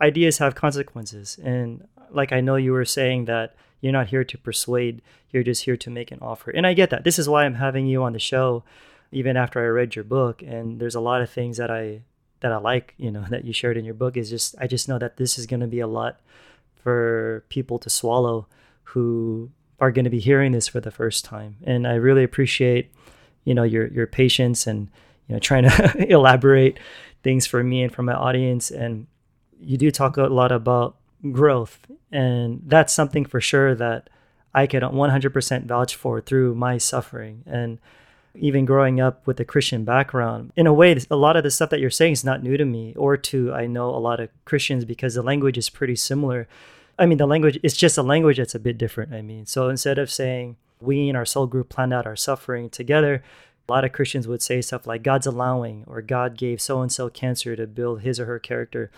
ideas 0.00 0.38
have 0.38 0.54
consequences. 0.54 1.38
And 1.42 1.86
like 2.10 2.32
I 2.32 2.40
know 2.40 2.56
you 2.56 2.72
were 2.72 2.84
saying 2.84 3.26
that 3.26 3.54
you're 3.80 3.92
not 3.92 4.08
here 4.08 4.24
to 4.24 4.38
persuade, 4.38 5.02
you're 5.30 5.42
just 5.42 5.64
here 5.64 5.76
to 5.76 5.90
make 5.90 6.10
an 6.10 6.18
offer. 6.20 6.50
And 6.50 6.66
I 6.66 6.74
get 6.74 6.90
that. 6.90 7.04
This 7.04 7.18
is 7.18 7.28
why 7.28 7.44
I'm 7.44 7.54
having 7.54 7.86
you 7.86 8.02
on 8.02 8.12
the 8.12 8.18
show 8.18 8.64
even 9.12 9.36
after 9.36 9.60
I 9.60 9.68
read 9.68 9.94
your 9.94 10.04
book 10.04 10.42
and 10.42 10.80
there's 10.80 10.94
a 10.94 11.00
lot 11.00 11.22
of 11.22 11.30
things 11.30 11.56
that 11.58 11.70
I 11.70 12.02
that 12.40 12.52
I 12.52 12.58
like, 12.58 12.94
you 12.98 13.10
know, 13.10 13.24
that 13.30 13.44
you 13.44 13.52
shared 13.52 13.76
in 13.76 13.84
your 13.84 13.94
book 13.94 14.16
is 14.16 14.30
just 14.30 14.54
I 14.58 14.66
just 14.66 14.88
know 14.88 14.98
that 14.98 15.16
this 15.16 15.38
is 15.38 15.46
going 15.46 15.60
to 15.60 15.66
be 15.66 15.80
a 15.80 15.86
lot 15.86 16.20
for 16.82 17.44
people 17.48 17.78
to 17.80 17.90
swallow 17.90 18.46
who 18.84 19.50
are 19.80 19.90
going 19.90 20.04
to 20.04 20.10
be 20.10 20.20
hearing 20.20 20.52
this 20.52 20.68
for 20.68 20.80
the 20.80 20.90
first 20.90 21.24
time. 21.24 21.56
And 21.64 21.86
I 21.86 21.94
really 21.94 22.24
appreciate, 22.24 22.92
you 23.44 23.54
know, 23.54 23.62
your 23.62 23.88
your 23.88 24.06
patience 24.06 24.66
and 24.66 24.88
you 25.28 25.34
know 25.34 25.38
trying 25.48 25.64
to 25.64 26.06
elaborate 26.10 26.78
things 27.22 27.46
for 27.46 27.62
me 27.62 27.82
and 27.82 27.92
for 27.92 28.02
my 28.02 28.14
audience. 28.14 28.70
And 28.70 29.06
you 29.60 29.76
do 29.76 29.90
talk 29.90 30.16
a 30.16 30.24
lot 30.24 30.52
about 30.52 30.96
growth, 31.32 31.86
and 32.12 32.62
that's 32.66 32.92
something 32.92 33.24
for 33.24 33.40
sure 33.40 33.74
that 33.74 34.08
I 34.54 34.66
can 34.66 34.82
100% 34.82 35.66
vouch 35.66 35.96
for 35.96 36.20
through 36.20 36.54
my 36.54 36.78
suffering 36.78 37.42
and 37.46 37.78
even 38.34 38.64
growing 38.64 39.00
up 39.00 39.26
with 39.26 39.40
a 39.40 39.44
Christian 39.44 39.84
background. 39.84 40.52
In 40.56 40.66
a 40.66 40.72
way, 40.72 40.98
a 41.10 41.16
lot 41.16 41.36
of 41.36 41.42
the 41.42 41.50
stuff 41.50 41.70
that 41.70 41.80
you're 41.80 41.90
saying 41.90 42.12
is 42.12 42.24
not 42.24 42.42
new 42.42 42.56
to 42.56 42.64
me 42.64 42.94
or 42.96 43.16
to 43.16 43.52
I 43.52 43.66
know 43.66 43.88
a 43.90 43.96
lot 43.96 44.20
of 44.20 44.28
Christians 44.44 44.84
because 44.84 45.14
the 45.14 45.22
language 45.22 45.56
is 45.56 45.70
pretty 45.70 45.96
similar 45.96 46.46
I 46.98 47.06
mean, 47.06 47.18
the 47.18 47.26
language, 47.26 47.58
it's 47.62 47.76
just 47.76 47.98
a 47.98 48.02
language 48.02 48.38
that's 48.38 48.54
a 48.54 48.60
bit 48.60 48.78
different. 48.78 49.12
I 49.12 49.22
mean, 49.22 49.46
so 49.46 49.68
instead 49.68 49.98
of 49.98 50.10
saying 50.10 50.56
we 50.80 51.08
in 51.08 51.16
our 51.16 51.26
soul 51.26 51.46
group 51.46 51.68
planned 51.68 51.92
out 51.92 52.06
our 52.06 52.16
suffering 52.16 52.70
together, 52.70 53.22
a 53.68 53.72
lot 53.72 53.84
of 53.84 53.92
Christians 53.92 54.26
would 54.26 54.42
say 54.42 54.62
stuff 54.62 54.86
like 54.86 55.02
God's 55.02 55.26
allowing 55.26 55.84
or 55.86 56.00
God 56.00 56.38
gave 56.38 56.60
so 56.60 56.80
and 56.80 56.90
so 56.90 57.08
cancer 57.08 57.54
to 57.56 57.66
build 57.66 58.00
his 58.00 58.18
or 58.18 58.26
her 58.26 58.38
character. 58.38 58.90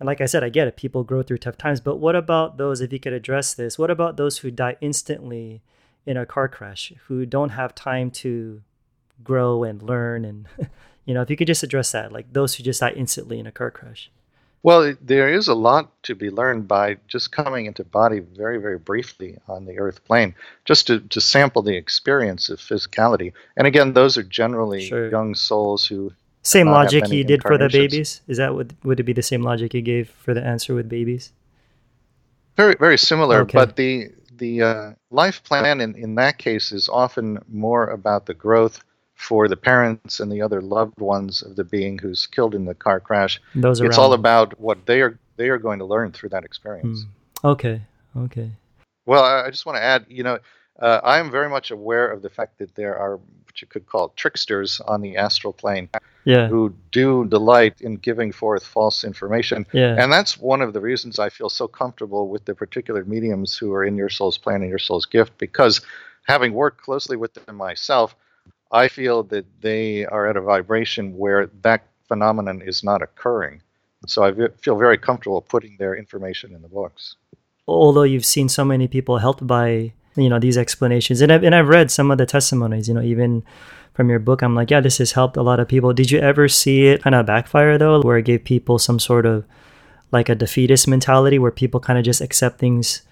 And 0.00 0.06
like 0.06 0.22
I 0.22 0.26
said, 0.26 0.42
I 0.42 0.48
get 0.48 0.66
it. 0.66 0.76
People 0.76 1.04
grow 1.04 1.22
through 1.22 1.38
tough 1.38 1.58
times. 1.58 1.80
But 1.80 1.96
what 1.96 2.16
about 2.16 2.56
those, 2.56 2.80
if 2.80 2.90
you 2.92 2.98
could 2.98 3.12
address 3.12 3.52
this, 3.52 3.78
what 3.78 3.90
about 3.90 4.16
those 4.16 4.38
who 4.38 4.50
die 4.50 4.76
instantly 4.80 5.60
in 6.06 6.16
a 6.16 6.24
car 6.24 6.48
crash, 6.48 6.92
who 7.06 7.26
don't 7.26 7.50
have 7.50 7.74
time 7.74 8.10
to 8.10 8.62
grow 9.22 9.62
and 9.62 9.82
learn? 9.82 10.24
And, 10.24 10.48
you 11.04 11.12
know, 11.12 11.20
if 11.20 11.28
you 11.28 11.36
could 11.36 11.46
just 11.46 11.62
address 11.62 11.92
that, 11.92 12.12
like 12.12 12.32
those 12.32 12.54
who 12.54 12.64
just 12.64 12.80
die 12.80 12.92
instantly 12.96 13.38
in 13.38 13.46
a 13.46 13.52
car 13.52 13.70
crash. 13.70 14.10
Well, 14.62 14.94
there 15.00 15.32
is 15.32 15.48
a 15.48 15.54
lot 15.54 16.02
to 16.04 16.14
be 16.14 16.30
learned 16.30 16.68
by 16.68 16.98
just 17.06 17.32
coming 17.32 17.66
into 17.66 17.84
body 17.84 18.20
very, 18.20 18.58
very 18.58 18.78
briefly 18.78 19.38
on 19.48 19.64
the 19.64 19.78
earth 19.78 20.04
plane, 20.04 20.34
just 20.64 20.86
to, 20.88 21.00
to 21.00 21.20
sample 21.20 21.62
the 21.62 21.76
experience 21.76 22.50
of 22.50 22.58
physicality. 22.58 23.32
And 23.56 23.66
again, 23.66 23.92
those 23.92 24.18
are 24.18 24.22
generally 24.22 24.86
sure. 24.86 25.10
young 25.10 25.34
souls 25.34 25.86
who 25.86 26.12
Same 26.42 26.68
logic 26.68 27.06
he 27.06 27.22
did 27.22 27.42
for 27.42 27.58
the 27.58 27.68
babies. 27.68 28.22
Is 28.26 28.38
that 28.38 28.54
would 28.54 28.74
would 28.82 28.98
it 29.00 29.04
be 29.04 29.12
the 29.12 29.22
same 29.22 29.42
logic 29.42 29.72
he 29.72 29.82
gave 29.82 30.08
for 30.08 30.32
the 30.32 30.42
answer 30.42 30.74
with 30.74 30.88
babies? 30.88 31.32
Very, 32.56 32.74
very 32.78 32.98
similar, 32.98 33.40
Okay. 33.40 33.58
but 33.58 33.76
the 33.76 34.10
the 34.36 34.62
uh, 34.62 34.90
life 35.10 35.44
plan 35.44 35.80
in, 35.80 35.94
in 35.94 36.14
that 36.14 36.38
case 36.38 36.72
is 36.72 36.88
often 36.88 37.38
more 37.48 37.88
about 37.88 38.24
the 38.24 38.32
growth 38.32 38.82
for 39.14 39.48
the 39.48 39.56
parents 39.56 40.18
and 40.18 40.32
the 40.32 40.40
other 40.40 40.62
loved 40.62 40.98
ones 40.98 41.42
of 41.42 41.56
the 41.56 41.64
being 41.64 41.98
who's 41.98 42.26
killed 42.26 42.54
in 42.54 42.64
the 42.64 42.74
car 42.74 43.00
crash. 43.00 43.38
Those 43.54 43.80
It's 43.80 43.98
around 43.98 44.04
all 44.04 44.12
about 44.14 44.58
what 44.58 44.86
they 44.86 45.02
are 45.02 45.18
they 45.36 45.50
are 45.50 45.58
going 45.58 45.78
to 45.78 45.84
learn 45.84 46.12
through 46.12 46.30
that 46.30 46.44
experience. 46.44 47.04
Mm. 47.04 47.50
Okay. 47.52 47.82
Okay. 48.16 48.50
Well, 49.04 49.24
I 49.24 49.46
I 49.46 49.50
just 49.50 49.66
want 49.66 49.76
to 49.76 49.82
add, 49.82 50.06
you 50.08 50.22
know, 50.22 50.38
uh, 50.78 51.00
I 51.04 51.18
am 51.18 51.30
very 51.30 51.50
much 51.50 51.70
aware 51.70 52.10
of 52.10 52.22
the 52.22 52.30
fact 52.30 52.58
that 52.58 52.74
there 52.74 52.96
are 52.96 53.20
what 53.60 53.68
you 53.68 53.80
could 53.80 53.86
call 53.86 54.10
tricksters 54.16 54.80
on 54.86 55.00
the 55.00 55.16
astral 55.16 55.52
plane 55.52 55.88
Yeah. 56.24 56.48
who 56.48 56.74
do 56.92 57.24
delight 57.26 57.80
in 57.80 57.96
giving 57.96 58.32
forth 58.32 58.64
false 58.64 59.04
information. 59.04 59.66
Yeah. 59.72 59.96
And 59.98 60.12
that's 60.12 60.38
one 60.38 60.62
of 60.62 60.72
the 60.72 60.80
reasons 60.80 61.18
I 61.18 61.28
feel 61.30 61.48
so 61.48 61.66
comfortable 61.68 62.28
with 62.28 62.44
the 62.44 62.54
particular 62.54 63.04
mediums 63.04 63.56
who 63.58 63.72
are 63.72 63.84
in 63.84 63.96
your 63.96 64.08
soul's 64.08 64.38
plan 64.38 64.60
and 64.62 64.68
your 64.70 64.78
soul's 64.78 65.06
gift, 65.06 65.32
because 65.38 65.80
having 66.26 66.52
worked 66.52 66.80
closely 66.82 67.16
with 67.16 67.32
them 67.34 67.56
myself, 67.56 68.14
I 68.72 68.88
feel 68.88 69.22
that 69.24 69.46
they 69.60 70.06
are 70.06 70.26
at 70.28 70.36
a 70.36 70.40
vibration 70.40 71.16
where 71.16 71.50
that 71.62 71.82
phenomenon 72.08 72.62
is 72.62 72.84
not 72.84 73.02
occurring. 73.02 73.62
So 74.06 74.22
I 74.24 74.32
feel 74.58 74.76
very 74.78 74.98
comfortable 74.98 75.40
putting 75.42 75.76
their 75.78 75.94
information 75.94 76.54
in 76.54 76.62
the 76.62 76.68
books. 76.68 77.16
although 77.66 78.02
you've 78.02 78.24
seen 78.24 78.48
so 78.48 78.64
many 78.64 78.88
people 78.88 79.18
helped 79.18 79.46
by 79.46 79.92
you 80.16 80.28
know 80.28 80.38
these 80.38 80.58
explanations. 80.58 81.20
And 81.20 81.32
I've, 81.32 81.44
and 81.44 81.54
I've 81.54 81.68
read 81.68 81.90
some 81.90 82.10
of 82.10 82.18
the 82.18 82.26
testimonies 82.26 82.88
you 82.88 82.94
know 82.94 83.02
even 83.02 83.42
from 83.94 84.10
your 84.10 84.18
book. 84.18 84.42
I'm 84.42 84.54
like 84.54 84.70
yeah 84.70 84.80
this 84.80 84.98
has 84.98 85.12
helped 85.12 85.36
a 85.36 85.42
lot 85.42 85.60
of 85.60 85.68
people. 85.68 85.92
Did 85.92 86.10
you 86.10 86.18
ever 86.20 86.48
see 86.48 86.86
it 86.86 87.02
kind 87.02 87.14
of 87.14 87.26
backfire 87.26 87.78
though 87.78 88.00
where 88.02 88.18
it 88.18 88.24
gave 88.24 88.44
people 88.44 88.78
some 88.78 88.98
sort 88.98 89.26
of 89.26 89.44
like 90.12 90.28
a 90.28 90.34
defeatist 90.34 90.88
mentality 90.88 91.38
where 91.38 91.52
people 91.52 91.80
kind 91.80 91.98
of 91.98 92.04
just 92.04 92.20
accept 92.20 92.58
things 92.58 93.02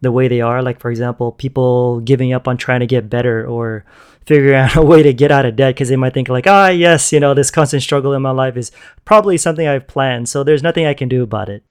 the 0.00 0.12
way 0.12 0.28
they 0.28 0.40
are? 0.40 0.62
Like 0.62 0.80
for 0.80 0.90
example 0.90 1.32
people 1.32 2.00
giving 2.00 2.32
up 2.32 2.48
on 2.48 2.56
trying 2.56 2.80
to 2.80 2.86
get 2.86 3.10
better 3.10 3.46
or 3.46 3.84
figuring 4.24 4.54
out 4.60 4.76
a 4.76 4.82
way 4.82 5.02
to 5.02 5.12
get 5.12 5.30
out 5.30 5.46
of 5.46 5.56
debt 5.56 5.74
because 5.74 5.88
they 5.88 5.96
might 5.96 6.12
think 6.12 6.28
like 6.28 6.48
ah 6.48 6.68
yes 6.68 7.12
you 7.12 7.20
know 7.20 7.32
this 7.32 7.50
constant 7.50 7.82
struggle 7.82 8.12
in 8.12 8.20
my 8.20 8.32
life 8.32 8.56
is 8.56 8.72
probably 9.04 9.36
something 9.36 9.68
i've 9.68 9.86
planned 9.86 10.28
so 10.28 10.42
there's 10.42 10.64
nothing 10.64 10.84
i 10.84 10.94
can 10.94 11.08
do 11.08 11.22
about 11.22 11.48
it. 11.48 11.62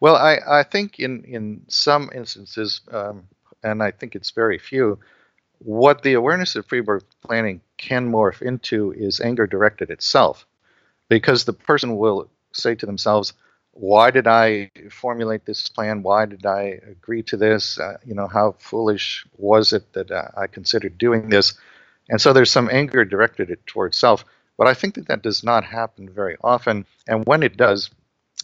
Well, 0.00 0.16
I, 0.16 0.38
I 0.46 0.62
think 0.62 0.98
in, 0.98 1.24
in 1.24 1.62
some 1.68 2.10
instances, 2.14 2.80
um, 2.90 3.28
and 3.62 3.82
I 3.82 3.90
think 3.90 4.14
it's 4.14 4.30
very 4.30 4.58
few, 4.58 4.98
what 5.58 6.02
the 6.02 6.14
awareness 6.14 6.56
of 6.56 6.66
pre 6.66 6.80
birth 6.80 7.04
planning 7.22 7.60
can 7.76 8.10
morph 8.10 8.42
into 8.42 8.92
is 8.92 9.20
anger 9.20 9.46
directed 9.46 9.90
itself. 9.90 10.46
Because 11.08 11.44
the 11.44 11.52
person 11.52 11.96
will 11.96 12.30
say 12.52 12.74
to 12.76 12.86
themselves, 12.86 13.32
why 13.72 14.10
did 14.10 14.26
I 14.26 14.70
formulate 14.90 15.44
this 15.44 15.68
plan? 15.68 16.02
Why 16.02 16.26
did 16.26 16.44
I 16.44 16.80
agree 16.88 17.22
to 17.24 17.36
this? 17.36 17.78
Uh, 17.78 17.98
you 18.04 18.14
know, 18.14 18.26
how 18.26 18.56
foolish 18.58 19.26
was 19.36 19.72
it 19.72 19.92
that 19.92 20.10
uh, 20.10 20.28
I 20.36 20.46
considered 20.46 20.98
doing 20.98 21.28
this? 21.28 21.54
And 22.08 22.20
so 22.20 22.32
there's 22.32 22.50
some 22.50 22.68
anger 22.70 23.04
directed 23.04 23.50
it 23.50 23.66
towards 23.66 23.96
self. 23.96 24.24
But 24.58 24.66
I 24.66 24.74
think 24.74 24.94
that 24.96 25.08
that 25.08 25.22
does 25.22 25.42
not 25.42 25.64
happen 25.64 26.08
very 26.08 26.36
often. 26.42 26.84
And 27.06 27.24
when 27.24 27.42
it 27.42 27.56
does, 27.56 27.90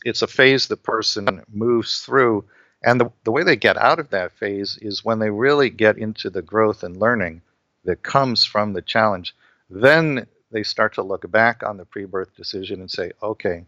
it's 0.05 0.23
a 0.23 0.27
phase 0.27 0.69
the 0.69 0.77
person 0.77 1.43
moves 1.53 2.01
through. 2.01 2.45
And 2.83 3.01
the, 3.01 3.11
the 3.24 3.33
way 3.33 3.43
they 3.43 3.57
get 3.57 3.77
out 3.77 3.99
of 3.99 4.11
that 4.11 4.33
phase 4.33 4.79
is 4.81 5.05
when 5.05 5.18
they 5.18 5.31
really 5.31 5.70
get 5.70 5.99
into 5.99 6.31
the 6.31 6.43
growth 6.43 6.83
and 6.83 6.97
learning 6.97 7.43
that 7.85 8.03
comes 8.03 8.45
from 8.45 8.72
the 8.72 8.83
challenge. 8.83 9.35
Then 9.70 10.27
they 10.51 10.62
start 10.62 10.95
to 10.95 11.03
look 11.03 11.29
back 11.31 11.62
on 11.62 11.77
the 11.77 11.85
pre 11.85 12.05
birth 12.05 12.37
decision 12.37 12.81
and 12.81 12.91
say, 12.91 13.12
okay, 13.22 13.64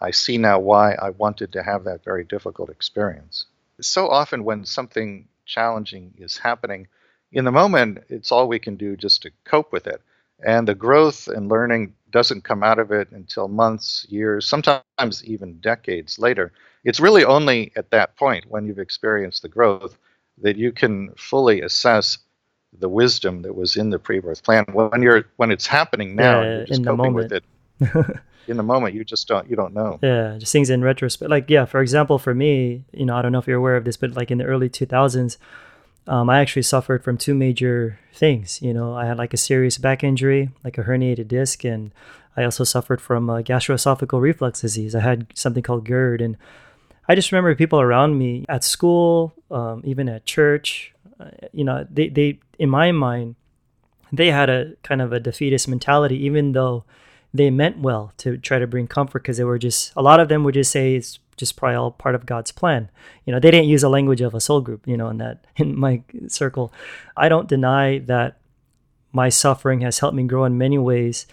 I 0.00 0.10
see 0.10 0.38
now 0.38 0.58
why 0.58 0.94
I 0.94 1.10
wanted 1.10 1.52
to 1.52 1.62
have 1.62 1.84
that 1.84 2.04
very 2.04 2.24
difficult 2.24 2.70
experience. 2.70 3.46
So 3.80 4.08
often, 4.08 4.44
when 4.44 4.64
something 4.64 5.28
challenging 5.44 6.14
is 6.18 6.38
happening, 6.38 6.88
in 7.32 7.44
the 7.44 7.52
moment, 7.52 8.04
it's 8.08 8.30
all 8.32 8.48
we 8.48 8.58
can 8.58 8.76
do 8.76 8.96
just 8.96 9.22
to 9.22 9.30
cope 9.44 9.72
with 9.72 9.86
it. 9.86 10.02
And 10.44 10.66
the 10.66 10.74
growth 10.74 11.28
and 11.28 11.48
learning 11.48 11.94
doesn't 12.12 12.44
come 12.44 12.62
out 12.62 12.78
of 12.78 12.92
it 12.92 13.10
until 13.10 13.48
months, 13.48 14.06
years, 14.08 14.46
sometimes 14.46 15.24
even 15.24 15.58
decades 15.60 16.18
later. 16.18 16.52
It's 16.84 17.00
really 17.00 17.24
only 17.24 17.72
at 17.76 17.90
that 17.90 18.16
point 18.16 18.44
when 18.48 18.66
you've 18.66 18.78
experienced 18.78 19.42
the 19.42 19.48
growth 19.48 19.96
that 20.42 20.56
you 20.56 20.72
can 20.72 21.12
fully 21.16 21.62
assess 21.62 22.18
the 22.78 22.88
wisdom 22.88 23.42
that 23.42 23.54
was 23.54 23.76
in 23.76 23.90
the 23.90 23.98
pre-birth 23.98 24.42
plan. 24.42 24.64
When 24.72 25.02
you're 25.02 25.24
when 25.36 25.50
it's 25.50 25.66
happening 25.66 26.16
now, 26.16 26.42
Yeah, 26.42 26.56
you're 26.56 26.66
just 26.66 26.80
in 26.80 26.82
the 26.84 26.90
coping 26.90 27.14
with 27.14 27.32
moment. 27.32 27.32
it. 27.32 27.44
In 28.48 28.56
the 28.56 28.62
moment, 28.64 28.94
you 28.94 29.04
just 29.04 29.28
don't 29.28 29.48
you 29.48 29.54
don't 29.54 29.72
know. 29.72 30.00
Yeah, 30.02 30.36
just 30.38 30.52
things 30.52 30.68
in 30.68 30.82
retrospect. 30.82 31.30
Like, 31.30 31.48
yeah, 31.48 31.64
for 31.64 31.80
example, 31.80 32.18
for 32.18 32.34
me, 32.34 32.84
you 32.92 33.06
know, 33.06 33.14
I 33.16 33.22
don't 33.22 33.30
know 33.30 33.38
if 33.38 33.46
you're 33.46 33.58
aware 33.58 33.76
of 33.76 33.84
this, 33.84 33.96
but 33.96 34.16
like 34.16 34.32
in 34.32 34.38
the 34.38 34.44
early 34.44 34.68
2000s, 34.68 35.36
um, 36.06 36.28
I 36.28 36.40
actually 36.40 36.62
suffered 36.62 37.04
from 37.04 37.16
two 37.16 37.34
major 37.34 37.98
things. 38.12 38.60
You 38.60 38.74
know, 38.74 38.94
I 38.94 39.06
had 39.06 39.18
like 39.18 39.32
a 39.32 39.38
serious 39.38 39.78
back 39.78 40.02
injury, 40.02 40.50
like 40.64 40.78
a 40.78 40.82
herniated 40.82 41.28
disc, 41.28 41.64
and 41.64 41.92
I 42.36 42.44
also 42.44 42.64
suffered 42.64 43.00
from 43.00 43.30
uh, 43.30 43.42
gastroesophageal 43.42 44.20
reflux 44.20 44.60
disease. 44.60 44.94
I 44.94 45.00
had 45.00 45.26
something 45.34 45.62
called 45.62 45.84
GERD, 45.84 46.20
and 46.20 46.36
I 47.08 47.14
just 47.14 47.30
remember 47.30 47.54
people 47.54 47.80
around 47.80 48.18
me 48.18 48.44
at 48.48 48.64
school, 48.64 49.34
um, 49.50 49.82
even 49.84 50.08
at 50.08 50.24
church. 50.24 50.92
Uh, 51.20 51.30
you 51.52 51.64
know, 51.64 51.86
they 51.90 52.08
they 52.08 52.40
in 52.58 52.68
my 52.68 52.90
mind, 52.90 53.36
they 54.12 54.30
had 54.30 54.50
a 54.50 54.74
kind 54.82 55.00
of 55.00 55.12
a 55.12 55.20
defeatist 55.20 55.68
mentality, 55.68 56.16
even 56.24 56.52
though 56.52 56.84
they 57.34 57.50
meant 57.50 57.78
well 57.78 58.12
to 58.18 58.36
try 58.36 58.58
to 58.58 58.66
bring 58.66 58.86
comfort 58.86 59.22
because 59.22 59.38
they 59.38 59.44
were 59.44 59.58
just 59.58 59.92
a 59.96 60.02
lot 60.02 60.20
of 60.20 60.28
them 60.28 60.44
would 60.44 60.54
just 60.54 60.70
say 60.70 60.94
it's 60.94 61.18
just 61.36 61.56
probably 61.56 61.76
all 61.76 61.90
part 61.90 62.14
of 62.14 62.26
God's 62.26 62.52
plan. 62.52 62.90
You 63.24 63.32
know, 63.32 63.40
they 63.40 63.50
didn't 63.50 63.68
use 63.68 63.82
a 63.82 63.88
language 63.88 64.20
of 64.20 64.34
a 64.34 64.40
soul 64.40 64.60
group, 64.60 64.86
you 64.86 64.96
know, 64.96 65.08
in 65.08 65.18
that 65.18 65.44
in 65.56 65.78
my 65.78 66.02
circle. 66.28 66.72
I 67.16 67.28
don't 67.28 67.48
deny 67.48 67.98
that 68.00 68.38
my 69.12 69.28
suffering 69.28 69.80
has 69.82 69.98
helped 69.98 70.16
me 70.16 70.24
grow 70.24 70.44
in 70.44 70.58
many 70.58 70.78
ways. 70.78 71.26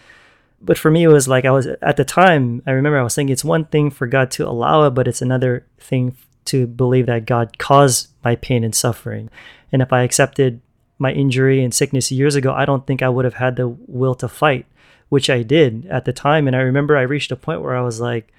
But 0.62 0.78
for 0.78 0.92
me 0.92 1.04
it 1.04 1.08
was 1.08 1.28
like 1.28 1.46
I 1.46 1.52
was 1.52 1.68
at 1.68 1.96
the 1.96 2.04
time, 2.04 2.62
I 2.68 2.72
remember 2.72 3.00
I 3.00 3.04
was 3.04 3.16
thinking 3.16 3.32
it's 3.32 3.46
one 3.46 3.66
thing 3.66 3.90
for 3.90 4.08
God 4.08 4.30
to 4.32 4.48
allow 4.48 4.86
it, 4.86 4.92
but 4.92 5.08
it's 5.08 5.22
another 5.22 5.66
thing 5.80 6.18
to 6.46 6.68
believe 6.68 7.06
that 7.06 7.26
God 7.26 7.58
caused 7.58 8.10
my 8.24 8.36
pain 8.36 8.66
and 8.66 8.76
suffering. 8.76 9.30
And 9.72 9.82
if 9.82 9.94
I 9.94 10.02
accepted 10.02 10.60
my 10.98 11.14
injury 11.14 11.64
and 11.64 11.74
sickness 11.74 12.12
years 12.12 12.36
ago, 12.36 12.52
I 12.52 12.66
don't 12.66 12.86
think 12.86 13.02
I 13.02 13.08
would 13.08 13.24
have 13.24 13.36
had 13.36 13.56
the 13.56 13.70
will 13.70 14.16
to 14.16 14.28
fight 14.28 14.66
which 15.10 15.30
I 15.30 15.44
did 15.44 15.86
at 15.88 16.06
the 16.06 16.14
time. 16.14 16.48
And 16.48 16.56
I 16.56 16.60
remember 16.60 16.96
I 16.96 17.02
reached 17.02 17.32
a 17.32 17.36
point 17.36 17.62
where 17.62 17.76
I 17.76 17.82
was 17.82 18.00
like, 18.00 18.32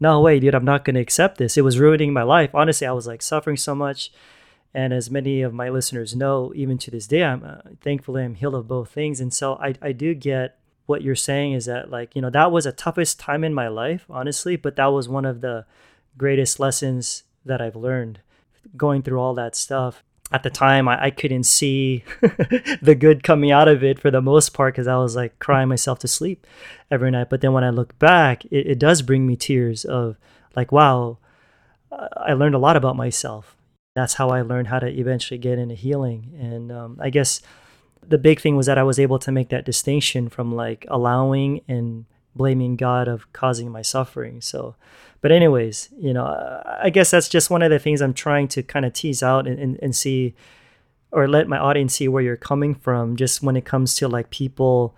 no 0.00 0.20
way, 0.20 0.40
dude, 0.40 0.54
I'm 0.54 0.64
not 0.64 0.84
going 0.84 0.94
to 0.94 1.00
accept 1.00 1.38
this. 1.38 1.56
It 1.56 1.64
was 1.64 1.78
ruining 1.78 2.12
my 2.12 2.22
life. 2.22 2.54
Honestly, 2.54 2.86
I 2.86 2.92
was 2.92 3.06
like 3.06 3.22
suffering 3.22 3.56
so 3.56 3.74
much. 3.74 4.10
And 4.72 4.92
as 4.92 5.10
many 5.10 5.42
of 5.42 5.52
my 5.52 5.68
listeners 5.68 6.16
know, 6.16 6.52
even 6.54 6.78
to 6.78 6.90
this 6.90 7.06
day, 7.06 7.24
I'm 7.24 7.44
uh, 7.44 7.58
thankfully 7.80 8.22
I'm 8.24 8.34
healed 8.36 8.54
of 8.54 8.68
both 8.68 8.90
things. 8.90 9.20
And 9.20 9.32
so 9.32 9.54
I, 9.54 9.74
I 9.82 9.92
do 9.92 10.14
get 10.14 10.58
what 10.86 11.02
you're 11.02 11.14
saying 11.14 11.52
is 11.52 11.66
that 11.66 11.90
like, 11.90 12.16
you 12.16 12.22
know, 12.22 12.30
that 12.30 12.50
was 12.50 12.66
a 12.66 12.72
toughest 12.72 13.20
time 13.20 13.44
in 13.44 13.52
my 13.52 13.68
life, 13.68 14.06
honestly, 14.08 14.56
but 14.56 14.76
that 14.76 14.86
was 14.86 15.08
one 15.08 15.24
of 15.24 15.40
the 15.40 15.66
greatest 16.16 16.58
lessons 16.58 17.24
that 17.44 17.60
I've 17.60 17.76
learned 17.76 18.20
going 18.76 19.02
through 19.02 19.20
all 19.20 19.34
that 19.34 19.56
stuff 19.56 20.02
at 20.32 20.42
the 20.42 20.50
time 20.50 20.88
I, 20.88 21.04
I 21.06 21.10
couldn't 21.10 21.44
see 21.44 22.04
the 22.82 22.96
good 22.98 23.22
coming 23.22 23.50
out 23.50 23.68
of 23.68 23.82
it 23.82 23.98
for 23.98 24.10
the 24.10 24.22
most 24.22 24.50
part 24.50 24.74
because 24.74 24.86
I 24.86 24.96
was 24.96 25.16
like 25.16 25.38
crying 25.38 25.68
myself 25.68 25.98
to 26.00 26.08
sleep 26.08 26.46
every 26.90 27.10
night. 27.10 27.30
But 27.30 27.40
then 27.40 27.52
when 27.52 27.64
I 27.64 27.70
look 27.70 27.98
back, 27.98 28.44
it, 28.46 28.66
it 28.66 28.78
does 28.78 29.02
bring 29.02 29.26
me 29.26 29.36
tears 29.36 29.84
of 29.84 30.16
like, 30.54 30.72
wow, 30.72 31.18
uh, 31.90 32.08
I 32.16 32.34
learned 32.34 32.54
a 32.54 32.58
lot 32.58 32.76
about 32.76 32.96
myself. 32.96 33.56
That's 33.96 34.14
how 34.14 34.30
I 34.30 34.42
learned 34.42 34.68
how 34.68 34.78
to 34.78 34.88
eventually 34.88 35.38
get 35.38 35.58
into 35.58 35.74
healing. 35.74 36.32
And 36.38 36.70
um, 36.70 36.98
I 37.00 37.10
guess 37.10 37.42
the 38.06 38.18
big 38.18 38.40
thing 38.40 38.56
was 38.56 38.66
that 38.66 38.78
I 38.78 38.82
was 38.82 38.98
able 38.98 39.18
to 39.20 39.32
make 39.32 39.48
that 39.48 39.64
distinction 39.64 40.28
from 40.28 40.54
like 40.54 40.86
allowing 40.88 41.62
and 41.66 42.06
blaming 42.34 42.76
God 42.76 43.08
of 43.08 43.32
causing 43.32 43.70
my 43.70 43.82
suffering. 43.82 44.40
So, 44.40 44.76
but 45.20 45.32
anyways, 45.32 45.88
you 45.98 46.12
know, 46.12 46.24
I 46.82 46.90
guess 46.90 47.10
that's 47.10 47.28
just 47.28 47.50
one 47.50 47.62
of 47.62 47.70
the 47.70 47.78
things 47.78 48.00
I'm 48.00 48.14
trying 48.14 48.48
to 48.48 48.62
kind 48.62 48.84
of 48.84 48.92
tease 48.92 49.22
out 49.22 49.46
and, 49.46 49.58
and, 49.58 49.78
and 49.82 49.94
see 49.94 50.34
or 51.12 51.28
let 51.28 51.48
my 51.48 51.58
audience 51.58 51.94
see 51.94 52.08
where 52.08 52.22
you're 52.22 52.36
coming 52.36 52.74
from 52.74 53.16
just 53.16 53.42
when 53.42 53.56
it 53.56 53.64
comes 53.64 53.94
to 53.96 54.08
like 54.08 54.30
people 54.30 54.96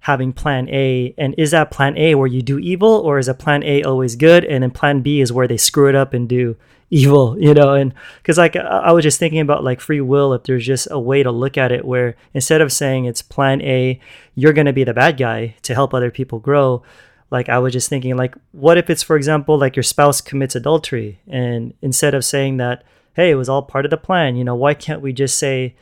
having 0.00 0.32
plan 0.32 0.68
A 0.70 1.14
and 1.18 1.34
is 1.36 1.50
that 1.50 1.70
plan 1.70 1.96
A 1.98 2.14
where 2.14 2.26
you 2.26 2.40
do 2.40 2.58
evil 2.58 2.88
or 2.88 3.18
is 3.18 3.28
a 3.28 3.34
plan 3.34 3.62
A 3.62 3.82
always 3.82 4.16
good 4.16 4.44
and 4.44 4.62
then 4.62 4.70
plan 4.70 5.02
B 5.02 5.20
is 5.20 5.32
where 5.32 5.46
they 5.46 5.58
screw 5.58 5.88
it 5.88 5.94
up 5.94 6.14
and 6.14 6.28
do 6.28 6.56
evil 6.90 7.36
you 7.40 7.54
know 7.54 7.74
and 7.74 7.94
because 8.18 8.38
like 8.38 8.56
I 8.56 8.92
was 8.92 9.02
just 9.02 9.18
thinking 9.18 9.40
about 9.40 9.64
like 9.64 9.80
free 9.80 10.00
will 10.00 10.32
if 10.32 10.44
there's 10.44 10.66
just 10.66 10.88
a 10.90 10.98
way 10.98 11.22
to 11.22 11.30
look 11.30 11.56
at 11.56 11.72
it 11.72 11.84
where 11.84 12.16
instead 12.34 12.60
of 12.60 12.72
saying 12.72 13.04
it's 13.04 13.22
plan 13.22 13.60
A 13.62 14.00
you're 14.34 14.52
going 14.52 14.66
to 14.66 14.72
be 14.72 14.84
the 14.84 14.94
bad 14.94 15.16
guy 15.16 15.54
to 15.62 15.74
help 15.74 15.94
other 15.94 16.10
people 16.10 16.38
grow 16.38 16.82
like 17.30 17.48
I 17.48 17.58
was 17.58 17.72
just 17.72 17.88
thinking 17.88 18.16
like 18.16 18.34
what 18.52 18.78
if 18.78 18.90
it's 18.90 19.02
for 19.02 19.16
example 19.16 19.58
like 19.58 19.76
your 19.76 19.82
spouse 19.82 20.20
commits 20.20 20.56
adultery 20.56 21.20
and 21.28 21.74
instead 21.80 22.14
of 22.14 22.24
saying 22.24 22.56
that 22.58 22.84
hey 23.14 23.30
it 23.30 23.36
was 23.36 23.48
all 23.48 23.62
part 23.62 23.84
of 23.84 23.90
the 23.90 23.96
plan 23.96 24.36
you 24.36 24.44
know 24.44 24.54
why 24.54 24.74
can't 24.74 25.02
we 25.02 25.12
just 25.12 25.38
say 25.38 25.76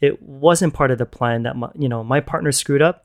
it 0.00 0.22
wasn't 0.22 0.74
part 0.74 0.90
of 0.90 0.98
the 0.98 1.06
plan 1.06 1.42
that 1.44 1.56
my, 1.56 1.70
you 1.74 1.88
know 1.88 2.04
my 2.04 2.20
partner 2.20 2.52
screwed 2.52 2.82
up 2.82 3.04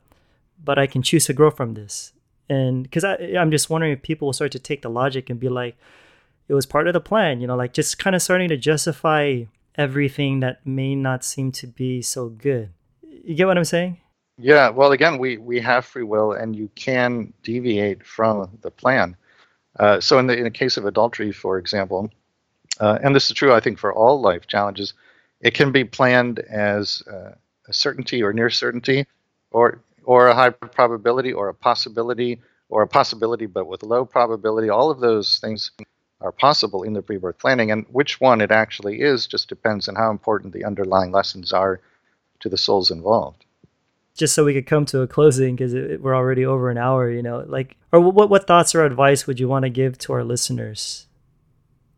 but 0.62 0.78
I 0.78 0.86
can 0.86 1.02
choose 1.02 1.26
to 1.26 1.32
grow 1.32 1.50
from 1.50 1.74
this? 1.74 2.12
And 2.48 2.82
because 2.82 3.04
I'm 3.04 3.50
just 3.50 3.70
wondering 3.70 3.92
if 3.92 4.02
people 4.02 4.26
will 4.26 4.32
start 4.32 4.52
to 4.52 4.58
take 4.58 4.82
the 4.82 4.90
logic 4.90 5.30
and 5.30 5.38
be 5.38 5.48
like, 5.48 5.76
it 6.50 6.54
was 6.54 6.66
part 6.66 6.88
of 6.88 6.94
the 6.94 7.00
plan, 7.00 7.40
you 7.40 7.46
know, 7.46 7.54
like 7.54 7.72
just 7.72 8.00
kind 8.00 8.16
of 8.16 8.20
starting 8.20 8.48
to 8.48 8.56
justify 8.56 9.44
everything 9.76 10.40
that 10.40 10.66
may 10.66 10.96
not 10.96 11.24
seem 11.24 11.52
to 11.52 11.68
be 11.68 12.02
so 12.02 12.28
good. 12.28 12.70
You 13.02 13.36
get 13.36 13.46
what 13.46 13.56
I'm 13.56 13.64
saying? 13.64 13.98
Yeah. 14.36 14.70
Well, 14.70 14.90
again, 14.90 15.18
we 15.18 15.36
we 15.36 15.60
have 15.60 15.84
free 15.84 16.02
will, 16.02 16.32
and 16.32 16.56
you 16.56 16.68
can 16.74 17.32
deviate 17.44 18.04
from 18.04 18.58
the 18.62 18.70
plan. 18.72 19.16
Uh, 19.78 20.00
so, 20.00 20.18
in 20.18 20.26
the 20.26 20.36
in 20.36 20.42
the 20.42 20.50
case 20.50 20.76
of 20.76 20.86
adultery, 20.86 21.30
for 21.30 21.56
example, 21.56 22.10
uh, 22.80 22.98
and 23.00 23.14
this 23.14 23.30
is 23.30 23.36
true, 23.36 23.54
I 23.54 23.60
think, 23.60 23.78
for 23.78 23.94
all 23.94 24.20
life 24.20 24.48
challenges, 24.48 24.92
it 25.40 25.54
can 25.54 25.70
be 25.70 25.84
planned 25.84 26.40
as 26.40 27.00
uh, 27.08 27.32
a 27.68 27.72
certainty 27.72 28.24
or 28.24 28.32
near 28.32 28.50
certainty, 28.50 29.06
or 29.52 29.80
or 30.02 30.26
a 30.26 30.34
high 30.34 30.50
probability, 30.50 31.32
or 31.32 31.48
a 31.48 31.54
possibility, 31.54 32.40
or 32.68 32.82
a 32.82 32.88
possibility 32.88 33.46
but 33.46 33.68
with 33.68 33.84
low 33.84 34.04
probability. 34.04 34.68
All 34.68 34.90
of 34.90 34.98
those 34.98 35.38
things 35.38 35.70
are 36.20 36.32
possible 36.32 36.82
in 36.82 36.92
the 36.92 37.02
pre-birth 37.02 37.38
planning, 37.38 37.70
and 37.70 37.86
which 37.90 38.20
one 38.20 38.40
it 38.40 38.50
actually 38.50 39.00
is 39.00 39.26
just 39.26 39.48
depends 39.48 39.88
on 39.88 39.94
how 39.94 40.10
important 40.10 40.52
the 40.52 40.64
underlying 40.64 41.12
lessons 41.12 41.52
are 41.52 41.80
to 42.40 42.48
the 42.48 42.58
souls 42.58 42.90
involved. 42.90 43.44
Just 44.14 44.34
so 44.34 44.44
we 44.44 44.52
could 44.52 44.66
come 44.66 44.84
to 44.86 45.00
a 45.00 45.06
closing, 45.06 45.56
because 45.56 45.72
we're 46.00 46.16
already 46.16 46.44
over 46.44 46.68
an 46.70 46.76
hour, 46.76 47.10
you 47.10 47.22
know, 47.22 47.44
like, 47.46 47.76
or 47.92 48.00
what 48.00 48.28
what 48.28 48.46
thoughts 48.46 48.74
or 48.74 48.84
advice 48.84 49.26
would 49.26 49.40
you 49.40 49.48
want 49.48 49.64
to 49.64 49.70
give 49.70 49.96
to 49.98 50.12
our 50.12 50.24
listeners? 50.24 51.06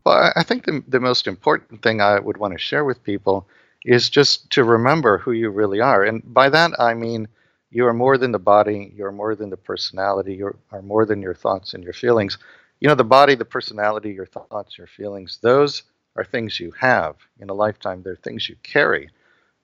Well, 0.05 0.33
I 0.37 0.43
think 0.43 0.65
the 0.65 0.85
the 0.87 1.01
most 1.01 1.27
important 1.27 1.83
thing 1.83 2.01
I 2.01 2.21
would 2.21 2.37
want 2.37 2.53
to 2.53 2.59
share 2.59 2.85
with 2.85 3.03
people 3.03 3.49
is 3.85 4.09
just 4.09 4.51
to 4.51 4.63
remember 4.63 5.19
who 5.19 5.33
you 5.33 5.51
really 5.51 5.81
are, 5.81 6.05
and 6.05 6.23
by 6.25 6.49
that 6.51 6.73
I 6.79 6.95
mean 6.95 7.27
you 7.71 7.87
are 7.87 7.95
more 7.95 8.19
than 8.19 8.33
the 8.33 8.39
body, 8.39 8.93
you 8.95 9.05
are 9.07 9.13
more 9.13 9.35
than 9.35 9.51
the 9.51 9.57
personality, 9.57 10.35
you 10.35 10.57
are 10.71 10.83
more 10.83 11.07
than 11.07 11.23
your 11.23 11.35
thoughts 11.35 11.73
and 11.73 11.83
your 11.83 11.95
feelings 11.95 12.37
you 12.83 12.89
know, 12.89 12.97
the 12.97 13.05
body, 13.05 13.37
the 13.37 13.45
personality, 13.45 14.11
your 14.11 14.27
thoughts, 14.27 14.77
your 14.77 14.89
feelings, 14.89 15.39
those 15.41 15.85
are 16.17 16.25
things 16.25 16.59
you 16.59 16.73
have 16.73 17.15
in 17.39 17.49
a 17.49 17.55
lifetime. 17.55 18.03
They're 18.03 18.17
things 18.17 18.49
you 18.49 18.57
carry. 18.65 19.09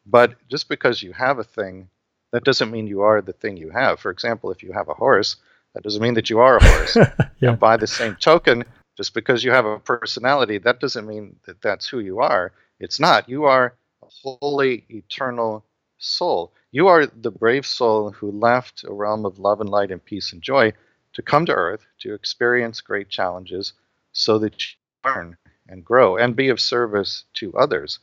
But 0.07 0.36
just 0.49 0.69
because 0.69 1.03
you 1.03 1.12
have 1.15 1.40
a 1.40 1.45
thing, 1.45 1.89
that 2.32 2.45
doesn't 2.45 2.70
mean 2.70 2.86
you 2.86 3.01
are 3.01 3.20
the 3.20 3.32
thing 3.32 3.57
you 3.57 3.70
have. 3.70 3.99
For 3.99 4.12
example, 4.12 4.53
if 4.53 4.62
you 4.62 4.70
have 4.70 4.89
a 4.89 4.95
horse, 4.95 5.35
that 5.74 5.82
doesn't 5.82 6.01
mean 6.01 6.15
that 6.15 6.31
you 6.31 6.39
are 6.39 6.59
a 6.59 6.65
horse. 6.65 6.97
yeah. 7.40 7.51
And 7.51 7.59
by 7.59 7.77
the 7.77 7.89
same 7.89 8.15
token, 8.15 8.62
just 8.97 9.15
because 9.15 9.43
you 9.43 9.51
have 9.51 9.66
a 9.66 9.81
personality, 9.81 10.59
that 10.59 10.78
doesn't 10.78 11.07
mean 11.07 11.35
that 11.45 11.61
that's 11.61 11.89
who 11.89 11.99
you 11.99 12.20
are. 12.20 12.53
It's 12.78 13.01
not. 13.01 13.28
You 13.28 13.47
are 13.47 13.74
a 14.01 14.07
holy, 14.23 14.86
eternal 14.90 15.65
soul. 15.99 16.53
You 16.70 16.86
are 16.86 17.07
the 17.07 17.32
brave 17.32 17.66
soul 17.66 18.12
who 18.12 18.31
left 18.31 18.85
a 18.85 18.93
realm 18.93 19.27
of 19.27 19.40
love 19.40 19.61
and 19.61 19.69
light 19.69 19.90
and 19.90 20.05
peace 20.05 20.32
and 20.32 20.40
joy 20.40 20.73
to 21.14 21.22
come 21.22 21.47
to 21.47 21.52
Earth 21.52 21.85
to 22.01 22.14
experience 22.14 22.80
great 22.80 23.09
challenges 23.09 23.72
so 24.12 24.39
that 24.39 24.55
you 24.60 24.76
learn 25.05 25.36
and 25.68 25.85
grow 25.85 26.16
and 26.16 26.36
be 26.36 26.48
of 26.48 26.60
service 26.60 27.24
to 27.35 27.52
others. 27.55 27.98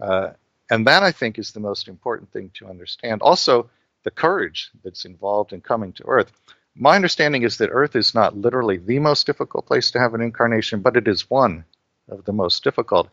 Uh, 0.00 0.30
and 0.70 0.86
that, 0.86 1.02
I 1.02 1.12
think, 1.12 1.38
is 1.38 1.52
the 1.52 1.60
most 1.60 1.88
important 1.88 2.32
thing 2.32 2.50
to 2.54 2.66
understand. 2.66 3.22
Also, 3.22 3.68
the 4.04 4.10
courage 4.10 4.70
that's 4.82 5.04
involved 5.04 5.52
in 5.52 5.60
coming 5.60 5.92
to 5.94 6.04
Earth. 6.06 6.32
My 6.74 6.96
understanding 6.96 7.42
is 7.42 7.58
that 7.58 7.70
Earth 7.70 7.94
is 7.94 8.14
not 8.14 8.36
literally 8.36 8.78
the 8.78 8.98
most 8.98 9.26
difficult 9.26 9.66
place 9.66 9.90
to 9.90 10.00
have 10.00 10.14
an 10.14 10.22
incarnation, 10.22 10.80
but 10.80 10.96
it 10.96 11.06
is 11.06 11.28
one 11.28 11.64
of 12.08 12.24
the 12.24 12.32
most 12.32 12.64
difficult. 12.64 13.08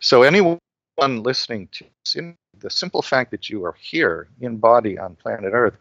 So, 0.00 0.22
anyone 0.22 0.60
listening 0.98 1.68
to 1.72 2.34
the 2.60 2.70
simple 2.70 3.02
fact 3.02 3.30
that 3.32 3.50
you 3.50 3.64
are 3.64 3.76
here 3.78 4.28
in 4.40 4.58
body 4.58 4.98
on 4.98 5.16
planet 5.16 5.52
Earth 5.52 5.76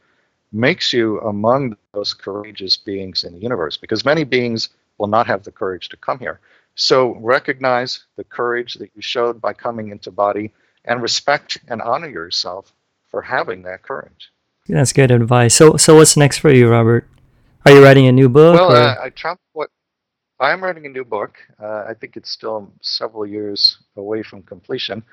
makes 0.51 0.93
you 0.93 1.19
among 1.21 1.75
those 1.93 2.13
courageous 2.13 2.77
beings 2.77 3.23
in 3.23 3.33
the 3.33 3.39
universe 3.39 3.77
because 3.77 4.05
many 4.05 4.23
beings 4.23 4.69
will 4.97 5.07
not 5.07 5.27
have 5.27 5.43
the 5.43 5.51
courage 5.51 5.89
to 5.89 5.97
come 5.97 6.19
here. 6.19 6.39
So 6.75 7.15
recognize 7.15 8.05
the 8.15 8.23
courage 8.23 8.75
that 8.75 8.91
you 8.95 9.01
showed 9.01 9.41
by 9.41 9.53
coming 9.53 9.89
into 9.89 10.11
body 10.11 10.53
and 10.85 11.01
respect 11.01 11.57
and 11.67 11.81
honor 11.81 12.09
yourself 12.09 12.71
for 13.09 13.21
having 13.21 13.63
that 13.63 13.83
courage. 13.83 14.31
That's 14.67 14.93
good 14.93 15.11
advice. 15.11 15.55
So, 15.55 15.77
so 15.77 15.95
what's 15.95 16.17
next 16.17 16.39
for 16.39 16.51
you, 16.51 16.69
Robert? 16.69 17.07
Are 17.65 17.71
you 17.71 17.83
writing 17.83 18.07
a 18.07 18.11
new 18.11 18.29
book? 18.29 18.55
Well, 18.55 18.71
uh, 18.71 18.95
I 19.01 19.09
travel. 19.09 19.39
What 19.53 19.69
I 20.39 20.51
am 20.51 20.63
writing 20.63 20.85
a 20.85 20.89
new 20.89 21.03
book. 21.03 21.37
Uh, 21.61 21.85
I 21.87 21.93
think 21.93 22.15
it's 22.15 22.29
still 22.29 22.71
several 22.81 23.25
years 23.25 23.77
away 23.95 24.23
from 24.23 24.43
completion. 24.43 25.03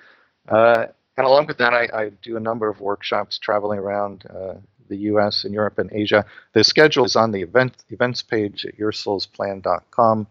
Uh, 0.49 0.87
and 1.17 1.27
along 1.27 1.47
with 1.47 1.59
that, 1.59 1.73
I, 1.73 1.89
I, 1.93 2.09
do 2.23 2.37
a 2.37 2.41
number 2.41 2.69
of 2.69 2.81
workshops 2.81 3.39
traveling 3.39 3.79
around 3.79 4.25
uh, 4.29 4.55
the 4.95 5.03
US 5.13 5.45
and 5.45 5.53
Europe 5.55 5.79
and 5.79 5.91
Asia. 5.93 6.25
The 6.53 6.65
schedule 6.65 7.05
is 7.05 7.17
on 7.17 7.33
the 7.33 7.43
event, 7.43 7.73
events 7.91 8.23
page 8.23 8.65
at 8.65 8.79
yoursoulsplan.com. 8.79 10.27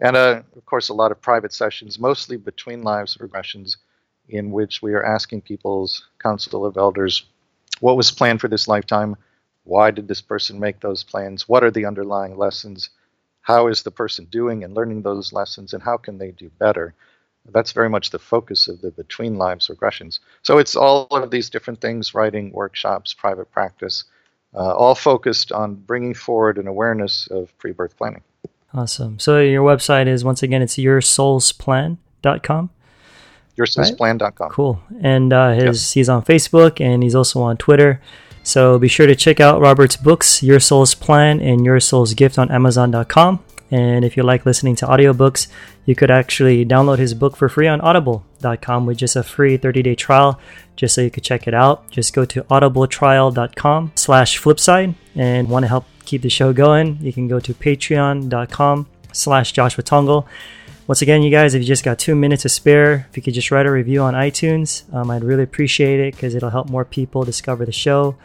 And 0.00 0.16
uh, 0.16 0.42
of 0.56 0.64
course, 0.66 0.88
a 0.88 0.94
lot 0.94 1.12
of 1.12 1.20
private 1.20 1.52
sessions, 1.52 1.98
mostly 1.98 2.36
between 2.36 2.82
lives 2.82 3.16
regressions, 3.16 3.76
in 4.28 4.50
which 4.50 4.82
we 4.82 4.92
are 4.94 5.04
asking 5.16 5.40
people's 5.42 6.06
council 6.18 6.66
of 6.66 6.76
elders 6.76 7.24
what 7.80 7.96
was 7.96 8.10
planned 8.10 8.40
for 8.40 8.48
this 8.48 8.68
lifetime? 8.68 9.16
Why 9.64 9.90
did 9.90 10.08
this 10.08 10.22
person 10.22 10.58
make 10.58 10.80
those 10.80 11.02
plans? 11.02 11.48
What 11.48 11.64
are 11.64 11.70
the 11.70 11.84
underlying 11.84 12.36
lessons? 12.36 12.90
How 13.42 13.68
is 13.68 13.82
the 13.82 13.90
person 13.90 14.26
doing 14.26 14.64
and 14.64 14.74
learning 14.74 15.02
those 15.02 15.32
lessons? 15.32 15.74
And 15.74 15.82
how 15.82 15.96
can 15.98 16.18
they 16.18 16.30
do 16.30 16.50
better? 16.58 16.94
That's 17.52 17.72
very 17.72 17.88
much 17.88 18.10
the 18.10 18.18
focus 18.18 18.68
of 18.68 18.80
the 18.80 18.90
between 18.90 19.36
lives 19.36 19.68
regressions. 19.68 20.18
So 20.42 20.58
it's 20.58 20.76
all 20.76 21.06
of 21.10 21.30
these 21.30 21.50
different 21.50 21.80
things 21.80 22.14
writing, 22.14 22.52
workshops, 22.52 23.14
private 23.14 23.50
practice, 23.52 24.04
uh, 24.54 24.74
all 24.74 24.94
focused 24.94 25.52
on 25.52 25.74
bringing 25.74 26.14
forward 26.14 26.58
an 26.58 26.66
awareness 26.66 27.28
of 27.30 27.56
pre 27.58 27.72
birth 27.72 27.96
planning. 27.96 28.22
Awesome. 28.74 29.18
So 29.18 29.40
your 29.40 29.62
website 29.62 30.06
is 30.06 30.24
once 30.24 30.42
again, 30.42 30.62
it's 30.62 30.76
yoursoulsplan.com. 30.76 32.70
Yoursoulsplan.com. 33.56 34.50
Cool. 34.50 34.82
And 35.00 35.32
uh, 35.32 35.52
his 35.52 35.92
he's 35.92 36.08
on 36.08 36.22
Facebook 36.22 36.80
and 36.80 37.02
he's 37.02 37.14
also 37.14 37.40
on 37.40 37.56
Twitter. 37.56 38.00
So 38.42 38.78
be 38.78 38.86
sure 38.86 39.06
to 39.06 39.16
check 39.16 39.40
out 39.40 39.60
Robert's 39.60 39.96
books, 39.96 40.42
Your 40.42 40.60
Soul's 40.60 40.94
Plan 40.94 41.40
and 41.40 41.64
Your 41.64 41.80
Soul's 41.80 42.14
Gift 42.14 42.38
on 42.38 42.50
Amazon.com. 42.50 43.42
And 43.70 44.04
if 44.04 44.16
you 44.16 44.22
like 44.22 44.46
listening 44.46 44.76
to 44.76 44.86
audiobooks, 44.86 45.48
you 45.84 45.94
could 45.94 46.10
actually 46.10 46.64
download 46.64 46.98
his 46.98 47.14
book 47.14 47.36
for 47.36 47.48
free 47.48 47.66
on 47.66 47.80
audible.com 47.80 48.86
with 48.86 48.98
just 48.98 49.16
a 49.16 49.22
free 49.22 49.58
30-day 49.58 49.94
trial 49.94 50.40
just 50.76 50.94
so 50.94 51.00
you 51.00 51.10
could 51.10 51.24
check 51.24 51.48
it 51.48 51.54
out. 51.54 51.90
Just 51.90 52.12
go 52.12 52.24
to 52.26 52.42
audibletrial.com 52.44 53.92
slash 53.94 54.40
flipside 54.40 54.94
and 55.14 55.48
want 55.48 55.64
to 55.64 55.68
help 55.68 55.86
keep 56.06 56.22
the 56.22 56.30
show 56.30 56.52
going, 56.52 56.98
you 57.00 57.12
can 57.12 57.28
go 57.28 57.40
to 57.40 57.52
patreon.com 57.52 58.86
slash 59.12 59.52
Joshua 59.52 59.82
Tongol. 59.82 60.26
Once 60.86 61.02
again, 61.02 61.20
you 61.22 61.30
guys, 61.30 61.52
if 61.54 61.60
you 61.60 61.66
just 61.66 61.84
got 61.84 61.98
two 61.98 62.14
minutes 62.14 62.42
to 62.42 62.48
spare, 62.48 63.08
if 63.10 63.16
you 63.16 63.22
could 63.22 63.34
just 63.34 63.50
write 63.50 63.66
a 63.66 63.70
review 63.70 64.02
on 64.02 64.14
iTunes, 64.14 64.92
um, 64.94 65.10
I'd 65.10 65.24
really 65.24 65.42
appreciate 65.42 65.98
it 65.98 66.14
because 66.14 66.34
it'll 66.34 66.50
help 66.50 66.70
more 66.70 66.84
people 66.84 67.24
discover 67.24 67.66
the 67.66 67.72
show. 67.72 68.16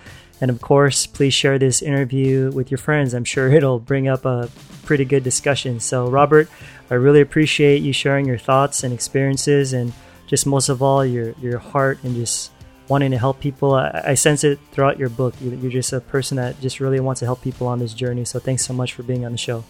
And 0.42 0.50
of 0.50 0.60
course, 0.60 1.06
please 1.06 1.34
share 1.34 1.60
this 1.60 1.82
interview 1.84 2.52
with 2.52 2.72
your 2.72 2.80
friends. 2.80 3.14
I'm 3.14 3.24
sure 3.24 3.50
it'll 3.54 3.80
bring 3.80 4.08
up 4.08 4.26
a 4.26 4.50
pretty 4.84 5.06
good 5.06 5.24
discussion. 5.24 5.80
So, 5.80 6.10
Robert, 6.10 6.50
I 6.90 6.96
really 6.96 7.22
appreciate 7.22 7.82
you 7.82 7.94
sharing 7.94 8.26
your 8.26 8.40
thoughts 8.40 8.84
and 8.84 8.94
experiences, 8.94 9.72
and 9.72 9.94
just 10.28 10.46
most 10.46 10.68
of 10.68 10.82
all, 10.82 11.06
your 11.06 11.34
your 11.40 11.60
heart 11.60 12.00
and 12.04 12.16
just 12.16 12.52
wanting 12.88 13.12
to 13.12 13.18
help 13.18 13.40
people. 13.40 13.76
I, 13.76 14.02
I 14.08 14.14
sense 14.16 14.44
it 14.44 14.60
throughout 14.72 15.00
your 15.00 15.10
book. 15.10 15.36
You're 15.40 15.72
just 15.72 15.94
a 15.94 16.02
person 16.02 16.38
that 16.38 16.60
just 16.60 16.80
really 16.80 17.00
wants 17.00 17.20
to 17.20 17.26
help 17.26 17.42
people 17.42 17.68
on 17.68 17.80
this 17.80 17.94
journey. 17.94 18.26
So, 18.26 18.40
thanks 18.40 18.66
so 18.66 18.74
much 18.74 18.94
for 18.94 19.04
being 19.04 19.26
on 19.26 19.32
the 19.32 19.38
show. 19.38 19.64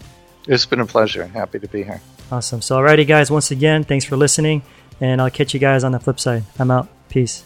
It's 0.48 0.66
been 0.66 0.80
a 0.80 0.86
pleasure. 0.86 1.26
Happy 1.26 1.60
to 1.60 1.68
be 1.68 1.84
here. 1.84 2.00
Awesome. 2.32 2.62
So, 2.62 2.78
alrighty, 2.78 3.06
guys. 3.06 3.30
Once 3.30 3.50
again, 3.50 3.84
thanks 3.84 4.04
for 4.06 4.16
listening, 4.16 4.62
and 5.00 5.20
I'll 5.20 5.30
catch 5.30 5.52
you 5.54 5.60
guys 5.60 5.84
on 5.84 5.92
the 5.92 6.00
flip 6.00 6.18
side. 6.18 6.44
I'm 6.58 6.70
out. 6.70 6.88
Peace. 7.10 7.44